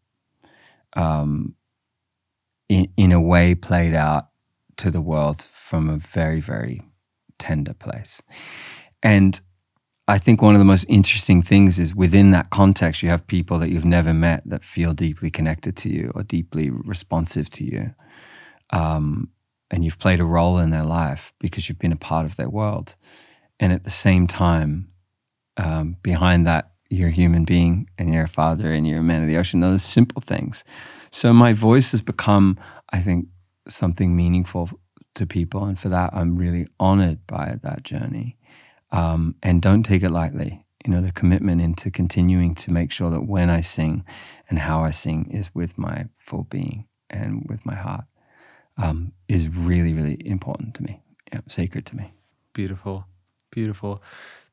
um, 0.93 1.55
in, 2.69 2.87
in 2.97 3.11
a 3.11 3.21
way 3.21 3.55
played 3.55 3.93
out 3.93 4.29
to 4.77 4.91
the 4.91 5.01
world 5.01 5.43
from 5.51 5.89
a 5.89 5.97
very, 5.97 6.39
very 6.39 6.81
tender 7.37 7.73
place. 7.73 8.21
And 9.03 9.39
I 10.07 10.17
think 10.17 10.41
one 10.41 10.55
of 10.55 10.59
the 10.59 10.65
most 10.65 10.85
interesting 10.89 11.41
things 11.41 11.79
is 11.79 11.95
within 11.95 12.31
that 12.31 12.49
context, 12.49 13.03
you 13.03 13.09
have 13.09 13.25
people 13.27 13.59
that 13.59 13.69
you've 13.69 13.85
never 13.85 14.13
met 14.13 14.41
that 14.45 14.63
feel 14.63 14.93
deeply 14.93 15.29
connected 15.29 15.77
to 15.77 15.89
you 15.89 16.11
or 16.15 16.23
deeply 16.23 16.69
responsive 16.69 17.49
to 17.51 17.63
you. 17.63 17.93
Um, 18.71 19.29
and 19.69 19.85
you've 19.85 19.99
played 19.99 20.19
a 20.19 20.25
role 20.25 20.57
in 20.57 20.69
their 20.69 20.83
life 20.83 21.33
because 21.39 21.69
you've 21.69 21.79
been 21.79 21.93
a 21.93 21.97
part 21.97 22.25
of 22.25 22.35
their 22.35 22.49
world. 22.49 22.95
And 23.59 23.71
at 23.71 23.83
the 23.83 23.89
same 23.89 24.27
time, 24.27 24.91
um, 25.57 25.97
behind 26.01 26.45
that, 26.47 26.70
you're 26.91 27.07
a 27.07 27.11
human 27.11 27.45
being 27.45 27.89
and 27.97 28.13
you're 28.13 28.25
a 28.25 28.29
father 28.29 28.71
and 28.71 28.85
you're 28.85 28.99
a 28.99 29.03
man 29.03 29.21
of 29.21 29.27
the 29.29 29.37
ocean. 29.37 29.61
Those 29.61 29.81
simple 29.81 30.21
things. 30.21 30.65
So 31.09 31.31
my 31.31 31.53
voice 31.53 31.91
has 31.91 32.01
become, 32.01 32.59
I 32.91 32.99
think, 32.99 33.27
something 33.67 34.13
meaningful 34.13 34.69
to 35.15 35.25
people. 35.25 35.63
And 35.63 35.79
for 35.79 35.87
that, 35.87 36.13
I'm 36.13 36.35
really 36.35 36.67
honored 36.79 37.25
by 37.27 37.59
that 37.63 37.83
journey. 37.83 38.37
Um, 38.91 39.35
and 39.41 39.61
don't 39.61 39.83
take 39.83 40.03
it 40.03 40.09
lightly. 40.09 40.65
You 40.85 40.91
know, 40.91 41.01
the 41.01 41.13
commitment 41.13 41.61
into 41.61 41.89
continuing 41.91 42.55
to 42.55 42.71
make 42.71 42.91
sure 42.91 43.09
that 43.09 43.21
when 43.21 43.49
I 43.49 43.61
sing 43.61 44.03
and 44.49 44.59
how 44.59 44.83
I 44.83 44.91
sing 44.91 45.31
is 45.31 45.55
with 45.55 45.77
my 45.77 46.07
full 46.17 46.43
being 46.43 46.87
and 47.09 47.45
with 47.47 47.65
my 47.65 47.75
heart 47.75 48.05
um, 48.77 49.13
is 49.29 49.47
really, 49.47 49.93
really 49.93 50.17
important 50.25 50.75
to 50.75 50.83
me, 50.83 51.01
yeah, 51.31 51.41
sacred 51.47 51.85
to 51.85 51.95
me. 51.95 52.13
Beautiful, 52.51 53.05
beautiful. 53.51 54.01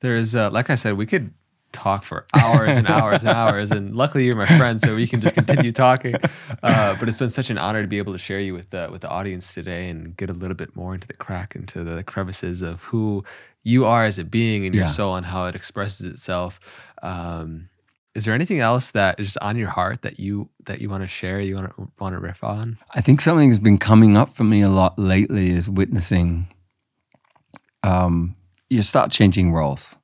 There 0.00 0.16
is, 0.16 0.36
uh, 0.36 0.50
like 0.50 0.70
I 0.70 0.74
said, 0.76 0.96
we 0.96 1.06
could 1.06 1.32
talk 1.72 2.02
for 2.02 2.26
hours 2.34 2.76
and 2.76 2.86
hours 2.88 3.20
and 3.22 3.28
hours. 3.30 3.70
And 3.70 3.94
luckily, 3.94 4.24
you're 4.24 4.36
my 4.36 4.46
friend, 4.46 4.80
so 4.80 4.94
we 4.96 5.06
can 5.06 5.20
just 5.20 5.34
continue 5.34 5.72
talking. 5.72 6.14
Uh, 6.62 6.96
but 6.98 7.08
it's 7.08 7.18
been 7.18 7.28
such 7.30 7.50
an 7.50 7.58
honor 7.58 7.82
to 7.82 7.88
be 7.88 7.98
able 7.98 8.12
to 8.12 8.18
share 8.18 8.40
you 8.40 8.54
with 8.54 8.70
the 8.70 8.88
with 8.90 9.02
the 9.02 9.08
audience 9.08 9.54
today 9.54 9.88
and 9.90 10.16
get 10.16 10.30
a 10.30 10.32
little 10.32 10.56
bit 10.56 10.74
more 10.76 10.94
into 10.94 11.06
the 11.06 11.14
crack, 11.14 11.54
into 11.54 11.84
the 11.84 12.02
crevices 12.02 12.62
of 12.62 12.82
who 12.84 13.24
you 13.64 13.84
are 13.84 14.04
as 14.04 14.18
a 14.18 14.24
being 14.24 14.64
and 14.66 14.74
your 14.74 14.84
Yeah. 14.84 14.90
soul 14.90 15.16
and 15.16 15.26
how 15.26 15.46
it 15.46 15.54
expresses 15.54 16.10
itself. 16.10 16.58
Um, 17.02 17.68
is 18.14 18.24
there 18.24 18.34
anything 18.34 18.58
else 18.60 18.90
that 18.92 19.20
is 19.20 19.36
on 19.36 19.56
your 19.56 19.68
heart 19.68 20.02
that 20.02 20.18
you 20.18 20.48
that 20.64 20.80
you 20.80 20.88
want 20.88 21.02
to 21.04 21.08
share? 21.08 21.40
You 21.40 21.54
want 21.56 21.76
to 21.76 21.88
want 22.00 22.14
to 22.14 22.18
riff 22.20 22.42
on? 22.42 22.78
I 22.94 23.00
think 23.00 23.20
something 23.20 23.48
that's 23.50 23.58
been 23.62 23.78
coming 23.78 24.16
up 24.16 24.30
for 24.30 24.44
me 24.44 24.62
a 24.62 24.68
lot 24.70 24.98
lately 24.98 25.50
is 25.50 25.68
witnessing. 25.70 26.48
Um, 27.82 28.34
you 28.70 28.82
start 28.82 29.10
changing 29.10 29.52
roles 29.52 29.96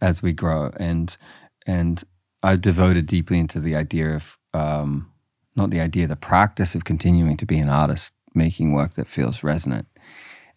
as 0.00 0.22
we 0.22 0.32
grow, 0.32 0.72
and 0.76 1.16
and 1.66 2.02
I've 2.42 2.60
devoted 2.60 3.06
deeply 3.06 3.38
into 3.38 3.60
the 3.60 3.74
idea 3.74 4.14
of 4.14 4.38
um, 4.52 5.10
not 5.56 5.70
the 5.70 5.80
idea, 5.80 6.06
the 6.06 6.16
practice 6.16 6.74
of 6.74 6.84
continuing 6.84 7.36
to 7.38 7.46
be 7.46 7.58
an 7.58 7.68
artist, 7.68 8.14
making 8.34 8.72
work 8.72 8.94
that 8.94 9.08
feels 9.08 9.42
resonant 9.42 9.86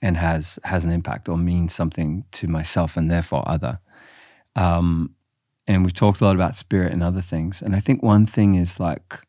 and 0.02 0.18
has 0.18 0.60
has 0.64 0.86
an 0.86 0.92
impact 0.92 1.30
or 1.30 1.38
means 1.38 1.74
something 1.74 2.24
to 2.32 2.48
myself 2.48 2.98
and 2.98 3.10
therefore 3.10 3.44
other. 3.48 3.80
Um, 4.56 5.16
and 5.68 5.84
we've 5.84 5.94
talked 5.94 6.22
a 6.22 6.24
lot 6.24 6.36
about 6.36 6.56
spirit 6.56 6.94
and 6.94 7.04
other 7.04 7.22
things, 7.22 7.62
and 7.62 7.76
I 7.76 7.80
think 7.80 8.04
one 8.04 8.26
thing 8.26 8.56
is 8.56 8.80
like 8.80 9.22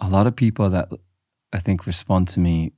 a 0.00 0.08
lot 0.08 0.26
of 0.26 0.36
people 0.36 0.70
that 0.70 0.88
I 1.52 1.58
think 1.58 1.86
respond 1.86 2.28
to 2.28 2.40
me 2.40 2.72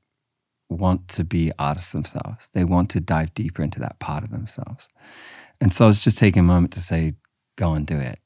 want 0.68 1.09
to 1.09 1.24
be 1.24 1.51
artists 1.59 1.92
themselves. 1.92 2.48
They 2.52 2.64
want 2.64 2.90
to 2.90 3.01
dive 3.01 3.34
deeper 3.34 3.62
into 3.62 3.80
that 3.80 3.98
part 3.98 4.22
of 4.22 4.30
themselves. 4.30 4.88
And 5.61 5.73
so 5.73 5.85
I 5.85 5.89
was 5.89 6.03
just 6.03 6.19
taking 6.19 6.41
a 6.41 6.45
moment 6.45 6.73
to 6.74 6.81
say, 6.81 7.15
go 7.57 7.74
and 7.74 7.87
do 7.87 7.99
it, 7.99 8.19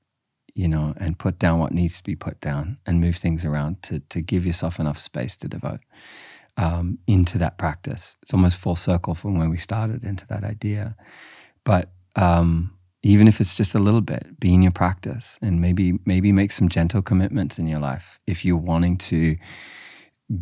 you 0.54 0.68
know, 0.68 0.94
and 0.96 1.18
put 1.18 1.38
down 1.38 1.58
what 1.58 1.72
needs 1.72 1.96
to 1.98 2.04
be 2.04 2.14
put 2.14 2.40
down 2.40 2.78
and 2.86 3.00
move 3.00 3.16
things 3.16 3.44
around 3.44 3.82
to, 3.82 4.00
to 4.00 4.20
give 4.20 4.46
yourself 4.46 4.78
enough 4.78 4.98
space 4.98 5.36
to 5.38 5.48
devote 5.48 5.80
um, 6.56 6.98
into 7.06 7.38
that 7.38 7.58
practice. 7.58 8.16
It's 8.22 8.32
almost 8.32 8.56
full 8.56 8.76
circle 8.76 9.14
from 9.14 9.38
when 9.38 9.50
we 9.50 9.58
started 9.58 10.04
into 10.04 10.26
that 10.28 10.44
idea. 10.44 10.94
But 11.64 11.90
um, 12.16 12.74
even 13.02 13.26
if 13.26 13.40
it's 13.40 13.56
just 13.56 13.74
a 13.74 13.78
little 13.78 14.00
bit, 14.00 14.38
be 14.38 14.54
in 14.54 14.62
your 14.62 14.72
practice 14.72 15.38
and 15.42 15.60
maybe 15.60 15.98
maybe 16.04 16.32
make 16.32 16.52
some 16.52 16.68
gentle 16.68 17.02
commitments 17.02 17.58
in 17.58 17.66
your 17.66 17.80
life. 17.80 18.18
If 18.26 18.44
you're 18.44 18.56
wanting 18.56 18.96
to 18.98 19.36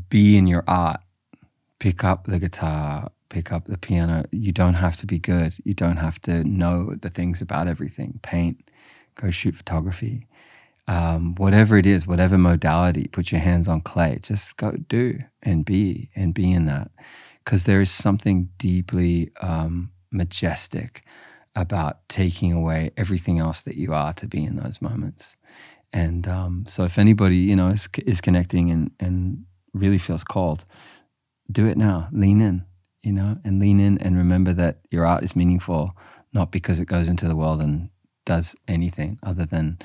be 0.09 0.36
in 0.36 0.47
your 0.47 0.64
art, 0.69 1.01
pick 1.81 2.05
up 2.05 2.27
the 2.27 2.39
guitar, 2.39 3.10
pick 3.32 3.50
up 3.50 3.64
the 3.64 3.78
piano. 3.78 4.24
You 4.30 4.52
don't 4.52 4.74
have 4.74 4.96
to 4.98 5.06
be 5.06 5.18
good. 5.18 5.56
You 5.64 5.74
don't 5.74 5.96
have 5.96 6.20
to 6.22 6.44
know 6.44 6.94
the 7.00 7.09
things 7.09 7.40
about 7.40 7.66
everything. 7.66 8.20
Paint, 8.22 8.70
go 9.14 9.30
shoot 9.30 9.56
photography. 9.56 10.28
Um, 10.86 11.34
whatever 11.36 11.78
it 11.78 11.86
is, 11.86 12.06
whatever 12.06 12.36
modality, 12.36 13.09
put 13.09 13.32
your 13.32 13.40
hands 13.40 13.68
on 13.68 13.80
clay. 13.80 14.18
Just 14.22 14.56
go 14.59 14.72
do 14.72 15.18
and 15.42 15.64
be 15.64 16.10
and 16.14 16.34
be 16.34 16.52
in 16.52 16.66
that. 16.66 16.90
Because 17.42 17.64
there 17.64 17.80
is 17.80 17.90
something 17.90 18.50
deeply 18.59 19.30
um, 19.40 19.90
majestic 20.10 21.02
about 21.56 22.06
taking 22.09 22.52
away 22.52 22.90
everything 22.96 23.38
else 23.38 23.62
that 23.62 23.76
you 23.76 23.94
are 23.94 24.12
to 24.14 24.26
be 24.26 24.44
in 24.44 24.56
those 24.56 24.82
moments. 24.82 25.36
And 25.92 26.28
um, 26.28 26.64
so, 26.68 26.84
if 26.84 26.98
anybody 26.98 27.36
you 27.36 27.56
know 27.56 27.68
is, 27.68 27.88
is 28.06 28.20
connecting 28.20 28.70
and, 28.70 28.90
and 29.00 29.44
really 29.72 29.98
feels 29.98 30.24
called, 30.24 30.64
do 31.50 31.66
it 31.66 31.76
now. 31.76 32.09
Lean 32.12 32.40
in, 32.40 32.64
you 33.02 33.12
know, 33.12 33.38
and 33.44 33.58
lean 33.60 33.80
in 33.80 33.98
and 33.98 34.16
remember 34.16 34.52
that 34.52 34.78
your 34.90 35.04
art 35.06 35.24
is 35.24 35.34
meaningful 35.36 35.96
not 36.32 36.50
because 36.50 36.80
it 36.80 36.86
goes 36.86 37.08
into 37.08 37.28
the 37.28 37.36
world 37.36 37.60
and 37.60 37.90
does 38.24 38.56
anything 38.66 39.18
other 39.22 39.44
than 39.44 39.78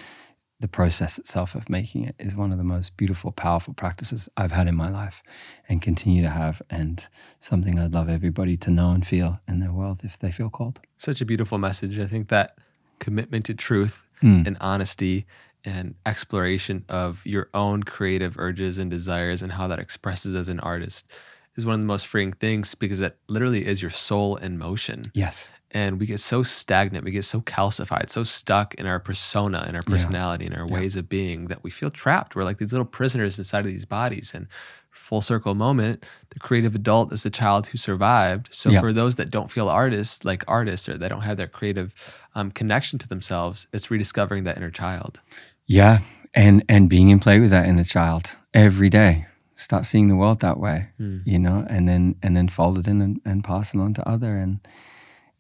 the 0.60 0.68
process 0.68 1.20
itself 1.20 1.54
of 1.54 1.70
making 1.70 2.04
it 2.04 2.16
is 2.18 2.36
one 2.36 2.52
of 2.52 2.58
the 2.58 2.64
most 2.64 2.98
beautiful, 2.98 3.32
powerful 3.32 3.74
practices 3.76 4.28
I've 4.36 4.52
had 4.54 4.68
in 4.68 4.76
my 4.76 4.90
life 4.90 5.22
and 5.70 5.82
continue 5.84 6.24
to 6.24 6.30
have, 6.30 6.64
and 6.70 7.06
something 7.40 7.78
I'd 7.78 7.94
love 7.94 8.10
everybody 8.10 8.58
to 8.58 8.72
know 8.72 8.90
and 8.92 9.06
feel 9.06 9.40
in 9.48 9.60
their 9.60 9.72
world 9.72 10.02
if 10.04 10.18
they 10.18 10.32
feel 10.32 10.50
called. 10.50 10.80
Such 10.96 11.22
a 11.22 11.26
beautiful 11.26 11.60
message. 11.60 12.00
I 12.00 12.06
think 12.08 12.30
that 12.30 12.58
commitment 13.00 13.46
to 13.46 13.54
truth 13.54 14.04
Mm. 14.24 14.48
and 14.48 14.58
honesty 14.60 15.28
and 15.64 15.94
exploration 16.08 16.86
of 16.90 17.24
your 17.24 17.50
own 17.54 17.84
creative 17.84 18.36
urges 18.40 18.80
and 18.80 18.90
desires 18.90 19.44
and 19.44 19.52
how 19.52 19.68
that 19.68 19.78
expresses 19.78 20.34
as 20.34 20.48
an 20.50 20.60
artist 20.62 21.12
is 21.58 21.66
one 21.66 21.74
of 21.76 21.80
the 21.82 21.86
most 21.86 22.08
freeing 22.08 22.34
things 22.34 22.76
because 22.76 23.00
it 23.02 23.18
literally 23.28 23.66
is 23.66 23.82
your 23.82 23.92
soul 23.92 24.36
in 24.38 24.58
motion. 24.58 25.02
Yes. 25.14 25.50
and 25.72 26.00
we 26.00 26.06
get 26.06 26.20
so 26.22 26.44
stagnant, 26.44 27.04
we 27.04 27.12
get 27.12 27.26
so 27.26 27.42
calcified, 27.42 28.10
so 28.10 28.24
stuck 28.24 28.74
in 28.76 28.86
our 28.86 29.02
persona, 29.02 29.66
in 29.68 29.76
our 29.76 29.84
personality, 29.84 30.46
in 30.46 30.54
our 30.54 30.66
Yeah. 30.66 30.74
ways 30.74 30.96
of 30.96 31.10
being 31.10 31.48
that 31.50 31.62
we 31.62 31.70
feel 31.72 31.90
trapped. 31.92 32.38
We're 32.38 32.46
like 32.46 32.58
these 32.58 32.72
little 32.72 32.86
prisoners 32.86 33.38
inside 33.38 33.60
of 33.66 33.72
these 33.72 33.84
bodies. 33.84 34.32
And 34.34 34.48
full 34.92 35.22
circle 35.22 35.56
moment, 35.56 36.06
the 36.30 36.40
creative 36.40 36.74
adult 36.74 37.12
is 37.12 37.24
the 37.24 37.30
child 37.30 37.68
who 37.68 37.78
survived. 37.78 38.48
So 38.52 38.70
Yeah. 38.70 38.80
for 38.80 38.94
those 38.94 39.16
that 39.18 39.30
don't 39.30 39.52
feel 39.52 39.68
artists 39.68 40.24
like 40.24 40.46
artists 40.48 40.88
or 40.88 40.98
they 40.98 41.10
don't 41.10 41.22
have 41.24 41.36
that 41.38 41.52
creative 41.52 41.94
um, 42.34 42.50
connection 42.50 42.98
to 43.00 43.08
themselves, 43.10 43.68
it's 43.74 43.92
rediscovering 43.92 44.46
that 44.46 44.56
inner 44.58 44.72
child. 44.72 45.20
Yeah, 45.66 46.00
and 46.34 46.64
and 46.70 46.88
being 46.90 47.10
in 47.10 47.20
play 47.20 47.42
with 47.42 47.50
that 47.50 47.68
inner 47.68 47.84
child 47.84 48.38
every 48.54 48.90
day. 48.90 49.26
Start 49.60 49.86
seeing 49.86 50.08
the 50.08 50.16
world 50.16 50.40
that 50.40 50.58
way, 50.60 50.90
Mm. 51.00 51.22
you 51.26 51.40
know, 51.40 51.66
and 51.70 51.88
then 51.90 52.16
and 52.24 52.36
then 52.38 52.48
fold 52.48 52.78
it 52.78 52.88
in 52.88 53.02
and, 53.02 53.20
and 53.26 53.44
pass 53.44 53.74
it 53.74 53.80
on 53.80 53.94
to 53.96 54.08
other 54.08 54.38
and 54.38 54.60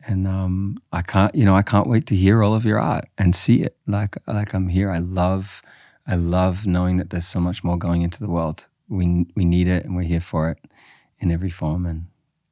and 0.09 0.25
um, 0.27 0.77
I 0.93 1.01
can't, 1.01 1.33
you 1.35 1.43
know, 1.45 1.55
I 1.55 1.63
can't 1.63 1.87
wait 1.87 2.05
to 2.07 2.15
hear 2.15 2.41
all 2.43 2.55
of 2.55 2.63
your 2.65 2.79
art 2.79 3.05
and 3.17 3.35
see 3.35 3.61
it. 3.63 3.75
Like 3.85 4.17
like 4.25 4.53
I'm 4.55 4.69
here. 4.69 4.89
I 4.89 4.99
love, 4.99 5.61
I 6.07 6.15
love 6.15 6.65
knowing 6.65 6.97
that 6.97 7.09
there's 7.09 7.27
so 7.27 7.39
much 7.39 7.63
more 7.63 7.77
going 7.77 8.01
into 8.03 8.19
the 8.19 8.29
world. 8.29 8.67
We 8.89 9.25
we 9.35 9.45
need 9.45 9.67
it, 9.67 9.85
and 9.85 9.95
we're 9.95 10.03
here 10.13 10.21
for 10.21 10.49
it 10.51 10.59
in 11.19 11.31
every 11.31 11.49
form. 11.49 11.85
And 11.85 12.05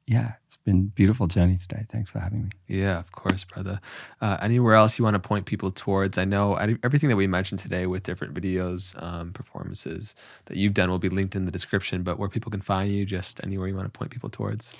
yeah, 0.06 0.34
it's 0.46 0.56
been 0.56 0.78
a 0.78 0.94
beautiful 0.94 1.26
journey 1.26 1.56
today. 1.56 1.84
Thanks 1.90 2.10
for 2.10 2.20
having 2.20 2.44
me. 2.44 2.50
Yeah, 2.68 2.98
of 3.00 3.10
course, 3.10 3.44
brother. 3.44 3.80
Uh, 4.20 4.38
anywhere 4.40 4.74
else 4.74 4.98
you 4.98 5.04
want 5.04 5.14
to 5.14 5.28
point 5.28 5.46
people 5.46 5.72
towards? 5.72 6.16
I 6.16 6.24
know 6.24 6.54
I- 6.56 6.76
everything 6.84 7.08
that 7.08 7.16
we 7.16 7.26
mentioned 7.26 7.58
today 7.58 7.86
with 7.86 8.04
different 8.04 8.32
videos, 8.34 9.00
um, 9.02 9.32
performances 9.32 10.14
that 10.46 10.56
you've 10.56 10.74
done 10.74 10.90
will 10.90 11.00
be 11.00 11.08
linked 11.08 11.34
in 11.34 11.44
the 11.44 11.50
description. 11.50 12.04
But 12.04 12.18
where 12.18 12.28
people 12.28 12.50
can 12.52 12.60
find 12.60 12.90
you, 12.90 13.04
just 13.04 13.40
anywhere 13.42 13.66
you 13.66 13.74
want 13.74 13.92
to 13.92 13.98
point 13.98 14.12
people 14.12 14.30
towards. 14.30 14.74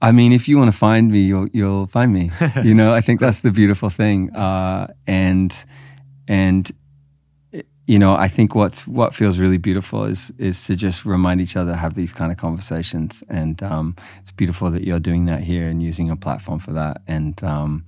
I 0.00 0.12
mean, 0.12 0.32
if 0.32 0.48
you 0.48 0.58
want 0.58 0.70
to 0.72 0.76
find 0.76 1.10
me, 1.10 1.20
you'll 1.20 1.48
you'll 1.52 1.86
find 1.86 2.12
me. 2.12 2.30
you 2.62 2.74
know, 2.74 2.94
I 2.94 3.00
think 3.02 3.20
that's 3.20 3.40
the 3.40 3.50
beautiful 3.50 3.90
thing. 3.90 4.34
Uh, 4.34 4.92
and 5.06 5.64
and 6.26 6.70
you 7.86 7.98
know, 7.98 8.14
I 8.14 8.28
think 8.28 8.54
what's 8.54 8.86
what 8.88 9.14
feels 9.14 9.38
really 9.38 9.58
beautiful 9.58 10.04
is 10.04 10.32
is 10.38 10.64
to 10.66 10.74
just 10.74 11.04
remind 11.04 11.40
each 11.40 11.56
other 11.56 11.72
to 11.72 11.76
have 11.76 11.94
these 11.94 12.12
kind 12.12 12.32
of 12.32 12.38
conversations. 12.38 13.22
And 13.28 13.62
um, 13.62 13.94
it's 14.22 14.32
beautiful 14.32 14.70
that 14.70 14.84
you're 14.84 15.00
doing 15.00 15.26
that 15.26 15.42
here 15.44 15.68
and 15.68 15.82
using 15.82 16.10
a 16.10 16.16
platform 16.16 16.58
for 16.60 16.72
that. 16.72 17.02
And 17.06 17.42
um, 17.44 17.84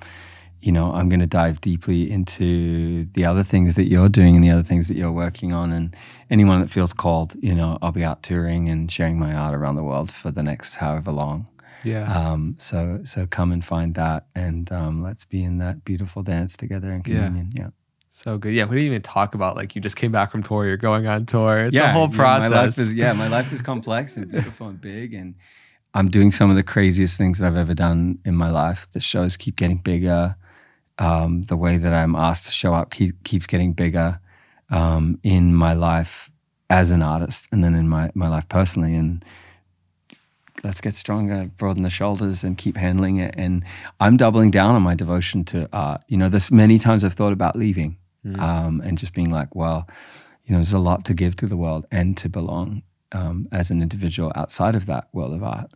you 0.61 0.73
know, 0.73 0.93
I'm 0.93 1.09
going 1.09 1.21
to 1.21 1.27
dive 1.27 1.61
deeply 1.61 2.11
into 2.11 3.07
the 3.13 3.25
other 3.25 3.43
things 3.45 3.75
that 3.77 3.85
you're 3.89 4.09
doing 4.09 4.35
and 4.35 4.45
the 4.45 4.51
other 4.51 4.65
things 4.65 4.89
that 4.89 4.97
you're 4.97 5.13
working 5.13 5.53
on. 5.53 5.73
And 5.73 5.95
anyone 6.29 6.61
that 6.61 6.71
feels 6.71 6.93
called, 6.93 7.35
you 7.41 7.55
know, 7.55 7.79
I'll 7.81 7.93
be 7.93 8.03
out 8.05 8.23
touring 8.23 8.69
and 8.69 8.91
sharing 8.91 9.19
my 9.19 9.33
art 9.33 9.55
around 9.55 9.77
the 9.77 9.85
world 9.85 10.11
for 10.11 10.31
the 10.31 10.43
next 10.43 10.75
however 10.75 11.13
long. 11.13 11.47
Yeah. 11.85 12.13
Um, 12.13 12.57
so 12.59 13.01
so 13.05 13.27
come 13.27 13.53
and 13.53 13.65
find 13.65 13.95
that, 13.95 14.27
and 14.35 14.71
um, 14.73 15.03
let's 15.03 15.25
be 15.25 15.45
in 15.45 15.59
that 15.59 15.85
beautiful 15.85 16.23
dance 16.23 16.57
together 16.57 16.91
in 16.91 17.03
Yeah. 17.07 17.27
communion. 17.27 17.53
Yeah, 17.55 17.69
So 18.17 18.39
good. 18.39 18.55
Yeah. 18.55 18.65
We 18.65 18.77
didn't 18.77 18.87
even 18.87 19.03
talk 19.03 19.35
about 19.35 19.57
like 19.57 19.75
you 19.75 19.83
just 19.83 19.97
came 19.97 20.11
back 20.11 20.33
from 20.33 20.43
tour, 20.43 20.65
you're 20.65 20.79
going 20.79 21.07
on 21.07 21.27
tour. 21.27 21.59
It's 21.59 21.77
yeah, 21.77 21.91
a 21.91 21.93
whole 21.93 22.09
yeah, 22.11 22.17
process. 22.17 22.51
My 22.51 22.63
life 22.63 22.79
is, 22.79 22.95
yeah, 22.95 23.13
my 23.13 23.29
life 23.29 23.53
is 23.53 23.61
complex 23.61 24.17
and 24.17 24.31
beautiful 24.31 24.69
and 24.69 24.81
big, 24.81 25.13
and 25.13 25.35
I'm 25.93 26.09
doing 26.09 26.33
some 26.33 26.49
of 26.49 26.57
the 26.57 26.63
craziest 26.63 27.19
things 27.19 27.39
that 27.39 27.47
I've 27.47 27.59
ever 27.59 27.75
done 27.75 28.19
in 28.25 28.35
my 28.35 28.51
life. 28.51 28.89
The 28.91 29.01
shows 29.01 29.37
keep 29.37 29.57
getting 29.57 29.77
bigger. 29.77 30.35
Um, 30.99 31.43
the 31.43 31.59
way 31.59 31.77
that 31.77 31.93
I'm 31.93 32.17
asked 32.17 32.47
to 32.47 32.53
show 32.53 32.73
up 32.73 32.91
keep, 32.91 33.23
keeps 33.23 33.47
getting 33.47 33.75
bigger 33.75 34.19
um, 34.71 35.21
in 35.23 35.55
my 35.55 35.75
life 35.75 36.31
as 36.71 36.93
an 36.93 37.03
artist, 37.03 37.49
and 37.53 37.63
then 37.63 37.75
in 37.75 37.87
my 37.87 38.11
my 38.15 38.29
life 38.29 38.49
personally. 38.49 38.95
And 38.95 39.23
let's 40.65 40.81
get 40.81 40.95
stronger, 40.95 41.51
broaden 41.59 41.83
the 41.83 41.91
shoulders, 41.91 42.45
and 42.45 42.57
keep 42.57 42.79
handling 42.79 43.19
it. 43.19 43.35
And 43.37 43.63
I'm 44.01 44.17
doubling 44.17 44.51
down 44.51 44.75
on 44.75 44.81
my 44.81 44.95
devotion 44.95 45.45
to 45.53 45.69
art. 45.71 46.03
You 46.09 46.17
know, 46.17 46.31
there's 46.31 46.51
many 46.51 46.79
times 46.79 47.05
I've 47.05 47.13
thought 47.13 47.35
about 47.35 47.57
leaving 47.57 47.99
um, 48.35 48.81
and 48.85 48.99
just 48.99 49.15
being 49.15 49.31
like, 49.31 49.55
well, 49.55 49.89
you 50.45 50.53
know, 50.53 50.59
there's 50.59 50.73
a 50.73 50.79
lot 50.79 51.05
to 51.07 51.15
give 51.15 51.37
to 51.37 51.47
the 51.47 51.57
world 51.57 51.87
and 51.91 52.17
to 52.19 52.29
belong 52.29 52.83
um, 53.13 53.49
as 53.53 53.71
an 53.71 53.83
individual 53.83 54.33
outside 54.35 54.75
of 54.75 54.87
that 54.87 55.09
world 55.13 55.35
of 55.35 55.43
art. 55.43 55.71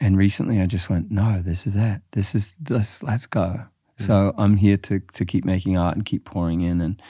And 0.00 0.16
recently, 0.16 0.60
I 0.60 0.66
just 0.66 0.90
went, 0.90 1.10
no, 1.10 1.42
this 1.42 1.66
is 1.66 1.76
it. 1.76 2.02
This 2.12 2.34
is 2.34 2.54
this. 2.60 3.02
Let's 3.02 3.26
go. 3.26 3.64
So 3.96 4.34
I'm 4.36 4.56
here 4.56 4.76
to 4.76 4.98
to 4.98 5.24
keep 5.24 5.44
making 5.44 5.78
art 5.78 5.94
and 5.94 6.04
keep 6.04 6.24
pouring 6.24 6.62
in, 6.62 6.80
and 6.80 7.00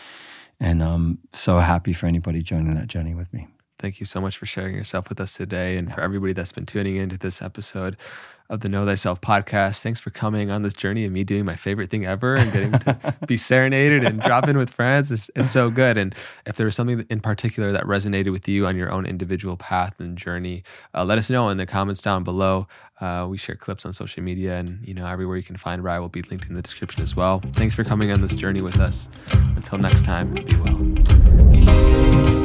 and 0.61 0.83
I'm 0.83 1.19
so 1.33 1.59
happy 1.59 1.93
for 1.95 2.07
anybody 2.07 2.43
joining 2.43 2.75
that 2.75 2.89
journey 2.89 3.15
with 3.15 3.33
me. 3.33 3.49
Thank 3.85 4.01
you 4.01 4.06
so 4.06 4.19
much 4.19 4.39
for 4.39 4.47
sharing 4.47 4.74
yourself 4.74 5.11
with 5.11 5.20
us 5.20 5.35
today 5.35 5.77
and 5.77 5.93
for 5.93 6.01
everybody 6.01 6.32
that's 6.32 6.52
been 6.52 6.65
tuning 6.65 6.97
into 6.97 7.19
this 7.19 7.43
episode 7.43 7.98
of 8.48 8.61
the 8.61 8.69
Know 8.70 8.86
Thyself 8.86 9.20
podcast. 9.20 9.82
Thanks 9.82 10.01
for 10.01 10.09
coming 10.09 10.51
on 10.51 10.62
this 10.62 10.73
journey 10.73 11.05
of 11.05 11.12
me 11.12 11.23
doing 11.23 11.44
my 11.44 11.55
favorite 11.55 11.90
thing 11.90 12.06
ever 12.06 12.35
and 12.35 12.51
getting 12.51 12.73
to 12.73 13.15
be 13.27 13.36
serenaded 13.36 14.02
and 14.02 14.23
drop 14.23 14.48
in 14.48 14.56
with 14.56 14.70
friends. 14.70 15.12
It's, 15.12 15.31
it's 15.36 15.51
so 15.51 15.69
good. 15.69 15.98
And 15.98 16.15
if 16.47 16.56
there 16.56 16.65
was 16.65 16.77
something 16.77 17.05
in 17.11 17.20
particular 17.20 17.73
that 17.73 17.85
resonated 17.85 18.32
with 18.32 18.48
you 18.48 18.66
on 18.66 18.74
your 18.74 18.90
own 18.90 19.05
individual 19.05 19.59
path 19.59 20.01
and 20.01 20.16
journey, 20.16 20.65
uh, 20.94 21.05
let 21.05 21.19
us 21.19 21.28
know 21.28 21.51
in 21.51 21.59
the 21.59 21.66
comments 21.66 22.01
down 22.01 22.24
below. 22.24 22.66
Uh, 23.02 23.27
we 23.28 23.36
share 23.36 23.55
clips 23.55 23.85
on 23.85 23.93
social 23.93 24.23
media 24.23 24.55
and 24.55 24.78
you 24.89 24.94
know 24.94 25.06
everywhere 25.06 25.36
you 25.36 25.43
can 25.43 25.59
find 25.59 25.85
Ry 25.85 25.98
will 25.98 26.09
be 26.09 26.23
linked 26.23 26.48
in 26.48 26.55
the 26.55 26.62
description 26.62 27.02
as 27.02 27.15
well. 27.15 27.43
Thanks 27.52 27.74
for 27.74 27.85
coming 27.85 28.11
on 28.11 28.23
this 28.23 28.35
journey 28.35 28.62
with 28.62 28.81
us. 28.81 29.11
Until 29.56 29.77
next 29.77 30.06
time, 30.06 30.32
be 30.32 30.56
well. 30.56 32.44